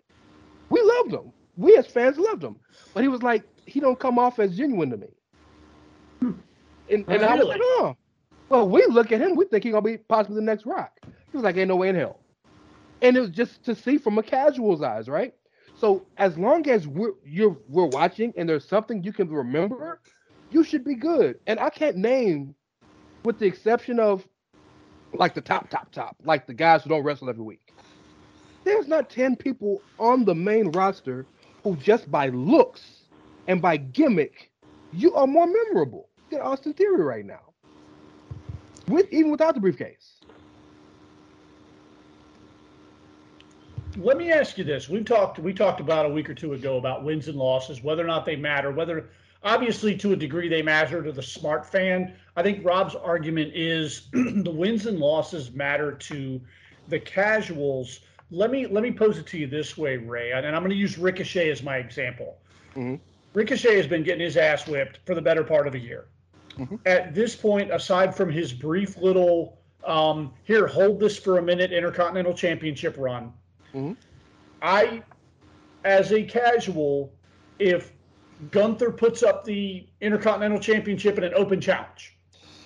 We 0.70 0.80
loved 0.80 1.14
him. 1.14 1.32
We 1.57 1.76
as 1.76 1.88
fans 1.88 2.16
loved 2.16 2.44
him. 2.44 2.55
But 2.94 3.03
he 3.03 3.09
was 3.09 3.24
like, 3.24 3.42
he 3.66 3.80
don't 3.80 3.99
come 3.99 4.16
off 4.16 4.38
as 4.38 4.57
genuine 4.57 4.90
to 4.90 4.99
me. 4.99 5.09
Hmm. 6.20 6.30
And, 6.88 7.05
and 7.09 7.24
I 7.24 7.34
was 7.34 7.49
like, 7.49 7.61
oh. 7.61 7.96
Well, 8.51 8.68
we 8.68 8.86
look 8.86 9.11
at 9.11 9.20
him, 9.20 9.34
we 9.34 9.46
think 9.46 9.64
he's 9.64 9.72
gonna 9.72 9.82
be 9.82 9.96
possibly 9.99 10.36
the 10.36 10.42
next 10.42 10.64
rock. 10.64 10.92
He 11.05 11.36
was 11.36 11.42
like, 11.42 11.57
ain't 11.57 11.66
no 11.66 11.74
way 11.74 11.88
in 11.88 11.96
hell. 11.96 12.20
And 13.03 13.16
it 13.16 13.20
was 13.20 13.30
just 13.30 13.64
to 13.64 13.74
see 13.74 13.99
from 13.99 14.16
a 14.18 14.22
casual's 14.22 14.80
eyes, 14.80 15.09
right? 15.09 15.34
So 15.76 16.07
as 16.18 16.38
long 16.38 16.68
as 16.68 16.86
we're 16.86 17.14
you're 17.24 17.59
we're 17.68 17.86
watching 17.86 18.32
and 18.36 18.49
there's 18.49 18.64
something 18.64 19.03
you 19.03 19.12
can 19.12 19.28
remember, 19.28 20.01
you 20.53 20.62
should 20.62 20.84
be 20.84 20.94
good. 20.94 21.40
And 21.49 21.59
I 21.59 21.70
can't 21.70 21.96
name, 21.96 22.55
with 23.25 23.39
the 23.39 23.47
exception 23.47 23.99
of 23.99 24.27
like 25.14 25.35
the 25.35 25.41
top, 25.41 25.71
top, 25.71 25.91
top, 25.93 26.16
like 26.25 26.47
the 26.47 26.55
guys 26.55 26.83
who 26.83 26.91
don't 26.91 27.03
wrestle 27.03 27.29
every 27.29 27.45
week. 27.45 27.73
There's 28.64 28.89
not 28.89 29.09
10 29.09 29.37
people 29.37 29.81
on 29.99 30.25
the 30.25 30.35
main 30.35 30.71
roster 30.71 31.27
who 31.62 31.77
just 31.77 32.11
by 32.11 32.29
looks 32.29 33.03
and 33.47 33.62
by 33.62 33.79
gimmick, 33.79 34.51
you 34.93 35.14
are 35.14 35.27
more 35.27 35.47
memorable 35.47 36.09
than 36.31 36.41
Austin 36.41 36.75
Theory 36.75 37.03
right 37.03 37.25
now. 37.25 37.41
With 38.87 39.12
even 39.12 39.31
without 39.31 39.55
the 39.55 39.61
briefcase. 39.61 40.21
Let 43.97 44.16
me 44.16 44.31
ask 44.31 44.57
you 44.57 44.64
this: 44.64 44.89
We've 44.89 45.05
talked 45.05 45.39
we 45.39 45.53
talked 45.53 45.81
about 45.81 46.07
a 46.07 46.09
week 46.09 46.31
or 46.31 46.35
two 46.35 46.53
ago 46.53 46.77
about 46.77 47.05
wins 47.05 47.29
and 47.29 47.37
losses, 47.37 47.83
whether 47.83 48.05
or 48.05 48.07
not 48.07 48.25
they 48.25 48.37
matter. 48.37 48.71
Whether 48.71 49.11
obviously 49.43 49.97
to 49.97 50.12
a 50.12 50.16
degree 50.16 50.49
they 50.49 50.62
matter 50.62 51.03
to 51.03 51.12
the 51.12 51.22
smart 51.22 51.66
fan. 51.66 52.14
I 52.36 52.43
think 52.43 52.64
Rob's 52.64 52.95
argument 52.95 53.53
is 53.55 54.09
the 54.12 54.51
wins 54.51 54.86
and 54.86 54.99
losses 54.99 55.53
matter 55.53 55.93
to 55.93 56.41
the 56.89 56.99
casuals. 56.99 58.01
Let 58.30 58.51
me 58.51 58.66
let 58.66 58.82
me 58.82 58.93
pose 58.93 59.18
it 59.18 59.26
to 59.28 59.39
you 59.39 59.47
this 59.47 59.76
way, 59.76 59.97
Rey, 59.97 60.32
and 60.32 60.47
I'm 60.47 60.62
going 60.62 60.70
to 60.70 60.76
use 60.76 60.99
Ricochet 60.99 61.51
as 61.51 61.62
my 61.62 61.76
example. 61.76 62.39
Mhm. 62.74 63.01
Ricochet 63.34 63.76
has 63.76 63.86
been 63.86 64.03
getting 64.03 64.22
his 64.24 64.36
ass 64.36 64.66
whipped 64.66 65.01
for 65.07 65.14
the 65.14 65.22
better 65.22 65.45
part 65.45 65.66
of 65.66 65.74
a 65.74 65.78
year. 65.78 66.07
Mhm. 66.59 66.78
At 66.86 67.14
this 67.14 67.36
point, 67.36 67.72
aside 67.72 68.14
from 68.14 68.30
his 68.30 68.53
brief 68.53 68.97
little 68.97 69.59
um, 69.84 70.34
here, 70.45 70.66
hold 70.66 70.99
this 71.01 71.16
for 71.16 71.39
a 71.39 71.43
minute 71.43 71.72
Intercontinental 71.72 72.34
Championship 72.34 72.97
run, 72.99 73.32
I, 74.61 75.03
as 75.84 76.12
a 76.12 76.22
casual, 76.24 77.12
if 77.59 77.93
Gunther 78.51 78.93
puts 78.93 79.22
up 79.22 79.45
the 79.45 79.86
Intercontinental 80.01 80.61
Championship 80.61 81.18
in 81.18 81.24
an 81.24 81.34
open 81.34 81.61
challenge 81.61 82.16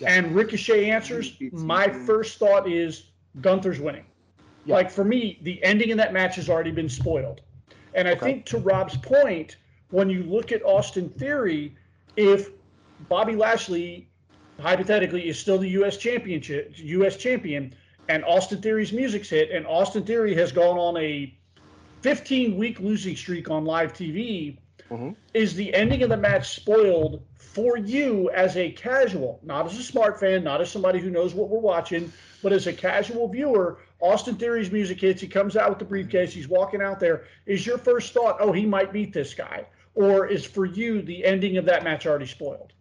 Yeah. 0.00 0.12
and 0.12 0.34
Ricochet 0.34 0.90
answers, 0.90 1.36
my 1.52 1.88
first 1.88 2.38
thought 2.38 2.68
is 2.70 3.10
Gunther's 3.40 3.80
winning. 3.80 4.04
Yeah. 4.64 4.74
Like 4.74 4.90
for 4.90 5.04
me, 5.04 5.38
the 5.42 5.62
ending 5.64 5.90
in 5.90 5.96
that 5.98 6.12
match 6.12 6.36
has 6.36 6.48
already 6.48 6.70
been 6.72 6.88
spoiled. 6.88 7.40
And 7.94 8.06
I 8.06 8.12
Okay. 8.12 8.20
think 8.20 8.46
to 8.46 8.58
Rob's 8.58 8.96
point, 8.98 9.56
when 9.90 10.08
you 10.10 10.22
look 10.24 10.52
at 10.52 10.62
Austin 10.64 11.08
Theory, 11.10 11.74
if 12.16 12.50
Bobby 13.08 13.34
Lashley 13.34 14.08
hypothetically 14.60 15.28
is 15.28 15.38
still 15.38 15.58
the 15.58 15.68
U.S. 15.70 15.96
championship, 15.96 16.72
U.S. 16.76 17.16
champion, 17.16 17.74
and 18.08 18.24
Austin 18.24 18.60
Theory's 18.60 18.92
music's 18.92 19.30
hit, 19.30 19.50
and 19.50 19.66
Austin 19.66 20.04
Theory 20.04 20.34
has 20.34 20.52
gone 20.52 20.78
on 20.78 20.96
a 20.98 21.34
15 22.02 22.56
week 22.56 22.80
losing 22.80 23.16
streak 23.16 23.50
on 23.50 23.64
live 23.64 23.92
TV, 23.92 24.58
Mhm. 24.92 25.16
is 25.32 25.54
the 25.54 25.72
ending 25.74 26.02
of 26.02 26.10
the 26.10 26.16
match 26.16 26.54
spoiled 26.54 27.22
for 27.36 27.78
you 27.78 28.30
as 28.30 28.56
a 28.56 28.70
casual, 28.72 29.40
not 29.42 29.66
as 29.66 29.78
a 29.78 29.82
smart 29.82 30.20
fan, 30.20 30.44
not 30.44 30.60
as 30.60 30.70
somebody 30.70 31.00
who 31.00 31.10
knows 31.10 31.34
what 31.34 31.48
we're 31.48 31.58
watching, 31.58 32.12
but 32.42 32.52
as 32.52 32.66
a 32.66 32.72
casual 32.72 33.28
viewer? 33.28 33.78
Austin 34.00 34.34
Theory's 34.34 34.70
music 34.70 35.00
hits, 35.00 35.20
he 35.20 35.28
comes 35.28 35.56
out 35.56 35.70
with 35.70 35.78
the 35.78 35.84
briefcase, 35.84 36.32
he's 36.34 36.48
walking 36.48 36.82
out 36.82 37.00
there. 37.00 37.24
Is 37.46 37.66
your 37.66 37.78
first 37.78 38.12
thought, 38.12 38.36
oh, 38.40 38.52
he 38.52 38.66
might 38.66 38.92
beat 38.92 39.12
this 39.12 39.32
guy? 39.32 39.66
Or 39.94 40.26
is 40.26 40.44
for 40.44 40.66
you 40.66 41.02
the 41.02 41.24
ending 41.24 41.56
of 41.56 41.64
that 41.66 41.84
match 41.84 42.06
already 42.06 42.26
spoiled? 42.26 42.72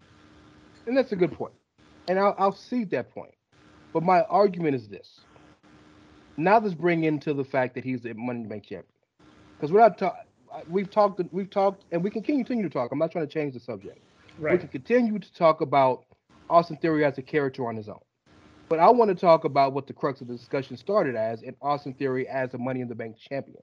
And 0.88 0.98
that's 0.98 1.12
a 1.12 1.16
good 1.16 1.32
point. 1.32 1.54
And 2.08 2.20
I'll, 2.20 2.36
I'll 2.38 2.52
see 2.52 2.84
that 2.86 3.14
point. 3.14 3.34
But 3.94 4.04
my 4.04 4.22
argument 4.24 4.76
is 4.76 4.88
this. 4.88 5.22
Now 6.38 6.60
let's 6.60 6.74
bring 6.74 7.04
into 7.04 7.34
the 7.34 7.44
fact 7.44 7.76
that 7.76 7.84
he's 7.84 8.02
the 8.02 8.14
Money 8.14 8.46
Bank 8.46 8.64
champion. 8.64 8.86
Because 9.58 9.72
we're 9.72 9.82
not 9.82 9.98
ta- 9.98 10.16
we've 10.68 10.90
talked 10.90 11.22
we've 11.32 11.50
talked 11.50 11.86
and 11.92 12.04
we 12.04 12.10
can 12.10 12.24
continue 12.24 12.64
to 12.64 12.70
talk. 12.70 12.92
I'm 12.92 13.00
not 13.00 13.12
trying 13.12 13.28
to 13.28 13.34
change 13.34 13.54
the 13.54 13.60
subject. 13.60 14.00
We 14.38 14.46
Right. 14.46 14.60
can 14.60 14.70
continue 14.70 15.20
to 15.20 15.34
talk 15.34 15.62
about 15.62 16.06
Austin 16.50 16.78
Theory 16.78 17.06
as 17.06 17.18
a 17.18 17.22
character 17.22 17.68
on 17.68 17.76
his 17.76 17.90
own. 17.90 18.00
But 18.70 18.80
I 18.80 18.90
want 18.90 19.10
to 19.10 19.16
talk 19.16 19.44
about 19.44 19.74
what 19.74 19.88
the 19.88 19.94
crux 19.94 20.22
of 20.22 20.28
the 20.28 20.36
discussion 20.36 20.78
started 20.78 21.16
as 21.16 21.44
and 21.44 21.56
Austin 21.62 21.94
Theory 21.94 22.28
as 22.28 22.54
a 22.54 22.58
Money 22.58 22.82
in 22.82 22.88
the 22.88 22.96
Bank 22.96 23.18
champion. 23.18 23.62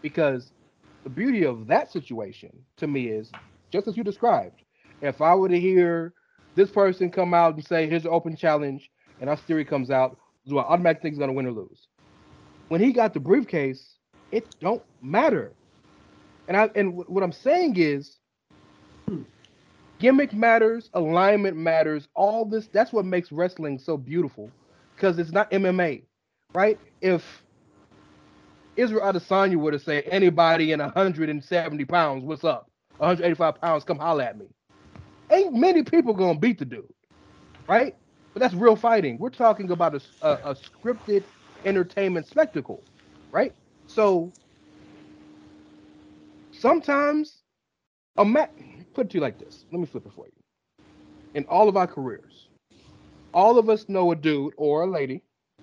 Because 0.00 0.52
the 1.04 1.10
beauty 1.10 1.44
of 1.44 1.66
that 1.66 1.90
situation 1.90 2.50
to 2.76 2.86
me 2.86 3.08
is 3.08 3.30
just 3.72 3.88
as 3.88 3.96
you 3.96 4.04
described. 4.04 4.62
If 5.00 5.20
I 5.20 5.34
were 5.34 5.48
to 5.48 5.58
hear 5.58 6.14
this 6.54 6.70
person 6.70 7.10
come 7.10 7.34
out 7.34 7.54
and 7.54 7.64
say, 7.64 7.88
here's 7.88 8.04
an 8.04 8.12
open 8.12 8.36
challenge, 8.36 8.88
and 9.20 9.28
Austin 9.28 9.46
Theory 9.46 9.64
comes 9.64 9.90
out, 9.90 10.16
do 10.46 10.58
I 10.58 10.64
automatically 10.64 11.02
think 11.02 11.14
he's 11.14 11.18
gonna 11.18 11.32
win 11.32 11.46
or 11.46 11.52
lose? 11.52 11.88
When 12.68 12.80
he 12.80 12.92
got 12.92 13.14
the 13.14 13.20
briefcase, 13.20 13.96
it 14.30 14.48
don't 14.60 14.82
matter. 15.02 15.52
And 16.48 16.56
I 16.56 16.70
and 16.76 16.94
wh- 16.94 17.10
what 17.10 17.24
I'm 17.24 17.32
saying 17.32 17.76
is 17.78 18.18
gimmick 20.00 20.34
matters, 20.34 20.90
alignment 20.94 21.56
matters, 21.56 22.08
all 22.14 22.46
this 22.46 22.68
that's 22.68 22.92
what 22.92 23.06
makes 23.06 23.32
wrestling 23.32 23.78
so 23.78 23.96
beautiful. 23.96 24.54
Because 24.96 25.18
it's 25.18 25.32
not 25.32 25.50
MMA, 25.52 26.04
right? 26.54 26.78
If 27.02 27.44
Israel 28.76 29.02
Adesanya 29.12 29.56
were 29.56 29.72
to 29.72 29.80
say 29.80 30.02
anybody 30.02 30.72
in 30.72 30.80
170 30.80 31.86
pounds, 31.86 32.24
what's 32.24 32.44
up? 32.44 32.70
185 32.98 33.60
pounds, 33.60 33.84
come 33.84 33.98
holler 33.98 34.24
at 34.24 34.38
me. 34.38 34.46
Ain't 35.32 35.54
many 35.54 35.84
people 35.84 36.14
gonna 36.14 36.38
beat 36.38 36.58
the 36.60 36.66
dude, 36.66 36.84
right? 37.68 37.94
But 38.34 38.40
that's 38.42 38.54
real 38.54 38.76
fighting. 38.76 39.18
We're 39.18 39.30
talking 39.30 39.70
about 39.72 39.94
a 39.96 40.56
scripted 40.56 41.26
entertainment 41.64 42.26
spectacle. 42.28 42.84
right? 43.32 43.52
So 43.86 44.34
sometimes 46.62 47.42
a 48.16 48.24
ma- 48.24 48.46
put 48.94 49.06
it 49.06 49.10
to 49.10 49.14
you 49.16 49.20
like 49.20 49.38
this. 49.38 49.66
Let 49.72 49.80
me 49.80 49.86
flip 49.86 50.06
it 50.06 50.12
for 50.14 50.26
you. 50.26 50.84
In 51.34 51.44
all 51.46 51.68
of 51.68 51.76
our 51.76 51.88
careers, 51.88 52.48
all 53.34 53.58
of 53.58 53.68
us 53.68 53.88
know 53.88 54.12
a 54.12 54.16
dude 54.16 54.54
or 54.56 54.84
a 54.84 54.86
lady. 54.86 55.22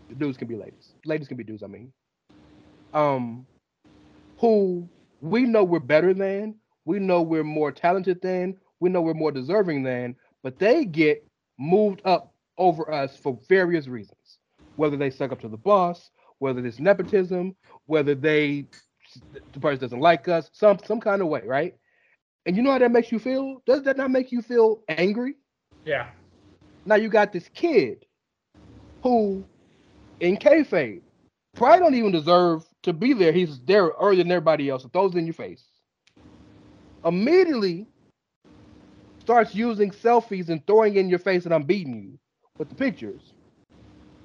The 0.10 0.16
dudes 0.16 0.38
can 0.38 0.48
be 0.48 0.56
ladies. 0.56 0.94
Ladies 1.06 1.28
can 1.28 1.38
be 1.38 1.44
dudes, 1.44 1.64
I 1.64 1.68
mean. 1.68 1.94
Um, 2.94 3.46
who 4.40 4.90
we 5.22 5.44
know 5.44 5.64
we're 5.64 5.80
better 5.80 6.14
than, 6.14 6.56
we 6.86 7.00
know 7.00 7.22
we're 7.22 7.44
more 7.44 7.72
talented 7.72 8.22
than, 8.22 8.58
we 8.80 8.90
know 8.90 9.02
we're 9.02 9.14
more 9.14 9.32
deserving 9.32 9.84
than, 9.84 10.16
but 10.44 10.60
they 10.60 10.86
get 10.86 11.26
moved 11.58 12.02
up 12.04 12.34
over 12.58 12.92
us 12.92 13.16
for 13.16 13.40
various 13.48 13.88
reasons. 13.88 14.40
Whether 14.76 14.98
they 14.98 15.12
suck 15.12 15.32
up 15.32 15.40
to 15.42 15.50
the 15.50 15.58
boss, 15.58 16.10
whether 16.40 16.66
it's 16.66 16.80
nepotism, 16.80 17.56
whether 17.86 18.16
they 18.16 18.66
the 19.54 19.60
person 19.60 19.82
doesn't 19.82 20.00
like 20.00 20.28
us, 20.28 20.50
some 20.54 20.80
some 20.86 21.00
kind 21.00 21.22
of 21.22 21.28
way, 21.28 21.42
right? 21.46 21.76
And 22.46 22.56
you 22.56 22.64
know 22.64 22.72
how 22.72 22.80
that 22.80 22.92
makes 22.92 23.12
you 23.12 23.20
feel? 23.20 23.62
Does 23.66 23.84
that 23.84 23.98
not 23.98 24.12
make 24.12 24.32
you 24.32 24.42
feel 24.42 24.82
angry? 24.88 25.36
Yeah. 25.86 26.10
Now 26.86 26.96
you 26.96 27.10
got 27.10 27.32
this 27.32 27.50
kid 27.54 28.06
who, 29.04 29.44
in 30.20 30.38
kayfabe, 30.38 31.02
probably 31.56 31.80
don't 31.80 31.96
even 31.96 32.12
deserve 32.12 32.64
to 32.84 32.94
be 32.94 33.14
there. 33.14 33.32
He's 33.32 33.60
there 33.62 33.92
earlier 34.00 34.24
than 34.24 34.32
everybody 34.32 34.70
else. 34.70 34.86
It 34.86 34.94
throws 34.94 35.14
it 35.14 35.18
in 35.18 35.26
your 35.26 35.34
face. 35.34 35.66
Immediately 37.04 37.88
starts 39.20 39.56
using 39.56 39.92
selfies 39.92 40.50
and 40.50 40.66
throwing 40.66 40.96
in 40.96 41.10
your 41.10 41.20
face 41.20 41.44
that 41.44 41.54
I'm 41.54 41.64
beating 41.64 42.02
you 42.02 42.20
with 42.58 42.70
the 42.70 42.76
pictures. 42.76 43.34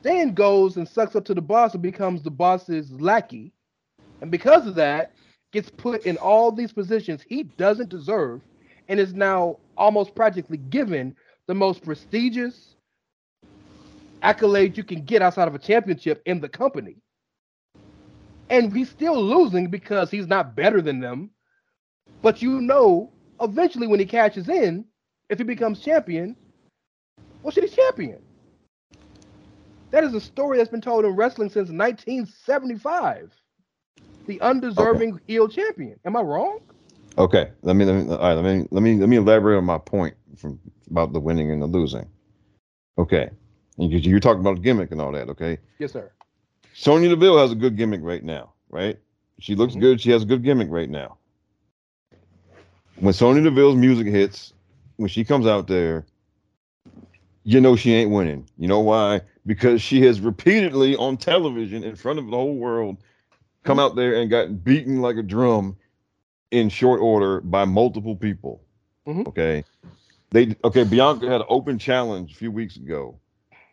Then 0.03 0.35
goes 0.35 0.77
and 0.77 0.87
sucks 0.87 1.17
up 1.17 1.25
to 1.27 1.35
the 1.35 1.41
boss 1.41 1.73
and 1.73 1.83
becomes 1.83 2.23
the 2.23 2.31
boss's 2.31 2.93
lackey. 2.93 3.54
And 4.25 4.31
because 4.31 4.67
of 4.67 4.75
that, 4.77 5.13
gets 5.53 5.69
put 5.69 6.07
in 6.07 6.17
all 6.17 6.51
these 6.51 6.73
positions 6.73 7.23
he 7.29 7.43
doesn't 7.43 7.91
deserve 7.91 8.41
and 8.89 8.99
is 8.99 9.13
now 9.13 9.59
almost 9.77 10.15
practically 10.15 10.57
given 10.57 11.15
the 11.47 11.55
most 11.55 11.85
prestigious 11.85 12.77
accolade 14.23 14.79
you 14.79 14.83
can 14.83 15.05
get 15.05 15.21
outside 15.21 15.47
of 15.47 15.55
a 15.55 15.59
championship 15.59 16.23
in 16.25 16.41
the 16.41 16.49
company. 16.49 16.97
And 18.49 18.75
he's 18.75 18.89
still 18.89 19.23
losing 19.23 19.69
because 19.69 20.11
he's 20.11 20.27
not 20.27 20.57
better 20.57 20.81
than 20.81 21.01
them. 21.01 21.29
But 22.23 22.41
you 22.41 22.63
know, 22.63 23.13
eventually 23.43 23.89
when 23.89 24.01
he 24.01 24.07
catches 24.07 24.49
in, 24.49 24.87
if 25.29 25.37
he 25.37 25.45
becomes 25.45 25.81
champion, 25.81 26.35
well, 27.43 27.51
shit, 27.51 27.65
he's 27.65 27.77
champion. 27.77 28.23
That 29.91 30.03
is 30.03 30.15
a 30.15 30.21
story 30.21 30.57
that's 30.57 30.71
been 30.71 30.81
told 30.81 31.05
in 31.05 31.15
wrestling 31.15 31.51
since 31.51 31.69
1975. 31.69 33.31
The 34.27 34.41
undeserving 34.41 35.15
okay. 35.15 35.23
heel 35.27 35.49
champion. 35.49 35.99
Am 36.05 36.17
I 36.17 36.21
wrong? 36.21 36.61
Okay, 37.17 37.51
let 37.63 37.77
me 37.77 37.85
let 37.85 37.95
me 37.95 38.11
all 38.11 38.19
right, 38.19 38.35
let 38.35 38.45
me 38.45 38.67
let 38.71 38.83
me 38.83 38.97
let 38.97 39.09
me 39.09 39.17
elaborate 39.17 39.57
on 39.57 39.65
my 39.65 39.79
point 39.79 40.15
from 40.37 40.59
about 40.91 41.13
the 41.13 41.21
winning 41.21 41.51
and 41.51 41.63
the 41.63 41.67
losing. 41.67 42.07
Okay, 42.99 43.31
because 43.79 44.05
you're 44.05 44.21
talking 44.21 44.41
about 44.41 44.63
gimmick 44.63 44.91
and 44.91 45.01
all 45.01 45.13
that. 45.13 45.29
Okay. 45.29 45.59
Yes, 45.79 45.93
sir. 45.93 46.11
Sonya 46.75 47.09
Deville 47.09 47.39
has 47.39 47.53
a 47.53 47.55
good 47.55 47.77
gimmick 47.77 48.01
right 48.03 48.25
now, 48.25 48.53
right? 48.69 48.99
She 49.39 49.55
looks 49.55 49.73
mm-hmm. 49.73 49.83
good. 49.83 50.01
She 50.01 50.11
has 50.11 50.23
a 50.23 50.27
good 50.27 50.43
gimmick 50.43 50.69
right 50.71 50.91
now. 50.91 51.19
When 52.97 53.13
Sonya 53.13 53.43
Deville's 53.43 53.77
music 53.77 54.07
hits, 54.07 54.53
when 54.97 55.09
she 55.09 55.25
comes 55.25 55.47
out 55.47 55.67
there, 55.67 56.07
you 57.45 57.61
know 57.61 57.77
she 57.77 57.93
ain't 57.95 58.11
winning. 58.11 58.49
You 58.59 58.69
know 58.69 58.81
why? 58.81 59.21
Because 59.47 59.83
she 59.83 60.03
has 60.03 60.21
repeatedly 60.21 60.97
on 60.97 61.17
television 61.17 61.85
in 61.85 61.95
front 61.95 62.19
of 62.19 62.27
the 62.27 62.37
whole 62.37 62.57
world 62.57 62.97
come 63.65 63.79
out 63.79 63.97
there 63.97 64.15
and 64.15 64.31
got 64.31 64.63
beaten 64.63 65.01
like 65.01 65.17
a 65.17 65.23
drum 65.23 65.77
in 66.51 66.69
short 66.69 67.01
order 67.01 67.41
by 67.41 67.65
multiple 67.65 68.15
people. 68.15 68.63
Mm-hmm. 69.07 69.29
Okay. 69.29 69.65
They 70.31 70.55
okay, 70.65 70.85
Bianca 70.85 71.29
had 71.29 71.41
an 71.41 71.47
open 71.49 71.79
challenge 71.79 72.33
a 72.33 72.37
few 72.37 72.53
weeks 72.53 72.77
ago. 72.77 73.19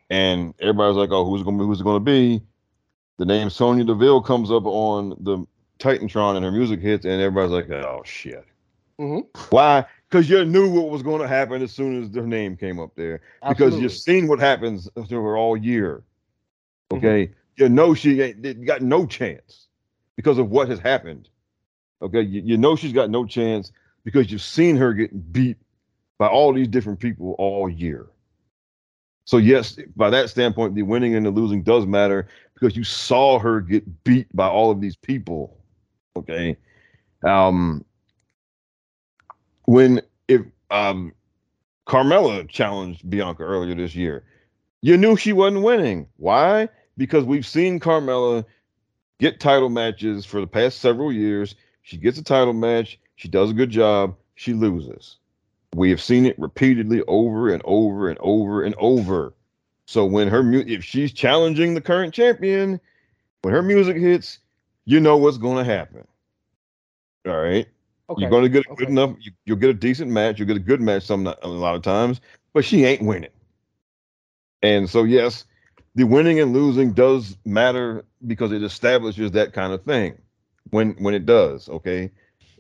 And 0.10 0.54
everybody 0.60 0.88
was 0.88 0.98
like, 0.98 1.12
Oh, 1.12 1.26
who's 1.26 1.44
gonna 1.44 1.58
be 1.58 1.66
who's 1.66 1.82
it 1.82 1.84
gonna 1.84 2.00
be? 2.00 2.42
The 3.18 3.26
name 3.26 3.50
Sonya 3.50 3.84
Deville 3.84 4.22
comes 4.22 4.52
up 4.52 4.66
on 4.66 5.10
the 5.22 5.46
Titantron 5.80 6.36
and 6.36 6.46
her 6.46 6.52
music 6.52 6.80
hits, 6.80 7.06
and 7.06 7.22
everybody's 7.22 7.52
like, 7.52 7.70
Oh 7.70 8.02
shit. 8.04 8.46
Mm-hmm. 9.00 9.28
Why? 9.50 9.86
Because 10.10 10.30
you 10.30 10.44
knew 10.44 10.70
what 10.70 10.90
was 10.90 11.02
going 11.02 11.22
to 11.22 11.28
happen 11.28 11.62
as 11.62 11.72
soon 11.72 12.04
as 12.04 12.14
her 12.14 12.28
name 12.28 12.58
came 12.58 12.80
up 12.80 12.92
there. 12.96 13.22
Absolutely. 13.42 13.78
Because 13.78 13.82
you've 13.82 14.00
seen 14.00 14.28
what 14.28 14.40
happens 14.40 14.90
to 15.08 15.16
her 15.16 15.38
all 15.38 15.56
year. 15.56 16.04
Okay. 16.94 17.28
Mm-hmm. 17.28 17.34
You 17.64 17.70
know 17.70 17.94
she 17.94 18.22
ain't 18.22 18.66
got 18.66 18.82
no 18.82 19.06
chance 19.06 19.61
because 20.22 20.38
of 20.38 20.52
what 20.52 20.70
has 20.70 20.78
happened. 20.78 21.30
Okay, 22.04 22.22
you, 22.22 22.42
you 22.44 22.58
know 22.58 22.76
she's 22.76 22.94
got 22.94 23.10
no 23.10 23.26
chance 23.26 23.72
because 24.04 24.32
you've 24.32 24.42
seen 24.44 24.78
her 24.78 24.94
get 24.94 25.34
beat 25.34 25.58
by 26.20 26.28
all 26.28 26.54
these 26.54 26.68
different 26.68 27.00
people 27.00 27.36
all 27.40 27.68
year. 27.68 28.08
So 29.26 29.38
yes, 29.38 29.80
by 29.96 30.12
that 30.12 30.30
standpoint, 30.30 30.76
the 30.76 30.84
winning 30.84 31.16
and 31.16 31.26
the 31.26 31.32
losing 31.32 31.64
does 31.64 31.88
matter 31.88 32.28
because 32.54 32.76
you 32.78 32.84
saw 32.84 33.40
her 33.40 33.62
get 33.62 34.04
beat 34.04 34.28
by 34.36 34.48
all 34.48 34.70
of 34.70 34.80
these 34.80 34.96
people. 34.96 35.58
Okay. 36.16 36.56
Um 37.26 37.84
when 39.66 40.02
if 40.28 40.42
um 40.70 41.14
Carmella 41.88 42.48
challenged 42.48 43.10
Bianca 43.10 43.42
earlier 43.42 43.74
this 43.74 43.96
year, 43.96 44.24
you 44.82 44.98
knew 44.98 45.16
she 45.16 45.34
wasn't 45.34 45.64
winning. 45.64 46.08
Why? 46.18 46.70
Because 46.96 47.24
we've 47.24 47.46
seen 47.46 47.80
Carmella 47.80 48.46
get 49.22 49.40
title 49.40 49.70
matches 49.70 50.26
for 50.26 50.42
the 50.42 50.48
past 50.48 50.80
several 50.80 51.14
years. 51.14 51.56
She 51.84 51.96
gets 51.96 52.18
a 52.18 52.24
title 52.24 52.54
match, 52.54 53.00
she 53.16 53.28
does 53.28 53.52
a 53.52 53.54
good 53.54 53.70
job, 53.70 54.16
she 54.36 54.54
loses. 54.54 55.18
We 55.76 55.90
have 55.92 56.02
seen 56.02 56.26
it 56.26 56.38
repeatedly 56.38 57.04
over 57.08 57.54
and 57.54 57.62
over 57.64 58.10
and 58.10 58.18
over 58.20 58.64
and 58.64 58.76
over. 58.78 59.34
So 59.86 60.06
when 60.06 60.28
her 60.28 60.52
if 60.54 60.84
she's 60.84 61.14
challenging 61.14 61.76
the 61.76 61.82
current 61.82 62.14
champion, 62.14 62.82
when 63.44 63.54
her 63.54 63.62
music 63.62 63.98
hits, 63.98 64.40
you 64.86 65.00
know 65.00 65.18
what's 65.18 65.38
going 65.38 65.64
to 65.64 65.72
happen. 65.72 66.06
All 67.28 67.38
right. 67.38 67.68
Okay. 68.10 68.22
You're 68.22 68.30
going 68.30 68.44
to 68.44 68.50
get 68.50 68.66
a 68.66 68.76
good 68.76 68.88
okay. 68.88 68.92
enough. 68.92 69.16
You, 69.22 69.32
will 69.48 69.56
get 69.56 69.70
a 69.70 69.74
decent 69.74 70.12
match. 70.12 70.40
You'll 70.40 70.48
get 70.48 70.58
a 70.58 70.62
good 70.62 70.82
match 70.82 71.04
some 71.04 71.28
a 71.28 71.48
lot 71.48 71.76
of 71.76 71.84
times, 71.84 72.20
but 72.54 72.66
she 72.66 72.84
ain't 72.86 73.04
winning. 73.04 73.30
And 74.64 74.90
so 74.90 75.04
yes, 75.04 75.46
the 75.96 76.04
winning 76.06 76.40
and 76.40 76.54
losing 76.54 76.94
does 76.94 77.38
matter 77.46 78.06
because 78.26 78.52
it 78.52 78.64
establishes 78.64 79.32
that 79.32 79.54
kind 79.54 79.74
of 79.74 79.84
thing 79.84 80.18
when 80.70 80.92
when 81.00 81.14
it 81.14 81.26
does 81.26 81.70
okay? 81.70 82.12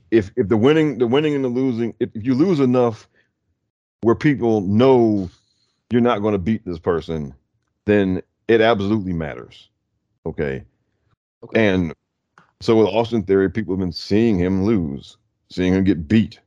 If 0.09 0.31
if 0.35 0.49
the 0.49 0.57
winning 0.57 0.97
the 0.97 1.07
winning 1.07 1.35
and 1.35 1.43
the 1.43 1.49
losing 1.49 1.93
if, 1.99 2.09
if 2.13 2.25
you 2.25 2.33
lose 2.33 2.59
enough 2.59 3.07
where 4.01 4.15
people 4.15 4.61
know 4.61 5.29
you're 5.91 6.01
not 6.01 6.19
going 6.19 6.33
to 6.33 6.39
beat 6.39 6.65
this 6.65 6.79
person 6.79 7.33
then 7.85 8.21
it 8.47 8.61
absolutely 8.61 9.13
matters 9.13 9.69
okay, 10.25 10.63
okay. 11.43 11.69
and 11.69 11.93
so 12.59 12.75
with 12.75 12.87
austin 12.87 13.23
theory 13.23 13.49
people 13.49 13.73
have 13.73 13.79
been 13.79 13.91
seeing 13.91 14.37
him 14.37 14.63
lose 14.63 15.17
seeing 15.49 15.73
him 15.73 15.83
get 15.83 16.07
beat. 16.07 16.39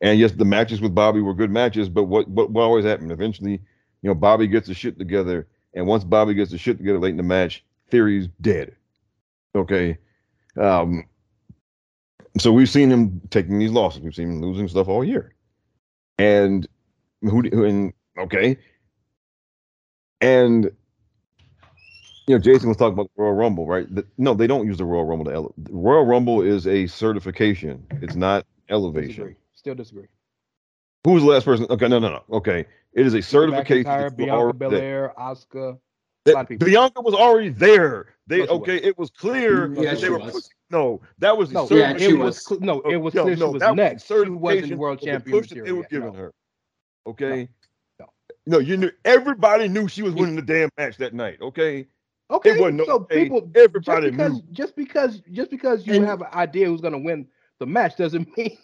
And 0.00 0.18
yes 0.18 0.32
the 0.32 0.44
matches 0.44 0.80
with 0.80 0.94
bobby 0.94 1.20
were 1.20 1.34
good 1.34 1.50
matches 1.50 1.88
but 1.88 2.04
what 2.04 2.28
what, 2.28 2.50
what 2.50 2.62
always 2.62 2.84
happened? 2.84 3.12
Eventually 3.12 3.52
you 3.52 4.08
know 4.08 4.14
bobby 4.14 4.46
gets 4.46 4.66
the 4.66 4.74
shit 4.74 4.98
together 4.98 5.46
and 5.76 5.86
once 5.86 6.02
Bobby 6.02 6.34
gets 6.34 6.50
the 6.50 6.58
shit 6.58 6.78
together 6.78 6.98
late 6.98 7.10
in 7.10 7.18
the 7.18 7.22
match, 7.22 7.62
Theory's 7.90 8.28
dead. 8.40 8.74
Okay. 9.54 9.98
Um, 10.58 11.04
so 12.38 12.50
we've 12.50 12.68
seen 12.68 12.90
him 12.90 13.20
taking 13.30 13.58
these 13.58 13.70
losses. 13.70 14.00
We've 14.00 14.14
seen 14.14 14.30
him 14.30 14.40
losing 14.40 14.66
stuff 14.68 14.88
all 14.88 15.04
year. 15.04 15.34
And 16.18 16.66
who 17.20 17.40
and 17.40 17.92
okay. 18.18 18.56
And 20.20 20.70
you 22.26 22.34
know, 22.34 22.38
Jason 22.38 22.68
was 22.68 22.78
talking 22.78 22.94
about 22.94 23.10
the 23.14 23.22
Royal 23.22 23.34
Rumble, 23.34 23.66
right? 23.66 23.86
The, 23.94 24.04
no, 24.18 24.34
they 24.34 24.46
don't 24.46 24.66
use 24.66 24.78
the 24.78 24.84
Royal 24.84 25.04
Rumble 25.04 25.26
to 25.26 25.32
ele- 25.32 25.54
the 25.58 25.72
Royal 25.72 26.04
Rumble 26.04 26.40
is 26.40 26.66
a 26.66 26.86
certification. 26.86 27.86
It's 28.02 28.16
not 28.16 28.46
elevation. 28.70 29.08
Disagree. 29.08 29.34
Still 29.54 29.74
disagree. 29.74 30.06
Who 31.04 31.12
was 31.12 31.22
the 31.22 31.28
last 31.28 31.44
person? 31.44 31.66
Okay, 31.70 31.86
no, 31.86 31.98
no, 31.98 32.08
no. 32.08 32.22
Okay, 32.38 32.64
it 32.96 33.06
is 33.06 33.14
a 33.14 33.20
certification. 33.20 33.84
McIntyre, 33.84 34.16
Bianca 34.16 34.54
Belair, 34.54 35.12
Asuka. 35.18 35.78
That, 36.24 36.58
Bianca 36.58 37.02
was 37.02 37.14
already 37.14 37.50
there. 37.50 38.14
They 38.26 38.38
yes, 38.38 38.48
okay. 38.48 38.76
Was. 38.76 38.84
It 38.84 38.98
was 38.98 39.10
clear. 39.10 39.72
Yeah, 39.74 39.94
they 39.94 40.08
were 40.08 40.18
was. 40.18 40.48
no, 40.70 41.02
that 41.18 41.36
was 41.36 41.52
no. 41.52 41.68
Yeah, 41.70 41.94
it 41.96 42.18
was, 42.18 42.48
was 42.50 42.60
no. 42.60 42.80
It 42.80 42.96
oh, 42.96 42.98
was 42.98 43.12
clear 43.12 43.36
no, 43.36 43.52
she 43.52 43.58
was 43.58 43.76
next. 43.76 44.10
Was 44.10 44.24
she 44.24 44.30
wasn't 44.30 44.78
world 44.78 45.00
champion. 45.00 45.40
The 45.42 45.60
they 45.60 45.72
were 45.72 45.86
giving 45.90 46.12
no. 46.12 46.18
her. 46.18 46.34
Okay. 47.06 47.48
No. 48.00 48.06
no, 48.46 48.58
you 48.58 48.78
knew. 48.78 48.90
Everybody 49.04 49.68
knew 49.68 49.86
she 49.88 50.02
was 50.02 50.14
winning 50.14 50.34
the 50.34 50.42
damn 50.42 50.70
match 50.78 50.96
that 50.96 51.12
night. 51.14 51.38
Okay. 51.40 51.86
Okay. 52.30 52.50
It 52.52 52.60
wasn't 52.60 52.78
no, 52.78 52.84
so 52.86 53.00
people. 53.00 53.48
Everybody 53.54 54.10
just 54.10 54.16
because, 54.16 54.32
knew. 54.32 54.42
Just 54.52 54.76
because, 54.76 55.20
just 55.30 55.50
because 55.50 55.86
you 55.86 55.94
and, 55.94 56.06
have 56.06 56.22
an 56.22 56.28
idea 56.32 56.66
who's 56.66 56.80
going 56.80 56.94
to 56.94 56.98
win 56.98 57.28
the 57.60 57.66
match 57.66 57.96
doesn't 57.96 58.26
mean 58.38 58.56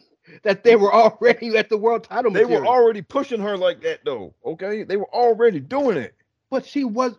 that 0.44 0.65
they 0.65 0.77
were 0.77 0.93
already 0.94 1.57
at 1.57 1.69
the 1.70 1.78
world 1.78 2.05
title. 2.05 2.31
They 2.31 2.43
material. 2.43 2.62
were 2.62 2.66
already 2.69 3.03
pushing 3.03 3.40
her 3.40 3.57
like 3.57 3.82
that, 3.82 4.05
though. 4.05 4.35
Okay, 4.44 4.85
they 4.85 4.97
were 4.97 5.12
already 5.15 5.61
doing 5.61 5.99
it. 5.99 6.15
But 6.51 6.66
she 6.66 6.85
was. 6.85 7.15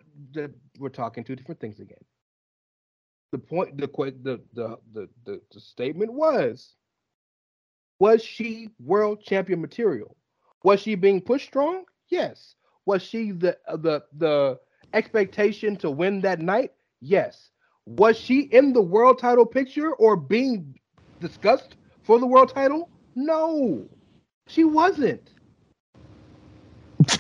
We're 0.79 0.89
talking 0.89 1.23
two 1.23 1.35
different 1.35 1.61
things 1.61 1.79
again. 1.79 1.97
the 3.31 3.39
point, 3.39 3.77
the 3.77 3.87
the 4.23 4.41
the 4.53 4.77
the 4.93 5.09
the, 5.25 5.41
the 5.53 5.61
statement 5.61 6.13
was, 6.13 6.75
was 7.99 8.23
she 8.23 8.69
world 8.79 9.21
champion 9.23 9.61
material? 9.61 10.17
Was 10.63 10.81
she 10.81 10.95
being 10.95 11.21
pushed 11.21 11.47
strong? 11.47 11.85
Yes. 12.09 12.55
Was 12.85 13.03
she 13.03 13.31
the 13.31 13.57
the 13.77 14.03
the 14.17 14.59
expectation 14.93 15.75
to 15.77 15.91
win 15.91 16.21
that 16.21 16.41
night? 16.41 16.73
Yes. 17.01 17.51
Was 17.85 18.17
she 18.17 18.41
in 18.41 18.73
the 18.73 18.81
world 18.81 19.19
title 19.19 19.45
picture 19.45 19.93
or 19.95 20.15
being 20.17 20.79
discussed 21.19 21.77
for 22.03 22.19
the 22.19 22.27
world 22.27 22.49
title? 22.53 22.92
No, 23.15 23.83
she 24.47 24.63
wasn't. 24.63 25.29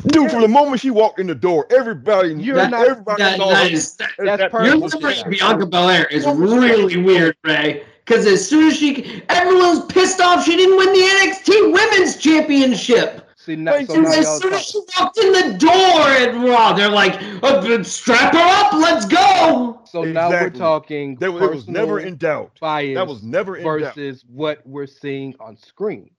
Dude, 0.07 0.31
from 0.31 0.41
the 0.41 0.47
moment 0.47 0.79
she 0.79 0.91
walked 0.91 1.19
in 1.19 1.27
the 1.27 1.35
door, 1.35 1.67
everybody, 1.69 2.33
You're 2.35 2.55
That- 2.55 2.71
not- 2.71 2.87
everybody 2.87 3.21
that- 3.23 3.37
saw 3.37 3.49
that 3.49 3.71
that- 3.71 4.09
That's 4.17 4.41
that- 4.41 4.51
perfect. 4.51 4.73
Your 4.73 4.79
was 4.81 4.93
memory 4.93 5.19
of 5.19 5.29
Bianca 5.29 5.65
Belair 5.65 6.05
is 6.05 6.25
really 6.25 6.97
weird, 6.97 7.35
Rey. 7.43 7.83
Because 8.05 8.25
as 8.25 8.47
soon 8.47 8.67
as 8.67 8.75
she, 8.77 9.21
everyone's 9.29 9.85
pissed 9.85 10.19
off 10.21 10.43
she 10.45 10.55
didn't 10.55 10.77
win 10.77 10.91
the 10.93 10.99
NXT 10.99 11.71
Women's 11.73 12.17
Championship. 12.17 13.22
See 13.45 13.57
now, 13.57 13.73
Wait, 13.73 13.87
so 13.87 13.95
so 13.95 14.01
now 14.01 14.09
as 14.11 14.41
soon 14.41 14.53
as 14.53 14.61
she 14.63 14.79
walked 14.97 15.17
in 15.17 15.33
the 15.33 15.57
door 15.57 15.71
at 15.73 16.33
Raw, 16.33 16.71
they're 16.71 16.87
like, 16.89 17.21
"Uh, 17.43 17.83
"Strap 17.83 18.31
her 18.33 18.39
up, 18.39 18.71
let's 18.73 19.05
go." 19.05 19.81
so 19.83 20.03
now 20.03 20.29
we're 20.29 20.49
talking. 20.49 21.15
That 21.17 21.29
was, 21.33 21.43
it 21.43 21.51
was 21.51 21.67
never 21.67 21.99
in 21.99 22.15
doubt. 22.15 22.57
bias 22.61 22.95
That 22.95 23.05
was 23.05 23.21
never 23.21 23.57
in 23.57 23.63
doubt. 23.65 23.95
versus 23.95 24.23
what 24.29 24.65
we're 24.65 24.87
seeing 24.87 25.35
on 25.41 25.57
screen. 25.57 26.09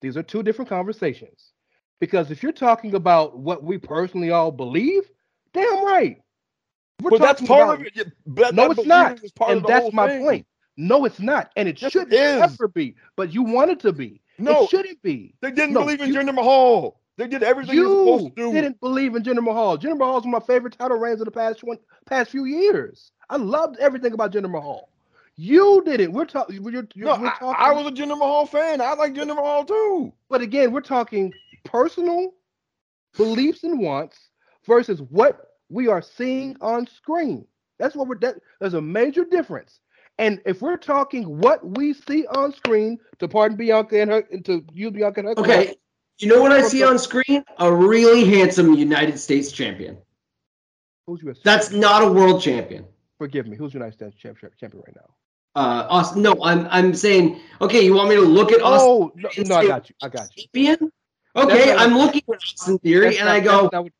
These 0.00 0.16
are 0.16 0.22
two 0.22 0.42
different 0.42 0.70
conversations. 0.70 1.52
Because 2.00 2.30
if 2.30 2.42
you're 2.42 2.52
talking 2.52 2.94
about 2.94 3.38
what 3.38 3.62
we 3.62 3.76
personally 3.76 4.30
all 4.30 4.50
believe, 4.50 5.02
damn 5.52 5.84
right. 5.84 6.20
We're 7.02 7.10
But 7.10 7.20
that's 7.20 7.42
part 7.42 7.74
about- 7.78 7.86
of 7.86 7.92
it. 7.94 8.12
But 8.26 8.54
No, 8.54 8.70
it's 8.70 8.86
not. 8.86 9.20
part 9.36 9.50
and 9.52 9.62
the 9.62 9.68
that's 9.68 9.92
my 9.92 10.08
thing. 10.08 10.22
point. 10.24 10.46
No, 10.78 11.04
it's 11.04 11.20
not, 11.20 11.50
and 11.56 11.68
it 11.68 11.80
Yes, 11.80 11.92
shouldn't 11.92 12.12
it 12.14 12.20
is. 12.20 12.42
ever 12.42 12.68
be. 12.68 12.96
But 13.16 13.32
you 13.34 13.42
want 13.42 13.70
it 13.70 13.80
to 13.80 13.92
be. 13.92 14.20
No, 14.38 14.64
it 14.64 14.70
shouldn't 14.70 15.02
be. 15.02 15.34
they 15.40 15.50
didn't 15.50 15.72
No, 15.74 15.80
believe 15.80 16.00
in 16.00 16.08
you- 16.12 16.14
Jinder 16.14 16.34
Mahal. 16.34 17.00
They 17.16 17.28
did 17.28 17.44
everything 17.44 17.76
You 17.76 17.84
supposed 17.88 18.24
to 18.36 18.42
do. 18.42 18.52
didn't 18.52 18.80
believe 18.80 19.14
in 19.14 19.22
Jinder 19.22 19.42
Mahal. 19.44 19.78
Jinder 19.78 19.96
Mahal 19.98 20.18
is 20.18 20.24
one 20.24 20.34
of 20.34 20.42
my 20.42 20.46
favorite 20.52 20.76
title 20.76 20.98
reigns 20.98 21.20
of 21.20 21.26
the 21.26 21.30
past 21.30 21.62
one, 21.62 21.78
past 22.06 22.30
few 22.30 22.44
years. 22.44 23.12
I 23.30 23.36
loved 23.36 23.78
everything 23.78 24.12
about 24.14 24.32
Jinder 24.32 24.50
Mahal. 24.50 24.88
You 25.36 25.82
didn't. 25.84 26.12
We're 26.12 26.24
talking. 26.24 26.62
We're, 26.62 26.72
you're, 26.72 26.88
No, 26.96 27.16
we're 27.20 27.28
I, 27.28 27.36
talking. 27.38 27.56
I 27.58 27.72
was 27.72 27.86
a 27.86 27.90
Jinder 27.92 28.18
Mahal 28.18 28.46
fan. 28.46 28.80
I 28.80 28.94
like 28.94 29.14
Jinder 29.14 29.36
Mahal 29.36 29.64
too. 29.64 30.12
But 30.28 30.40
again, 30.42 30.72
we're 30.72 30.80
talking 30.80 31.32
personal 31.64 32.34
beliefs 33.16 33.62
and 33.64 33.78
wants 33.80 34.18
versus 34.66 35.00
what 35.02 35.52
we 35.68 35.88
are 35.88 36.02
seeing 36.02 36.56
on 36.60 36.86
screen. 36.86 37.46
That's 37.78 37.94
what 37.94 38.08
we're. 38.08 38.18
That, 38.18 38.36
there's 38.60 38.74
a 38.74 38.80
major 38.80 39.24
difference. 39.24 39.80
And 40.18 40.40
if 40.46 40.62
we're 40.62 40.76
talking 40.76 41.38
what 41.38 41.76
we 41.76 41.92
see 41.92 42.26
on 42.28 42.52
screen, 42.52 42.98
to 43.18 43.26
pardon 43.28 43.56
Bianca 43.56 44.00
and 44.00 44.10
her, 44.10 44.24
and 44.30 44.44
to 44.44 44.64
you, 44.72 44.90
Bianca 44.90 45.20
and 45.20 45.28
her. 45.30 45.38
Okay, 45.38 45.74
you 46.18 46.28
know 46.28 46.40
what 46.40 46.52
I 46.52 46.62
see 46.62 46.84
on 46.84 46.98
screen? 46.98 47.44
A 47.58 47.72
really 47.72 48.24
handsome 48.24 48.74
United 48.74 49.18
States 49.18 49.50
champion. 49.50 49.98
Who's 51.06 51.22
US? 51.24 51.38
That's 51.44 51.72
not 51.72 52.02
a 52.02 52.10
world 52.10 52.40
champion. 52.40 52.86
forgive 53.18 53.46
me. 53.46 53.56
Who's 53.56 53.74
United 53.74 53.94
States 53.94 54.14
champ, 54.16 54.38
champ- 54.38 54.56
champion 54.58 54.82
right 54.86 54.96
now? 54.96 55.14
Uh, 55.56 55.86
Austin. 55.88 56.22
No, 56.22 56.36
I'm 56.42 56.66
I'm 56.70 56.94
saying. 56.94 57.40
Okay, 57.60 57.84
you 57.84 57.94
want 57.94 58.08
me 58.08 58.16
to 58.16 58.22
look 58.22 58.52
at 58.52 58.60
Austin 58.60 58.88
Oh 58.88 59.12
no, 59.16 59.28
no, 59.44 59.54
I 59.56 59.66
got 59.66 59.88
you. 59.88 59.94
I 60.02 60.08
got 60.08 60.28
you. 60.36 60.44
champion? 60.54 60.92
Okay, 61.36 61.66
That's 61.66 61.82
I'm 61.82 61.94
looking 61.98 62.22
at 62.32 62.36
Austin 62.36 62.78
Theory, 62.78 63.18
and 63.18 63.26
not- 63.26 63.34
I 63.36 63.40
go, 63.40 63.64
what, 63.64 63.92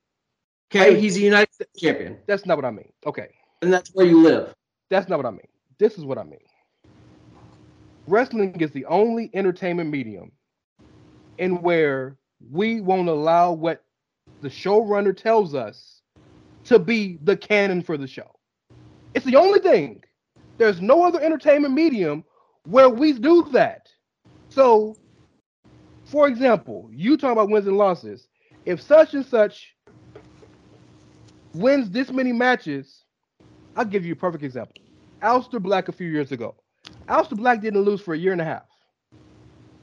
okay, 0.72 0.98
he's 1.00 1.16
a 1.16 1.20
United 1.20 1.52
States 1.52 1.80
champion, 1.80 2.18
that's 2.28 2.46
not 2.46 2.56
what 2.56 2.64
I 2.64 2.70
mean. 2.70 2.92
Okay, 3.04 3.28
and 3.62 3.72
that's 3.72 3.90
where 3.90 4.06
you 4.06 4.22
live. 4.22 4.54
that's 4.88 5.08
not 5.08 5.16
what 5.18 5.26
I 5.26 5.30
mean. 5.32 5.48
This 5.78 5.98
is 5.98 6.04
what 6.04 6.18
I 6.18 6.24
mean. 6.24 6.38
Wrestling 8.06 8.60
is 8.60 8.70
the 8.72 8.84
only 8.86 9.30
entertainment 9.34 9.90
medium 9.90 10.32
in 11.38 11.62
where 11.62 12.16
we 12.50 12.80
won't 12.80 13.08
allow 13.08 13.52
what 13.52 13.82
the 14.40 14.48
showrunner 14.48 15.16
tells 15.16 15.54
us 15.54 16.02
to 16.64 16.78
be 16.78 17.18
the 17.22 17.36
canon 17.36 17.82
for 17.82 17.96
the 17.96 18.06
show. 18.06 18.30
It's 19.14 19.26
the 19.26 19.36
only 19.36 19.60
thing. 19.60 20.02
There's 20.58 20.80
no 20.80 21.04
other 21.04 21.20
entertainment 21.20 21.74
medium 21.74 22.24
where 22.66 22.88
we 22.88 23.12
do 23.12 23.48
that. 23.52 23.88
So, 24.48 24.96
for 26.04 26.28
example, 26.28 26.88
you 26.92 27.16
talk 27.16 27.32
about 27.32 27.48
wins 27.48 27.66
and 27.66 27.76
losses. 27.76 28.28
If 28.64 28.80
such 28.80 29.14
and 29.14 29.24
such 29.24 29.74
wins 31.54 31.90
this 31.90 32.10
many 32.10 32.32
matches, 32.32 33.04
I'll 33.76 33.84
give 33.84 34.04
you 34.04 34.12
a 34.12 34.16
perfect 34.16 34.44
example. 34.44 34.83
Aleister 35.24 35.60
Black 35.60 35.88
a 35.88 35.92
few 35.92 36.08
years 36.08 36.32
ago. 36.32 36.54
Aleister 37.08 37.36
Black 37.36 37.60
didn't 37.60 37.80
lose 37.82 38.00
for 38.00 38.14
a 38.14 38.18
year 38.18 38.32
and 38.32 38.40
a 38.40 38.44
half, 38.44 38.66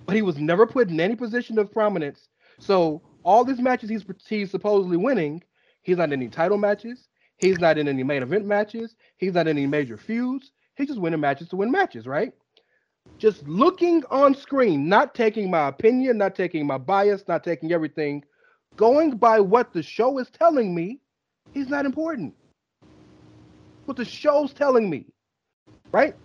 but 0.06 0.16
he 0.16 0.22
was 0.22 0.38
never 0.38 0.68
put 0.68 0.90
in 0.90 1.00
any 1.00 1.16
position 1.16 1.58
of 1.58 1.72
prominence. 1.72 2.30
So 2.60 3.02
all 3.24 3.44
these 3.44 3.60
matches 3.60 3.90
he's 3.90 4.06
he's 4.28 4.52
supposedly 4.52 4.98
winning, 4.98 5.44
he's 5.82 5.98
not 5.98 6.06
in 6.06 6.14
any 6.14 6.30
title 6.30 6.58
matches. 6.58 7.08
He's 7.38 7.60
not 7.60 7.80
in 7.80 7.88
any 7.88 8.04
main 8.04 8.22
event 8.22 8.46
matches. 8.46 8.96
He's 9.18 9.34
not 9.34 9.48
in 9.48 9.58
any 9.58 9.66
major 9.66 9.98
feuds. 9.98 10.52
He's 10.76 10.88
just 10.88 11.02
winning 11.02 11.20
matches 11.20 11.50
to 11.50 11.56
win 11.56 11.72
matches, 11.72 12.06
right? 12.06 12.34
Just 13.18 13.48
looking 13.48 14.04
on 14.12 14.36
screen, 14.36 14.88
not 14.88 15.16
taking 15.16 15.50
my 15.50 15.68
opinion, 15.68 16.20
not 16.20 16.36
taking 16.36 16.68
my 16.68 16.78
bias, 16.78 17.24
not 17.28 17.44
taking 17.44 17.72
everything, 17.72 18.24
going 18.76 19.18
by 19.18 19.40
what 19.40 19.74
the 19.74 19.82
show 19.82 20.20
is 20.20 20.30
telling 20.30 20.76
me, 20.76 21.00
he's 21.52 21.68
not 21.68 21.88
important. 21.88 22.36
What 23.86 23.98
the 23.98 24.06
show's 24.06 24.54
telling 24.54 24.88
me, 24.88 25.08
right? 25.92 26.16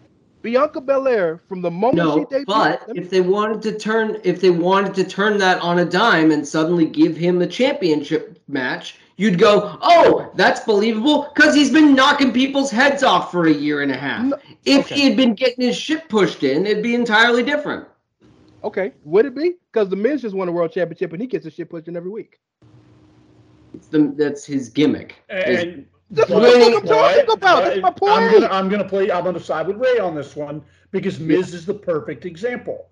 Bianca 0.42 0.80
Belair, 0.80 1.40
from 1.48 1.60
the 1.60 1.70
moment 1.70 1.96
No, 1.96 2.18
she 2.18 2.24
debuted, 2.36 2.46
but 2.46 2.88
me- 2.94 3.00
if 3.00 3.10
they 3.10 3.20
wanted 3.20 3.62
to 3.62 3.76
turn, 3.78 4.20
if 4.22 4.40
they 4.40 4.50
wanted 4.50 4.94
to 4.94 5.04
turn 5.04 5.38
that 5.38 5.60
on 5.60 5.80
a 5.80 5.84
dime 5.84 6.30
and 6.30 6.46
suddenly 6.46 6.86
give 6.86 7.16
him 7.16 7.38
the 7.40 7.46
championship 7.48 8.38
match, 8.46 8.98
you'd 9.16 9.38
go, 9.40 9.76
"Oh, 9.82 10.30
that's 10.36 10.60
believable," 10.60 11.32
because 11.34 11.54
he's 11.54 11.72
been 11.72 11.94
knocking 11.96 12.32
people's 12.32 12.70
heads 12.70 13.02
off 13.02 13.32
for 13.32 13.46
a 13.46 13.52
year 13.52 13.82
and 13.82 13.90
a 13.90 13.96
half. 13.96 14.24
No- 14.24 14.38
if 14.64 14.86
okay. 14.86 14.94
he 14.94 15.08
had 15.08 15.16
been 15.16 15.34
getting 15.34 15.64
his 15.66 15.76
shit 15.76 16.08
pushed 16.08 16.44
in, 16.44 16.64
it'd 16.64 16.82
be 16.82 16.94
entirely 16.94 17.42
different. 17.42 17.86
okay, 18.62 18.92
would 19.04 19.26
it 19.26 19.34
be? 19.34 19.54
Because 19.72 19.88
the 19.88 19.96
Miz 19.96 20.22
just 20.22 20.34
won 20.34 20.48
a 20.48 20.52
world 20.52 20.70
championship 20.72 21.12
and 21.12 21.20
he 21.20 21.26
gets 21.26 21.44
his 21.44 21.54
shit 21.54 21.70
pushed 21.70 21.88
in 21.88 21.96
every 21.96 22.10
week. 22.10 22.38
It's 23.74 23.86
the, 23.88 24.12
that's 24.16 24.44
his 24.44 24.68
gimmick. 24.68 25.16
is- 25.28 25.62
And 25.62 25.86
That's 26.10 26.30
but- 26.30 26.40
what 26.40 26.54
I'm 26.56 26.60
talking 26.86 27.24
but- 27.26 27.34
about. 27.34 27.64
That's 27.64 27.82
my 27.82 27.90
but 27.90 28.08
I'm 28.10 28.32
gonna 28.32 28.46
I'm 28.48 28.68
gonna 28.68 28.88
play 28.88 29.10
I'm 29.10 29.24
gonna 29.24 29.40
side 29.40 29.66
with 29.66 29.76
Rey 29.76 29.98
on 29.98 30.14
this 30.14 30.36
one 30.36 30.62
because 30.92 31.18
Miz 31.18 31.52
is 31.54 31.66
the 31.66 31.74
perfect 31.74 32.24
example. 32.24 32.88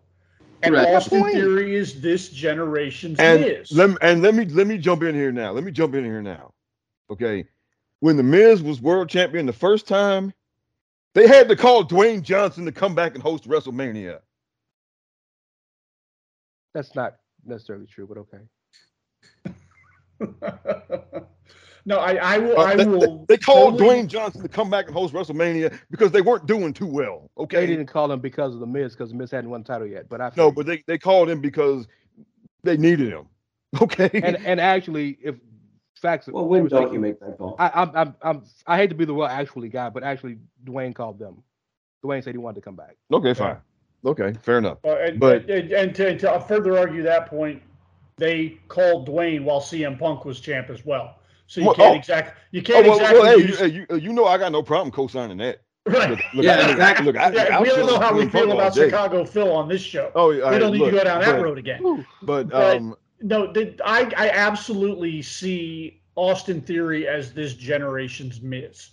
And 0.63 0.75
Correct. 0.75 0.95
Austin 0.97 1.21
Point. 1.21 1.35
Theory 1.35 1.77
is 1.77 2.01
this 2.01 2.31
generation's 2.31 3.19
And 3.21 3.43
Miz. 3.43 3.71
let 3.73 3.91
me, 3.91 3.97
and 4.01 4.23
let 4.23 4.35
me 4.35 4.47
let 4.47 4.67
me 4.67 4.79
jump 4.79 5.03
in 5.03 5.15
here 5.15 5.31
now. 5.31 5.53
Let 5.53 5.63
me 5.65 5.71
jump 5.71 5.95
in 5.95 6.05
here 6.05 6.23
now. 6.23 6.53
Okay. 7.11 7.47
When 8.01 8.17
the 8.17 8.23
Miz 8.23 8.63
was 8.63 8.81
world 8.81 9.09
champion 9.09 9.47
the 9.47 9.53
first 9.53 9.87
time, 9.87 10.33
they 11.15 11.27
had 11.27 11.49
to 11.49 11.57
call 11.57 11.85
Dwayne 11.85 12.23
Johnson 12.23 12.65
to 12.65 12.73
come 12.73 12.95
back 12.95 13.15
and 13.15 13.23
host 13.23 13.49
WrestleMania. 13.49 14.21
That's 16.75 16.95
not 16.95 17.17
necessarily 17.45 17.87
true, 17.87 18.07
but 18.07 18.19
okay. 18.19 18.41
no, 21.87 21.99
I, 21.99 22.15
I 22.15 22.39
will 22.39 22.59
Uh, 22.59 22.65
I 22.65 22.77
they, 22.77 22.87
will 22.87 23.25
they 23.29 23.37
called 23.37 23.79
totally- 23.79 24.03
Dwayne 24.03 24.07
Johnson 24.09 24.43
to 24.43 24.49
come 24.49 24.71
back 24.71 24.87
and 24.87 24.95
host 24.95 25.13
WrestleMania 25.15 25.79
because 25.91 26.11
they 26.13 26.21
weren't 26.23 26.47
doing 26.47 26.73
too 26.73 26.87
well. 26.87 27.31
Okay, 27.39 27.61
they 27.61 27.67
didn't 27.67 27.87
call 27.87 28.11
him 28.11 28.21
because 28.21 28.55
of 28.55 28.61
the 28.61 28.67
Miz, 28.67 28.93
because 28.93 29.11
the 29.11 29.17
Miz 29.17 29.31
hadn't 29.31 29.51
won 29.51 29.63
the 29.63 29.67
title 29.69 29.87
yet. 29.87 30.09
But 30.09 30.21
I 30.21 30.31
No, 30.37 30.51
but 30.51 30.67
they, 30.67 30.83
they 30.87 30.99
called 30.99 31.29
him 31.31 31.41
because 31.41 31.87
they 32.63 32.77
needed 32.77 33.09
him. 33.13 33.27
Okay. 33.83 34.09
and 34.15 34.37
and 34.47 34.61
actually, 34.61 35.19
if 35.23 35.35
facts, 36.01 36.29
well, 36.29 36.47
when 36.47 36.63
were 36.63 36.69
don't 36.69 36.93
you 36.93 37.01
make 37.01 37.19
that 37.19 37.37
call? 37.39 37.57
I, 37.59 37.71
I'm, 37.75 37.91
I'm, 37.97 38.15
I'm, 38.23 38.43
I 38.69 38.77
hate 38.77 38.91
to 38.91 38.95
be 38.95 39.05
the 39.05 39.13
well 39.15 39.27
actually 39.29 39.69
guy, 39.69 39.89
but 39.91 40.05
actually, 40.05 40.39
Dwayne 40.65 40.95
called 40.95 41.19
them. 41.19 41.43
Dwayne 42.05 42.23
said 42.23 42.35
he 42.35 42.39
wanted 42.39 42.57
to 42.57 42.61
come 42.61 42.77
back. 42.77 42.97
okay, 43.13 43.35
fine. 43.35 43.57
Okay, 44.07 44.33
fair 44.43 44.59
enough. 44.59 44.79
Uh, 44.85 44.91
and, 44.99 45.19
But- 45.19 45.51
and, 45.51 45.73
and 45.73 45.95
to, 45.97 46.17
to 46.19 46.41
further 46.47 46.79
argue 46.79 47.03
that 47.03 47.27
point, 47.27 47.63
they 48.17 48.59
called 48.69 49.09
Dwayne 49.09 49.43
while 49.43 49.61
CM 49.61 49.99
Punk 49.99 50.25
was 50.25 50.39
champ 50.41 50.71
as 50.71 50.85
well. 50.85 51.17
So 51.47 51.61
you 51.61 51.67
Well, 51.67 51.75
can't 51.75 51.95
oh. 51.95 51.99
exact 51.99 52.39
you 52.53 52.61
Oh, 52.61 52.65
can't 52.65 52.87
well, 52.87 52.97
exactly 52.97 53.21
well, 53.21 53.31
hey, 53.39 53.43
you, 53.43 53.49
use, 53.49 53.59
hey, 53.59 53.67
you, 53.67 53.87
you 53.97 54.13
know 54.13 54.25
I 54.27 54.39
got 54.39 54.53
no 54.53 54.63
problem 54.63 54.91
co-signing 54.91 55.37
that. 55.39 55.61
right. 55.87 56.11
Look, 56.11 56.21
look, 56.35 56.45
Yeah, 56.45 56.59
I- 56.59 56.71
exactly. 56.71 57.07
look, 57.07 57.17
I- 57.17 57.33
Yeah, 57.33 57.57
I'll 57.57 57.63
we 57.63 57.71
all 57.71 57.77
chill 57.77 57.87
know 57.87 58.01
how 58.01 58.15
we 58.15 58.29
feel 58.29 58.53
about 58.53 58.75
day. 58.75 58.87
Chicago 58.87 59.25
Phil 59.25 59.53
on 59.53 59.69
this 59.69 59.83
show. 59.83 60.11
Oh, 60.15 60.29
we 60.29 60.39
don't 60.39 60.73
need 60.73 60.85
to 60.85 60.91
go 60.91 61.05
down 61.05 61.21
that 61.21 61.33
but, 61.37 61.43
road 61.43 61.59
again. 61.59 62.07
But 62.23 62.49
But- 62.49 62.77
um, 62.77 62.97
No, 63.21 63.53
the, 63.53 63.75
I 63.85 64.11
I 64.17 64.31
absolutely 64.31 65.21
see 65.23 66.01
Austin 66.17 66.61
Theory 66.61 67.07
as 67.07 67.33
this 67.33 67.55
generation's 67.55 68.41
Miz. 68.41 68.91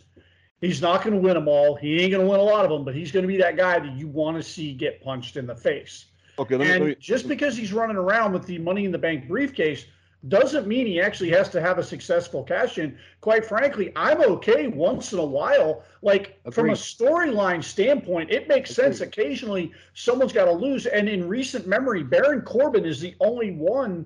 He's 0.59 0.81
not 0.81 1.03
going 1.03 1.15
to 1.15 1.19
win 1.19 1.33
them 1.33 1.47
all. 1.47 1.75
He 1.75 2.01
ain't 2.01 2.11
going 2.11 2.23
to 2.23 2.29
win 2.29 2.39
a 2.39 2.43
lot 2.43 2.63
of 2.63 2.69
them, 2.71 2.83
but 2.85 2.93
he's 2.93 3.11
going 3.11 3.23
to 3.23 3.27
be 3.27 3.37
that 3.37 3.57
guy 3.57 3.79
that 3.79 3.93
you 3.93 4.07
want 4.07 4.37
to 4.37 4.43
see 4.43 4.73
get 4.73 5.01
punched 5.01 5.37
in 5.37 5.47
the 5.47 5.55
face. 5.55 6.05
okay, 6.37 6.55
let 6.55 6.67
me, 6.67 6.73
and 6.73 6.83
let 6.83 6.89
me 6.89 6.95
just 6.99 7.27
because 7.27 7.57
he's 7.57 7.73
running 7.73 7.97
around 7.97 8.31
with 8.33 8.45
the 8.45 8.57
Money 8.59 8.85
in 8.85 8.91
the 8.91 8.97
Bank 8.97 9.27
briefcase 9.27 9.85
doesn't 10.27 10.67
mean 10.67 10.85
he 10.85 11.01
actually 11.01 11.31
has 11.31 11.49
to 11.49 11.61
have 11.61 11.79
a 11.79 11.83
successful 11.83 12.43
cash 12.43 12.77
in. 12.77 12.97
Quite 13.21 13.45
frankly, 13.45 13.91
I'm 13.95 14.21
okay 14.21 14.67
once 14.67 15.13
in 15.13 15.19
a 15.19 15.25
while. 15.25 15.83
Like 16.01 16.39
Agreed. 16.45 16.53
from 16.53 16.69
a 16.69 16.73
storyline 16.73 17.63
standpoint, 17.63 18.31
it 18.31 18.47
makes 18.47 18.71
Agreed. 18.71 18.95
sense. 18.95 19.01
Occasionally, 19.01 19.71
someone's 19.93 20.33
got 20.33 20.45
to 20.45 20.51
lose. 20.51 20.85
And 20.85 21.09
in 21.09 21.27
recent 21.27 21.67
memory, 21.67 22.03
Baron 22.03 22.41
Corbin 22.41 22.85
is 22.85 22.99
the 22.99 23.15
only 23.19 23.51
one 23.51 24.05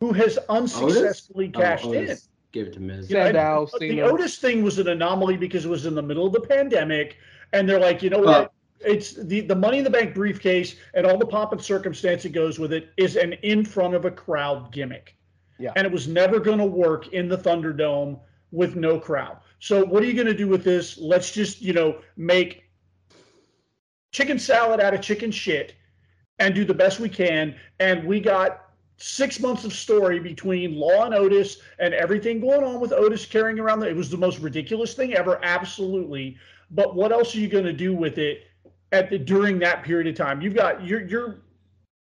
who 0.00 0.12
has 0.12 0.38
unsuccessfully 0.48 1.46
Otis? 1.46 1.56
Oh, 1.56 1.60
cashed 1.60 1.84
oh, 1.84 1.92
in. 1.92 2.18
Give 2.50 2.66
it 2.66 2.72
to 2.74 2.80
Miz. 2.80 3.08
Yeah, 3.08 3.30
now, 3.30 3.66
the 3.78 4.02
Otis 4.02 4.36
thing 4.38 4.62
was 4.62 4.78
an 4.78 4.88
anomaly 4.88 5.36
because 5.36 5.64
it 5.64 5.68
was 5.68 5.86
in 5.86 5.94
the 5.94 6.02
middle 6.02 6.26
of 6.26 6.32
the 6.32 6.40
pandemic, 6.40 7.16
and 7.52 7.68
they're 7.68 7.80
like, 7.80 8.02
you 8.02 8.10
know 8.10 8.18
what? 8.18 8.52
it's 8.84 9.12
the, 9.12 9.40
the 9.42 9.54
money 9.54 9.78
in 9.78 9.84
the 9.84 9.90
bank 9.90 10.14
briefcase 10.14 10.76
and 10.94 11.06
all 11.06 11.16
the 11.16 11.26
pomp 11.26 11.52
and 11.52 11.62
circumstance 11.62 12.24
that 12.24 12.32
goes 12.32 12.58
with 12.58 12.72
it 12.72 12.90
is 12.96 13.16
an 13.16 13.34
in 13.34 13.64
front 13.64 13.94
of 13.94 14.04
a 14.04 14.10
crowd 14.10 14.72
gimmick. 14.72 15.16
Yeah. 15.62 15.72
And 15.76 15.86
it 15.86 15.92
was 15.92 16.08
never 16.08 16.40
going 16.40 16.58
to 16.58 16.66
work 16.66 17.08
in 17.08 17.28
the 17.28 17.38
Thunderdome 17.38 18.18
with 18.50 18.76
no 18.76 18.98
crowd. 18.98 19.38
So 19.60 19.84
what 19.84 20.02
are 20.02 20.06
you 20.06 20.14
going 20.14 20.26
to 20.26 20.34
do 20.34 20.48
with 20.48 20.64
this? 20.64 20.98
Let's 20.98 21.30
just, 21.30 21.62
you 21.62 21.72
know, 21.72 22.00
make 22.16 22.64
chicken 24.10 24.38
salad 24.38 24.80
out 24.80 24.92
of 24.92 25.00
chicken 25.00 25.30
shit 25.30 25.74
and 26.38 26.54
do 26.54 26.64
the 26.64 26.74
best 26.74 27.00
we 27.00 27.08
can. 27.08 27.54
And 27.78 28.04
we 28.04 28.20
got 28.20 28.70
six 28.96 29.40
months 29.40 29.64
of 29.64 29.72
story 29.72 30.18
between 30.18 30.76
Law 30.76 31.06
and 31.06 31.14
Otis 31.14 31.58
and 31.78 31.94
everything 31.94 32.40
going 32.40 32.64
on 32.64 32.80
with 32.80 32.92
Otis 32.92 33.24
carrying 33.24 33.58
around 33.58 33.80
the, 33.80 33.88
it 33.88 33.96
was 33.96 34.10
the 34.10 34.16
most 34.16 34.40
ridiculous 34.40 34.94
thing 34.94 35.14
ever, 35.14 35.38
absolutely. 35.42 36.36
But 36.70 36.94
what 36.94 37.12
else 37.12 37.34
are 37.34 37.38
you 37.38 37.48
going 37.48 37.64
to 37.64 37.72
do 37.72 37.94
with 37.94 38.18
it 38.18 38.46
at 38.92 39.08
the 39.10 39.18
during 39.18 39.58
that 39.58 39.82
period 39.82 40.06
of 40.06 40.14
time. 40.14 40.40
You've 40.40 40.54
got 40.54 40.84
you're 40.86 41.06
you're 41.06 41.42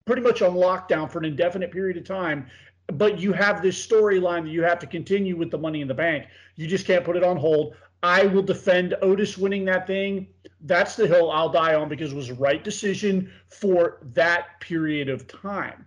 pretty 0.04 0.22
much 0.22 0.42
on 0.42 0.54
lockdown 0.54 1.10
for 1.10 1.18
an 1.20 1.24
indefinite 1.24 1.70
period 1.70 1.96
of 1.96 2.04
time, 2.04 2.48
but 2.92 3.18
you 3.18 3.32
have 3.32 3.62
this 3.62 3.84
storyline 3.84 4.44
that 4.44 4.50
you 4.50 4.62
have 4.62 4.78
to 4.80 4.86
continue 4.86 5.36
with 5.36 5.50
the 5.50 5.58
money 5.58 5.80
in 5.80 5.88
the 5.88 5.94
bank. 5.94 6.26
You 6.56 6.66
just 6.66 6.86
can't 6.86 7.04
put 7.04 7.16
it 7.16 7.24
on 7.24 7.36
hold. 7.36 7.74
I 8.02 8.26
will 8.26 8.42
defend 8.42 8.94
Otis 9.02 9.36
winning 9.36 9.64
that 9.66 9.86
thing. 9.86 10.28
That's 10.62 10.96
the 10.96 11.06
hill 11.06 11.30
I'll 11.30 11.50
die 11.50 11.74
on 11.74 11.88
because 11.88 12.12
it 12.12 12.16
was 12.16 12.28
the 12.28 12.34
right 12.34 12.62
decision 12.64 13.30
for 13.48 13.98
that 14.14 14.60
period 14.60 15.08
of 15.08 15.26
time. 15.26 15.84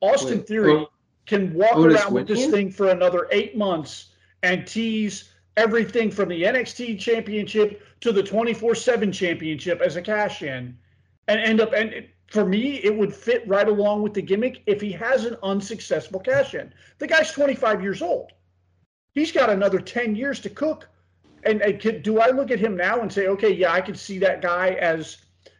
Austin 0.00 0.38
Wait, 0.38 0.46
Theory 0.46 0.86
can 1.26 1.52
walk 1.54 1.76
Otis 1.76 2.02
around 2.02 2.14
with 2.14 2.28
this 2.28 2.46
thing 2.46 2.70
for 2.70 2.88
another 2.88 3.28
eight 3.32 3.56
months 3.56 4.10
and 4.42 4.66
tease 4.66 5.32
everything 5.56 6.10
from 6.10 6.28
the 6.28 6.42
NXT 6.42 6.98
championship 7.00 7.82
to 8.00 8.12
the 8.12 8.22
24/7 8.22 9.12
championship 9.12 9.80
as 9.80 9.96
a 9.96 10.02
cash 10.02 10.42
in 10.42 10.76
and 11.28 11.40
end 11.40 11.60
up 11.60 11.72
and 11.72 12.06
for 12.28 12.44
me 12.44 12.76
it 12.82 12.96
would 12.96 13.14
fit 13.14 13.46
right 13.46 13.68
along 13.68 14.02
with 14.02 14.14
the 14.14 14.22
gimmick 14.22 14.62
if 14.66 14.80
he 14.80 14.92
has 14.92 15.24
an 15.24 15.36
unsuccessful 15.42 16.20
cash 16.20 16.54
in. 16.54 16.72
The 16.98 17.06
guy's 17.06 17.32
25 17.32 17.82
years 17.82 18.02
old. 18.02 18.32
He's 19.12 19.32
got 19.32 19.50
another 19.50 19.78
10 19.78 20.14
years 20.14 20.40
to 20.40 20.50
cook. 20.50 20.88
And, 21.44 21.62
and 21.62 21.80
could, 21.80 22.02
do 22.02 22.18
I 22.18 22.30
look 22.30 22.50
at 22.50 22.58
him 22.58 22.76
now 22.76 23.00
and 23.00 23.12
say, 23.12 23.28
okay, 23.28 23.52
yeah, 23.52 23.72
I 23.72 23.80
could 23.80 23.98
see 23.98 24.18
that 24.18 24.42
guy 24.42 24.70
as, 24.70 25.18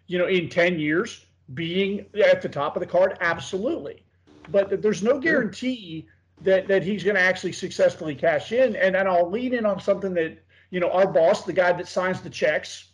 you 0.08 0.18
know, 0.18 0.26
in 0.26 0.48
10 0.48 0.78
years 0.78 1.24
being 1.54 2.06
at 2.24 2.42
the 2.42 2.48
top 2.48 2.76
of 2.76 2.80
the 2.80 2.86
card? 2.86 3.16
Absolutely. 3.20 4.02
But 4.50 4.82
there's 4.82 5.02
no 5.02 5.18
guarantee 5.18 6.08
that 6.42 6.68
that 6.68 6.82
he's 6.82 7.02
going 7.02 7.16
to 7.16 7.22
actually 7.22 7.52
successfully 7.52 8.14
cash 8.14 8.52
in. 8.52 8.76
And 8.76 8.94
then 8.94 9.06
I'll 9.06 9.30
lean 9.30 9.54
in 9.54 9.64
on 9.64 9.80
something 9.80 10.14
that 10.14 10.38
you 10.70 10.80
know 10.80 10.90
our 10.90 11.10
boss, 11.10 11.44
the 11.44 11.52
guy 11.52 11.72
that 11.72 11.88
signs 11.88 12.20
the 12.20 12.30
checks, 12.30 12.88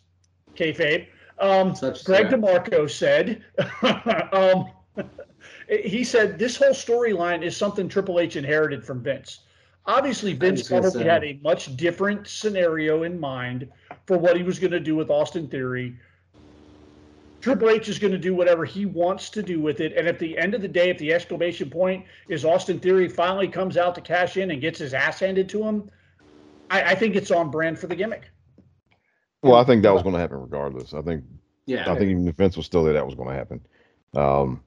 kayfabe, 0.55 1.07
um, 1.43 1.73
Greg 2.03 2.27
DeMarco 2.27 2.89
said. 2.89 3.43
um, 4.33 4.69
he 5.69 6.03
said 6.03 6.37
this 6.37 6.55
whole 6.57 6.69
storyline 6.69 7.43
is 7.43 7.55
something 7.55 7.87
Triple 7.87 8.19
H 8.19 8.35
inherited 8.35 8.83
from 8.83 9.01
Vince. 9.01 9.39
Obviously, 9.85 10.33
Vince 10.33 10.67
probably 10.67 11.03
had 11.03 11.23
a 11.23 11.39
much 11.43 11.75
different 11.75 12.27
scenario 12.27 13.03
in 13.03 13.19
mind 13.19 13.69
for 14.05 14.17
what 14.17 14.37
he 14.37 14.43
was 14.43 14.59
going 14.59 14.71
to 14.71 14.79
do 14.79 14.95
with 14.95 15.09
Austin 15.09 15.47
Theory 15.47 15.97
Triple 17.43 17.71
H 17.71 17.89
is 17.89 17.99
going 17.99 18.13
to 18.13 18.17
do 18.17 18.33
whatever 18.33 18.63
he 18.63 18.85
wants 18.85 19.29
to 19.31 19.43
do 19.43 19.59
with 19.59 19.81
it. 19.81 19.91
And 19.97 20.07
at 20.07 20.17
the 20.17 20.37
end 20.37 20.53
of 20.53 20.61
the 20.61 20.67
day, 20.69 20.89
if 20.89 20.97
the 20.97 21.11
exclamation 21.11 21.69
point 21.69 22.05
is 22.29 22.45
Austin 22.45 22.79
Theory 22.79 23.09
finally 23.09 23.49
comes 23.49 23.75
out 23.75 23.95
to 23.95 24.01
cash 24.01 24.37
in 24.37 24.51
and 24.51 24.61
gets 24.61 24.79
his 24.79 24.93
ass 24.93 25.19
handed 25.19 25.49
to 25.49 25.61
him, 25.61 25.91
I, 26.71 26.91
I 26.91 26.95
think 26.95 27.17
it's 27.17 27.31
on 27.31 27.51
brand 27.51 27.77
for 27.77 27.87
the 27.87 27.97
gimmick. 27.97 28.29
Well, 29.43 29.55
I 29.55 29.63
think 29.65 29.83
that 29.83 29.93
was 29.93 30.03
going 30.03 30.13
to 30.13 30.19
happen 30.19 30.39
regardless. 30.39 30.93
I 30.93 31.01
think, 31.01 31.23
yeah, 31.65 31.91
I 31.91 31.97
think 31.97 32.09
even 32.09 32.27
if 32.27 32.35
Vince 32.35 32.55
was 32.55 32.65
still 32.65 32.83
there, 32.83 32.93
that 32.93 33.05
was 33.05 33.15
going 33.15 33.29
to 33.29 33.35
happen. 33.35 33.61
Um, 34.15 34.63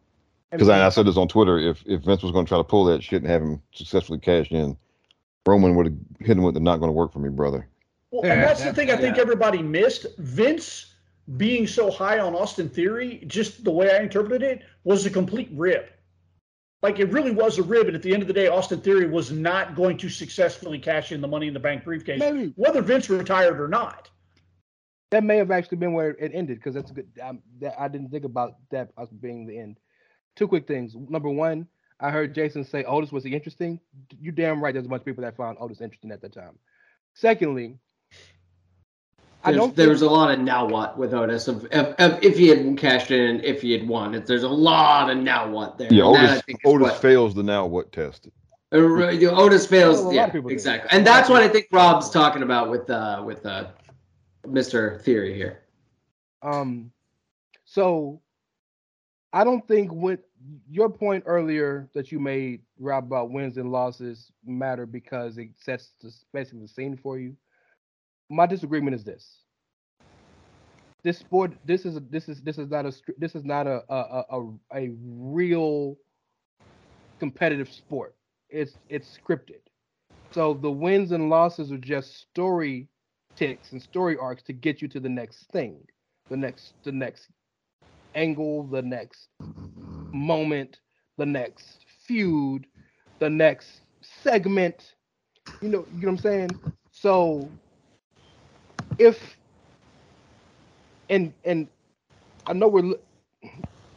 because 0.51 0.69
I, 0.69 0.87
I, 0.87 0.91
said 0.91 1.07
this 1.07 1.17
on 1.17 1.29
Twitter, 1.29 1.59
if 1.59 1.83
if 1.87 2.03
Vince 2.03 2.23
was 2.23 2.33
going 2.33 2.45
to 2.45 2.49
try 2.49 2.59
to 2.59 2.65
pull 2.65 2.85
that 2.85 3.03
shit 3.03 3.23
and 3.23 3.31
have 3.31 3.43
him 3.43 3.63
successfully 3.73 4.19
cash 4.19 4.51
in, 4.51 4.77
Roman 5.47 5.75
would 5.77 5.87
have 5.87 5.97
hit 6.21 6.37
him 6.37 6.43
with 6.43 6.55
the 6.55 6.61
"not 6.61 6.79
going 6.79 6.89
to 6.89 6.93
work 6.93 7.13
for 7.13 7.19
me, 7.19 7.31
brother." 7.31 7.69
Well, 8.11 8.31
and 8.31 8.43
that's 8.43 8.63
the 8.63 8.73
thing 8.73 8.91
I 8.91 8.97
think 8.97 9.17
yeah. 9.17 9.23
everybody 9.23 9.63
missed. 9.63 10.07
Vince 10.19 10.95
being 11.37 11.67
so 11.67 11.91
high 11.91 12.21
on 12.21 12.35
Austin 12.35 12.69
Theory, 12.69 13.25
just 13.27 13.65
the 13.65 13.71
way 13.71 13.91
I 13.91 14.01
interpreted 14.01 14.43
it, 14.43 14.63
was 14.85 15.07
a 15.07 15.11
complete 15.11 15.49
rip. 15.53 15.93
Like 16.83 17.01
it 17.01 17.11
really 17.11 17.33
was 17.33 17.59
a 17.59 17.63
rib, 17.63 17.87
and 17.87 17.97
at 17.97 18.03
the 18.03 18.13
end 18.13 18.23
of 18.23 18.29
the 18.29 18.35
day, 18.35 18.47
Austin 18.49 18.81
Theory 18.81 19.09
was 19.09 19.33
not 19.33 19.75
going 19.75 19.97
to 19.99 20.09
successfully 20.09 20.79
cash 20.79 21.11
in 21.11 21.21
the 21.21 21.29
Money 21.29 21.49
in 21.49 21.55
the 21.55 21.61
Bank 21.61 21.85
briefcase, 21.85 22.21
Maybe. 22.21 22.53
whether 22.57 22.83
Vince 22.83 23.11
retired 23.11 23.61
or 23.61 23.69
not. 23.69 24.11
That 25.17 25.25
may 25.25 25.39
have 25.39 25.51
actually 25.51 25.79
been 25.79 25.95
where 25.95 26.11
it 26.11 26.33
ended 26.35 26.59
because 26.59 26.75
that's 26.75 26.91
a 26.91 26.95
good. 26.95 27.09
Um, 27.23 27.41
that, 27.63 27.75
I 27.81 27.89
didn't 27.89 28.11
think 28.11 28.27
about 28.27 28.57
that 28.71 28.91
as 28.99 29.09
being 29.09 29.47
the 29.47 29.59
end. 29.59 29.79
Two 30.35 30.47
quick 30.47 30.69
things. 30.69 30.95
Number 30.95 31.31
one, 31.31 31.67
I 31.99 32.11
heard 32.11 32.35
Jason 32.35 32.63
say 32.65 32.85
Otis 32.85 33.13
was 33.13 33.25
he 33.25 33.33
interesting. 33.35 33.81
You 34.21 34.31
damn 34.31 34.63
right. 34.63 34.75
There's 34.75 34.85
a 34.85 34.91
bunch 34.91 35.01
of 35.01 35.07
people 35.07 35.25
that 35.25 35.35
found 35.35 35.57
Otis 35.59 35.81
interesting 35.81 36.11
at 36.11 36.21
the 36.21 36.29
time. 36.29 36.59
Secondly, 37.15 37.79
there's, 39.43 39.73
there 39.73 39.89
was 39.89 40.03
a 40.03 40.11
lot 40.11 40.31
of 40.31 40.39
now 40.41 40.69
what 40.69 40.99
with 40.99 41.15
Otis 41.15 41.49
of, 41.49 41.65
of, 41.73 41.95
of, 41.99 42.23
if 42.23 42.37
he 42.37 42.49
had 42.49 42.77
cashed 42.77 43.11
in, 43.11 43.43
if 43.43 43.63
he 43.63 43.73
had 43.73 43.89
won. 43.89 44.23
There's 44.27 44.43
a 44.43 44.49
lot 44.51 45.09
of 45.09 45.17
now 45.17 45.49
what 45.49 45.79
there. 45.79 45.91
Yeah, 45.91 46.03
Otis, 46.03 46.43
Otis 46.67 46.91
what, 46.91 47.01
fails 47.01 47.35
the 47.35 47.43
now 47.43 47.65
what 47.65 47.91
test. 47.91 48.29
Uh, 48.71 48.77
Otis 48.77 49.67
fails. 49.67 50.03
Well, 50.03 50.13
yeah, 50.13 50.31
exactly, 50.47 50.91
and 50.93 51.07
that's 51.07 51.31
what 51.31 51.43
I 51.43 51.49
think 51.49 51.69
Rob's 51.73 52.11
talking 52.11 52.43
about 52.43 52.69
with 52.69 52.91
uh 52.91 53.23
with 53.25 53.47
uh 53.47 53.69
Mr. 54.47 55.01
Theory 55.03 55.35
here. 55.35 55.63
Um, 56.43 56.91
so 57.65 58.21
I 59.33 59.45
don't 59.45 59.67
think 59.67 59.93
what 59.93 60.21
your 60.71 60.89
point 60.89 61.25
earlier 61.27 61.89
that 61.95 62.13
you 62.13 62.19
made, 62.19 62.63
Rob, 62.79 63.05
about 63.05 63.31
wins 63.31 63.57
and 63.57 63.73
losses 63.73 64.31
matter 64.45 64.87
because 64.87 65.39
it 65.39 65.51
sets 65.57 65.93
the, 66.01 66.13
basically 66.33 66.61
the 66.61 66.69
scene 66.69 66.97
for 66.97 67.19
you 67.19 67.37
my 68.29 68.47
disagreement 68.47 68.95
is 68.95 69.05
this. 69.05 69.43
This 71.03 71.19
sport, 71.19 71.53
this 71.65 71.85
is 71.87 72.01
this 72.11 72.29
is 72.29 72.43
this 72.43 72.59
is 72.59 72.69
not 72.69 72.85
a 72.85 72.93
this 73.17 73.35
is 73.35 73.45
not 73.45 73.67
a 73.67 73.83
a, 73.89 74.25
a, 74.31 74.53
a 74.75 74.91
real 75.01 75.97
competitive 77.21 77.73
sport. 77.73 78.17
It's 78.49 78.77
it's 78.89 79.17
scripted. 79.17 79.61
So 80.33 80.55
the 80.55 80.71
wins 80.71 81.13
and 81.13 81.31
losses 81.31 81.71
are 81.71 81.79
just 81.79 82.17
story 82.19 82.89
ticks 83.37 83.73
and 83.73 83.83
story 83.83 84.17
arcs 84.17 84.43
to 84.45 84.53
get 84.53 84.83
you 84.83 84.89
to 84.89 85.01
the 85.01 85.09
next 85.09 85.51
thing, 85.53 85.87
the 86.31 86.37
next 86.37 86.75
the 86.85 86.93
next 86.93 87.29
angle, 88.15 88.67
the 88.69 88.83
next 88.83 89.29
moment, 90.13 90.81
the 91.19 91.27
next 91.27 91.85
feud, 92.07 92.67
the 93.19 93.31
next 93.31 93.83
segment. 94.03 94.95
You 95.61 95.69
know, 95.69 95.87
you 95.95 96.03
know 96.03 96.09
what 96.09 96.13
I'm 96.13 96.19
saying? 96.19 96.51
So 96.91 97.49
if 98.99 99.37
and 101.09 101.33
and 101.45 101.69
I 102.47 102.53
know 102.53 102.69
we're 102.69 102.95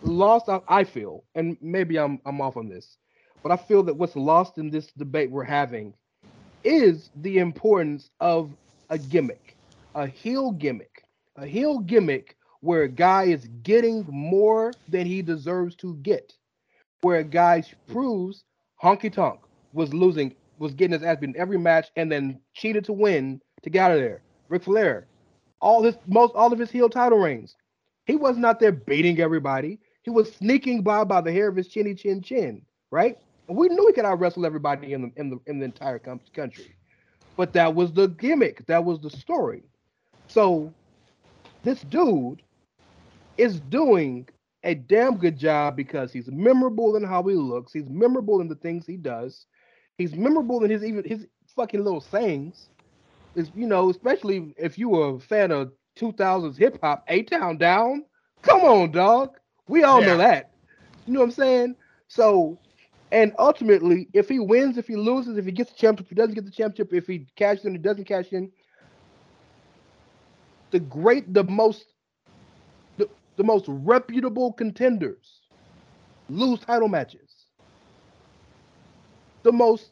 lost. 0.02 0.50
I 0.68 0.84
feel, 0.84 1.26
and 1.36 1.58
maybe 1.62 1.98
I'm 1.98 2.20
I'm 2.26 2.42
off 2.42 2.58
on 2.58 2.70
this, 2.70 2.98
but 3.44 3.52
I 3.52 3.58
feel 3.58 3.84
that 3.84 3.96
what's 3.96 4.16
lost 4.16 4.58
in 4.58 4.70
this 4.70 4.88
debate 4.98 5.32
we're 5.32 5.44
having 5.44 5.94
is 6.64 7.10
the 7.16 7.38
importance 7.40 8.10
of 8.20 8.56
a 8.90 8.98
gimmick, 8.98 9.58
a 9.96 10.08
heel 10.08 10.52
gimmick, 10.52 11.04
a 11.36 11.46
heel 11.46 11.80
gimmick 11.80 12.36
where 12.62 12.84
a 12.84 12.90
guy 12.90 13.24
is 13.24 13.48
getting 13.64 14.06
more 14.10 14.74
than 14.88 15.06
he 15.06 15.22
deserves 15.22 15.76
to 15.78 15.96
get, 15.98 16.34
where 17.02 17.20
a 17.20 17.24
guy 17.24 17.64
proves 17.88 18.44
Honky 18.84 19.12
Tonk 19.12 19.40
was 19.74 19.94
losing, 19.94 20.36
was 20.58 20.74
getting 20.74 20.94
his 20.94 21.04
ass 21.04 21.18
beaten 21.20 21.36
every 21.38 21.58
match, 21.58 21.90
and 21.96 22.12
then 22.12 22.40
cheated 22.54 22.84
to 22.86 22.94
win 22.94 23.42
to 23.64 23.70
get 23.70 23.92
out 23.92 23.92
of 23.92 24.00
there. 24.00 24.24
Ric 24.50 24.64
Flair, 24.64 25.08
all 25.62 25.84
his 25.84 25.96
most 26.08 26.34
all 26.36 26.52
of 26.52 26.60
his 26.60 26.72
heel 26.72 26.90
title 26.90 27.20
reigns. 27.20 27.56
He 28.06 28.16
was 28.16 28.38
not 28.38 28.60
there 28.60 28.72
beating 28.72 29.20
everybody. 29.20 29.80
He 30.04 30.10
was 30.10 30.34
sneaking 30.34 30.82
by 30.84 31.04
by 31.04 31.22
the 31.22 31.32
hair 31.32 31.48
of 31.48 31.56
his 31.56 31.68
chinny 31.68 31.94
chin 31.94 32.22
chin, 32.22 32.66
right? 32.92 33.18
We 33.48 33.70
knew 33.70 33.88
he 33.88 33.94
could 33.94 34.06
out 34.06 34.20
wrestle 34.20 34.46
everybody 34.46 34.94
in 34.94 35.02
the 35.04 35.12
in 35.16 35.30
the 35.30 35.40
in 35.48 35.60
the 35.60 35.66
entire 35.66 36.00
country. 36.00 36.76
But 37.40 37.54
that 37.54 37.74
was 37.74 37.94
the 37.94 38.10
gimmick. 38.10 38.66
That 38.68 38.84
was 38.84 39.00
the 39.00 39.10
story. 39.10 39.64
So 40.28 40.76
this 41.64 41.84
dude 41.84 42.44
is 43.38 43.62
doing 43.62 44.28
a 44.66 44.76
damn 44.76 45.18
good 45.18 45.38
job 45.38 45.78
because 45.78 46.12
he's 46.12 46.30
memorable 46.30 46.98
in 46.98 47.04
how 47.06 47.24
he 47.24 47.36
looks. 47.36 47.72
He's 47.72 47.90
memorable 47.90 48.42
in 48.42 48.50
the 48.50 48.56
things 48.56 48.86
he 48.86 48.98
does. 48.98 49.46
He's 49.98 50.16
memorable 50.16 50.66
in 50.66 50.70
his 50.70 50.84
even 50.84 51.06
his 51.06 51.28
fucking 51.56 51.82
little 51.82 52.02
sayings. 52.02 52.72
Is 53.36 53.52
you 53.56 53.68
know, 53.68 53.90
especially 53.90 54.54
if 54.58 54.78
you 54.78 54.90
were 54.90 55.16
a 55.16 55.20
fan 55.22 55.52
of 55.52 55.72
2000s 55.96 56.58
hip 56.58 56.78
hop, 56.84 57.06
A 57.08 57.24
Town 57.24 57.58
Down. 57.58 58.04
Come 58.42 58.64
on, 58.64 58.92
dog. 58.92 59.38
We 59.70 59.84
all 59.84 60.02
Yeah. 60.02 60.08
know 60.08 60.18
that. 60.18 60.52
You 61.06 61.14
know 61.14 61.22
what 61.22 61.28
I'm 61.28 61.32
saying? 61.32 61.76
So, 62.10 62.60
and 63.12 63.34
ultimately, 63.40 64.08
if 64.14 64.30
he 64.30 64.40
wins, 64.40 64.78
if 64.78 64.88
he 64.88 64.96
loses, 64.96 65.38
if 65.38 65.46
he 65.46 65.52
gets 65.52 65.72
the 65.72 65.78
championship, 65.78 66.06
if 66.06 66.10
he 66.10 66.16
doesn't 66.16 66.36
get 66.36 66.46
the 66.46 66.52
championship, 66.52 66.94
if 66.94 67.08
he 67.08 67.28
cashes 67.36 67.66
in, 67.66 67.72
he 67.72 67.80
doesn't 67.80 68.06
cash 68.06 68.32
in. 68.32 68.52
The 70.72 70.80
great, 70.80 71.34
the 71.34 71.44
most, 71.44 71.86
the, 72.98 73.10
the 73.38 73.44
most 73.44 73.66
reputable 73.68 74.54
contenders 74.54 75.42
lose 76.30 76.60
title 76.60 76.88
matches. 76.88 77.48
The 79.42 79.52
most 79.52 79.92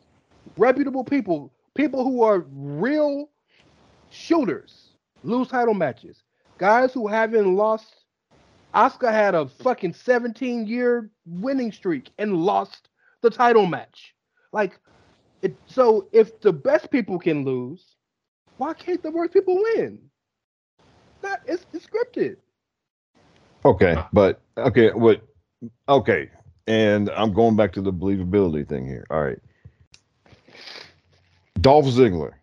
reputable 0.56 1.04
people, 1.04 1.52
people 1.74 2.04
who 2.04 2.22
are 2.22 2.46
real 2.52 3.30
shooters, 4.12 4.90
lose 5.24 5.48
title 5.48 5.74
matches. 5.74 6.22
Guys 6.60 6.94
who 6.94 7.08
haven't 7.08 7.56
lost. 7.56 7.94
Oscar 8.74 9.12
had 9.12 9.34
a 9.34 9.48
fucking 9.48 9.94
17 9.94 10.68
year 10.68 11.10
winning 11.26 11.72
streak 11.72 12.12
and 12.20 12.36
lost 12.36 12.90
the 13.30 13.36
title 13.36 13.66
match. 13.66 14.16
Like, 14.54 14.80
it, 15.42 15.56
so 15.66 16.08
if 16.12 16.40
the 16.40 16.54
best 16.54 16.90
people 16.90 17.20
can 17.20 17.44
lose, 17.44 17.96
why 18.58 18.74
can't 18.74 19.04
the 19.04 19.12
worst 19.12 19.34
people 19.34 19.62
win? 19.62 20.00
That 21.22 21.42
it's, 21.46 21.66
it's 21.74 21.86
scripted. 21.86 22.38
Okay, 23.66 24.02
but 24.14 24.40
okay, 24.58 24.92
what? 24.92 25.22
Okay, 25.90 26.30
and 26.68 27.10
I'm 27.10 27.34
going 27.34 27.56
back 27.56 27.74
to 27.74 27.82
the 27.82 27.92
believability 27.92 28.68
thing 28.68 28.88
here. 28.88 29.06
All 29.10 29.22
right, 29.22 29.40
Dolph 31.60 31.86
Ziggler. 31.86 32.34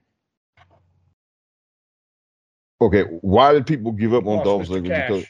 Okay, 2.80 3.02
why 3.22 3.54
did 3.54 3.66
people 3.66 3.92
give 3.92 4.12
up 4.12 4.26
on 4.26 4.36
Lost 4.38 4.44
Dolph 4.44 4.62
Mr. 4.64 4.82
Ziggler? 4.82 4.88
Cash. 4.88 5.08
Because 5.08 5.26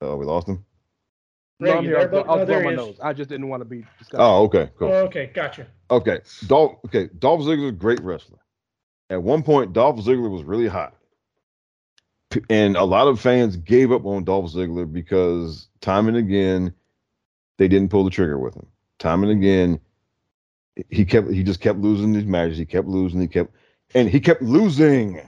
oh, 0.00 0.16
we 0.16 0.24
lost 0.24 0.48
him. 0.48 0.64
Rey, 1.60 1.70
No, 1.70 1.78
I'm 1.78 1.84
here. 1.84 1.92
there, 1.92 2.00
I 2.00 2.04
was, 2.04 2.10
bud? 2.10 2.26
I 2.26 2.36
was 2.36 2.38
No, 2.40 2.44
there 2.46 2.60
blowing 2.62 2.76
my 2.76 2.82
is. 2.82 2.88
nose. 2.88 2.98
I 3.02 3.12
just 3.12 3.30
didn't 3.30 3.48
want 3.48 3.60
to 3.60 3.64
be 3.64 3.84
discussed. 3.98 4.20
Oh, 4.20 4.42
okay, 4.44 4.70
cool. 4.78 4.88
Oh, 4.88 5.04
okay, 5.04 5.30
gotcha. 5.34 5.66
Okay, 5.90 6.20
Dolph. 6.46 6.78
Okay, 6.86 7.08
Dolph 7.18 7.40
Ziggler 7.42 7.64
is 7.64 7.68
a 7.70 7.72
great 7.72 8.00
wrestler. 8.02 8.38
At 9.10 9.22
one 9.22 9.42
point, 9.42 9.72
Dolph 9.72 9.96
Ziggler 10.00 10.30
was 10.30 10.42
really 10.42 10.66
hot, 10.66 10.94
and 12.50 12.76
a 12.76 12.84
lot 12.84 13.06
of 13.06 13.20
fans 13.20 13.56
gave 13.56 13.92
up 13.92 14.04
on 14.04 14.24
Dolph 14.24 14.52
Ziggler 14.52 14.90
because 14.90 15.68
time 15.80 16.08
and 16.08 16.16
again, 16.16 16.74
they 17.58 17.68
didn't 17.68 17.90
pull 17.90 18.04
the 18.04 18.10
trigger 18.10 18.38
with 18.38 18.56
him. 18.56 18.66
Time 18.98 19.22
and 19.22 19.30
again, 19.30 19.78
he 20.90 21.04
kept 21.04 21.30
he 21.30 21.42
just 21.44 21.60
kept 21.60 21.78
losing 21.78 22.12
these 22.12 22.24
matches. 22.24 22.58
He 22.58 22.64
kept 22.66 22.88
losing. 22.88 23.20
He 23.20 23.28
kept 23.28 23.54
and 23.94 24.08
he 24.08 24.18
kept 24.18 24.42
losing. 24.42 25.20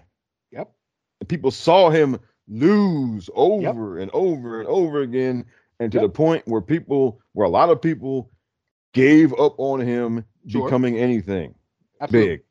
Yep. 0.50 0.72
And 1.20 1.28
people 1.28 1.50
saw 1.52 1.90
him 1.90 2.18
lose 2.48 3.28
over 3.34 3.98
and 3.98 4.10
over 4.12 4.58
and 4.60 4.68
over 4.68 5.02
again, 5.02 5.44
and 5.80 5.92
to 5.92 5.98
Yep. 5.98 6.02
the 6.06 6.08
point 6.08 6.46
where 6.46 6.60
people, 6.60 7.20
where 7.32 7.46
a 7.46 7.50
lot 7.50 7.70
of 7.70 7.80
people 7.82 8.30
gave 8.92 9.32
up 9.34 9.54
on 9.58 9.80
him 9.80 10.24
Sure. 10.46 10.64
becoming 10.64 10.96
anything 10.96 11.54
Absolutely. 12.00 12.28
big. 12.36 12.44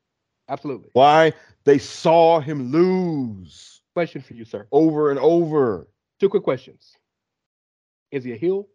Absolutely. 0.47 0.89
Why? 0.93 1.34
They 1.64 1.80
saw 1.80 2.39
him 2.39 2.72
lose 2.72 3.81
Question 3.93 4.22
for 4.22 4.34
you, 4.34 4.45
sir. 4.45 4.68
over 4.72 5.10
and 5.10 5.19
over. 5.19 5.88
Two 6.19 6.30
quick 6.30 6.43
questions. 6.43 6.95
Is 8.11 8.23
he 8.23 8.34
a 8.34 8.38
heel? 8.38 8.68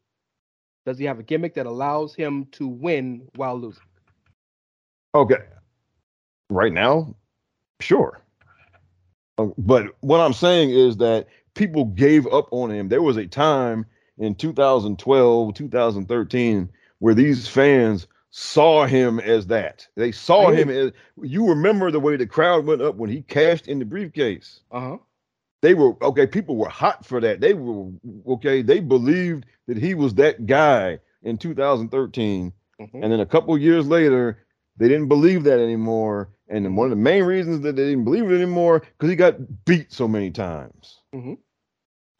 Does 0.86 0.98
he 0.98 1.04
have 1.04 1.18
a 1.18 1.22
gimmick 1.22 1.54
that 1.54 1.66
allows 1.66 2.14
him 2.14 2.46
to 2.52 2.66
win 2.66 3.28
while 3.36 3.56
losing? 3.58 3.82
Okay. 5.14 5.44
Right 6.48 6.72
now, 6.72 7.14
sure. 7.80 8.20
Uh, 9.38 9.48
But 9.58 9.94
what 10.00 10.20
I'm 10.20 10.32
saying 10.32 10.70
is 10.70 10.96
that 10.96 11.28
people 11.54 11.84
gave 11.84 12.26
up 12.28 12.48
on 12.52 12.70
him. 12.70 12.88
There 12.88 13.02
was 13.02 13.16
a 13.16 13.26
time 13.26 13.86
in 14.20 14.34
2012, 14.36 15.54
2013 15.54 16.68
where 17.00 17.14
these 17.14 17.48
fans 17.48 18.06
saw 18.30 18.84
him 18.86 19.18
as 19.18 19.46
that. 19.48 19.88
They 19.96 20.12
saw 20.12 20.50
him 20.50 20.68
as 20.68 20.92
you 21.20 21.48
remember 21.48 21.90
the 21.90 21.98
way 21.98 22.16
the 22.16 22.26
crowd 22.26 22.66
went 22.66 22.82
up 22.82 22.94
when 22.96 23.10
he 23.10 23.22
cashed 23.22 23.66
in 23.66 23.78
the 23.80 23.84
briefcase. 23.84 24.60
Uh-huh. 24.70 24.98
They 25.62 25.74
were 25.74 25.94
okay, 26.04 26.26
people 26.26 26.56
were 26.56 26.68
hot 26.68 27.04
for 27.04 27.20
that. 27.20 27.40
They 27.40 27.54
were 27.54 27.90
okay, 28.28 28.62
they 28.62 28.80
believed 28.80 29.46
that 29.66 29.78
he 29.78 29.94
was 29.94 30.14
that 30.14 30.46
guy 30.46 31.00
in 31.22 31.38
2013 31.38 32.52
Mhm. 32.80 32.90
and 32.94 33.12
then 33.12 33.20
a 33.20 33.26
couple 33.26 33.56
years 33.58 33.86
later, 33.86 34.38
they 34.78 34.88
didn't 34.88 35.08
believe 35.08 35.44
that 35.44 35.58
anymore. 35.58 36.30
And 36.48 36.76
one 36.76 36.86
of 36.86 36.90
the 36.90 36.96
main 37.02 37.24
reasons 37.24 37.60
that 37.62 37.76
they 37.76 37.90
didn't 37.90 38.04
believe 38.04 38.30
it 38.30 38.34
anymore 38.34 38.80
because 38.80 39.10
he 39.10 39.16
got 39.16 39.64
beat 39.66 39.92
so 39.92 40.08
many 40.08 40.30
times. 40.30 41.00
Mhm. 41.14 41.36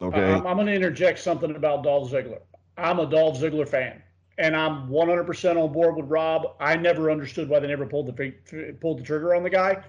Okay. 0.01 0.33
I'm, 0.33 0.47
I'm 0.47 0.57
going 0.57 0.67
to 0.67 0.73
interject 0.73 1.19
something 1.19 1.55
about 1.55 1.83
Dolph 1.83 2.11
Ziggler. 2.11 2.41
I'm 2.77 2.99
a 2.99 3.05
Dolph 3.05 3.39
Ziggler 3.39 3.67
fan, 3.67 4.01
and 4.37 4.55
I'm 4.55 4.89
100% 4.89 5.63
on 5.63 5.71
board 5.71 5.95
with 5.95 6.07
Rob. 6.07 6.55
I 6.59 6.75
never 6.75 7.11
understood 7.11 7.47
why 7.47 7.59
they 7.59 7.67
never 7.67 7.85
pulled 7.85 8.07
the 8.07 8.75
pulled 8.81 8.99
the 8.99 9.03
trigger 9.03 9.35
on 9.35 9.43
the 9.43 9.49
guy. 9.49 9.83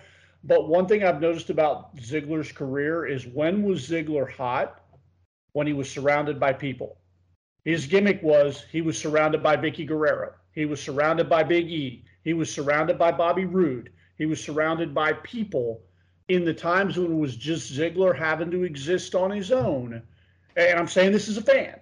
But 0.44 0.68
one 0.68 0.86
thing 0.86 1.04
I've 1.04 1.20
noticed 1.20 1.50
about 1.50 1.96
Ziggler's 1.96 2.52
career 2.52 3.06
is 3.06 3.26
when 3.26 3.62
was 3.62 3.88
Ziggler 3.88 4.30
hot? 4.30 4.80
When 5.52 5.66
he 5.66 5.72
was 5.74 5.90
surrounded 5.90 6.40
by 6.40 6.54
people. 6.54 6.98
His 7.64 7.86
gimmick 7.86 8.22
was 8.22 8.64
he 8.72 8.80
was 8.80 8.98
surrounded 8.98 9.42
by 9.42 9.56
Vickie 9.56 9.86
Guerrero. 9.86 10.32
He 10.52 10.64
was 10.64 10.80
surrounded 10.80 11.28
by 11.28 11.42
Big 11.42 11.68
E. 11.68 12.04
He 12.24 12.32
was 12.32 12.52
surrounded 12.52 12.98
by 12.98 13.12
Bobby 13.12 13.44
Roode. 13.44 13.90
He 14.18 14.26
was 14.26 14.42
surrounded 14.42 14.94
by 14.94 15.12
people 15.12 15.82
in 16.28 16.44
the 16.44 16.54
times 16.54 16.96
when 16.96 17.12
it 17.12 17.16
was 17.16 17.36
just 17.36 17.72
Ziggler 17.72 18.16
having 18.16 18.50
to 18.50 18.64
exist 18.64 19.14
on 19.14 19.30
his 19.30 19.52
own. 19.52 20.02
And 20.56 20.78
I'm 20.78 20.88
saying 20.88 21.12
this 21.12 21.28
as 21.28 21.36
a 21.36 21.42
fan. 21.42 21.80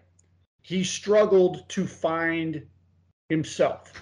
He 0.63 0.85
struggled 0.85 1.69
to 1.71 1.87
find 1.87 2.67
himself, 3.29 3.93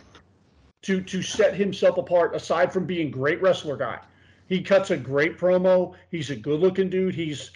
to 0.83 1.01
to 1.03 1.23
set 1.23 1.55
himself 1.55 1.99
apart. 1.99 2.35
Aside 2.35 2.73
from 2.73 2.87
being 2.87 3.11
great 3.11 3.41
wrestler 3.41 3.77
guy, 3.77 4.01
he 4.49 4.61
cuts 4.63 4.91
a 4.91 4.97
great 4.97 5.39
promo. 5.39 5.95
He's 6.11 6.31
a 6.31 6.37
good 6.37 6.61
looking 6.61 6.91
dude. 6.91 7.15
He's 7.15 7.51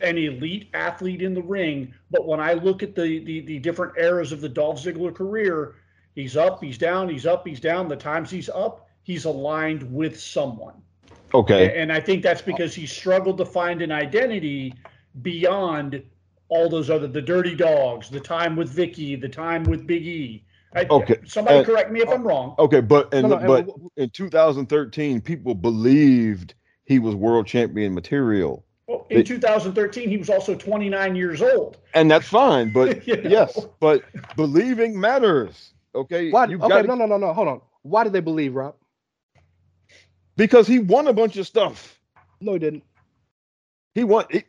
an 0.00 0.18
elite 0.18 0.68
athlete 0.74 1.22
in 1.22 1.34
the 1.34 1.42
ring. 1.42 1.94
But 2.10 2.26
when 2.26 2.40
I 2.40 2.54
look 2.54 2.82
at 2.82 2.94
the, 2.94 3.24
the 3.24 3.40
the 3.40 3.58
different 3.58 3.96
eras 3.96 4.32
of 4.32 4.40
the 4.40 4.48
Dolph 4.48 4.82
Ziggler 4.82 5.14
career, 5.14 5.76
he's 6.14 6.36
up, 6.36 6.62
he's 6.62 6.78
down, 6.78 7.08
he's 7.08 7.26
up, 7.26 7.46
he's 7.46 7.60
down. 7.60 7.88
The 7.88 7.96
times 7.96 8.30
he's 8.30 8.48
up, 8.48 8.88
he's 9.02 9.24
aligned 9.24 9.82
with 9.94 10.20
someone. 10.20 10.82
Okay. 11.34 11.80
And 11.80 11.92
I 11.92 12.00
think 12.00 12.22
that's 12.22 12.42
because 12.42 12.74
he 12.74 12.86
struggled 12.86 13.38
to 13.38 13.44
find 13.44 13.82
an 13.82 13.92
identity 13.92 14.74
beyond 15.22 16.02
all 16.48 16.68
those 16.68 16.90
other 16.90 17.06
the 17.06 17.22
dirty 17.22 17.54
dogs, 17.54 18.10
the 18.10 18.20
time 18.20 18.56
with 18.56 18.74
Vickie, 18.74 19.20
the 19.20 19.28
time 19.28 19.64
with 19.64 19.86
Big 19.86 20.06
E. 20.06 20.44
I, 20.74 20.86
Okay, 20.88 21.16
Somebody 21.26 21.58
uh, 21.58 21.64
correct 21.64 21.90
me 21.90 22.00
if 22.00 22.08
I'm 22.08 22.26
wrong. 22.26 22.54
Okay, 22.58 22.80
but 22.80 23.12
and 23.12 23.28
No, 23.28 23.28
no, 23.28 23.36
and 23.36 23.46
but 23.46 23.66
w- 23.66 23.72
w- 23.72 23.90
in 23.96 24.08
2013, 24.10 25.20
people 25.20 25.54
believed 25.54 26.54
he 26.84 26.98
was 26.98 27.14
world 27.14 27.46
champion 27.46 27.92
material. 27.94 28.64
Well, 28.86 29.06
in 29.10 29.20
it- 29.20 29.26
2013, 29.26 30.08
he 30.08 30.16
was 30.16 30.30
also 30.30 30.54
29 30.54 31.14
years 31.14 31.42
old. 31.42 31.76
And 31.94 32.10
that's 32.10 32.26
fine, 32.26 32.72
but 32.72 33.06
You 33.06 33.20
know? 33.22 33.30
yes, 33.30 33.66
but 33.80 34.02
believing 34.36 34.98
matters. 34.98 35.72
Okay. 35.94 36.30
Why? 36.30 36.46
You 36.46 36.56
okay, 36.58 36.68
gotta- 36.68 36.88
no, 36.88 36.94
no, 36.94 37.04
no, 37.06 37.18
no. 37.18 37.32
Hold 37.34 37.48
on. 37.48 37.60
Why 37.82 38.04
did 38.04 38.12
they 38.14 38.20
believe 38.20 38.54
Rob? 38.54 38.74
Because 40.36 40.66
he 40.66 40.78
won 40.78 41.06
a 41.08 41.12
bunch 41.12 41.36
of 41.36 41.46
stuff. 41.46 41.98
No, 42.40 42.54
he 42.54 42.58
didn't. 42.58 42.84
He 43.94 44.04
won. 44.04 44.24
He, 44.30 44.44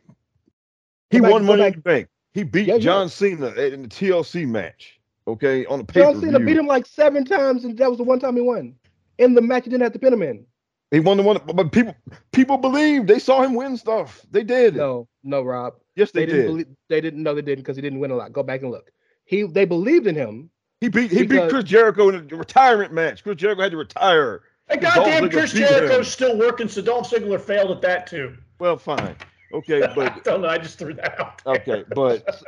he 1.10 1.20
back- 1.20 1.30
won 1.32 1.44
Money 1.44 1.66
in 1.66 1.72
the 1.74 1.78
Bank. 1.80 2.08
He 2.32 2.42
beat 2.42 2.66
Yeah, 2.66 2.74
yeah. 2.74 2.80
John 2.80 3.08
Cena 3.08 3.48
in 3.48 3.82
the 3.82 3.88
TLC 3.88 4.46
match. 4.46 4.98
Okay, 5.26 5.64
on 5.66 5.78
the 5.78 5.84
pay 5.84 6.00
John 6.00 6.20
Cena 6.20 6.38
beat 6.40 6.56
him 6.56 6.66
like 6.66 6.84
seven 6.86 7.24
times, 7.24 7.64
and 7.64 7.78
that 7.78 7.88
was 7.88 7.98
the 7.98 8.04
one 8.04 8.18
time 8.18 8.34
he 8.34 8.42
won. 8.42 8.74
In 9.18 9.34
the 9.34 9.40
match, 9.40 9.64
he 9.64 9.70
didn't 9.70 9.84
have 9.84 9.92
to 9.92 9.98
pin 9.98 10.12
him 10.12 10.22
in. 10.22 10.44
He 10.90 11.00
won 11.00 11.16
the 11.16 11.22
one, 11.22 11.40
but 11.54 11.72
people 11.72 11.94
people 12.32 12.56
believed 12.58 13.08
they 13.08 13.18
saw 13.18 13.42
him 13.42 13.54
win 13.54 13.76
stuff. 13.76 14.20
They 14.30 14.44
did. 14.44 14.76
No, 14.76 15.08
no, 15.22 15.42
Rob. 15.42 15.74
yes, 15.96 16.10
They, 16.10 16.20
they, 16.20 16.26
didn't 16.26 16.40
did. 16.40 16.46
believe. 16.46 16.66
They 16.88 17.00
didn't 17.00 17.22
know 17.22 17.34
they 17.34 17.42
didn't 17.42 17.62
because 17.62 17.76
he 17.76 17.82
didn't 17.82 18.00
win 18.00 18.10
a 18.10 18.16
lot. 18.16 18.32
Go 18.32 18.42
back 18.42 18.62
and 18.62 18.70
look. 18.70 18.90
He 19.24 19.44
they 19.44 19.64
believed 19.64 20.06
in 20.06 20.14
him. 20.14 20.50
he 20.80 20.88
beat 20.88 21.10
he 21.10 21.24
beat 21.26 21.48
Chris 21.48 21.64
Jericho 21.64 22.08
in 22.10 22.16
a 22.32 22.36
retirement 22.36 22.92
match. 22.92 23.22
Chris 23.22 23.36
Jericho 23.36 23.62
had 23.62 23.72
to 23.72 23.78
retire. 23.78 24.42
And 24.68 24.80
goddamn, 24.80 25.24
Ziggler 25.24 25.30
Chris. 25.30 25.52
Jericho's 25.52 26.10
still 26.10 26.38
working, 26.38 26.68
so 26.68 26.80
Dolph 26.82 27.10
Ziggler 27.10 27.40
failed 27.40 27.70
at 27.70 27.82
that 27.82 28.06
too. 28.06 28.36
Well, 28.58 28.76
fine. 28.78 29.16
Okay, 29.52 29.80
but 29.94 29.98
I 30.12 30.14
but 30.14 30.24
don't 30.24 30.40
know. 30.42 30.48
I 30.48 30.58
just 30.58 30.78
threw 30.78 30.94
that 30.94 31.20
out. 31.20 31.42
there. 31.44 31.54
okay, 31.56 31.84
but 31.94 32.42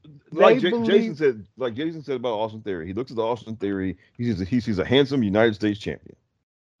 like 0.32 0.60
They 0.60 0.70
J- 0.70 0.82
Jason 0.84 1.16
said, 1.16 1.46
like 1.56 1.74
Jason 1.74 2.02
said 2.02 2.16
about 2.16 2.34
Austin 2.34 2.60
Theory, 2.62 2.86
he 2.86 2.92
looks 2.92 3.10
at 3.10 3.16
the 3.16 3.24
Austin 3.24 3.56
Theory. 3.56 3.96
He 4.16 4.24
sees 4.24 4.40
a, 4.40 4.44
he 4.44 4.60
sees 4.60 4.78
a 4.78 4.84
handsome 4.84 5.22
United 5.22 5.54
States 5.54 5.78
champion, 5.80 6.16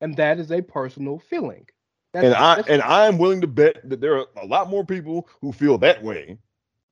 and 0.00 0.16
that 0.16 0.38
is 0.38 0.50
a 0.52 0.62
personal 0.62 1.18
feeling. 1.18 1.66
That's, 2.12 2.24
and 2.24 2.34
I 2.34 2.62
and 2.68 2.82
I'm 2.82 3.18
willing 3.18 3.40
to 3.42 3.46
bet 3.46 3.86
that 3.88 4.00
there 4.00 4.16
are 4.16 4.26
a 4.40 4.46
lot 4.46 4.70
more 4.70 4.84
people 4.84 5.28
who 5.40 5.52
feel 5.52 5.76
that 5.78 6.02
way 6.02 6.38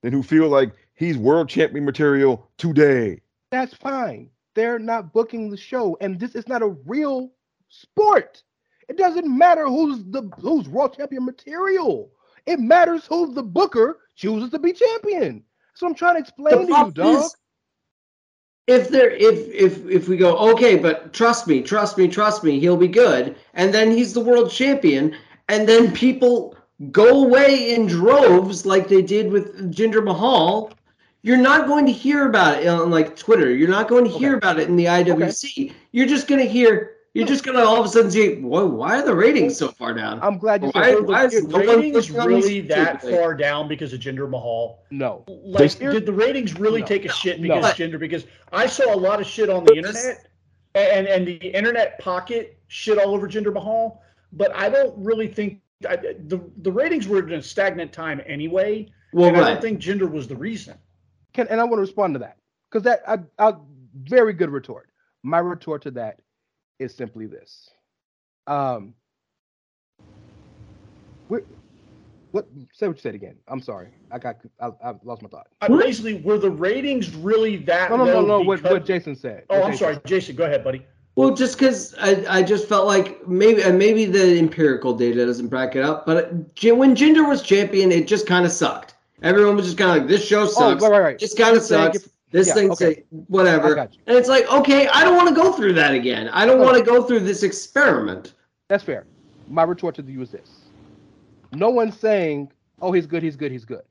than 0.03 0.13
who 0.13 0.23
feel 0.23 0.49
like 0.49 0.73
he's 0.95 1.17
world 1.17 1.49
champion 1.49 1.85
material 1.85 2.47
today. 2.59 3.21
that's 3.51 3.75
fine. 3.75 4.29
They're 4.55 4.79
not 4.79 5.13
booking 5.13 5.51
the 5.51 5.57
show, 5.57 5.97
and 6.01 6.19
this 6.19 6.35
is 6.35 6.49
not 6.49 6.63
a 6.63 6.69
real 6.69 7.31
sport. 7.69 8.43
It 8.89 8.97
doesn't 8.97 9.27
matter 9.27 9.67
who's 9.67 10.05
the 10.05 10.31
who's 10.41 10.69
world 10.69 10.97
champion 10.97 11.25
material. 11.25 12.11
It 12.47 12.61
matters 12.61 13.07
who 13.07 13.35
the 13.35 13.43
booker 13.43 13.99
chooses 14.15 14.51
to 14.51 14.59
be 14.59 14.73
champion. 14.73 15.43
So 15.75 15.87
I'm 15.87 15.95
trying 15.95 16.15
to 16.15 16.21
explain 16.21 16.67
to 16.67 16.73
you, 16.73 16.91
dog. 16.93 17.25
Is, 17.25 17.37
if 18.67 18.89
there 18.89 19.11
if 19.11 19.49
if 19.53 19.89
if 19.89 20.09
we 20.09 20.17
go 20.17 20.37
okay 20.37 20.77
but 20.77 21.13
trust 21.13 21.47
me 21.47 21.63
trust 21.63 21.97
me 21.97 22.09
trust 22.09 22.43
me 22.43 22.59
he'll 22.59 22.77
be 22.77 22.89
good 22.89 23.37
and 23.55 23.73
then 23.73 23.91
he's 23.91 24.13
the 24.13 24.21
world 24.21 24.51
champion 24.51 25.15
and 25.49 25.69
then 25.69 25.93
people 25.93 26.57
go 26.91 27.25
away 27.25 27.75
in 27.75 27.87
droves 27.87 28.67
like 28.67 28.89
they 28.89 29.03
did 29.03 29.31
with 29.31 29.73
Jinder 29.73 30.05
Mahal 30.05 30.73
you're 31.23 31.37
not 31.37 31.67
going 31.67 31.87
to 31.87 31.93
hear 31.93 32.29
about 32.29 32.63
it 32.63 32.67
on 32.67 32.91
like 32.91 33.17
Twitter 33.17 33.55
you're 33.55 33.69
not 33.69 33.89
going 33.89 34.05
to 34.05 34.11
hear 34.11 34.31
okay. 34.31 34.39
about 34.39 34.59
it 34.59 34.69
in 34.69 34.75
the 34.75 34.87
IWC 34.87 35.69
okay. 35.69 35.77
you're 35.93 36.07
just 36.07 36.27
going 36.27 36.41
to 36.41 36.49
hear 36.49 36.96
you're 37.17 37.27
just 37.27 37.45
gonna 37.45 37.61
all 37.61 37.81
of 37.81 37.87
a 37.87 37.89
sudden 37.89 38.11
see, 38.11 38.37
why, 38.37 38.63
why 38.63 39.01
are 39.01 39.05
the 39.05 39.15
ratings 39.15 39.57
so 39.57 39.69
far 39.69 39.95
down? 39.95 40.21
I'm 40.23 40.37
glad 40.37 40.63
you 40.63 40.69
why, 40.71 40.93
said 40.93 41.07
why 41.07 41.25
is 41.25 41.47
the 41.47 41.59
ratings 41.59 42.11
really 42.11 42.61
that 42.63 43.01
far 43.01 43.35
down 43.35 43.69
because 43.69 43.95
of 43.95 44.01
Jinder 44.01 44.29
Mahal? 44.29 44.85
No. 44.91 45.25
Like, 45.27 45.79
did 45.79 46.05
the 46.05 46.13
ratings 46.13 46.59
really 46.59 46.83
no. 46.83 46.87
take 46.87 47.07
a 47.07 47.09
shit 47.13 47.41
because 47.41 47.63
no. 47.63 47.71
of 47.71 47.75
Jinder? 47.75 47.99
Because 47.99 48.27
I 48.53 48.67
saw 48.67 48.95
a 48.95 48.97
lot 48.97 49.21
of 49.21 49.27
shit 49.27 49.49
on 49.49 49.65
the 49.65 49.75
internet, 49.75 50.29
and 50.75 51.07
and 51.07 51.27
the 51.27 51.37
internet 51.37 51.99
pocket 52.01 52.59
shit 52.69 52.99
all 52.99 53.15
over 53.15 53.27
Jinder 53.27 53.53
Mahal. 53.53 54.03
But 54.33 54.55
I 54.55 54.69
don't 54.69 54.95
really 55.03 55.29
think 55.29 55.63
I, 55.89 55.97
the 55.97 56.41
the 56.59 56.71
ratings 56.71 57.09
were 57.09 57.27
in 57.27 57.33
a 57.33 57.43
stagnant 57.43 57.95
time 57.95 58.21
anyway. 58.27 58.93
Well, 59.15 59.33
right. 59.33 59.43
I 59.43 59.53
don't 59.53 59.63
think 59.63 59.81
Jinder 59.81 60.11
was 60.11 60.29
the 60.29 60.37
reason. 60.37 60.75
Can 61.33 61.49
and 61.49 61.63
I 61.63 61.65
want 61.65 61.77
to 61.77 61.81
respond 61.81 62.15
to 62.15 62.19
that 62.21 62.37
because 62.71 62.83
that 62.83 63.01
I, 63.09 63.21
I 63.39 63.55
very 64.03 64.35
good 64.35 64.51
retort. 64.51 64.91
My 65.23 65.39
retort 65.39 65.83
to 65.83 65.91
that 65.93 66.21
is 66.79 66.95
simply 66.95 67.27
this. 67.27 67.71
Um, 68.47 68.95
what? 72.37 72.47
Say 72.73 72.87
what 72.87 72.97
you 72.97 73.01
said 73.01 73.15
again. 73.15 73.37
I'm 73.49 73.61
sorry. 73.61 73.89
I 74.11 74.19
got. 74.19 74.37
I, 74.61 74.67
I 74.85 74.95
lost 75.05 75.23
my 75.23 75.29
thought. 75.29 75.47
Uh, 75.63 75.69
basically, 75.69 76.21
were 76.21 76.39
the 76.39 76.51
ratings 76.51 77.15
really 77.15 77.57
that? 77.59 77.91
No, 77.91 77.97
no, 77.97 78.05
no, 78.05 78.21
no. 78.21 78.41
What, 78.41 78.63
what 78.63 78.85
Jason 78.85 79.17
said. 79.17 79.45
Oh, 79.49 79.61
what 79.61 79.65
I'm 79.65 79.73
Jason 79.73 79.85
sorry, 79.85 80.01
Jason. 80.05 80.37
Go 80.37 80.45
ahead, 80.45 80.63
buddy. 80.63 80.85
Well, 81.15 81.35
just 81.35 81.59
because 81.59 81.95
I, 81.99 82.27
I 82.29 82.43
just 82.43 82.69
felt 82.69 82.87
like 82.87 83.27
maybe 83.27 83.63
and 83.63 83.79
maybe 83.79 84.05
the 84.05 84.39
empirical 84.39 84.95
data 84.95 85.25
doesn't 85.25 85.49
back 85.49 85.75
it 85.75 85.83
up, 85.83 86.05
but 86.05 86.31
when 86.31 86.95
Jinder 86.95 87.27
was 87.27 87.41
champion, 87.41 87.91
it 87.91 88.07
just 88.07 88.27
kind 88.27 88.45
of 88.45 88.53
sucked. 88.53 88.95
Everyone 89.23 89.57
was 89.57 89.65
just 89.65 89.79
kind 89.79 89.93
of 89.93 89.97
like, 89.97 90.09
"This 90.09 90.27
show 90.27 90.45
sucks." 90.45 90.83
Oh, 90.83 90.91
right, 90.91 90.99
right, 90.99 91.05
right. 91.05 91.19
Just 91.19 91.39
kind 91.39 91.57
of 91.57 91.63
sucks. 91.63 92.07
This 92.37 92.49
yeah, 92.49 92.55
thing 92.55 92.71
okay. 92.73 92.95
say 92.97 93.05
whatever. 93.29 93.75
And 93.79 93.89
it's 94.09 94.29
like, 94.29 94.47
okay, 94.53 94.89
I 94.89 95.05
don't 95.05 95.17
want 95.17 95.27
to 95.31 95.35
go 95.35 95.53
through 95.53 95.73
that 95.73 95.95
again. 95.95 96.29
I 96.29 96.45
don't 96.45 96.61
want 96.61 96.77
to 96.77 96.83
go 96.83 97.03
through 97.03 97.21
this 97.21 97.43
experiment. 97.43 98.35
That's 98.69 98.85
fair. 98.85 99.07
My 99.49 99.63
retort 99.63 99.95
to 99.95 100.03
you 100.03 100.21
is 100.21 100.33
this. 100.33 100.67
No 101.55 101.71
one's 101.71 101.99
saying, 101.99 102.53
oh, 102.83 102.93
he's 102.93 103.07
good, 103.07 103.23
he's 103.23 103.37
good, 103.37 103.51
he's 103.51 103.65
good. 103.65 103.85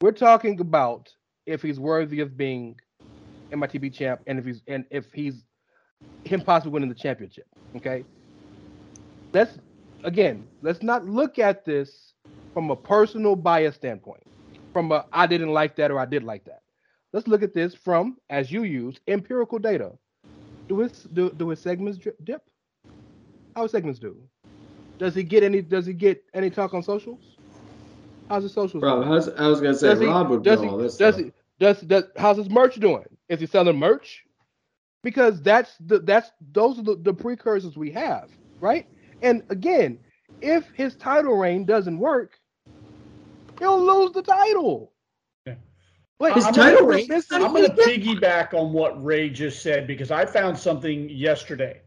We're 0.00 0.12
talking 0.12 0.60
about 0.60 1.12
if 1.44 1.62
he's 1.62 1.80
worthy 1.80 2.20
of 2.20 2.36
being 2.36 2.78
MITB 3.50 3.92
champ 3.92 4.20
and 4.28 4.38
if 4.38 4.44
he's 4.44 4.62
and 4.68 4.84
if 4.92 5.12
he's 5.12 5.42
him 6.22 6.42
possibly 6.42 6.70
winning 6.70 6.90
the 6.90 6.94
championship. 6.94 7.46
Okay. 7.74 8.04
Let's 9.32 9.58
again, 10.04 10.46
let's 10.62 10.84
not 10.84 11.06
look 11.06 11.40
at 11.40 11.64
this 11.64 12.12
from 12.54 12.70
a 12.70 12.76
personal 12.76 13.34
bias 13.34 13.74
standpoint. 13.74 14.22
From 14.72 14.92
a 14.92 15.06
I 15.12 15.26
didn't 15.26 15.52
like 15.52 15.74
that 15.74 15.90
or 15.90 15.98
I 15.98 16.04
did 16.04 16.22
like 16.22 16.44
that. 16.44 16.61
Let's 17.12 17.28
look 17.28 17.42
at 17.42 17.54
this 17.54 17.74
from, 17.74 18.16
as 18.30 18.50
you 18.50 18.62
use, 18.62 18.98
empirical 19.06 19.58
data. 19.58 19.92
Do 20.68 20.78
his 20.78 21.02
do, 21.12 21.30
do 21.30 21.50
his 21.50 21.60
segments 21.60 21.98
dip? 22.24 22.42
How 23.54 23.66
segments 23.66 23.98
do? 23.98 24.16
Does 24.98 25.14
he 25.14 25.22
get 25.22 25.42
any? 25.42 25.60
Does 25.60 25.84
he 25.84 25.92
get 25.92 26.24
any 26.32 26.48
talk 26.48 26.72
on 26.72 26.82
socials? 26.82 27.36
How's 28.30 28.44
his 28.44 28.52
socials? 28.52 28.80
Bro, 28.80 29.02
how's, 29.02 29.28
I 29.28 29.46
was 29.48 29.60
gonna 29.60 29.74
say 29.74 29.88
does 29.88 30.00
Rob 30.00 30.26
he, 30.26 30.30
would 30.30 30.42
does 30.42 30.60
do 30.60 30.68
all 30.68 30.78
this. 30.78 30.96
Does 30.96 31.16
stuff. 31.16 31.26
he? 31.26 31.32
Does 31.58 31.80
does 31.82 32.04
how's 32.16 32.38
his 32.38 32.48
merch 32.48 32.76
doing? 32.76 33.04
Is 33.28 33.40
he 33.40 33.46
selling 33.46 33.78
merch? 33.78 34.24
Because 35.02 35.42
that's 35.42 35.76
the 35.80 35.98
that's 35.98 36.30
those 36.52 36.78
are 36.78 36.82
the, 36.82 36.96
the 36.96 37.12
precursors 37.12 37.76
we 37.76 37.90
have, 37.90 38.30
right? 38.60 38.86
And 39.20 39.42
again, 39.50 39.98
if 40.40 40.70
his 40.74 40.96
title 40.96 41.36
reign 41.36 41.64
doesn't 41.66 41.98
work, 41.98 42.38
he'll 43.58 43.84
lose 43.84 44.12
the 44.12 44.22
title. 44.22 44.92
Wait, 46.18 46.34
his 46.34 46.44
I'm 46.44 46.54
title 46.54 46.86
gonna, 46.86 47.02
I'm 47.32 47.52
going 47.52 47.64
to 47.64 47.74
piggyback 47.74 48.54
on 48.54 48.72
what 48.72 49.02
Rey 49.02 49.28
just 49.28 49.60
said 49.60 49.88
because 49.88 50.12
I 50.12 50.24
found 50.24 50.56
something 50.56 51.08
yesterday. 51.10 51.80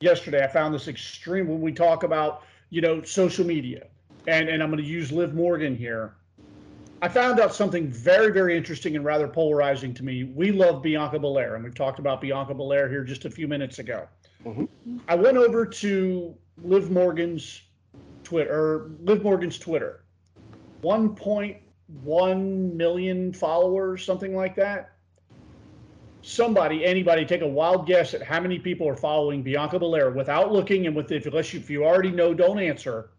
Yesterday, 0.00 0.44
I 0.44 0.46
found 0.46 0.72
this 0.72 0.86
extreme 0.86 1.48
when 1.48 1.60
we 1.60 1.72
talk 1.72 2.04
about 2.04 2.44
you 2.70 2.80
know 2.80 3.02
social 3.02 3.44
media, 3.44 3.88
and 4.28 4.48
and 4.48 4.62
I'm 4.62 4.70
going 4.70 4.82
to 4.82 4.88
use 4.88 5.10
Liv 5.10 5.34
Morgan 5.34 5.76
here. 5.76 6.14
I 7.02 7.08
found 7.08 7.40
out 7.40 7.54
something 7.54 7.88
very, 7.88 8.30
very 8.30 8.56
interesting 8.56 8.94
and 8.94 9.04
rather 9.04 9.26
polarizing 9.26 9.94
to 9.94 10.04
me. 10.04 10.24
We 10.24 10.52
love 10.52 10.82
Bianca 10.82 11.18
Belair, 11.18 11.54
and 11.54 11.64
we've 11.64 11.74
talked 11.74 11.98
about 11.98 12.20
Bianca 12.20 12.54
Belair 12.54 12.88
here 12.88 13.04
just 13.04 13.24
a 13.24 13.30
few 13.30 13.48
minutes 13.48 13.78
ago. 13.78 14.06
Mm-hmm. 14.44 14.98
I 15.08 15.14
went 15.14 15.36
over 15.36 15.66
to 15.66 16.34
Liv 16.62 16.90
Morgan's 16.90 17.62
Twitter, 18.22 18.52
or 18.52 18.90
Liv 19.00 19.22
Morgan's 19.22 19.58
Twitter. 19.58 20.04
One 20.82 21.14
point 21.14 21.56
1 22.02 22.76
million 22.76 23.32
followers, 23.32 24.04
something 24.04 24.34
like 24.34 24.54
that. 24.56 24.92
Somebody, 26.22 26.84
anybody, 26.84 27.24
take 27.24 27.40
a 27.40 27.48
wild 27.48 27.86
guess 27.86 28.14
at 28.14 28.22
how 28.22 28.40
many 28.40 28.58
people 28.58 28.88
are 28.88 28.96
following 28.96 29.42
Bianca 29.42 29.78
Belair 29.78 30.10
without 30.10 30.52
looking 30.52 30.86
and 30.86 30.94
with 30.94 31.10
if 31.10 31.26
unless 31.26 31.52
you, 31.54 31.60
if 31.60 31.70
you 31.70 31.84
already 31.84 32.10
know, 32.10 32.34
don't 32.34 32.58
answer. 32.58 33.10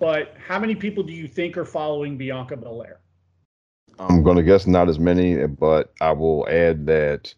But 0.00 0.34
how 0.44 0.58
many 0.58 0.74
people 0.74 1.02
do 1.02 1.12
you 1.12 1.28
think 1.28 1.56
are 1.56 1.64
following 1.64 2.16
Bianca 2.16 2.56
Belair? 2.56 3.00
I'm 3.98 4.22
going 4.22 4.36
to 4.36 4.42
guess 4.42 4.66
not 4.66 4.88
as 4.88 4.98
many, 4.98 5.46
but 5.46 5.92
I 6.00 6.12
will 6.12 6.48
add 6.48 6.86
that 6.86 7.32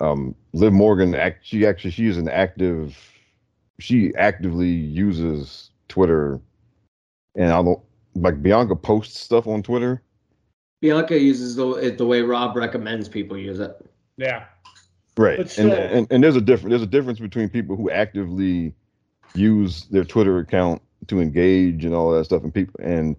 um, 0.00 0.34
Liv 0.52 0.72
Morgan, 0.72 1.16
she 1.42 1.66
actually 1.66 1.90
she 1.90 2.06
is 2.06 2.18
an 2.18 2.28
active, 2.28 2.96
she 3.78 4.14
actively 4.16 4.68
uses 4.68 5.70
Twitter, 5.88 6.40
and 7.34 7.52
I 7.52 7.62
don't 7.62 7.80
like 8.14 8.42
Bianca 8.42 8.76
posts 8.76 9.20
stuff 9.20 9.46
on 9.46 9.62
Twitter. 9.62 10.02
Bianca 10.80 11.18
uses 11.18 11.56
the 11.56 11.70
it 11.72 11.98
the 11.98 12.06
way 12.06 12.22
Rob 12.22 12.56
recommends 12.56 13.08
people 13.08 13.36
use 13.36 13.60
it. 13.60 13.76
Yeah. 14.16 14.44
Right. 15.16 15.48
Still, 15.48 15.72
and, 15.72 15.92
and 15.92 16.12
and 16.12 16.24
there's 16.24 16.36
a 16.36 16.40
different 16.40 16.70
there's 16.70 16.82
a 16.82 16.86
difference 16.86 17.18
between 17.18 17.48
people 17.48 17.76
who 17.76 17.90
actively 17.90 18.74
use 19.34 19.86
their 19.86 20.04
Twitter 20.04 20.38
account 20.38 20.80
to 21.08 21.20
engage 21.20 21.84
and 21.84 21.94
all 21.94 22.12
that 22.12 22.24
stuff 22.24 22.44
and 22.44 22.54
people 22.54 22.74
and 22.80 23.16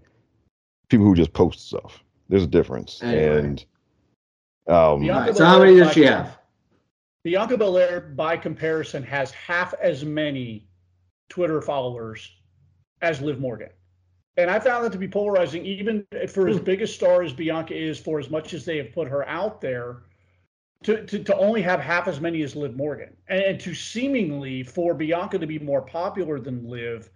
people 0.90 1.06
who 1.06 1.16
just 1.16 1.34
post 1.34 1.68
stuff. 1.68 2.04
There's 2.30 2.44
a 2.44 2.48
difference. 2.48 3.02
Anyway. 3.04 3.38
And 3.38 3.66
um 4.68 5.08
right, 5.08 5.36
so 5.36 5.46
how 5.46 5.60
many 5.60 5.76
does 5.76 5.92
she 5.92 6.04
have? 6.04 6.38
Bianca 7.24 7.58
Belair, 7.58 8.00
by 8.00 8.38
comparison, 8.38 9.04
has 9.04 9.32
half 9.32 9.74
as 9.82 10.06
many 10.06 10.70
Twitter 11.28 11.62
followers 11.62 12.32
as 13.02 13.22
Liv 13.22 13.40
Morgan 13.40 13.70
and 14.40 14.50
I 14.50 14.60
found 14.60 14.86
that 14.86 14.92
to 14.94 14.98
be 14.98 15.08
polarizing, 15.08 15.66
even 15.66 16.06
for 16.28 16.48
as 16.48 16.58
hmm. 16.58 16.64
big 16.64 16.82
a 16.82 16.88
star 16.88 17.24
as 17.24 17.34
Bianca 17.34 17.76
is, 17.76 18.00
for 18.00 18.20
as 18.20 18.30
much 18.30 18.54
as 18.54 18.66
they 18.66 18.78
have 18.78 18.92
put 18.92 19.08
her 19.08 19.28
out 19.28 19.62
there, 19.62 19.98
to, 20.84 21.06
to, 21.06 21.24
to 21.24 21.36
only 21.36 21.62
have 21.62 21.80
half 21.80 22.08
as 22.08 22.22
many 22.22 22.42
as 22.42 22.56
Liv 22.56 22.76
Morgan, 22.76 23.16
and, 23.28 23.42
and 23.42 23.60
to 23.62 23.74
seemingly 23.74 24.64
for 24.64 24.94
Bianca 24.94 25.38
to 25.38 25.48
be 25.48 25.60
more 25.60 25.82
popular 25.82 26.40
than 26.40 26.68
Liv. 26.68 27.10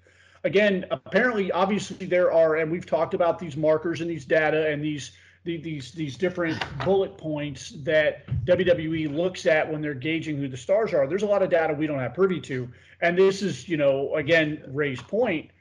Again, 0.44 0.86
apparently, 0.91 1.52
obviously, 1.52 2.06
there 2.06 2.32
are, 2.34 2.58
and 2.58 2.70
we've 2.70 2.86
talked 2.86 3.14
about 3.14 3.40
these 3.40 3.56
markers 3.56 4.02
and 4.02 4.10
these 4.10 4.26
data 4.26 4.70
and 4.70 4.84
these 4.84 5.12
these 5.45 5.91
these 5.91 6.16
different 6.16 6.62
bullet 6.86 7.18
points 7.18 7.72
that 7.84 8.26
WWE 8.45 9.14
looks 9.14 9.45
at 9.45 9.70
when 9.70 9.82
they're 9.82 9.94
gauging 9.94 10.38
who 10.38 10.48
the 10.48 10.58
stars 10.58 10.94
are. 10.94 11.06
There's 11.06 11.24
a 11.24 11.28
lot 11.28 11.44
of 11.44 11.50
data 11.50 11.74
we 11.74 11.86
don't 11.86 12.00
have 12.00 12.14
privy 12.14 12.40
to, 12.41 12.70
and 13.02 13.18
this 13.18 13.41
is, 13.41 13.68
you 13.68 13.78
know, 13.78 14.16
again, 14.16 14.64
Rey's 14.68 15.02
point 15.02 15.52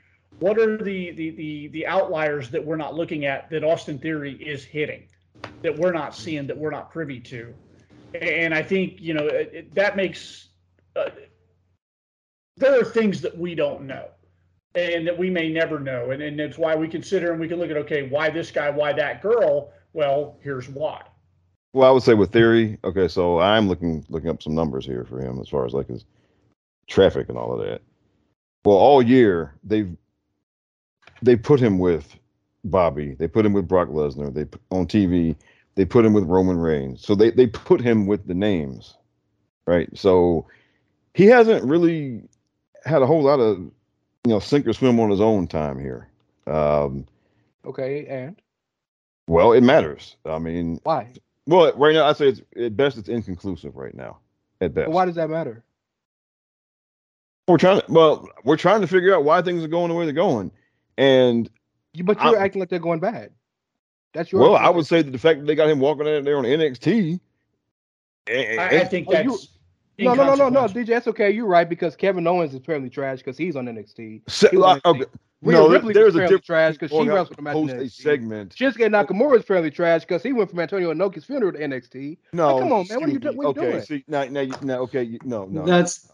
what 0.41 0.59
are 0.59 0.77
the, 0.77 1.13
the 1.13 1.31
the 1.31 1.69
the 1.69 1.87
outliers 1.87 2.51
that 2.51 2.65
we're 2.65 2.77
not 2.77 2.95
looking 2.95 3.25
at 3.25 3.49
that 3.51 3.65
Austin 3.65 3.99
Theory 3.99 4.35
is 4.35 4.65
hitting 4.65 5.05
that 5.63 5.77
we're 5.77 5.93
not 5.93 6.15
seeing 6.15 6.47
that 6.47 6.57
we're 6.57 6.71
not 6.71 6.91
privy 6.91 7.21
to? 7.21 7.55
And 8.21 8.55
I 8.55 8.63
think 8.63 9.01
you 9.01 9.15
know 9.15 9.27
it, 9.27 9.75
that 9.75 9.97
makes 9.97 10.49
uh, 10.97 11.11
there 12.57 12.81
are 12.81 12.85
things 12.85 13.21
that 13.23 13.37
we 13.37 13.55
don't 13.55 13.83
know 13.83 14.09
and 14.75 15.07
that 15.07 15.19
we 15.19 15.31
may 15.31 15.51
never 15.51 15.79
know. 15.79 16.11
And, 16.11 16.23
and 16.23 16.39
that's 16.39 16.59
why 16.59 16.75
we 16.75 16.89
consider 16.89 17.33
and 17.33 17.41
we 17.41 17.49
can 17.49 17.59
look 17.59 17.71
at 17.71 17.77
okay 17.79 18.09
why 18.09 18.31
this 18.31 18.51
guy 18.51 18.71
why 18.71 18.93
that 18.95 19.23
girl? 19.23 19.73
Well 19.93 20.39
here's 20.43 20.69
why. 20.69 21.03
Well 21.73 21.89
i 21.89 21.93
would 21.93 22.03
say 22.03 22.15
with 22.15 22.33
theory 22.33 22.79
okay 22.85 23.09
so 23.09 23.39
i'm 23.39 23.69
looking 23.69 24.05
looking 24.09 24.31
up 24.31 24.43
some 24.43 24.55
numbers 24.55 24.85
here 24.85 25.05
for 25.05 25.21
him 25.21 25.41
as 25.41 25.49
far 25.49 25.65
as 25.65 25.73
like 25.73 25.89
his 25.89 26.05
traffic 26.89 27.29
and 27.29 27.39
all 27.39 27.53
of 27.53 27.67
that. 27.67 27.83
Well 28.65 28.77
all 28.77 29.03
year 29.03 29.55
they've 29.65 29.97
they 31.23 31.37
put 31.37 31.61
him 31.61 31.79
with 31.79 32.17
Bobby. 32.65 33.15
They 33.15 33.29
put 33.29 33.47
him 33.47 33.53
with 33.53 33.69
Brock 33.69 33.89
Lesnar. 33.89 34.33
They 34.33 34.45
put, 34.45 34.61
on 34.71 34.87
TV. 34.87 35.37
They 35.75 35.85
put 35.85 36.05
him 36.05 36.13
with 36.13 36.25
Roman 36.25 36.59
Reigns. 36.59 37.05
So 37.05 37.15
they 37.15 37.31
they 37.31 37.47
put 37.47 37.81
him 37.81 38.07
with 38.07 38.27
the 38.27 38.35
names, 38.35 38.97
right? 39.67 39.89
So 39.97 40.47
he 41.15 41.27
hasn't 41.27 41.65
really 41.65 42.23
had 42.85 43.03
a 43.03 43.07
whole 43.07 43.23
lot 43.23 43.41
of 43.41 43.59
you 43.59 43.73
know 44.27 44.39
sink 44.39 44.67
or 44.67 44.73
swim 44.73 45.01
on 45.01 45.11
his 45.11 45.21
own 45.21 45.47
time 45.47 45.79
here. 45.81 46.09
Um, 46.47 47.07
Okay, 47.65 48.07
and 48.07 48.43
well, 49.29 49.53
it 49.53 49.61
matters. 49.63 50.17
I 50.27 50.39
mean, 50.41 50.81
why? 50.83 51.13
well, 51.47 51.73
right 51.77 51.95
now 51.95 52.07
I 52.07 52.13
say 52.13 52.29
it's 52.29 52.43
at 52.57 52.77
best 52.77 52.99
it's 52.99 53.09
inconclusive 53.09 53.77
right 53.77 53.95
now. 53.95 54.19
At 54.61 54.75
best, 54.75 54.91
Why 54.91 55.05
does 55.05 55.15
that 55.15 55.31
matter? 55.31 55.65
we're 57.49 57.59
trying 57.59 57.81
to 57.81 57.87
well, 57.89 58.29
we're 58.45 58.57
trying 58.57 58.81
to 58.81 58.87
figure 58.87 59.15
out 59.15 59.25
why 59.25 59.43
things 59.43 59.63
are 59.65 59.69
going 59.69 59.89
the 59.89 59.95
way 59.95 60.05
they're 60.05 60.15
going, 60.15 60.51
and 60.99 61.51
You, 61.95 62.05
but 62.05 62.23
you're 62.23 62.39
I- 62.39 62.45
acting 62.45 62.61
like 62.61 62.69
they're 62.69 62.79
going 62.79 63.01
bad. 63.01 63.31
That's 64.15 64.31
your. 64.31 64.43
well, 64.43 64.57
I 64.57 64.69
would 64.69 64.87
say 64.87 65.01
that 65.03 65.11
the 65.11 65.19
fact 65.19 65.41
that 65.41 65.47
they 65.47 65.55
got 65.55 65.69
him 65.71 65.81
walking 65.81 66.07
out 66.09 66.25
there 66.25 66.37
on 66.37 66.45
NXT. 66.45 67.19
and- 68.27 68.61
I, 68.61 68.65
I 68.65 68.69
and- 68.69 68.91
think 68.91 69.09
Oh, 69.09 69.13
you- 69.21 69.31
that's 69.31 69.49
No, 69.99 70.15
no, 70.15 70.25
no, 70.25 70.35
no, 70.35 70.35
no, 70.35 70.47
inconsequential. 70.47 70.83
DJ. 70.83 70.87
That's 70.89 71.09
okay. 71.09 71.31
You're 71.31 71.47
right 71.47 71.69
because 71.69 71.97
Kevin 71.97 72.27
Owens 72.27 72.55
is 72.55 72.61
fairly 72.65 72.89
trash 72.91 73.19
because 73.19 73.37
he's 73.39 73.57
on 73.57 73.67
NXT. 73.67 74.23
Se- 74.29 74.49
he 74.51 74.57
was 74.57 74.65
like, 74.65 74.83
NXT. 74.83 74.91
okay, 75.03 75.11
Rhea 75.43 75.57
no, 75.57 75.63
there- 75.65 75.71
Ripley 75.79 75.93
there's 75.95 76.05
was 76.07 76.15
a 76.15 76.19
fairly 76.19 76.29
difference. 76.29 76.47
trash 76.47 76.73
because 76.75 76.91
she 76.91 76.97
between 76.99 77.15
wrestled 77.15 77.39
him 77.39 77.47
at 77.47 77.53
host 77.55 77.73
a 77.73 77.77
NXT. 77.77 77.91
segment. 78.03 78.55
Shinsuke 78.55 78.89
Nakamura 78.91 79.39
is 79.39 79.45
fairly 79.45 79.71
trash 79.71 80.03
because 80.03 80.23
he 80.23 80.33
went 80.33 80.51
from 80.51 80.61
Antonio 80.61 80.93
Inoki's 80.95 81.25
funeral 81.25 81.53
to 81.53 81.59
NXT. 81.59 82.17
No, 82.33 82.59
come 82.59 82.73
on, 82.73 82.87
man, 82.89 83.01
what 83.01 83.09
are 83.09 83.13
you 83.13 83.17
excuse 83.17 83.21
do- 83.21 83.37
what 83.39 83.45
are 83.57 83.61
you 83.61 83.67
okay, 83.69 83.73
doing? 83.73 83.83
see 83.85 84.05
now, 84.09 84.25
now, 84.25 84.41
you, 84.41 84.55
now, 84.63 84.79
okay, 84.83 85.03
you, 85.03 85.19
no, 85.25 85.45
no, 85.47 85.65
That's 85.67 86.11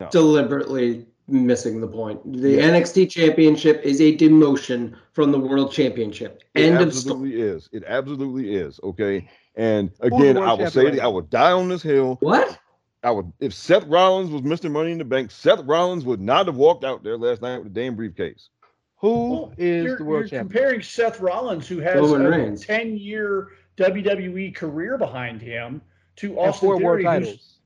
no. 0.00 0.08
deliberately 0.10 1.06
missing 1.30 1.80
the 1.80 1.86
point. 1.88 2.20
The 2.32 2.52
Yeah. 2.52 2.68
NXT 2.70 3.06
Championship 3.10 3.80
is 3.84 4.00
a 4.00 4.16
demotion 4.16 4.94
from 5.12 5.32
the 5.32 5.38
World 5.38 5.72
Championship. 5.72 6.42
It 6.54 6.62
End 6.64 6.80
of 6.80 6.94
story. 6.94 7.14
absolutely 7.34 7.40
is. 7.42 7.68
It 7.72 7.84
absolutely 7.86 8.54
is. 8.56 8.80
Okay, 8.82 9.28
and 9.56 9.90
again, 10.00 10.36
I 10.38 10.52
will 10.54 10.70
say 10.70 10.84
that 10.90 10.94
I 11.00 11.04
now? 11.04 11.10
would 11.12 11.30
die 11.30 11.52
on 11.52 11.68
this 11.68 11.82
hill. 11.82 12.16
What? 12.20 12.58
I 13.02 13.10
would 13.10 13.32
if 13.40 13.54
Seth 13.54 13.86
Rollins 13.86 14.30
was 14.30 14.42
Mr. 14.42 14.70
Money 14.70 14.92
in 14.92 14.98
the 14.98 15.04
Bank. 15.04 15.30
Seth 15.30 15.60
Rollins 15.64 16.04
would 16.04 16.20
not 16.20 16.46
have 16.46 16.56
walked 16.56 16.84
out 16.84 17.02
there 17.02 17.16
last 17.16 17.40
night 17.42 17.58
with 17.62 17.72
the 17.72 17.80
damn 17.80 17.96
briefcase. 17.96 18.48
Who 18.98 19.30
Well, 19.30 19.52
is 19.56 19.84
you're, 19.86 19.96
the 19.96 20.04
world 20.04 20.20
you're 20.22 20.28
champion? 20.28 20.48
comparing 20.48 20.82
Seth 20.82 21.20
Rollins, 21.20 21.66
who 21.66 21.78
has 21.78 21.96
Roman 21.96 22.26
a 22.26 22.30
Reigns. 22.30 22.66
10 22.66 22.98
year 22.98 23.48
WWE 23.78 24.54
career 24.54 24.98
behind 24.98 25.40
him, 25.40 25.80
to 26.16 26.28
And 26.30 26.38
Austin 26.38 26.60
four 26.68 26.78
world 26.78 27.00
Theory, 27.00 27.18
who's 27.20 27.26
titles. 27.28 27.56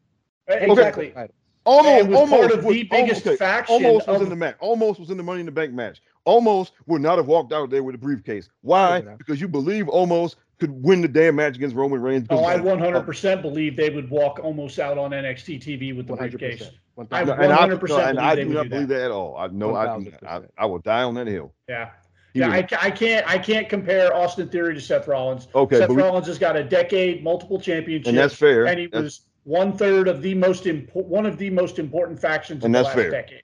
Uh, 0.49 0.55
exactly. 0.55 1.11
Titles. 1.11 1.37
Almost, 1.67 2.09
was 2.09 2.17
almost 2.19 2.41
part 2.41 2.53
of 2.53 2.65
was- 2.65 2.75
the 2.75 2.83
biggest 2.85 3.27
okay, 3.27 3.37
faction 3.37 3.75
Almost 3.87 4.07
was 4.07 4.17
of- 4.17 4.23
in 4.23 4.29
the 4.29 4.37
match. 4.37 4.57
Almost 4.61 5.01
was 5.01 5.11
in 5.11 5.17
the 5.17 5.23
Money 5.23 5.41
in 5.41 5.47
the 5.47 5.53
Bank 5.53 5.73
match. 5.73 6.03
Almost 6.27 6.73
would 6.87 7.01
not 7.03 7.17
have 7.19 7.27
walked 7.27 7.53
out 7.53 7.71
there 7.71 7.83
with 7.83 7.95
a 7.95 7.99
briefcase. 7.99 8.49
Why? 8.63 9.01
Because 9.01 9.41
you 9.41 9.49
believe 9.49 9.89
almost 9.89 10.37
could 10.61 10.85
win 10.85 11.01
the 11.03 11.09
damn 11.09 11.37
match 11.37 11.57
against 11.57 11.75
Roman 11.75 12.01
Reigns. 12.01 12.27
Oh, 12.31 12.45
I 12.45 12.57
100% 12.59 13.43
believe 13.43 13.77
they 13.77 13.91
would 13.91 14.09
walk 14.11 14.41
almost 14.43 14.79
out 14.79 14.99
on 14.99 15.11
NXT 15.13 15.59
TV 15.59 15.93
with 15.97 16.07
the 16.07 16.15
100%. 16.15 16.39
briefcase. 16.39 16.71
1000%. 16.97 17.09
I- 17.13 17.25
No, 17.25 17.33
and 17.43 17.53
I, 17.53 17.57
100% 17.67 17.89
no, 17.89 17.99
and 17.99 18.21
I 18.21 18.35
do 18.37 18.45
not 18.47 18.63
do 18.65 18.69
believe 18.69 18.89
that 18.89 19.01
at 19.03 19.11
all. 19.11 19.37
I 19.37 19.49
know 19.49 19.75
I. 19.75 19.97
I 20.27 20.41
I 20.57 20.67
will 20.67 20.79
die 20.79 21.03
on 21.03 21.15
that 21.15 21.27
hill. 21.27 21.53
Yeah. 21.69 21.91
He 22.33 22.41
Yeah, 22.41 22.57
would- 22.57 22.73
I, 22.75 22.87
I 22.87 22.91
can't 22.91 23.29
I 23.29 23.39
can't 23.39 23.69
compare 23.69 24.15
Austin 24.15 24.49
Theory 24.49 24.75
to 24.75 24.81
Seth 24.81 25.07
Rollins. 25.09 25.49
Okay, 25.55 25.79
Seth 25.79 25.89
but 25.89 25.95
we- 25.97 26.03
Rollins 26.03 26.27
has 26.27 26.39
got 26.39 26.57
a 26.57 26.65
decade, 26.65 27.23
multiple 27.25 27.61
championships, 27.61 28.09
and 28.09 28.17
that's 28.19 28.35
fair. 28.35 28.67
and 28.67 28.79
he 28.79 28.87
That's- 28.87 29.03
was 29.03 29.21
one 29.45 29.77
third 29.77 30.09
of 30.09 30.23
the 30.23 30.35
most 30.35 30.67
important 30.67 31.13
one 31.13 31.27
of 31.27 31.39
the 31.39 31.51
most 31.51 31.79
important 31.79 32.19
factions 32.19 32.65
And 32.65 32.75
of 32.75 32.81
the 32.81 32.85
last 32.85 32.95
fair. 32.95 33.11
decade. 33.11 33.43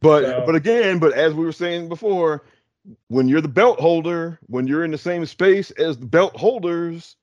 But 0.00 0.24
So- 0.24 0.42
but 0.46 0.54
again, 0.54 0.98
but 0.98 1.12
as 1.12 1.32
we 1.34 1.44
were 1.44 1.52
saying 1.52 1.88
before, 1.88 2.44
when 3.08 3.28
you're 3.28 3.40
the 3.40 3.48
belt 3.48 3.78
holder, 3.78 4.40
when 4.46 4.66
you're 4.66 4.84
in 4.84 4.90
the 4.90 4.98
same 4.98 5.24
space 5.26 5.70
as 5.72 5.96
the 5.98 6.06
belt 6.06 6.36
holders, 6.36 7.16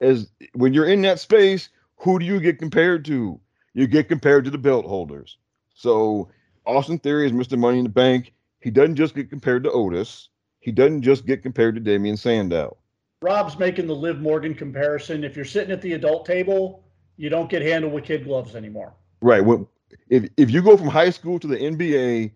as 0.00 0.30
when 0.54 0.74
you're 0.74 0.88
in 0.88 1.00
that 1.02 1.18
space, 1.18 1.70
who 1.96 2.18
do 2.18 2.26
you 2.26 2.38
get 2.40 2.58
compared 2.58 3.04
to? 3.06 3.40
You 3.72 3.86
get 3.86 4.08
compared 4.08 4.44
to 4.44 4.50
the 4.50 4.58
belt 4.58 4.84
holders. 4.84 5.38
So 5.74 6.28
Austin 6.66 6.98
Theory 6.98 7.26
is 7.26 7.32
Mr. 7.32 7.58
Money 7.58 7.78
in 7.78 7.84
the 7.84 7.90
Bank. 7.90 8.32
He 8.60 8.70
doesn't 8.70 8.96
just 8.96 9.14
get 9.14 9.30
compared 9.30 9.64
to 9.64 9.70
Otis. 9.70 10.28
He 10.60 10.72
doesn't 10.72 11.02
just 11.02 11.24
get 11.26 11.42
compared 11.42 11.74
to 11.76 11.80
Damien 11.80 12.16
Sandow. 12.16 12.76
Rob's 13.22 13.58
making 13.58 13.86
the 13.86 13.94
Liv 13.94 14.20
Morgan 14.20 14.54
comparison. 14.54 15.24
If 15.24 15.36
you're 15.36 15.44
sitting 15.44 15.70
at 15.72 15.80
the 15.80 15.92
adult 15.94 16.26
table, 16.26 16.82
you 17.16 17.28
don't 17.28 17.48
get 17.48 17.62
handled 17.62 17.92
with 17.92 18.04
kid 18.04 18.24
gloves 18.24 18.54
anymore. 18.54 18.94
Right. 19.20 19.44
When 19.44 19.66
if 20.08 20.28
if 20.36 20.50
you 20.50 20.62
go 20.62 20.76
from 20.76 20.88
high 20.88 21.10
school 21.10 21.38
to 21.38 21.46
the 21.46 21.56
NBA, 21.56 22.32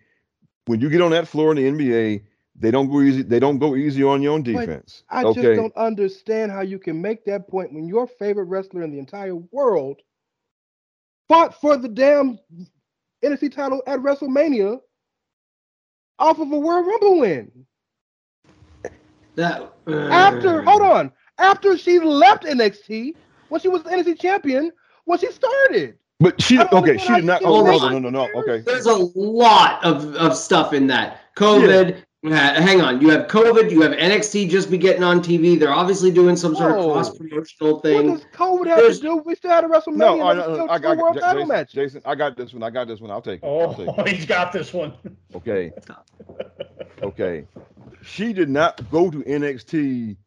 when 0.66 0.80
you 0.80 0.90
get 0.90 1.00
on 1.00 1.10
that 1.10 1.28
floor 1.28 1.52
in 1.52 1.56
the 1.56 1.70
NBA, 1.70 2.22
they 2.56 2.70
don't 2.70 2.90
go 2.90 3.00
easy. 3.00 3.22
They 3.22 3.40
don't 3.40 3.58
go 3.58 3.76
easy 3.76 4.02
on 4.02 4.22
you 4.22 4.32
on 4.32 4.42
But 4.42 4.60
defense. 4.60 5.04
I 5.08 5.24
okay. 5.24 5.42
just 5.42 5.56
don't 5.56 5.76
understand 5.76 6.52
how 6.52 6.60
you 6.60 6.78
can 6.78 7.00
make 7.00 7.24
that 7.24 7.48
point 7.48 7.72
when 7.72 7.88
your 7.88 8.06
favorite 8.06 8.44
wrestler 8.44 8.82
in 8.82 8.90
the 8.90 8.98
entire 8.98 9.34
world 9.34 10.00
fought 11.28 11.58
for 11.60 11.76
the 11.76 11.88
damn 11.88 12.38
NXT 13.24 13.52
title 13.52 13.82
at 13.86 14.00
WrestleMania 14.00 14.80
off 16.18 16.38
of 16.38 16.52
a 16.52 16.58
World 16.58 16.86
Rumble 16.86 17.20
win. 17.20 17.50
That 19.36 19.72
uh, 19.86 20.08
After, 20.10 20.62
hold 20.62 20.82
on, 20.82 21.12
after 21.38 21.78
she 21.78 21.98
left 21.98 22.44
NXT, 22.44 23.14
when 23.50 23.60
she 23.60 23.68
was 23.68 23.82
the 23.82 23.90
NXT 23.90 24.18
champion, 24.20 24.72
when 25.04 25.18
she 25.18 25.30
started. 25.30 25.96
But 26.18 26.40
she 26.40 26.58
okay. 26.60 26.98
She 26.98 27.14
did 27.14 27.24
not. 27.24 27.40
you 27.40 27.46
Oh 27.46 27.64
can 27.64 27.72
no, 27.72 27.78
no, 27.78 27.98
no, 27.98 28.10
no, 28.10 28.26
no. 28.26 28.40
Okay. 28.42 28.60
There's 28.60 28.86
a 28.86 28.94
lot 28.94 29.82
of, 29.84 30.14
of 30.16 30.36
stuff 30.36 30.72
in 30.74 30.86
that. 30.88 31.20
COVID. 31.36 31.96
ha- 32.24 32.54
hang 32.60 32.82
on. 32.82 33.00
You 33.00 33.08
have 33.08 33.26
COVID. 33.28 33.70
You 33.70 33.80
have 33.80 33.92
NXT 33.92 34.50
just 34.50 34.70
be 34.70 34.76
getting 34.76 35.02
on 35.02 35.20
TV. 35.22 35.58
They're 35.58 35.72
obviously 35.72 36.10
doing 36.10 36.36
some 36.36 36.54
sort 36.54 36.72
Whoa. 36.76 36.88
of 36.88 36.92
cross 36.92 37.16
promotional 37.16 37.80
thing. 37.80 37.94
What 37.94 38.04
thing. 38.04 38.14
does 38.16 38.24
COVID 38.34 38.66
have 38.66 38.76
There's- 38.78 38.96
to 38.98 39.02
do? 39.02 39.16
We 39.24 39.34
still 39.34 39.50
had 39.50 39.64
a 39.64 39.68
WrestleMania. 39.68 39.96
No, 39.96 40.20
I, 40.20 40.30
and 40.32 40.38
no, 40.40 40.66
I, 40.66 40.74
I, 40.74 40.78
got 40.78 40.98
world 40.98 41.16
Ja- 41.16 41.32
Jason, 41.32 41.48
matches. 41.48 41.72
Jason. 41.72 42.02
I 42.04 42.14
got 42.14 42.36
this 42.36 42.52
one. 42.52 42.62
I 42.62 42.68
got 42.68 42.86
this 42.86 43.00
one. 43.00 43.10
I'll 43.10 43.22
take 43.22 43.42
it. 43.42 43.46
I'll 43.46 43.70
oh, 43.70 43.74
take 43.74 43.88
Oh, 43.88 44.02
it. 44.02 44.08
he's 44.14 44.26
got 44.26 44.52
this 44.52 44.74
one. 44.74 44.92
Okay. 45.34 45.72
Okay. 47.02 47.46
She 48.02 48.34
did 48.34 48.50
not 48.50 48.88
go 48.90 49.10
to 49.10 49.18
NXT 49.22 50.18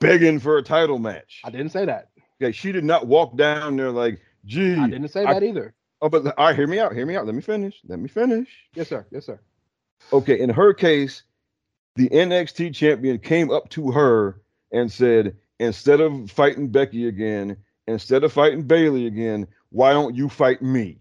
begging 0.00 0.38
for 0.38 0.58
a 0.58 0.62
title 0.62 1.00
match. 1.00 1.40
I 1.44 1.50
didn't 1.50 1.70
say 1.70 1.84
that. 1.86 2.10
Okay. 2.40 2.52
She 2.52 2.72
did 2.72 2.84
not 2.84 3.06
walk 3.06 3.36
down 3.36 3.76
there 3.76 3.90
like, 3.90 4.20
gee. 4.44 4.74
I 4.76 4.88
didn't 4.88 5.08
say 5.08 5.24
I- 5.24 5.34
that 5.34 5.42
either. 5.42 5.74
Oh, 6.02 6.10
but 6.10 6.26
all 6.38 6.46
right, 6.46 6.54
hear 6.54 6.66
me 6.66 6.78
out. 6.78 6.94
Hear 6.94 7.06
me 7.06 7.16
out. 7.16 7.24
Let 7.24 7.34
me 7.34 7.40
finish. 7.40 7.80
Let 7.86 7.98
me 7.98 8.08
finish. 8.08 8.48
Yes, 8.74 8.88
sir. 8.88 9.06
Yes, 9.10 9.24
sir. 9.24 9.40
Okay, 10.12 10.38
in 10.38 10.50
her 10.50 10.74
case, 10.74 11.22
the 11.94 12.10
NXT 12.10 12.74
champion 12.74 13.18
came 13.18 13.50
up 13.50 13.70
to 13.70 13.90
her 13.92 14.42
and 14.72 14.92
said, 14.92 15.36
instead 15.58 16.02
of 16.02 16.30
fighting 16.30 16.68
Becky 16.68 17.08
again, 17.08 17.56
instead 17.86 18.24
of 18.24 18.32
fighting 18.32 18.62
Bailey 18.62 19.06
again, 19.06 19.46
why 19.70 19.92
don't 19.92 20.14
you 20.14 20.28
fight 20.28 20.60
me? 20.60 20.98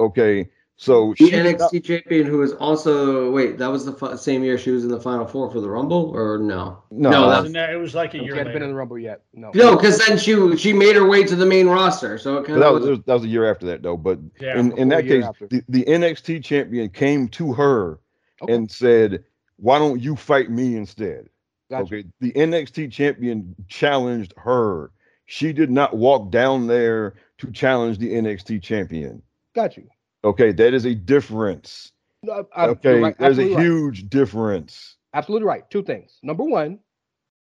Okay, 0.00 0.50
so 0.76 1.14
The 1.18 1.24
she 1.26 1.30
did 1.30 1.58
not- 1.58 1.70
NXT 1.72 1.84
champion 1.84 2.26
who 2.26 2.38
was 2.38 2.52
also 2.54 3.30
wait, 3.30 3.58
that 3.58 3.68
was 3.70 3.84
the 3.84 3.92
fi- 3.92 4.16
same 4.16 4.42
year 4.42 4.58
she 4.58 4.70
was 4.70 4.84
in 4.84 4.90
the 4.90 5.00
final 5.00 5.26
four 5.26 5.50
for 5.50 5.60
the 5.60 5.68
Rumble, 5.68 6.10
or 6.14 6.38
no? 6.38 6.82
No, 6.90 7.10
no, 7.10 7.24
It 7.24 7.26
was, 7.42 7.46
in- 7.50 7.56
it 7.56 7.78
was 7.80 7.94
like 7.94 8.14
a 8.14 8.22
year 8.22 8.34
hadn't 8.34 8.52
been 8.52 8.62
in 8.62 8.70
the 8.70 8.74
Rumble 8.74 8.98
yet. 8.98 9.22
No. 9.34 9.50
no, 9.54 9.76
because 9.76 10.04
then 10.06 10.18
she 10.18 10.56
she 10.56 10.72
made 10.72 10.96
her 10.96 11.06
way 11.08 11.22
to 11.24 11.36
the 11.36 11.46
main 11.46 11.68
roster, 11.68 12.18
so 12.18 12.36
it 12.38 12.40
but 12.40 12.46
kind 12.48 12.62
that 12.62 12.74
of 12.74 12.82
was 12.82 12.98
that 13.06 13.14
was 13.14 13.24
a 13.24 13.28
year 13.28 13.48
after 13.50 13.66
that 13.66 13.82
though. 13.82 13.96
But 13.96 14.18
Yeah. 14.40 14.58
in, 14.58 14.76
in 14.76 14.88
that 14.88 15.06
case, 15.06 15.24
the, 15.50 15.62
the 15.68 15.84
NXT 15.84 16.42
champion 16.42 16.88
came 16.90 17.28
to 17.28 17.52
her 17.52 18.00
Okay. 18.42 18.52
and 18.52 18.68
said, 18.70 19.22
"Why 19.56 19.78
don't 19.78 20.00
you 20.00 20.16
fight 20.16 20.50
me 20.50 20.76
instead?" 20.76 21.28
Gotcha. 21.70 21.82
Okay, 21.84 22.04
the 22.20 22.32
NXT 22.32 22.90
champion 22.92 23.54
challenged 23.68 24.34
her. 24.36 24.90
She 25.26 25.52
did 25.54 25.70
not 25.70 25.96
walk 25.96 26.30
down 26.30 26.66
there 26.66 27.14
to 27.38 27.50
challenge 27.52 27.98
the 27.98 28.12
NXT 28.12 28.60
champion. 28.62 29.22
Got 29.54 29.76
you. 29.78 29.84
Okay, 30.24 30.52
that 30.52 30.72
is 30.74 30.86
a 30.86 30.94
difference. 30.94 31.92
No, 32.22 32.46
I- 32.56 32.68
Okay, 32.68 33.00
right, 33.00 33.16
there's 33.18 33.38
a 33.38 33.42
absolutely 33.42 33.56
right. 33.56 33.62
huge 33.64 34.08
difference. 34.08 34.96
Absolutely 35.12 35.46
right. 35.46 35.68
Two 35.70 35.82
things. 35.82 36.18
Number 36.22 36.42
one, 36.44 36.80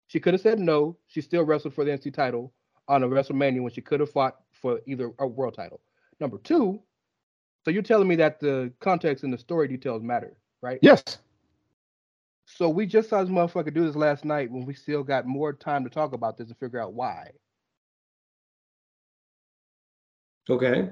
she 0.08 0.18
could 0.20 0.34
have 0.34 0.40
said 0.40 0.58
no. 0.58 0.98
She 1.06 1.20
still 1.20 1.44
wrestled 1.44 1.74
for 1.74 1.84
the 1.84 1.92
NC 1.92 2.12
title 2.12 2.52
on 2.88 3.02
a 3.04 3.08
WrestleMania 3.08 3.62
when 3.62 3.72
she 3.72 3.80
could 3.80 4.00
have 4.00 4.10
fought 4.10 4.36
for 4.52 4.80
either 4.86 5.12
a 5.20 5.26
world 5.26 5.54
title. 5.54 5.80
Number 6.20 6.38
two, 6.38 6.82
so 7.64 7.70
you're 7.70 7.82
telling 7.82 8.08
me 8.08 8.16
that 8.16 8.40
the 8.40 8.72
context 8.80 9.24
and 9.24 9.32
the 9.32 9.38
story 9.38 9.68
details 9.68 10.02
matter, 10.02 10.36
right? 10.60 10.78
Yes. 10.82 11.02
So 12.46 12.68
we 12.68 12.86
just 12.86 13.08
saw 13.08 13.22
this 13.22 13.30
motherfucker 13.32 13.72
do 13.72 13.86
this 13.86 13.96
last 13.96 14.24
night 14.24 14.50
when 14.50 14.66
we 14.66 14.74
still 14.74 15.02
got 15.02 15.26
more 15.26 15.52
time 15.52 15.82
to 15.84 15.90
talk 15.90 16.12
about 16.12 16.36
this 16.36 16.48
and 16.48 16.58
figure 16.58 16.80
out 16.80 16.92
why. 16.92 17.30
okay. 20.50 20.90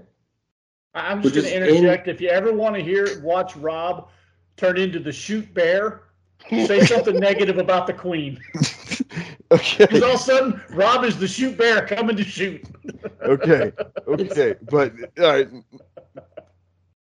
I'm 0.95 1.23
We're 1.23 1.31
just 1.31 1.35
going 1.35 1.61
to 1.61 1.67
just 1.67 1.71
in- 1.71 1.77
interject. 1.85 2.09
If 2.09 2.21
you 2.21 2.29
ever 2.29 2.53
want 2.53 2.75
to 2.75 2.83
hear 2.83 3.21
watch 3.23 3.57
Rob 3.57 4.09
turn 4.57 4.77
into 4.79 4.99
the 4.99 5.13
shoot 5.13 5.53
bear, 5.55 6.03
say 6.51 6.81
something 6.87 7.17
negative 7.19 7.59
about 7.59 7.87
the 7.87 7.95
Queen. 7.95 8.39
okay. 9.51 9.87
Because 9.87 10.03
all 10.03 10.11
of 10.11 10.15
a 10.15 10.19
sudden, 10.19 10.63
Rob 10.71 11.05
is 11.05 11.19
the 11.19 11.29
shoot 11.29 11.57
bear 11.57 11.87
coming 11.87 12.17
to 12.17 12.25
shoot. 12.25 12.65
Okay. 13.23 13.73
Okay. 14.09 14.57
But 14.69 14.93
all 15.21 15.25
right. 15.29 15.49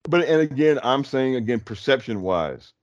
But 0.03 0.25
and 0.27 0.43
again, 0.43 0.79
I'm 0.83 1.03
saying 1.03 1.37
again, 1.37 1.61
perception 1.61 2.21
wise. 2.21 2.75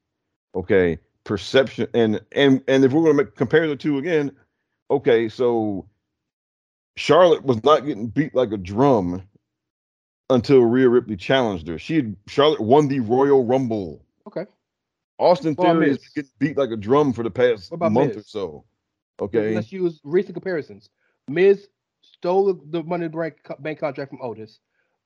Okay. 0.55 0.97
Perception 1.23 1.87
and 1.93 2.19
and 2.31 2.63
and 2.67 2.83
if 2.83 2.91
we're 2.93 3.03
gonna 3.03 3.23
make, 3.23 3.35
compare 3.35 3.67
the 3.67 3.75
two 3.75 3.99
again, 3.99 4.31
okay, 4.89 5.29
so 5.29 5.85
Charlotte 6.97 7.43
was 7.43 7.63
not 7.63 7.85
getting 7.85 8.07
beat 8.07 8.33
like 8.33 8.51
a 8.51 8.57
drum 8.57 9.21
until 10.31 10.61
Rhea 10.61 10.89
Ripley 10.89 11.15
challenged 11.15 11.67
her. 11.67 11.77
She 11.77 11.95
had, 11.97 12.15
Charlotte 12.27 12.61
won 12.61 12.87
the 12.87 12.99
Royal 12.99 13.45
Rumble. 13.45 14.03
Okay. 14.27 14.45
Austin 15.19 15.53
about 15.53 15.73
Theory 15.73 15.89
been 15.89 15.99
getting 16.15 16.31
beat 16.39 16.57
like 16.57 16.71
a 16.71 16.77
drum 16.77 17.13
for 17.13 17.23
the 17.23 17.29
past 17.29 17.71
month 17.71 18.15
Miz? 18.15 18.17
or 18.17 18.23
so. 18.23 18.65
Okay. 19.21 19.53
Let's 19.53 19.71
use 19.71 19.99
recent 20.03 20.33
comparisons. 20.33 20.89
Miz 21.27 21.67
stole 22.01 22.53
the- 22.53 22.83
Money 22.83 23.07
Bank, 23.07 23.35
bank 23.59 23.79
contract 23.79 24.09
from 24.09 24.21
Otis. 24.21 24.59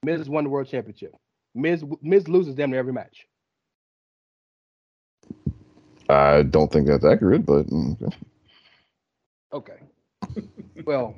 Miz 0.04 0.30
won 0.30 0.46
the 0.46 0.50
World 0.50 0.68
Championship. 0.68 1.14
Miz 1.54 1.84
Miz 2.02 2.28
loses 2.28 2.56
them 2.56 2.72
near 2.72 2.80
every 2.80 2.94
match. 2.94 3.28
I 6.08 6.44
don't 6.44 6.72
think 6.72 6.88
that's 6.88 7.06
accurate, 7.06 7.46
but 7.46 7.68
mm, 7.68 8.02
okay. 8.02 8.18
Okay. 9.52 9.80
well, 10.86 11.16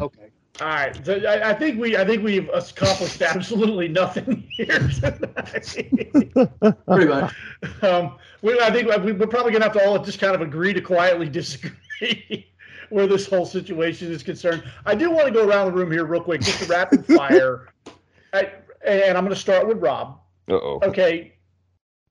okay. 0.00 0.30
All 0.60 0.66
right, 0.68 1.04
so 1.04 1.16
I, 1.16 1.50
I 1.50 1.54
think 1.54 1.78
we 1.78 1.98
I 1.98 2.04
think 2.04 2.22
we've 2.22 2.48
accomplished 2.48 3.20
absolutely 3.20 3.88
nothing 3.88 4.48
here 4.50 4.88
tonight. 4.88 5.76
Pretty 6.86 7.04
much. 7.06 7.34
um, 7.82 8.16
we, 8.40 8.58
I 8.58 8.70
think 8.70 8.88
we, 9.04 9.12
we're 9.12 9.26
probably 9.26 9.52
gonna 9.52 9.64
have 9.64 9.74
to 9.74 9.86
all 9.86 10.02
just 10.02 10.18
kind 10.18 10.34
of 10.34 10.40
agree 10.40 10.72
to 10.72 10.80
quietly 10.80 11.28
disagree 11.30 12.46
where 12.88 13.06
this 13.06 13.26
whole 13.26 13.44
situation 13.44 14.10
is 14.10 14.22
concerned. 14.22 14.64
I 14.84 14.94
do 14.94 15.10
want 15.10 15.26
to 15.26 15.32
go 15.32 15.46
around 15.46 15.66
the 15.66 15.72
room 15.72 15.90
here 15.90 16.06
real 16.06 16.22
quick, 16.22 16.40
just 16.40 16.58
to 16.60 16.66
rapid 16.66 17.04
fire, 17.04 17.68
I, 18.32 18.52
and 18.86 19.16
I'm 19.16 19.24
going 19.24 19.34
to 19.34 19.40
start 19.40 19.66
with 19.66 19.78
Rob. 19.78 20.20
Uh-oh. 20.48 20.80
Okay, 20.82 21.34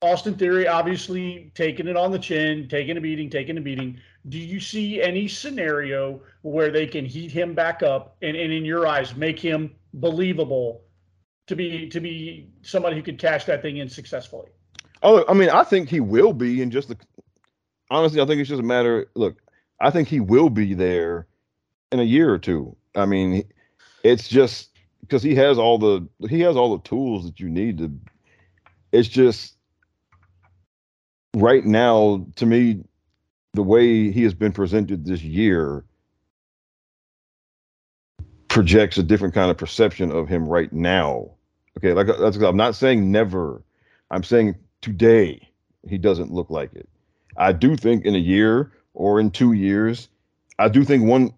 Austin 0.02 0.36
Theory 0.36 0.68
obviously 0.68 1.52
taking 1.56 1.88
it 1.88 1.96
on 1.96 2.12
the 2.12 2.20
chin, 2.20 2.68
taking 2.70 2.98
a 2.98 3.02
beating, 3.02 3.30
taking 3.30 3.58
a 3.58 3.62
beating. 3.62 4.00
Do 4.30 4.38
you 4.38 4.60
see 4.60 5.02
any 5.02 5.28
scenario 5.28 6.22
where 6.42 6.72
they 6.72 6.86
can 6.86 7.06
heat 7.06 7.32
him 7.32 7.54
back 7.54 7.84
up 7.84 8.18
and, 8.22 8.36
and 8.36 8.52
in 8.52 8.66
your 8.66 8.88
eyes 8.88 9.16
make 9.16 9.40
him 9.40 9.76
believable 9.94 10.82
to 11.48 11.56
be 11.56 11.88
to 11.90 12.00
be 12.00 12.50
somebody 12.62 12.96
who 12.96 13.04
could 13.04 13.20
cash 13.20 13.46
that 13.46 13.62
thing 13.62 13.78
in 13.78 13.90
successfully? 13.90 14.50
Oh, 15.04 15.24
I 15.28 15.34
mean, 15.34 15.50
I 15.50 15.64
think 15.64 15.90
he 15.90 16.00
will 16.00 16.34
be 16.34 16.62
in 16.62 16.72
just 16.72 16.90
the. 16.90 16.98
Honestly, 17.92 18.20
I 18.20 18.26
think 18.26 18.42
it's 18.42 18.50
just 18.50 18.62
a 18.62 18.66
matter. 18.66 19.08
Look, 19.16 19.42
I 19.80 19.92
think 19.92 20.08
he 20.08 20.20
will 20.20 20.50
be 20.50 20.74
there 20.74 21.28
in 21.92 22.00
a 22.00 22.04
year 22.04 22.32
or 22.34 22.40
two. 22.40 22.76
I 22.96 23.06
mean, 23.06 23.44
it's 24.04 24.28
just 24.28 24.70
because 25.02 25.22
he 25.22 25.36
has 25.36 25.58
all 25.58 25.78
the 25.78 26.08
he 26.28 26.42
has 26.42 26.56
all 26.56 26.78
the 26.78 26.84
tools 26.84 27.26
that 27.26 27.40
you 27.40 27.50
need 27.50 27.78
to. 27.78 27.92
It's 28.92 29.08
just 29.08 29.55
right 31.36 31.66
now, 31.66 32.26
to 32.38 32.46
me, 32.46 32.84
the 33.54 33.64
way 33.64 34.12
he 34.12 34.24
has 34.24 34.34
been 34.34 34.52
presented 34.52 35.06
this 35.06 35.24
year 35.24 35.86
projects 38.50 38.98
a 38.98 39.04
different 39.04 39.34
kind 39.34 39.52
of 39.52 39.58
perception 39.58 40.12
of 40.12 40.28
him 40.28 40.48
right 40.48 40.72
now. 40.72 41.30
Okay, 41.78 41.94
like 41.94 42.08
uh, 42.08 42.18
that's 42.18 42.38
I'm 42.38 42.58
not 42.58 42.76
saying 42.76 43.12
never. 43.12 43.64
I'm 44.12 44.24
saying 44.24 44.56
today 44.82 45.48
he 45.88 45.98
doesn't 45.98 46.32
look 46.32 46.50
like 46.50 46.74
it. 46.74 46.88
I 47.38 47.52
do 47.52 47.76
think 47.76 48.06
in 48.06 48.16
a 48.16 48.20
year 48.20 48.72
or 48.94 49.20
in 49.20 49.32
two 49.32 49.54
years, 49.54 50.08
I 50.58 50.70
do 50.70 50.84
think 50.86 51.04
one 51.06 51.34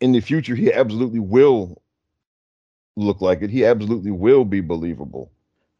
in 0.00 0.12
the 0.12 0.20
future 0.20 0.54
he 0.54 0.72
absolutely 0.72 1.20
will 1.20 1.80
look 2.96 3.20
like 3.22 3.42
it. 3.42 3.50
He 3.50 3.64
absolutely 3.64 4.10
will 4.10 4.44
be 4.44 4.60
believable 4.60 5.32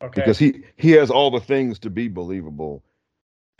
Okay. 0.03 0.23
because 0.23 0.39
he 0.39 0.65
he 0.77 0.93
has 0.93 1.11
all 1.11 1.31
the 1.31 1.41
things 1.41 1.79
to 1.81 1.91
be 1.91 2.09
believable. 2.09 2.83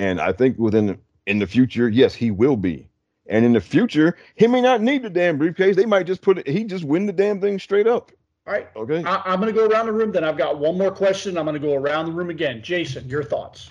And 0.01 0.19
I 0.19 0.33
think 0.33 0.59
within 0.59 0.99
in 1.27 1.39
the 1.39 1.47
future, 1.47 1.91
yes, 1.91 2.15
he 2.15 2.31
will 2.31 2.57
be. 2.57 2.89
And 3.27 3.45
in 3.45 3.53
the 3.53 3.61
future, 3.61 4.17
he 4.35 4.47
may 4.47 4.63
not 4.63 4.81
need 4.81 5.03
the 5.03 5.11
damn 5.11 5.37
briefcase. 5.37 5.77
They 5.77 5.85
might 5.85 6.07
just 6.07 6.23
put 6.23 6.39
it. 6.39 6.49
He 6.49 6.65
just 6.65 6.85
win 6.85 7.05
the 7.05 7.13
damn 7.13 7.39
thing 7.39 7.59
straight 7.59 7.87
up. 7.87 8.11
All 8.47 8.55
right. 8.55 8.67
Okay. 8.75 9.05
I, 9.05 9.23
I'm 9.27 9.41
going 9.41 9.55
to 9.55 9.61
go 9.61 9.67
around 9.67 9.87
the 9.87 9.93
room. 9.93 10.11
Then 10.11 10.25
I've 10.25 10.39
got 10.39 10.59
one 10.59 10.79
more 10.79 10.91
question. 10.91 11.37
I'm 11.37 11.45
going 11.45 11.61
to 11.61 11.61
go 11.61 11.75
around 11.75 12.07
the 12.07 12.13
room 12.13 12.31
again. 12.31 12.63
Jason, 12.63 13.07
your 13.11 13.23
thoughts? 13.23 13.71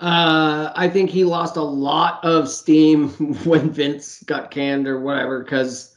Uh, 0.00 0.72
I 0.74 0.88
think 0.88 1.10
he 1.10 1.24
lost 1.24 1.56
a 1.56 1.62
lot 1.62 2.24
of 2.24 2.48
steam 2.48 3.10
when 3.44 3.70
Vince 3.70 4.22
got 4.22 4.50
canned 4.50 4.88
or 4.88 5.00
whatever, 5.00 5.44
because, 5.44 5.94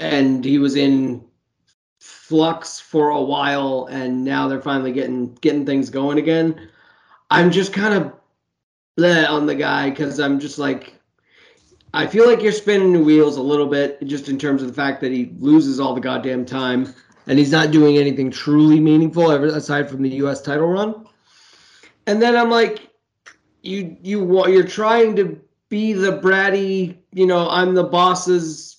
and 0.00 0.44
he 0.44 0.58
was 0.58 0.74
in 0.74 1.24
flux 2.00 2.80
for 2.80 3.10
a 3.10 3.22
while, 3.22 3.86
and 3.92 4.24
now 4.24 4.48
they're 4.48 4.60
finally 4.60 4.92
getting 4.92 5.34
getting 5.36 5.64
things 5.64 5.88
going 5.88 6.18
again. 6.18 6.68
I'm 7.30 7.52
just 7.52 7.72
kind 7.72 7.94
of 7.94 8.12
bleh 8.96 9.28
on 9.28 9.46
the 9.46 9.54
guy 9.54 9.90
because 9.90 10.18
I'm 10.18 10.38
just 10.40 10.58
like, 10.58 10.94
I 11.94 12.06
feel 12.06 12.26
like 12.26 12.42
you're 12.42 12.52
spinning 12.52 12.92
the 12.92 13.02
wheels 13.02 13.36
a 13.36 13.42
little 13.42 13.66
bit, 13.66 14.02
just 14.06 14.28
in 14.28 14.38
terms 14.38 14.62
of 14.62 14.68
the 14.68 14.74
fact 14.74 15.00
that 15.00 15.12
he 15.12 15.32
loses 15.38 15.80
all 15.80 15.94
the 15.94 16.00
goddamn 16.00 16.44
time, 16.44 16.92
and 17.26 17.38
he's 17.38 17.52
not 17.52 17.70
doing 17.70 17.96
anything 17.96 18.30
truly 18.30 18.80
meaningful 18.80 19.30
ever 19.30 19.46
aside 19.46 19.88
from 19.88 20.02
the 20.02 20.10
U.S. 20.16 20.42
title 20.42 20.66
run. 20.68 21.06
And 22.06 22.20
then 22.20 22.36
I'm 22.36 22.50
like, 22.50 22.90
you 23.62 23.96
you 24.02 24.22
wa- 24.22 24.46
you're 24.46 24.64
trying 24.66 25.16
to 25.16 25.40
be 25.68 25.92
the 25.92 26.18
bratty, 26.18 26.96
you 27.12 27.26
know, 27.26 27.48
I'm 27.48 27.74
the 27.74 27.84
boss's 27.84 28.76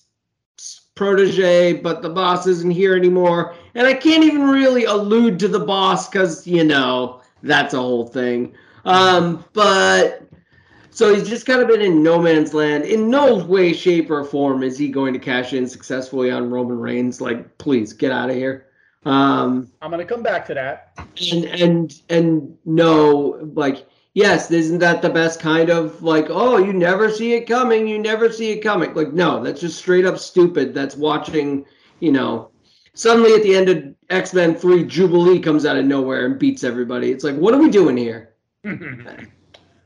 protege, 0.94 1.74
but 1.74 2.02
the 2.02 2.08
boss 2.08 2.46
isn't 2.46 2.70
here 2.70 2.96
anymore, 2.96 3.54
and 3.74 3.86
I 3.86 3.94
can't 3.94 4.24
even 4.24 4.48
really 4.48 4.84
allude 4.84 5.38
to 5.40 5.48
the 5.48 5.60
boss 5.60 6.08
because 6.08 6.46
you 6.46 6.64
know 6.64 7.20
that's 7.42 7.74
a 7.74 7.78
whole 7.78 8.06
thing. 8.06 8.54
Um, 8.84 9.44
but 9.52 10.22
so 10.90 11.14
he's 11.14 11.28
just 11.28 11.46
kind 11.46 11.60
of 11.60 11.68
been 11.68 11.80
in 11.80 12.02
no 12.02 12.20
man's 12.20 12.54
land. 12.54 12.84
In 12.84 13.10
no 13.10 13.36
way, 13.44 13.72
shape, 13.72 14.10
or 14.10 14.24
form 14.24 14.62
is 14.62 14.78
he 14.78 14.88
going 14.88 15.12
to 15.12 15.18
cash 15.18 15.52
in 15.52 15.68
successfully 15.68 16.30
on 16.30 16.50
Roman 16.50 16.78
Reigns. 16.78 17.20
Like, 17.20 17.58
please 17.58 17.92
get 17.92 18.10
out 18.10 18.30
of 18.30 18.36
here. 18.36 18.66
Um, 19.04 19.70
I'm 19.80 19.90
going 19.90 20.06
to 20.06 20.12
come 20.12 20.22
back 20.22 20.44
to 20.46 20.54
that. 20.54 20.92
and 21.32 21.44
and 21.44 22.02
and 22.10 22.58
no 22.64 23.38
like 23.54 23.86
yes 24.14 24.50
isn't 24.50 24.80
that 24.80 25.00
the 25.00 25.08
best 25.08 25.40
kind 25.40 25.70
of 25.70 26.02
like 26.02 26.26
oh 26.28 26.58
you 26.58 26.72
never 26.72 27.10
see 27.10 27.34
it 27.34 27.46
coming 27.46 27.86
you 27.86 27.98
never 27.98 28.30
see 28.32 28.50
it 28.50 28.60
coming 28.60 28.92
like 28.94 29.12
no 29.12 29.42
that's 29.42 29.60
just 29.60 29.78
straight 29.78 30.04
up 30.04 30.18
stupid 30.18 30.74
that's 30.74 30.96
watching 30.96 31.64
you 32.00 32.10
know 32.10 32.50
suddenly 32.94 33.32
at 33.34 33.42
the 33.42 33.54
end 33.54 33.68
of 33.68 33.94
x-men 34.10 34.54
3 34.54 34.84
jubilee 34.84 35.38
comes 35.38 35.64
out 35.64 35.76
of 35.76 35.84
nowhere 35.84 36.26
and 36.26 36.38
beats 36.38 36.64
everybody 36.64 37.12
it's 37.12 37.24
like 37.24 37.36
what 37.36 37.54
are 37.54 37.60
we 37.60 37.70
doing 37.70 37.96
here 37.96 38.34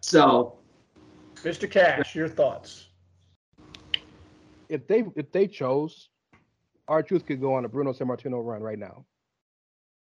so 0.01 0.59
Mr. 1.37 1.71
Cash, 1.71 2.15
your 2.15 2.29
thoughts? 2.29 2.87
If 4.69 4.87
they 4.87 5.05
if 5.17 5.31
they 5.33 5.47
chose, 5.47 6.09
R-Truth 6.89 7.27
could 7.27 7.41
go 7.41 7.55
on 7.55 7.65
a 7.65 7.69
Bruno 7.69 7.93
Sammartino 7.93 8.45
run 8.45 8.63
right 8.63 8.79
now. 8.79 9.05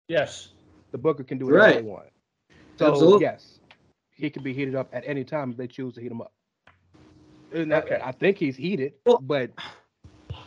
Yes. 0.08 0.48
The 0.90 0.98
Booker 0.98 1.22
can 1.22 1.38
do 1.38 1.46
whatever 1.46 1.64
Right. 1.64 1.76
they 1.76 1.82
want. 1.82 2.08
So 2.78 2.90
Absolutely. 2.90 3.22
yes, 3.22 3.60
he 4.10 4.30
can 4.30 4.42
be 4.42 4.52
heated 4.54 4.74
up 4.74 4.88
at 4.92 5.02
any 5.06 5.24
time 5.24 5.50
if 5.50 5.56
they 5.56 5.66
choose 5.66 5.94
to 5.94 6.00
heat 6.00 6.10
him 6.10 6.20
up. 6.22 6.32
And 7.52 7.74
I- 7.74 7.78
Okay. 7.80 8.00
I, 8.02 8.12
think 8.12 8.38
he's 8.38 8.56
heated, 8.56 8.94
Well- 9.04 9.18
but 9.20 9.50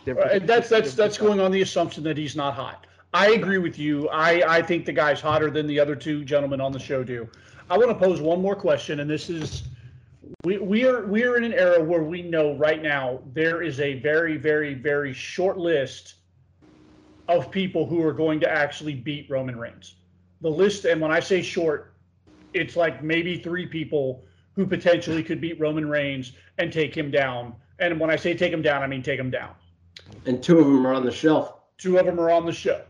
they're- 0.05 0.39
that's 0.39 0.69
that's 0.69 0.93
that's 0.95 1.17
going 1.17 1.39
on 1.39 1.51
the 1.51 1.61
assumption 1.61 2.03
that 2.05 2.17
he's 2.17 2.35
not 2.35 2.53
hot. 2.55 2.87
I 3.13 3.31
agree 3.31 3.57
with 3.57 3.77
you. 3.77 4.07
I 4.09 4.57
I 4.57 4.61
think 4.61 4.85
the 4.85 4.93
guy's 4.93 5.19
hotter 5.21 5.49
than 5.51 5.67
the 5.67 5.79
other 5.79 5.95
two 5.95 6.23
gentlemen 6.23 6.61
on 6.61 6.71
the 6.71 6.79
show 6.79 7.03
do. 7.03 7.29
I 7.71 7.77
want 7.77 7.89
to 7.89 7.95
pose 7.95 8.19
one 8.19 8.41
more 8.41 8.55
question, 8.55 8.99
and 8.99 9.09
this 9.09 9.29
is 9.29 9.63
we 10.43 10.57
we 10.57 10.85
are 10.85 11.05
we 11.05 11.23
are 11.23 11.37
in 11.37 11.45
an 11.45 11.53
era 11.53 11.81
where 11.81 12.03
we 12.03 12.21
know 12.21 12.53
right 12.57 12.83
now 12.83 13.21
there 13.33 13.61
is 13.61 13.79
a 13.79 13.93
very 13.99 14.35
very 14.35 14.73
very 14.73 15.13
short 15.13 15.57
list 15.57 16.15
of 17.29 17.49
people 17.49 17.85
who 17.85 18.03
are 18.03 18.11
going 18.11 18.41
to 18.41 18.51
actually 18.51 18.93
beat 18.93 19.29
Roman 19.29 19.57
Reigns. 19.57 19.95
The 20.41 20.49
list, 20.49 20.83
and 20.83 20.99
when 20.99 21.11
I 21.11 21.21
say 21.21 21.41
short, 21.41 21.93
it's 22.53 22.75
like 22.75 23.01
maybe 23.01 23.37
three 23.37 23.65
people 23.65 24.25
who 24.53 24.65
potentially 24.65 25.23
could 25.23 25.39
beat 25.39 25.57
Roman 25.57 25.87
Reigns 25.87 26.33
and 26.57 26.73
take 26.73 26.93
him 26.93 27.09
down. 27.09 27.55
And 27.79 27.97
when 28.01 28.09
I 28.09 28.17
say 28.17 28.33
take 28.33 28.51
him 28.51 28.61
down, 28.61 28.83
I 28.83 28.87
mean 28.87 29.01
take 29.01 29.19
him 29.19 29.31
down. 29.31 29.55
and 30.25 30.43
two 30.43 30.59
of 30.59 30.65
them 30.65 30.85
are 30.85 30.93
on 30.93 31.05
the 31.05 31.11
shelf 31.11 31.53
Two 31.77 31.97
of 31.97 32.05
them 32.05 32.19
are 32.19 32.29
on 32.29 32.45
the 32.45 32.51
show. 32.51 32.81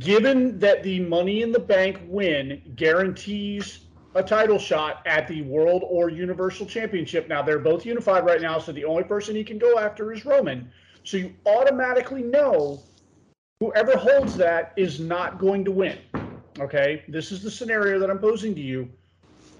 Given 0.00 0.58
that 0.58 0.82
the 0.82 1.00
Money 1.00 1.42
in 1.42 1.52
the 1.52 1.58
Bank 1.58 2.00
win 2.06 2.72
guarantees 2.74 3.80
a 4.14 4.22
title 4.22 4.58
shot 4.58 5.02
at 5.06 5.28
the 5.28 5.42
World 5.42 5.82
or 5.86 6.10
Universal 6.10 6.66
Championship, 6.66 7.28
now 7.28 7.42
they're 7.42 7.58
both 7.58 7.86
unified 7.86 8.24
right 8.24 8.40
now, 8.40 8.58
so 8.58 8.72
the 8.72 8.84
only 8.84 9.04
person 9.04 9.34
he 9.36 9.44
can 9.44 9.58
go 9.58 9.78
after 9.78 10.12
is 10.12 10.24
Roman. 10.24 10.70
So 11.04 11.16
you 11.16 11.34
automatically 11.46 12.22
know 12.22 12.82
whoever 13.60 13.96
holds 13.96 14.36
that 14.36 14.72
is 14.76 15.00
not 15.00 15.38
going 15.38 15.64
to 15.64 15.70
win. 15.70 15.98
Okay? 16.58 17.04
This 17.08 17.32
is 17.32 17.42
the 17.42 17.50
scenario 17.50 17.98
that 17.98 18.10
I'm 18.10 18.18
posing 18.18 18.54
to 18.54 18.60
you. 18.60 18.90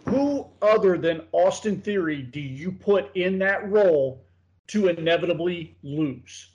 Who 0.09 0.47
other 0.61 0.98
than 0.98 1.23
Austin 1.32 1.81
Theory 1.81 2.23
do 2.23 2.40
you 2.40 2.73
put 2.73 3.15
in 3.16 3.39
that 3.39 3.70
role 3.70 4.24
to 4.69 4.89
inevitably 4.89 5.77
lose? 5.82 6.53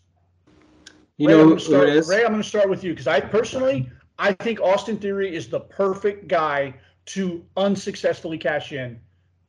You 1.20 1.28
Rey, 1.28 1.34
know 1.34 1.42
I'm 1.42 1.50
who 1.50 1.50
gonna 1.50 1.60
start, 1.62 1.90
it 1.90 1.96
is 1.96 2.08
Rey, 2.08 2.24
I'm 2.26 2.32
going 2.32 2.42
to 2.42 2.48
start 2.48 2.70
with 2.70 2.84
you 2.84 2.94
because 2.94 3.08
I 3.08 3.20
personally, 3.22 3.92
I 4.20 4.34
think 4.34 4.62
Austin 4.62 4.98
Theory 4.98 5.36
is 5.36 5.50
the 5.50 5.62
perfect 5.62 6.28
guy 6.30 6.76
to 7.08 7.46
unsuccessfully 7.58 8.38
cash 8.40 8.72
in. 8.74 9.00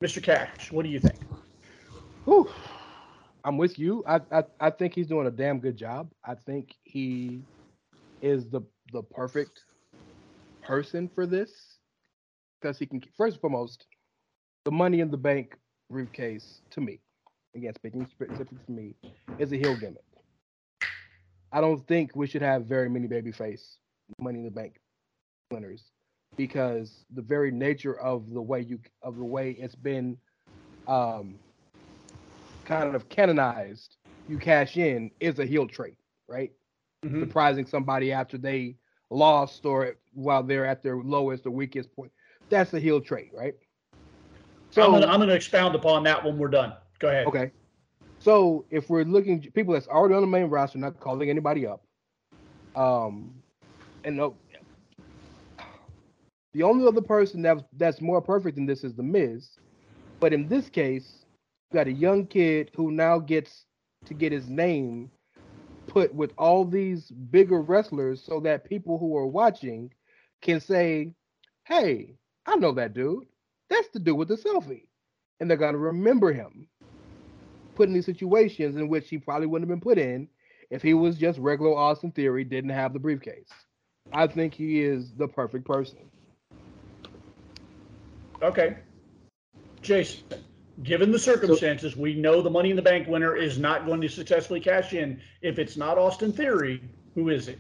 Mr. 0.03 0.23
Cash, 0.23 0.73
what 0.73 0.85
do 0.85 0.91
you 0.91 1.01
think? 1.01 1.21
Whew. 2.25 2.51
I'm 3.45 3.57
with 3.59 3.79
you. 3.79 4.05
I, 4.07 4.21
I 4.33 4.45
I 4.61 4.71
think 4.71 4.95
he's 4.95 5.07
doing 5.09 5.27
a 5.27 5.31
damn 5.31 5.61
good 5.61 5.77
job. 5.77 6.11
I 6.25 6.35
think 6.35 6.75
he 6.85 7.45
is 8.21 8.49
the 8.51 8.63
the 8.93 9.03
perfect 9.03 9.65
person 10.63 11.09
for 11.09 11.27
this 11.27 11.79
because 12.61 12.79
he 12.79 12.87
can 12.87 13.01
first 13.17 13.35
and 13.37 13.41
foremost 13.41 13.87
the 14.65 14.71
money 14.73 15.01
in 15.01 15.11
the 15.11 15.17
bank 15.17 15.57
briefcase 15.91 16.63
to 16.71 16.81
me 16.81 17.01
again 17.55 17.75
speaking 17.75 18.07
specifically 18.07 18.59
to 18.67 18.73
me 18.73 18.95
is 19.39 19.53
a 19.53 19.57
heel 19.57 19.77
gimmick 19.77 20.10
i 21.53 21.61
don't 21.61 21.87
think 21.87 22.15
we 22.15 22.27
should 22.27 22.43
have 22.43 22.65
very 22.67 22.89
many 22.89 23.09
babyface 23.09 23.77
money 24.21 24.39
in 24.39 24.45
the 24.45 24.51
bank 24.51 24.81
winners 25.51 25.91
because 26.37 27.05
the 27.15 27.23
very 27.23 27.51
nature 27.51 27.99
of 28.01 28.31
the 28.31 28.41
way 28.43 28.61
you 28.61 28.79
of 29.03 29.17
the 29.17 29.25
way 29.25 29.53
it's 29.53 29.75
been 29.75 30.17
um 30.87 31.39
kind 32.65 32.95
of 32.95 33.09
canonized 33.09 33.97
you 34.27 34.39
cash 34.39 34.77
in 34.77 35.11
is 35.21 35.39
a 35.39 35.47
heel 35.47 35.67
trait 35.67 35.97
right 36.29 36.53
Mhm. 37.05 37.21
surprising 37.21 37.67
somebody 37.67 38.13
after 38.13 38.37
they 38.37 38.77
lost 39.11 39.65
or 39.65 39.97
while 40.13 40.43
they're 40.43 40.67
at 40.67 40.83
their 40.83 40.97
lowest 40.99 41.47
or 41.47 41.51
weakest 41.51 41.93
point. 41.95 42.13
That's 42.51 42.73
a 42.75 42.81
heel 42.81 43.01
trait, 43.01 43.31
right? 43.35 43.55
So 44.71 44.83
I'm 44.83 44.93
gonna, 44.93 45.07
I'm 45.07 45.19
gonna 45.21 45.35
expound 45.35 45.75
upon 45.75 46.05
that 46.05 46.25
when 46.25 46.39
we're 46.39 46.49
done. 46.49 46.75
Go 46.99 47.09
ahead. 47.09 47.27
okay. 47.29 47.53
So 48.21 48.67
if 48.71 48.91
we're 48.91 49.05
looking 49.05 49.43
people 49.53 49.75
that's 49.75 49.89
already 49.89 50.15
on 50.15 50.21
the 50.23 50.29
main 50.29 50.47
roster, 50.47 50.79
not 50.79 51.01
calling 51.01 51.31
anybody 51.31 51.67
up, 51.67 51.83
um, 52.77 53.43
and 54.05 54.17
no, 54.17 54.37
the 56.53 56.63
only 56.63 56.87
other 56.87 57.03
person 57.03 57.43
that's 57.43 57.63
that's 57.75 58.01
more 58.01 58.21
perfect 58.23 58.57
than 58.57 58.67
this 58.67 58.85
is 58.85 58.95
the 58.95 59.03
Miz, 59.03 59.59
but 60.21 60.33
in 60.35 60.49
this 60.49 60.69
case, 60.69 61.25
you 61.71 61.79
got 61.79 61.89
a 61.89 61.93
young 61.93 62.27
kid 62.27 62.71
who 62.77 62.91
now 62.93 63.19
gets 63.19 63.67
to 64.07 64.15
get 64.15 64.33
his 64.33 64.49
name 64.49 65.11
put 65.89 66.15
with 66.15 66.33
all 66.39 66.65
these 66.65 67.11
bigger 67.11 67.63
wrestlers 67.63 68.23
so 68.23 68.41
that 68.41 68.65
people 68.65 68.99
who 68.99 69.17
are 69.17 69.27
watching 69.27 69.93
can 70.43 70.61
say, 70.61 71.15
Hey, 71.65 72.17
I 72.47 72.57
know 72.57 72.73
that 72.73 72.95
dude. 72.95 73.27
That's 73.71 73.89
the 73.91 74.01
dude 74.01 74.19
with 74.19 74.29
the 74.29 74.37
selfie. 74.37 74.89
And 75.41 75.51
they're 75.51 75.59
gonna 75.59 75.79
remember 75.79 76.33
him 76.33 76.69
put 77.81 77.89
in 77.89 77.95
these 77.95 78.05
situations 78.05 78.77
in 78.77 78.89
which 78.89 79.09
he 79.09 79.17
probably 79.17 79.47
wouldn't 79.47 79.67
have 79.67 79.75
been 79.75 79.83
put 79.83 79.97
in 79.97 80.29
if 80.69 80.83
he 80.83 80.93
was 80.93 81.17
just 81.17 81.39
regular 81.39 81.75
Austin 81.75 82.13
Theory, 82.13 82.45
didn't 82.45 82.69
have 82.69 82.93
the 82.93 82.99
briefcase. 82.99 83.49
I 84.13 84.27
think 84.27 84.53
he 84.53 84.83
is 84.83 85.15
the 85.15 85.27
perfect 85.27 85.65
person. 85.65 86.01
Okay. 88.43 88.77
Jason, 89.81 90.25
given 90.83 91.11
the 91.11 91.19
circumstances, 91.19 91.97
we 91.97 92.13
know 92.13 92.43
the 92.43 92.51
Money 92.51 92.69
in 92.69 92.77
the 92.77 92.83
Bank 92.83 93.09
winner 93.09 93.35
is 93.35 93.59
not 93.59 93.87
going 93.87 94.03
to 94.03 94.09
successfully 94.09 94.61
cash 94.61 94.93
in. 94.93 95.19
If 95.41 95.59
it's 95.59 95.79
not 95.79 95.97
Austin 95.97 96.35
Theory, 96.35 96.83
who 97.15 97.31
is 97.31 97.49
it? 97.49 97.59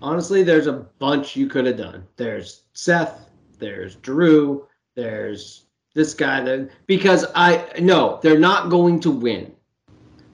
Honestly, 0.00 0.42
there's 0.42 0.68
a 0.68 0.86
bunch 0.98 1.36
you 1.36 1.48
could 1.48 1.66
have 1.66 1.76
done. 1.76 2.06
There's 2.16 2.62
Seth, 2.72 3.28
there's 3.58 3.96
Drew, 3.96 4.66
there's 4.94 5.66
this 5.98 6.14
guy 6.14 6.40
that 6.40 6.70
because 6.86 7.26
I 7.34 7.66
no, 7.80 8.20
they're 8.22 8.38
not 8.38 8.70
going 8.70 9.00
to 9.00 9.10
win. 9.10 9.52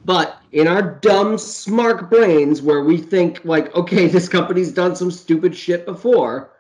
But 0.05 0.39
in 0.53 0.69
our 0.69 0.83
dumb 0.83 1.39
smart 1.39 2.11
brains 2.11 2.61
where 2.61 2.85
we 2.85 2.99
think 2.99 3.45
like, 3.45 3.75
okay, 3.75 4.07
this 4.15 4.29
company's 4.29 4.71
done 4.71 4.95
some 4.95 5.11
stupid 5.11 5.57
shit 5.57 5.87
before, 5.87 6.53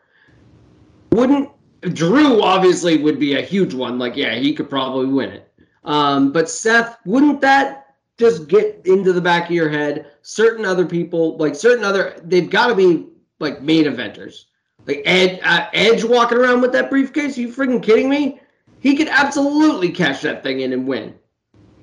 wouldn't 1.13 1.51
Drew 1.93 2.43
obviously 2.43 2.97
would 3.03 3.21
be 3.21 3.35
a 3.35 3.43
huge 3.43 3.75
one. 3.75 3.99
Like, 3.99 4.17
yeah, 4.17 4.35
he 4.37 4.55
could 4.55 4.71
probably 4.71 5.07
win 5.07 5.31
it. 5.31 5.53
Um, 5.85 6.33
but 6.33 6.49
Seth, 6.49 6.97
wouldn't 7.05 7.43
that 7.43 7.95
just 8.17 8.49
get 8.49 8.81
into 8.87 9.13
the 9.13 9.21
back 9.21 9.45
of 9.45 9.51
your 9.51 9.69
head? 9.69 10.07
Certain 10.23 10.65
other 10.65 10.87
people, 10.87 11.37
like 11.37 11.55
certain 11.55 11.85
other, 11.85 12.19
they've 12.25 12.49
got 12.49 12.69
to 12.69 12.75
be 12.75 13.07
like 13.39 13.61
main 13.61 13.85
eventers. 13.85 14.47
Like 14.87 15.03
Ed, 15.05 15.41
uh, 15.43 15.69
Edge 15.75 16.05
walking 16.05 16.39
around 16.39 16.63
with 16.63 16.73
that 16.73 16.89
briefcase. 16.89 17.37
Are 17.37 17.43
you 17.43 17.49
freaking 17.49 17.83
kidding 17.83 18.09
me? 18.09 18.41
He 18.85 18.95
could 18.95 19.09
absolutely 19.09 19.91
cash 19.91 20.21
that 20.21 20.43
thing 20.43 20.61
in 20.61 20.75
and 20.75 20.87
win. 20.87 21.15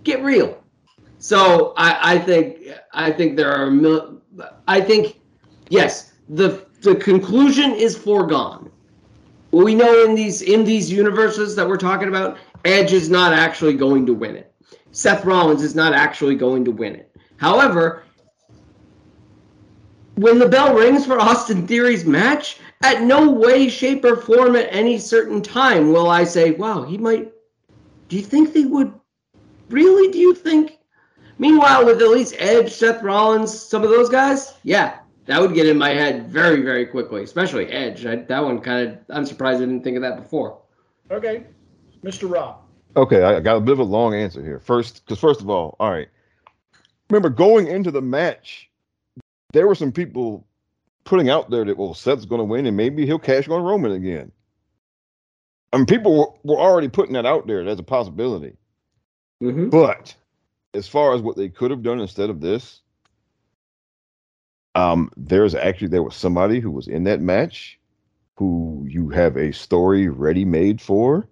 Get 0.04 0.24
real. 0.24 0.64
So 1.18 1.74
I, 1.76 2.14
I 2.14 2.20
think 2.20 2.60
I 2.94 3.12
think 3.12 3.36
there 3.36 3.52
are 3.52 3.72
mil- 3.72 4.22
I 4.68 4.82
think 4.82 5.20
yes 5.70 6.14
the 6.30 6.64
the 6.82 6.96
conclusion 6.96 7.72
is 7.72 7.98
foregone. 7.98 8.70
We 9.50 9.74
know 9.74 10.06
in 10.06 10.14
these 10.14 10.44
in 10.44 10.64
these 10.64 10.92
universes 10.92 11.56
that 11.56 11.68
we're 11.68 11.78
talking 11.78 12.08
about, 12.08 12.38
Edge 12.66 12.94
is 12.94 13.10
not 13.10 13.34
actually 13.34 13.74
going 13.74 14.06
to 14.06 14.14
win 14.14 14.36
it. 14.36 14.54
Seth 14.92 15.26
Rollins 15.26 15.64
is 15.64 15.74
not 15.74 15.94
actually 15.94 16.36
going 16.36 16.64
to 16.66 16.72
win 16.72 16.96
it. 16.96 17.12
However, 17.38 18.04
when 20.18 20.38
the 20.38 20.48
bell 20.48 20.76
rings 20.76 21.04
for 21.08 21.20
Austin 21.20 21.66
Theory's 21.66 22.06
match, 22.06 22.60
at 22.84 23.02
no 23.04 23.30
way, 23.30 23.70
shape, 23.70 24.04
or 24.04 24.16
form 24.16 24.56
at 24.56 24.68
any 24.72 24.98
certain 24.98 25.42
time 25.42 25.94
will 25.94 26.10
I 26.10 26.24
say, 26.24 26.52
wow, 26.52 26.84
he 26.84 26.98
might. 26.98 27.32
Do 28.10 28.16
you 28.16 28.24
think 28.24 28.54
they 28.54 28.66
would? 28.66 28.94
Really? 29.70 30.12
Do 30.12 30.18
you 30.18 30.34
think? 30.34 30.78
Meanwhile, 31.38 31.86
with 31.86 32.02
at 32.02 32.10
least 32.10 32.36
Edge, 32.38 32.72
Seth 32.72 33.02
Rollins, 33.02 33.58
some 33.58 33.84
of 33.84 33.90
those 33.90 34.10
guys, 34.10 34.56
yeah, 34.64 35.00
that 35.26 35.40
would 35.42 35.54
get 35.54 35.68
in 35.68 35.78
my 35.78 35.90
head 35.90 36.28
very, 36.28 36.62
very 36.62 36.86
quickly, 36.86 37.24
especially 37.24 37.68
Edge. 37.68 38.06
I, 38.06 38.18
that 38.18 38.44
one 38.44 38.60
kind 38.60 38.90
of, 38.90 38.98
I'm 39.10 39.26
surprised 39.26 39.58
I 39.58 39.66
didn't 39.66 39.84
think 39.84 39.96
of 39.96 40.04
that 40.04 40.18
before. 40.18 40.60
Okay. 41.10 41.46
Mr. 42.04 42.30
Rob. 42.30 42.58
Okay, 42.96 43.24
I 43.24 43.40
got 43.40 43.56
a 43.56 43.62
bit 43.62 43.74
of 43.74 43.80
a 43.80 43.84
long 43.84 44.14
answer 44.14 44.44
here. 44.44 44.60
First, 44.60 45.06
because 45.06 45.20
first 45.20 45.42
of 45.42 45.50
all, 45.50 45.76
all 45.80 45.92
right. 45.92 46.10
Remember 47.10 47.30
going 47.30 47.68
into 47.68 47.92
the 47.92 48.02
match, 48.02 48.70
there 49.54 49.68
were 49.68 49.76
some 49.76 49.92
people 49.92 50.46
putting 51.04 51.30
out 51.30 51.50
there 51.50 51.66
that 51.66 51.78
well, 51.78 51.94
Seth's 51.94 52.26
going 52.26 52.40
to 52.40 52.46
win 52.46 52.66
and 52.66 52.78
maybe 52.78 53.06
he'll 53.06 53.20
cash 53.20 53.48
on 53.48 53.64
Roman 53.64 53.92
again. 53.92 54.32
I 55.74 55.78
mean, 55.78 55.86
people 55.86 56.18
were, 56.18 56.28
were 56.44 56.62
already 56.62 56.90
putting 56.90 57.14
that 57.14 57.26
out 57.26 57.48
there 57.48 57.66
as 57.66 57.80
a 57.80 57.84
possibility. 57.84 58.58
Mm-hmm. 59.42 59.70
But 59.70 60.16
as 60.74 60.88
far 60.88 61.14
as 61.14 61.22
what 61.22 61.38
they 61.38 61.50
could 61.50 61.72
have 61.72 61.84
done 61.84 62.00
instead 62.00 62.30
of 62.30 62.42
this, 62.42 62.82
um, 64.76 65.12
there's 65.18 65.56
actually 65.56 65.88
there 65.88 66.04
was 66.04 66.16
somebody 66.16 66.60
who 66.60 66.72
was 66.72 66.88
in 66.88 67.04
that 67.06 67.22
match 67.22 67.80
who 68.36 68.86
you 68.90 69.10
have 69.10 69.38
a 69.38 69.52
story 69.52 70.08
ready 70.08 70.46
made 70.46 70.82
for 70.82 71.28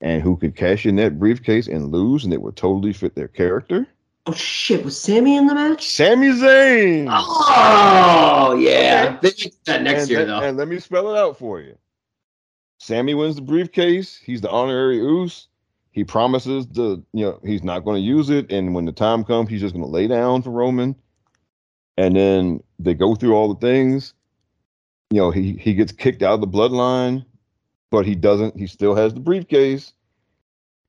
and 0.00 0.22
who 0.22 0.36
could 0.36 0.54
cash 0.56 0.84
in 0.84 0.96
that 0.96 1.18
briefcase 1.18 1.66
and 1.66 1.90
lose 1.90 2.24
and 2.24 2.32
it 2.32 2.42
would 2.42 2.56
totally 2.56 2.92
fit 2.92 3.14
their 3.14 3.28
character. 3.28 3.86
Oh 4.26 4.32
shit! 4.32 4.84
Was 4.84 5.00
Sammy 5.00 5.36
in 5.36 5.46
the 5.46 5.54
match? 5.54 5.88
Sammy 5.88 6.28
Zayn. 6.28 7.08
Oh 7.10 8.56
yeah, 8.58 9.18
they 9.20 9.30
do 9.30 9.50
that 9.64 9.82
next 9.82 10.02
and, 10.02 10.10
year 10.10 10.20
and- 10.20 10.30
though. 10.30 10.40
and 10.40 10.56
let 10.56 10.68
me 10.68 10.78
spell 10.78 11.12
it 11.14 11.18
out 11.18 11.38
for 11.38 11.60
you. 11.60 11.76
Sammy 12.78 13.14
wins 13.14 13.36
the 13.36 13.42
briefcase. 13.42 14.16
He's 14.16 14.40
the 14.40 14.50
honorary 14.50 14.98
Uce. 14.98 15.48
He 15.90 16.04
promises 16.04 16.66
the 16.68 17.02
you 17.12 17.24
know 17.24 17.40
he's 17.44 17.62
not 17.62 17.84
going 17.84 17.96
to 17.96 18.06
use 18.06 18.30
it, 18.30 18.50
and 18.50 18.74
when 18.74 18.84
the 18.84 18.92
time 18.92 19.24
comes, 19.24 19.48
he's 19.50 19.60
just 19.60 19.74
going 19.74 19.84
to 19.84 19.90
lay 19.90 20.06
down 20.06 20.42
for 20.42 20.50
Roman. 20.50 20.94
And 21.98 22.16
then 22.16 22.62
they 22.78 22.94
go 22.94 23.14
through 23.14 23.34
all 23.34 23.52
the 23.52 23.60
things. 23.60 24.14
You 25.10 25.18
know, 25.18 25.30
he 25.30 25.54
he 25.54 25.74
gets 25.74 25.92
kicked 25.92 26.22
out 26.22 26.34
of 26.34 26.40
the 26.40 26.46
bloodline, 26.48 27.24
but 27.90 28.06
he 28.06 28.14
doesn't. 28.14 28.58
He 28.58 28.66
still 28.66 28.94
has 28.94 29.12
the 29.12 29.20
briefcase. 29.20 29.92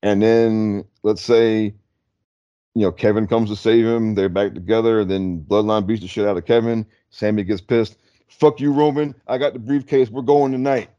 And 0.02 0.22
then 0.22 0.86
let's 1.04 1.22
say, 1.22 1.74
you 2.76 2.82
know, 2.82 2.92
Kevin 2.92 3.28
comes 3.28 3.50
to 3.50 3.56
save 3.56 3.86
him. 3.86 4.16
They're 4.16 4.30
back 4.30 4.54
together. 4.54 5.06
Then 5.06 5.42
Bloodline 5.42 5.86
beats 5.86 6.02
the 6.02 6.08
shit 6.08 6.28
out 6.28 6.38
of 6.38 6.46
Kevin. 6.46 6.86
Sammy 7.10 7.44
gets 7.44 7.62
pissed. 7.62 7.98
Fuck 8.28 8.60
you, 8.60 8.72
Roman. 8.72 9.14
I 9.28 9.38
got 9.38 9.54
the 9.54 9.60
briefcase. 9.60 10.10
We're 10.10 10.24
going 10.24 10.52
tonight. 10.52 10.90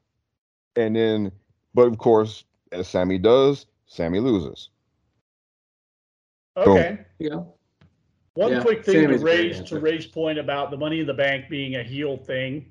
And 0.76 0.94
then, 0.94 1.32
but 1.74 1.88
of 1.88 1.98
course, 1.98 2.44
as 2.72 2.88
Sammy 2.88 3.18
does, 3.18 3.66
Sammy 3.86 4.20
loses. 4.20 4.70
Okay. 6.56 6.98
yeah. 7.18 7.42
One 8.34 8.52
Yeah, 8.52 8.62
quick 8.62 8.84
thing 8.84 9.02
Sammy's 9.02 9.20
to 9.20 9.26
raise 9.26 9.56
to 9.56 9.60
answer. 9.60 9.78
Rey's 9.80 10.06
point 10.06 10.38
about 10.38 10.70
the 10.70 10.76
Money 10.76 11.01
in 11.01 11.06
the 11.06 11.14
Bank 11.14 11.48
being 11.48 11.76
a 11.76 11.82
heel 11.82 12.16
thing. 12.16 12.70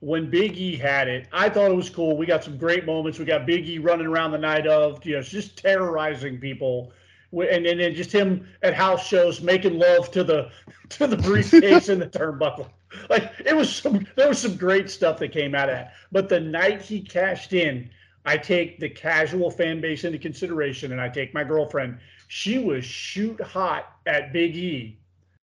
When 0.00 0.28
Big 0.28 0.56
E 0.56 0.76
had 0.76 1.06
it, 1.06 1.28
I 1.32 1.48
thought 1.48 1.70
it 1.70 1.76
was 1.76 1.88
cool. 1.88 2.16
We 2.16 2.26
got 2.26 2.42
some 2.42 2.58
great 2.58 2.84
moments. 2.84 3.18
We 3.18 3.24
got 3.24 3.46
Big 3.46 3.68
E 3.68 3.78
running 3.78 4.06
around 4.06 4.32
the 4.32 4.38
night 4.38 4.66
of, 4.66 5.04
you 5.06 5.14
know, 5.14 5.22
just 5.22 5.56
terrorizing 5.56 6.40
people, 6.40 6.92
And 7.32 7.64
then 7.64 7.94
just 7.94 8.12
him 8.12 8.46
at 8.62 8.74
house 8.74 9.06
shows 9.06 9.40
making 9.40 9.78
love 9.78 10.10
to 10.10 10.22
the 10.22 10.50
to 10.90 11.06
the 11.06 11.16
briefcase 11.16 11.88
and 11.88 12.00
the 12.00 12.06
turnbuckle. 12.06 12.68
Like 13.08 13.32
it 13.44 13.56
was 13.56 13.74
some 13.74 14.06
there 14.16 14.28
was 14.28 14.38
some 14.38 14.56
great 14.56 14.90
stuff 14.90 15.18
that 15.18 15.32
came 15.32 15.54
out 15.54 15.68
of 15.68 15.76
that. 15.76 15.94
But 16.10 16.28
the 16.28 16.40
night 16.40 16.82
he 16.82 17.00
cashed 17.00 17.52
in, 17.54 17.88
I 18.24 18.36
take 18.36 18.78
the 18.78 18.88
casual 18.88 19.50
fan 19.50 19.80
base 19.80 20.04
into 20.04 20.18
consideration, 20.18 20.92
and 20.92 21.00
I 21.00 21.08
take 21.08 21.34
my 21.34 21.44
girlfriend. 21.44 21.98
She 22.28 22.58
was 22.58 22.84
shoot 22.84 23.40
hot 23.40 23.96
at 24.06 24.32
Big 24.32 24.56
E 24.56 24.98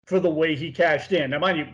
for 0.07 0.21
the 0.21 0.31
way 0.31 0.55
he 0.55 0.73
cashed 0.73 1.13
in. 1.13 1.31
Now, 1.31 1.41
mind 1.41 1.59
you, 1.59 1.67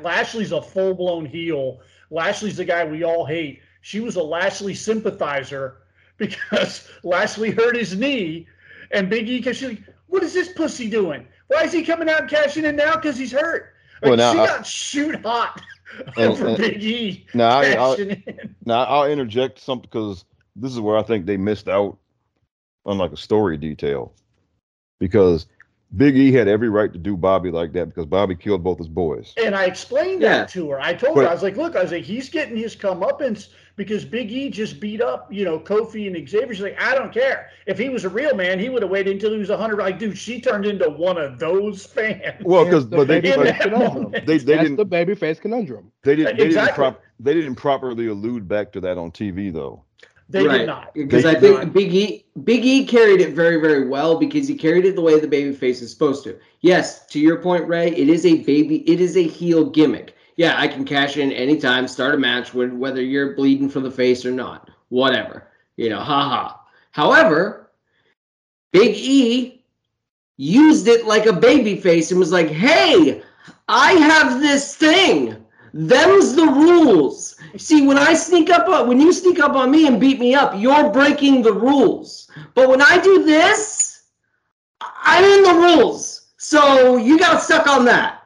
Lashley's 0.00 0.52
a 0.52 0.62
full 0.62 0.94
blown 0.94 1.26
heel. 1.26 1.80
Lashley's 2.10 2.56
the 2.56 2.64
guy 2.64 2.84
we 2.84 3.04
all 3.04 3.26
hate. 3.26 3.60
She 3.82 4.00
was 4.00 4.16
a 4.16 4.22
Lashley 4.22 4.74
sympathizer 4.74 5.78
because 6.16 6.88
Lashley 7.02 7.50
hurt 7.50 7.76
his 7.76 7.96
knee, 7.96 8.46
and 8.90 9.08
Big 9.08 9.28
E, 9.28 9.38
because 9.38 9.56
she's 9.56 9.68
like, 9.70 9.82
what 10.06 10.22
is 10.22 10.32
this 10.34 10.52
pussy 10.52 10.88
doing? 10.90 11.26
Why 11.48 11.62
is 11.64 11.72
he 11.72 11.82
coming 11.84 12.08
out 12.08 12.22
and 12.22 12.30
cashing 12.30 12.64
in 12.64 12.76
now? 12.76 12.96
Because 12.96 13.16
he's 13.16 13.32
hurt. 13.32 13.74
Like, 14.02 14.10
Well, 14.10 14.16
now 14.16 14.32
she 14.32 14.38
I- 14.40 14.46
got 14.46 14.66
shoot 14.66 15.22
hot 15.24 15.60
And- 16.16 16.36
for 16.36 16.48
and- 16.48 16.56
Big 16.56 16.82
E. 16.82 17.26
Now, 17.34 17.58
I, 17.60 17.72
I'll, 17.72 17.92
in. 17.94 18.22
now 18.64 18.84
I'll 18.84 19.10
interject 19.10 19.58
something 19.58 19.88
because 19.90 20.24
this 20.56 20.72
is 20.72 20.80
where 20.80 20.96
I 20.96 21.02
think 21.02 21.26
they 21.26 21.36
missed 21.36 21.68
out 21.68 21.96
on 22.86 22.98
like 22.98 23.12
a 23.12 23.16
story 23.16 23.56
detail. 23.56 24.12
Because 24.98 25.46
Big 25.96 26.16
E 26.16 26.30
had 26.32 26.46
every 26.46 26.68
right 26.68 26.92
to 26.92 26.98
do 26.98 27.16
Bobby 27.16 27.50
like 27.50 27.72
that 27.72 27.86
because 27.88 28.06
Bobby 28.06 28.34
killed 28.36 28.62
both 28.62 28.78
his 28.78 28.88
boys. 28.88 29.34
And 29.42 29.54
I 29.56 29.64
explained 29.64 30.22
Yeah. 30.22 30.38
that 30.38 30.48
to 30.50 30.70
her. 30.70 30.80
I 30.80 30.94
told 30.94 31.18
her, 31.18 31.28
I 31.28 31.32
was 31.32 31.42
like, 31.42 31.56
look, 31.56 31.74
I 31.74 31.82
was 31.82 31.90
like, 31.92 32.04
he's 32.04 32.28
getting 32.28 32.56
his 32.56 32.76
comeuppance 32.76 33.48
because 33.80 34.04
Big 34.04 34.30
E 34.30 34.50
just 34.50 34.78
beat 34.78 35.00
up, 35.00 35.32
you 35.32 35.42
know, 35.42 35.58
Kofi 35.58 36.06
and 36.06 36.28
Xavier. 36.28 36.52
She's 36.52 36.60
like, 36.62 36.78
I 36.78 36.94
don't 36.94 37.10
care. 37.10 37.48
If 37.64 37.78
he 37.78 37.88
was 37.88 38.04
a 38.04 38.10
real 38.10 38.34
man, 38.34 38.58
he 38.58 38.68
would 38.68 38.82
have 38.82 38.90
waited 38.90 39.14
until 39.14 39.32
he 39.32 39.38
was 39.38 39.48
100. 39.48 39.78
Like, 39.78 39.98
dude, 39.98 40.18
she 40.18 40.38
turned 40.38 40.66
into 40.66 40.90
one 40.90 41.16
of 41.16 41.38
those 41.38 41.86
fans. 41.86 42.44
Well, 42.44 42.66
because 42.66 42.90
the 42.90 42.96
but 42.98 43.08
they, 43.08 43.22
baby 43.22 43.30
In 43.32 43.36
but 43.36 43.46
face 43.56 43.62
conundrum. 43.62 44.10
they 44.12 44.20
they 44.20 44.36
That's 44.36 44.62
didn't 44.64 44.76
the 44.76 44.84
babyface 44.84 45.40
conundrum. 45.40 45.90
they 46.02 46.14
didn't 46.14 46.36
they 46.36 46.44
didn't 46.48 46.48
Exactly. 46.48 46.74
prop 46.74 47.00
they 47.18 47.32
didn't 47.32 47.54
properly 47.54 48.08
allude 48.08 48.46
back 48.46 48.70
to 48.72 48.80
that 48.82 48.98
on 48.98 49.12
TV 49.12 49.50
though. 49.50 49.82
They 50.28 50.46
right. 50.46 50.58
did 50.58 50.66
not. 50.66 50.92
Because 50.92 51.24
I 51.24 51.34
think 51.40 51.58
not. 51.58 51.72
Big 51.72 51.94
E 51.94 52.26
Big 52.44 52.62
E 52.66 52.84
carried 52.84 53.22
it 53.22 53.34
very, 53.34 53.62
very 53.62 53.88
well 53.88 54.18
because 54.18 54.46
he 54.46 54.56
carried 54.56 54.84
it 54.84 54.94
the 54.94 55.00
way 55.00 55.18
the 55.18 55.26
baby 55.26 55.54
face 55.54 55.80
is 55.80 55.90
supposed 55.90 56.22
to. 56.24 56.38
Yes, 56.60 57.06
to 57.06 57.18
your 57.18 57.38
point, 57.40 57.66
Rey, 57.66 57.88
it 57.96 58.10
is 58.10 58.26
a 58.26 58.42
baby, 58.42 58.88
it 58.88 59.00
is 59.00 59.16
a 59.16 59.22
heel 59.22 59.70
gimmick. 59.70 60.14
Yeah, 60.40 60.54
I 60.58 60.68
can 60.68 60.86
cash 60.86 61.18
in 61.18 61.32
anytime, 61.32 61.86
start 61.86 62.14
a 62.14 62.16
match 62.16 62.54
when 62.54 62.78
whether 62.78 63.02
you're 63.02 63.34
bleeding 63.34 63.68
from 63.68 63.82
the 63.82 63.90
face 63.90 64.24
or 64.24 64.30
not. 64.30 64.70
Whatever. 64.88 65.48
You 65.76 65.90
know, 65.90 66.00
haha. 66.00 66.56
However, 66.92 67.70
Big 68.72 68.96
E 68.96 69.62
used 70.38 70.88
it 70.88 71.04
like 71.04 71.26
a 71.26 71.32
baby 71.34 71.76
face 71.76 72.10
and 72.10 72.18
was 72.18 72.32
like, 72.32 72.48
hey, 72.48 73.22
I 73.68 73.92
have 73.92 74.40
this 74.40 74.74
thing. 74.74 75.36
Them's 75.74 76.34
the 76.34 76.46
rules. 76.46 77.36
See, 77.58 77.86
when 77.86 77.98
I 77.98 78.14
sneak 78.14 78.48
up 78.48 78.66
on 78.66 78.88
when 78.88 78.98
you 78.98 79.12
sneak 79.12 79.40
up 79.40 79.52
on 79.56 79.70
me 79.70 79.88
and 79.88 80.00
beat 80.00 80.18
me 80.20 80.34
up, 80.34 80.54
you're 80.56 80.88
breaking 80.88 81.42
the 81.42 81.52
rules. 81.52 82.30
But 82.54 82.70
when 82.70 82.80
I 82.80 82.96
do 82.96 83.26
this, 83.26 84.04
I'm 84.80 85.22
in 85.22 85.42
the 85.42 85.52
rules. 85.52 86.28
So 86.38 86.96
you 86.96 87.18
got 87.18 87.42
stuck 87.42 87.66
on 87.66 87.84
that. 87.84 88.19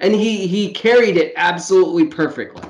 And 0.00 0.14
he 0.14 0.46
he 0.46 0.72
carried 0.72 1.16
it 1.16 1.32
absolutely 1.36 2.06
perfectly. 2.06 2.62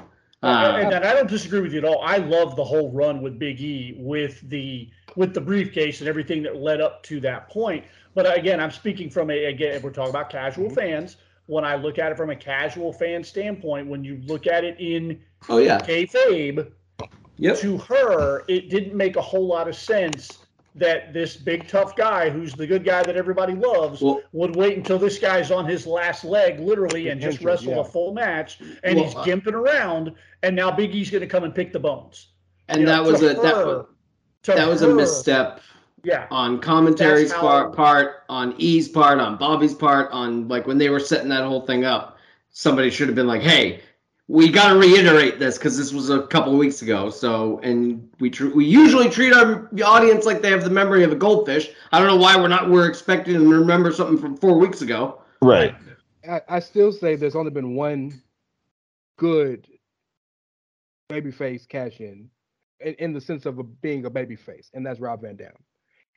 Uh, 0.43 0.79
and, 0.79 0.95
and 0.95 1.05
I 1.05 1.15
don't 1.15 1.29
disagree 1.29 1.61
with 1.61 1.73
you 1.73 1.79
at 1.79 1.85
all. 1.85 2.01
I 2.03 2.19
love 2.19 2.55
the 2.55 2.65
whole 2.65 2.93
run 2.93 3.23
with 3.23 3.39
Big 3.39 3.61
E 3.61 3.97
with 3.99 4.41
the 4.49 4.89
with 5.17 5.35
the 5.35 5.41
briefcase 5.41 6.01
and 6.01 6.09
everything 6.09 6.43
that 6.45 6.57
led 6.57 6.81
up 6.81 7.03
to 7.05 7.21
that 7.21 7.49
point. 7.49 7.85
But 8.15 8.37
again, 8.37 8.61
I'm 8.61 8.71
speaking 8.71 9.11
from 9.11 9.31
a 9.31 9.47
again, 9.47 9.75
if 9.75 9.83
we're 9.83 9.91
talking 9.91 10.11
about 10.11 10.31
casual 10.31 10.71
fans. 10.71 11.17
When 11.47 11.65
I 11.65 11.77
look 11.77 11.99
at 11.99 12.13
it 12.13 12.19
from 12.19 12.29
a 12.29 12.37
casual 12.37 12.93
fan 12.93 13.25
standpoint, 13.25 13.89
when 13.89 14.05
you 14.05 14.21
look 14.27 14.47
at 14.47 14.65
it 14.65 14.79
in 14.79 15.19
oh 15.49 15.57
yeah. 15.57 15.79
kayfabe, 15.81 16.71
Yep. 17.39 17.59
to 17.59 17.79
her, 17.79 18.45
it 18.49 18.69
didn't 18.69 18.95
make 18.95 19.17
a 19.17 19.23
whole 19.23 19.47
lot 19.47 19.67
of 19.67 19.75
sense 19.75 20.41
that 20.79 21.13
this 21.13 21.37
big 21.37 21.67
tough 21.69 21.97
guy, 21.97 22.31
who's 22.31 22.53
the 22.55 22.67
good 22.67 22.85
guy 22.85 23.03
that 23.03 23.17
everybody 23.17 23.55
loves, 23.55 24.01
Well- 24.01 24.21
would 24.33 24.57
wait 24.57 24.77
until 24.77 24.99
this 24.99 25.19
guy's 25.19 25.51
on 25.51 25.67
his 25.67 25.87
last 25.87 26.25
leg, 26.25 26.61
literally, 26.61 27.09
and 27.09 27.21
just 27.21 27.41
wrestle 27.43 27.73
yeah. 27.75 27.81
a 27.81 27.85
full 27.85 28.13
match, 28.13 28.59
and 28.85 28.97
Well, 28.97 29.05
he's 29.05 29.15
gimping 29.15 29.55
around, 29.55 30.13
and 30.43 30.55
now 30.57 30.71
Big 30.71 30.95
E's 30.95 31.11
going 31.11 31.21
to 31.23 31.27
come 31.27 31.45
and 31.45 31.55
pick 31.55 31.73
the 31.73 31.81
bones. 31.81 32.29
And 32.69 32.81
You 32.81 32.87
know, 32.87 32.93
that 33.03 33.11
was 33.11 33.21
to 33.21 33.31
a 33.31 33.43
that 33.43 33.55
her- 33.57 33.67
was 33.67 33.87
that 34.45 34.69
was 34.69 34.83
a 34.83 34.89
misstep 34.95 35.61
Yeah, 36.05 36.27
on 36.31 36.61
commentary's 36.61 37.33
how- 37.33 37.41
part, 37.41 37.77
part, 37.77 38.17
on 38.29 38.55
E's 38.59 38.89
part, 38.89 39.19
on 39.19 39.37
Bobby's 39.37 39.75
part, 39.75 40.11
on 40.13 40.47
like 40.49 40.67
when 40.67 40.79
they 40.79 40.91
were 40.91 41.01
setting 41.01 41.29
that 41.31 41.45
whole 41.45 41.63
thing 41.67 41.85
up. 41.85 42.17
Somebody 42.51 42.91
should 42.91 43.09
have 43.09 43.15
been 43.15 43.27
like, 43.27 43.43
"Hey, 43.43 43.81
we 44.29 44.51
got 44.51 44.75
to 44.75 44.79
reiterate 44.79 45.39
this 45.39 45.57
because 45.57 45.77
this 45.79 45.93
was 45.93 46.11
a 46.11 46.27
couple 46.27 46.53
of 46.53 46.59
weeks 46.59 46.83
ago." 46.83 47.11
So, 47.11 47.59
and 47.61 48.09
we 48.21 48.31
tr- 48.31 48.51
we 48.55 48.65
usually 48.67 49.09
treat 49.09 49.33
our 49.33 49.69
audience 49.85 50.27
like 50.27 50.43
they 50.43 50.51
have 50.51 50.65
the 50.65 50.71
memory 50.71 51.03
of 51.03 51.13
a 51.13 51.17
goldfish. 51.17 51.71
I 51.93 51.99
don't 51.99 52.09
know 52.09 52.17
why 52.17 52.37
we're 52.37 52.49
not. 52.49 52.71
We're 52.71 52.89
expecting 52.89 53.35
them 53.35 53.51
to 53.51 53.57
remember 53.59 53.91
something 53.93 54.19
from 54.19 54.37
four 54.37 54.59
weeks 54.59 54.83
ago. 54.83 55.23
Right. 55.43 55.75
I, 56.29 56.43
I 56.49 56.61
still 56.61 56.93
say 56.93 57.17
there's 57.17 57.37
only 57.37 57.51
been 57.51 57.75
one 57.75 58.21
good 59.17 59.67
babyface 61.11 61.67
cash 61.67 62.01
in, 62.01 62.29
in, 62.81 62.95
in 62.95 63.13
the 63.15 63.21
sense 63.21 63.47
of 63.47 63.59
a, 63.59 63.63
being 63.63 64.05
a 64.05 64.11
babyface, 64.11 64.69
and 64.75 64.85
that's 64.85 65.01
Rob 65.01 65.23
Van 65.23 65.37
Dam. 65.37 65.53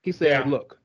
He 0.02 0.12
said, 0.12 0.28
Yeah. 0.28 0.44
"Look, 0.50 0.80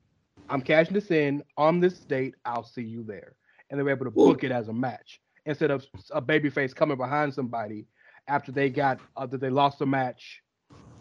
I'm 0.49 0.61
cashing 0.61 0.93
this 0.93 1.11
in 1.11 1.43
on 1.57 1.81
this 1.81 1.99
date. 1.99 2.35
I'll 2.45 2.63
see 2.63 2.83
you 2.83 3.03
there," 3.03 3.35
and 3.69 3.77
they 3.77 3.83
were 3.83 3.89
able 3.91 4.05
to 4.05 4.11
Well- 4.15 4.27
book 4.27 4.45
it 4.45 4.51
as 4.51 4.69
a 4.69 4.73
match 4.73 5.19
instead 5.47 5.71
of 5.71 5.85
a 6.11 6.21
babyface 6.21 6.75
coming 6.75 6.97
behind 6.97 7.33
somebody 7.33 7.87
after 8.27 8.51
they 8.51 8.69
got 8.69 8.99
after 9.17 9.37
they 9.37 9.49
lost 9.49 9.81
a 9.81 9.85
match, 9.85 10.41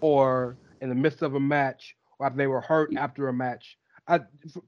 or 0.01 0.57
in 0.81 0.89
the 0.89 0.95
midst 0.95 1.23
of 1.23 1.35
a 1.35 1.41
match, 1.41 1.97
or 2.19 2.27
after 2.27 2.39
they 2.39 2.47
were 2.47 2.61
hurt 2.61 2.95
after 2.97 3.29
a 3.29 3.33
match. 3.33 3.77
I, 4.09 4.21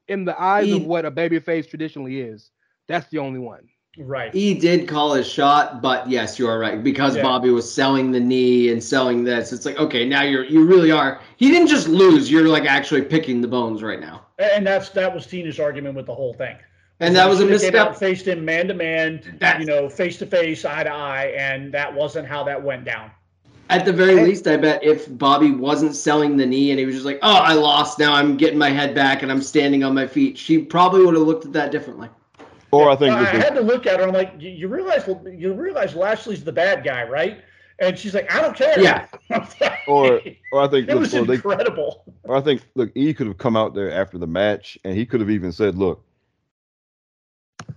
in 0.09 0.25
the 0.25 0.39
eyes 0.41 0.71
of 0.73 0.83
E- 0.83 0.87
what 0.87 1.05
a 1.05 1.11
babyface 1.13 1.69
traditionally 1.71 2.21
is, 2.21 2.51
that's 2.89 3.09
the 3.11 3.19
only 3.19 3.39
one. 3.39 3.69
right. 3.99 4.35
He 4.35 4.55
did 4.55 4.89
call 4.89 5.15
his 5.15 5.29
shot, 5.29 5.81
but 5.81 6.09
yes, 6.11 6.39
you 6.41 6.49
are 6.49 6.59
right 6.59 6.83
because 6.83 7.15
Yeah. 7.17 7.23
Bobby 7.23 7.51
was 7.51 7.73
selling 7.73 8.11
the 8.11 8.21
knee 8.21 8.71
and 8.73 8.83
selling 8.83 9.23
this. 9.23 9.53
It's 9.53 9.65
like, 9.65 9.79
okay, 9.79 10.05
now 10.05 10.23
you're 10.23 10.45
you 10.45 10.65
really 10.65 10.91
are. 10.91 11.21
He 11.37 11.51
didn't 11.53 11.69
just 11.69 11.87
lose. 11.87 12.31
You're 12.31 12.49
like 12.49 12.65
actually 12.65 13.03
picking 13.03 13.41
the 13.41 13.49
bones 13.49 13.81
right 13.83 14.01
now. 14.01 14.27
And 14.39 14.67
that's 14.67 14.89
that 14.91 15.15
was 15.15 15.27
Tina's 15.27 15.61
argument 15.61 15.95
with 15.95 16.07
the 16.07 16.15
whole 16.15 16.35
thing. 16.35 16.57
And 17.01 17.15
that 17.15 17.29
was 17.29 17.41
a 17.41 17.43
She 17.43 17.71
came 17.71 17.77
out 17.77 17.89
and 17.89 17.91
misstep. 17.91 17.97
Faced 17.97 18.27
him 18.27 18.45
man 18.45 18.69
to 18.69 18.75
man, 18.75 19.23
you 19.61 19.67
know, 19.67 19.89
face 19.89 20.19
to 20.19 20.27
face, 20.27 20.65
eye 20.65 20.83
to 20.83 20.91
eye, 20.91 21.33
and 21.37 21.73
that 21.73 21.95
wasn't 21.95 22.27
how 22.27 22.43
that 22.45 22.63
went 22.63 22.85
down. 22.85 23.11
At 23.71 23.85
the 23.85 23.93
very 23.93 24.15
least, 24.25 24.47
I 24.47 24.57
bet 24.57 24.83
if 24.83 25.07
Bobby 25.19 25.51
wasn't 25.51 25.95
selling 25.95 26.39
the 26.39 26.47
knee 26.47 26.71
and 26.71 26.81
he 26.81 26.87
was 26.87 26.95
just 26.95 27.07
like, 27.07 27.19
"Oh, 27.23 27.37
I 27.37 27.53
lost. 27.53 27.99
Now 27.99 28.15
I'm 28.15 28.37
getting 28.37 28.59
my 28.59 28.71
head 28.71 28.95
back 28.95 29.23
and 29.23 29.31
I'm 29.31 29.43
standing 29.43 29.85
on 29.85 29.95
my 29.95 30.07
feet," 30.07 30.39
she 30.39 30.59
probably 30.59 31.05
would 31.05 31.15
have 31.15 31.25
looked 31.25 31.45
at 31.45 31.53
that 31.53 31.71
differently. 31.71 32.09
Or 32.71 32.91
I 32.91 32.97
think 32.97 33.15
I 33.15 33.21
with 33.21 33.43
had 33.43 33.55
to 33.55 33.61
look 33.61 33.87
at 33.87 34.01
her. 34.01 34.07
I'm 34.07 34.13
like, 34.13 34.35
you, 34.39 34.51
you 34.51 34.69
realize 34.69 35.07
you 35.07 35.53
realize 35.55 35.95
Lashley's 35.95 36.45
the 36.45 36.53
bad 36.53 36.85
guy, 36.85 37.05
right? 37.05 37.43
And 37.79 37.99
she's 37.99 38.13
like, 38.13 38.33
I 38.35 38.41
don't 38.41 38.57
care. 38.57 38.79
Yeah. 38.81 39.07
or 39.87 40.21
or 40.53 40.63
I 40.63 40.69
think 40.69 40.89
it 40.89 40.95
look, 40.95 41.01
was 41.01 41.15
or 41.15 41.25
they, 41.25 41.35
incredible. 41.35 42.05
or 42.25 42.37
I 42.37 42.41
think 42.41 42.63
look, 42.75 42.91
E 42.95 43.15
could 43.15 43.27
have 43.27 43.39
come 43.39 43.57
out 43.57 43.75
there 43.75 43.91
after 43.91 44.19
the 44.19 44.27
match 44.27 44.79
and 44.85 44.97
he 44.97 45.07
could 45.07 45.21
have 45.21 45.31
even 45.31 45.53
said, 45.53 45.77
"Look, 45.77 46.05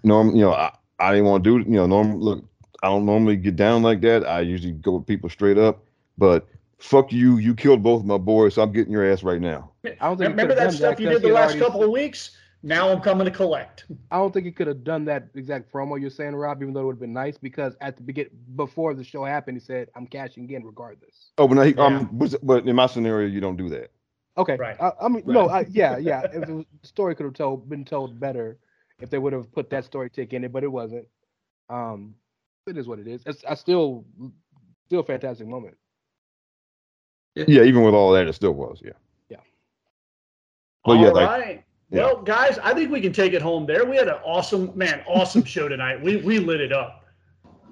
norm, 0.03 0.35
you 0.35 0.41
know, 0.43 0.53
I, 0.53 0.71
I 0.99 1.11
didn't 1.11 1.25
want 1.25 1.43
to 1.43 1.49
do 1.49 1.57
it. 1.59 1.67
You 1.67 1.73
know, 1.77 1.85
norm, 1.87 2.19
look, 2.19 2.43
I 2.83 2.87
don't 2.87 3.05
normally 3.05 3.35
get 3.37 3.55
down 3.55 3.83
like 3.83 4.01
that. 4.01 4.27
I 4.27 4.41
usually 4.41 4.73
go 4.73 4.97
with 4.97 5.07
people 5.07 5.29
straight 5.29 5.57
up, 5.57 5.83
but 6.17 6.47
fuck 6.79 7.11
you, 7.11 7.37
you 7.37 7.53
killed 7.55 7.83
both 7.83 8.03
my 8.03 8.17
boys, 8.17 8.55
so 8.55 8.61
I'm 8.63 8.71
getting 8.71 8.91
your 8.91 9.09
ass 9.11 9.23
right 9.23 9.41
now." 9.41 9.71
I 9.85 9.89
don't 9.99 10.17
think 10.17 10.29
Remember 10.29 10.53
could've 10.53 10.57
that 10.57 10.63
done 10.63 10.71
stuff 10.73 10.99
you 10.99 11.09
did 11.09 11.21
the 11.21 11.29
last 11.29 11.51
already- 11.51 11.59
couple 11.59 11.83
of 11.83 11.89
weeks? 11.91 12.37
Now 12.63 12.89
I'm 12.91 13.01
coming 13.01 13.25
to 13.25 13.31
collect. 13.31 13.85
I 14.11 14.17
don't 14.17 14.31
think 14.31 14.45
he 14.45 14.51
could 14.51 14.67
have 14.67 14.83
done 14.83 15.03
that 15.05 15.29
exact 15.33 15.73
promo 15.73 15.99
you're 15.99 16.11
saying, 16.11 16.35
Rob, 16.35 16.61
even 16.61 16.75
though 16.75 16.81
it 16.81 16.85
would 16.85 16.93
have 16.97 16.99
been 16.99 17.11
nice 17.11 17.35
because 17.35 17.75
at 17.81 17.97
the 17.97 18.03
begin 18.03 18.27
before 18.55 18.93
the 18.93 19.03
show 19.03 19.25
happened, 19.25 19.57
he 19.57 19.61
said, 19.61 19.89
"I'm 19.95 20.05
cashing 20.05 20.47
in 20.51 20.63
regardless." 20.63 21.31
Oh, 21.39 21.47
but 21.47 21.55
now 21.55 21.63
he, 21.63 21.73
Yeah. 21.73 21.85
um, 21.85 22.09
but, 22.11 22.35
but 22.43 22.67
in 22.67 22.75
my 22.75 22.85
scenario, 22.85 23.27
you 23.27 23.41
don't 23.41 23.57
do 23.57 23.67
that. 23.69 23.89
Okay, 24.37 24.57
Right. 24.57 24.79
I, 24.79 24.91
I 25.01 25.07
mean, 25.07 25.23
no, 25.25 25.49
I, 25.49 25.65
yeah, 25.71 25.97
yeah. 25.97 26.21
If 26.31 26.45
the 26.47 26.63
story 26.83 27.15
could 27.15 27.25
have 27.25 27.33
told 27.33 27.67
been 27.67 27.83
told 27.83 28.19
better, 28.19 28.59
if 29.01 29.09
they 29.09 29.17
would 29.17 29.33
have 29.33 29.51
put 29.51 29.69
that 29.71 29.85
story 29.85 30.09
tick 30.09 30.33
in 30.33 30.43
it, 30.43 30.51
but 30.51 30.63
it 30.63 30.71
wasn't. 30.71 31.07
Um, 31.69 32.15
it 32.67 32.77
is 32.77 32.87
what 32.87 32.99
it 32.99 33.07
is. 33.07 33.21
It's 33.25 33.43
I 33.45 33.55
still, 33.55 34.05
still 34.85 34.99
a 34.99 35.03
fantastic 35.03 35.47
moment. 35.47 35.75
Yeah, 37.35 37.63
even 37.63 37.83
with 37.83 37.93
all 37.93 38.11
that, 38.11 38.27
it 38.27 38.33
still 38.33 38.51
was. 38.51 38.81
Yeah. 38.83 38.91
Yeah. 39.29 39.37
Well, 40.85 40.97
yeah, 40.97 41.07
All 41.07 41.13
like- 41.13 41.29
right. 41.29 41.63
yeah. 41.89 42.01
Well, 42.05 42.21
guys, 42.21 42.59
I 42.59 42.73
think 42.73 42.91
we 42.91 43.01
can 43.01 43.13
take 43.13 43.33
it 43.33 43.41
home 43.41 43.65
there. 43.65 43.85
We 43.85 43.95
had 43.95 44.07
an 44.09 44.17
awesome, 44.23 44.71
man, 44.75 45.01
awesome 45.07 45.43
show 45.43 45.67
tonight. 45.67 46.01
We 46.01 46.17
we 46.17 46.39
lit 46.39 46.61
it 46.61 46.71
up. 46.73 47.00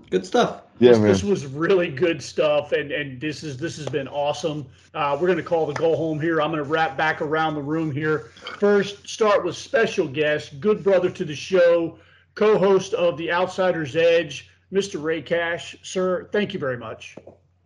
Good 0.10 0.26
stuff. 0.26 0.64
Yeah, 0.80 0.92
this, 0.92 1.00
man. 1.00 1.08
this 1.08 1.24
was 1.24 1.46
really 1.46 1.90
good 1.90 2.24
stuff, 2.24 2.72
and 2.72 2.92
and 2.92 3.20
this 3.22 3.44
is 3.44 3.58
this 3.58 3.78
has 3.78 3.88
been 3.88 4.08
awesome. 4.08 4.66
Uh, 4.94 5.18
we're 5.20 5.28
gonna 5.28 5.44
call 5.44 5.66
the 5.66 5.74
go 5.74 5.96
home 5.96 6.20
here. 6.20 6.42
I'm 6.42 6.50
gonna 6.50 6.64
wrap 6.64 6.98
back 6.98 7.22
around 7.22 7.56
the 7.56 7.62
room 7.62 7.92
here. 7.92 8.32
First, 8.60 9.08
start 9.08 9.44
with 9.46 9.56
special 9.56 10.08
guest, 10.08 10.60
good 10.60 10.84
brother 10.84 11.10
to 11.12 11.26
the 11.26 11.36
show, 11.36 12.00
co-host 12.36 12.94
of 12.94 13.18
the 13.18 13.32
Outsider's 13.32 13.96
Edge, 13.96 14.50
Mr. 14.72 15.02
Rey 15.02 15.22
Cash. 15.22 15.76
Sir, 15.84 16.30
thank 16.32 16.54
you 16.54 16.60
very 16.60 16.78
much. 16.78 17.16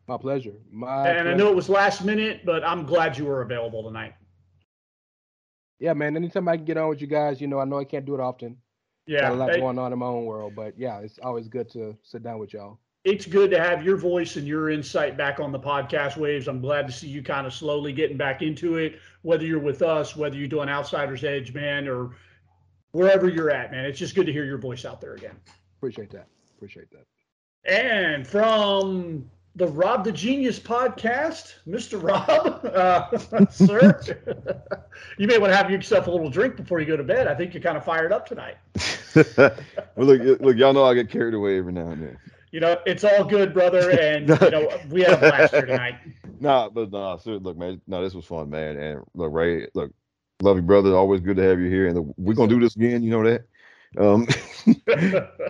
My 0.07 0.17
pleasure. 0.17 0.53
My 0.69 1.07
and 1.07 1.29
I 1.29 1.33
know 1.33 1.47
it 1.47 1.55
was 1.55 1.69
last 1.69 2.03
minute, 2.03 2.41
but 2.43 2.63
I'm 2.65 2.85
glad 2.85 3.17
you 3.17 3.25
were 3.25 3.41
available 3.41 3.83
tonight. 3.83 4.15
Yeah, 5.79 5.93
man. 5.93 6.17
Anytime 6.17 6.47
I 6.47 6.57
can 6.57 6.65
get 6.65 6.77
on 6.77 6.89
with 6.89 6.99
you 6.99 7.07
guys, 7.07 7.39
you 7.39 7.47
know, 7.47 7.59
I 7.59 7.65
know 7.65 7.79
I 7.79 7.85
can't 7.85 8.05
do 8.05 8.15
it 8.15 8.19
often. 8.19 8.57
Yeah, 9.05 9.21
Got 9.21 9.31
a 9.31 9.35
lot 9.35 9.59
going 9.59 9.79
on 9.79 9.91
in 9.93 9.99
my 9.99 10.05
own 10.05 10.25
world, 10.25 10.53
but 10.55 10.77
yeah, 10.77 10.99
it's 10.99 11.19
always 11.21 11.47
good 11.47 11.69
to 11.71 11.97
sit 12.03 12.23
down 12.23 12.39
with 12.39 12.53
y'all. 12.53 12.79
it's 13.03 13.25
good 13.25 13.51
to 13.51 13.59
have 13.59 13.83
your 13.83 13.97
voice 13.97 14.37
and 14.37 14.47
your 14.47 14.69
insight 14.69 15.17
back 15.17 15.41
on 15.41 15.51
the 15.51 15.59
podcast 15.59 16.15
waves. 16.15 16.47
I'm 16.47 16.61
glad 16.61 16.87
to 16.87 16.93
see 16.93 17.07
you 17.07 17.21
kind 17.21 17.45
of 17.45 17.53
slowly 17.53 17.91
getting 17.91 18.15
back 18.15 18.41
into 18.41 18.77
it, 18.77 18.99
whether 19.23 19.45
you're 19.45 19.59
with 19.59 19.81
us, 19.81 20.15
whether 20.15 20.37
you're 20.37 20.47
doing 20.47 20.69
Outsider's 20.69 21.25
Edge, 21.25 21.53
man, 21.53 21.87
or 21.89 22.11
wherever 22.91 23.27
you're 23.27 23.49
at, 23.51 23.71
man. 23.71 23.83
It's 23.83 23.99
just 23.99 24.15
good 24.15 24.25
to 24.25 24.31
hear 24.31 24.45
your 24.45 24.57
voice 24.57 24.85
out 24.85 25.01
there 25.01 25.15
again. 25.15 25.35
Appreciate 25.79 26.09
that. 26.11 26.27
Appreciate 26.55 26.87
that. 26.91 27.05
And 27.65 28.25
from 28.25 29.29
the 29.55 29.67
Rob 29.67 30.03
the 30.03 30.11
Genius 30.11 30.59
podcast, 30.59 31.53
Mr. 31.67 32.01
Rob, 32.01 32.65
uh, 32.65 33.45
sir, 33.51 33.99
you 35.17 35.27
may 35.27 35.37
want 35.37 35.51
to 35.51 35.57
have 35.57 35.69
yourself 35.69 36.07
a 36.07 36.11
little 36.11 36.29
drink 36.29 36.55
before 36.55 36.79
you 36.79 36.85
go 36.85 36.97
to 36.97 37.03
bed. 37.03 37.27
I 37.27 37.35
think 37.35 37.53
you're 37.53 37.61
kind 37.61 37.77
of 37.77 37.85
fired 37.85 38.11
up 38.11 38.27
tonight. 38.27 38.55
well, 39.35 40.07
look, 40.07 40.41
look, 40.41 40.57
y'all 40.57 40.73
know 40.73 40.85
I 40.85 40.93
get 40.95 41.09
carried 41.09 41.35
away 41.35 41.57
every 41.57 41.73
now 41.73 41.89
and 41.89 42.01
then. 42.01 42.17
You 42.51 42.59
know, 42.59 42.77
it's 42.85 43.03
all 43.03 43.23
good, 43.23 43.53
brother, 43.53 43.91
and 43.91 44.29
you 44.29 44.51
know 44.51 44.69
we 44.89 45.01
had 45.01 45.13
a 45.13 45.17
blast 45.17 45.53
here 45.53 45.65
tonight. 45.65 45.95
Nah, 46.39 46.69
but 46.69 46.91
no, 46.91 47.19
nah, 47.25 47.33
look, 47.37 47.57
man, 47.57 47.81
no, 47.87 48.03
this 48.03 48.13
was 48.13 48.25
fun, 48.25 48.49
man, 48.49 48.77
and 48.77 49.01
look, 49.15 49.33
Rey, 49.33 49.67
look, 49.73 49.91
love 50.41 50.57
you, 50.57 50.61
brother. 50.61 50.95
Always 50.95 51.21
good 51.21 51.37
to 51.37 51.43
have 51.43 51.59
you 51.59 51.67
here, 51.67 51.87
and 51.87 52.13
we're 52.17 52.35
gonna 52.35 52.49
do 52.49 52.59
this 52.59 52.75
again. 52.75 53.01
You 53.01 53.09
know 53.09 53.23
that. 53.23 53.45
Um, 53.97 54.27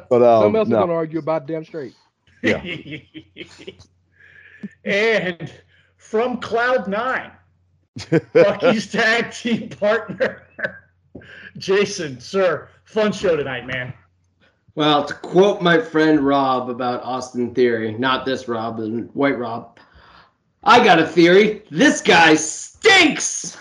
but 0.09 0.21
um, 0.21 0.43
something 0.43 0.55
else 0.55 0.67
no. 0.67 0.77
we're 0.77 0.81
gonna 0.81 0.93
argue 0.93 1.19
about 1.19 1.45
damn 1.45 1.65
straight. 1.65 1.93
Yeah. 2.41 2.61
And 4.85 5.51
from 5.97 6.37
Cloud 6.39 6.87
Nine, 6.87 7.31
Bucky's 8.33 8.91
tag 8.91 9.31
team 9.31 9.69
partner, 9.69 10.47
Jason, 11.57 12.19
sir, 12.19 12.69
fun 12.85 13.11
show 13.11 13.35
tonight, 13.35 13.65
man. 13.65 13.93
Well, 14.75 15.05
to 15.05 15.13
quote 15.13 15.61
my 15.61 15.79
friend 15.79 16.19
Rob 16.19 16.69
about 16.69 17.03
Austin 17.03 17.53
Theory, 17.53 17.93
not 17.93 18.25
this 18.25 18.47
Rob, 18.47 18.77
but 18.77 18.87
White 19.15 19.37
Rob, 19.37 19.77
I 20.63 20.83
got 20.83 20.97
a 20.99 21.05
theory. 21.05 21.63
This 21.69 22.01
guy 22.01 22.33
stinks. 22.35 23.57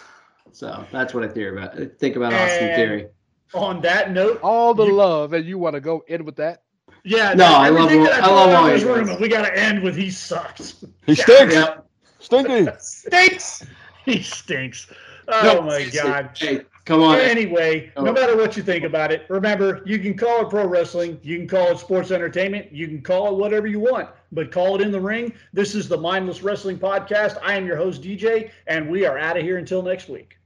So 0.52 0.84
that's 0.90 1.12
what 1.12 1.24
I 1.24 1.28
theory 1.28 1.58
about. 1.58 1.78
I 1.78 1.86
think 1.86 2.16
about 2.16 2.32
and 2.32 2.42
Austin 2.42 2.74
Theory. 2.76 3.06
On 3.52 3.82
that 3.82 4.12
note, 4.12 4.40
all 4.42 4.72
the 4.72 4.86
you, 4.86 4.94
love, 4.94 5.34
and 5.34 5.44
you 5.44 5.58
want 5.58 5.74
to 5.74 5.80
go 5.80 6.02
in 6.06 6.24
with 6.24 6.36
that? 6.36 6.62
Yeah. 7.04 7.34
No, 7.34 7.46
I 7.46 7.68
love. 7.68 7.90
Him, 7.90 8.02
I 8.02 8.28
love 8.28 8.72
his 8.72 8.84
room, 8.84 9.20
we 9.20 9.28
got 9.28 9.46
to 9.46 9.58
end 9.58 9.82
with 9.82 9.96
he 9.96 10.10
sucks. 10.10 10.84
He 11.06 11.14
stinks. 11.14 11.54
Yep. 11.54 11.86
Stinky. 12.20 12.68
stinks. 12.78 13.66
He 14.04 14.22
stinks. 14.22 14.86
Oh 15.28 15.40
no, 15.42 15.62
my 15.62 15.84
god. 15.86 16.30
Hey, 16.36 16.62
come 16.84 17.02
on. 17.02 17.18
Anyway, 17.18 17.92
oh. 17.96 18.04
no 18.04 18.12
matter 18.12 18.36
what 18.36 18.56
you 18.56 18.62
think 18.62 18.84
about 18.84 19.12
it, 19.12 19.26
remember 19.28 19.82
you 19.84 19.98
can 19.98 20.16
call 20.16 20.42
it 20.42 20.50
pro 20.50 20.66
wrestling, 20.66 21.18
you 21.22 21.38
can 21.38 21.48
call 21.48 21.72
it 21.72 21.78
sports 21.78 22.10
entertainment, 22.10 22.72
you 22.72 22.88
can 22.88 23.02
call 23.02 23.28
it 23.28 23.38
whatever 23.38 23.66
you 23.66 23.80
want, 23.80 24.08
but 24.32 24.50
call 24.50 24.76
it 24.76 24.82
in 24.82 24.90
the 24.90 25.00
ring. 25.00 25.32
This 25.52 25.74
is 25.74 25.88
the 25.88 25.96
Mindless 25.96 26.42
Wrestling 26.42 26.78
Podcast. 26.78 27.38
I 27.42 27.54
am 27.54 27.66
your 27.66 27.76
host 27.76 28.02
DJ, 28.02 28.50
and 28.66 28.88
we 28.88 29.04
are 29.04 29.18
out 29.18 29.36
of 29.36 29.42
here 29.42 29.58
until 29.58 29.82
next 29.82 30.08
week. 30.08 30.36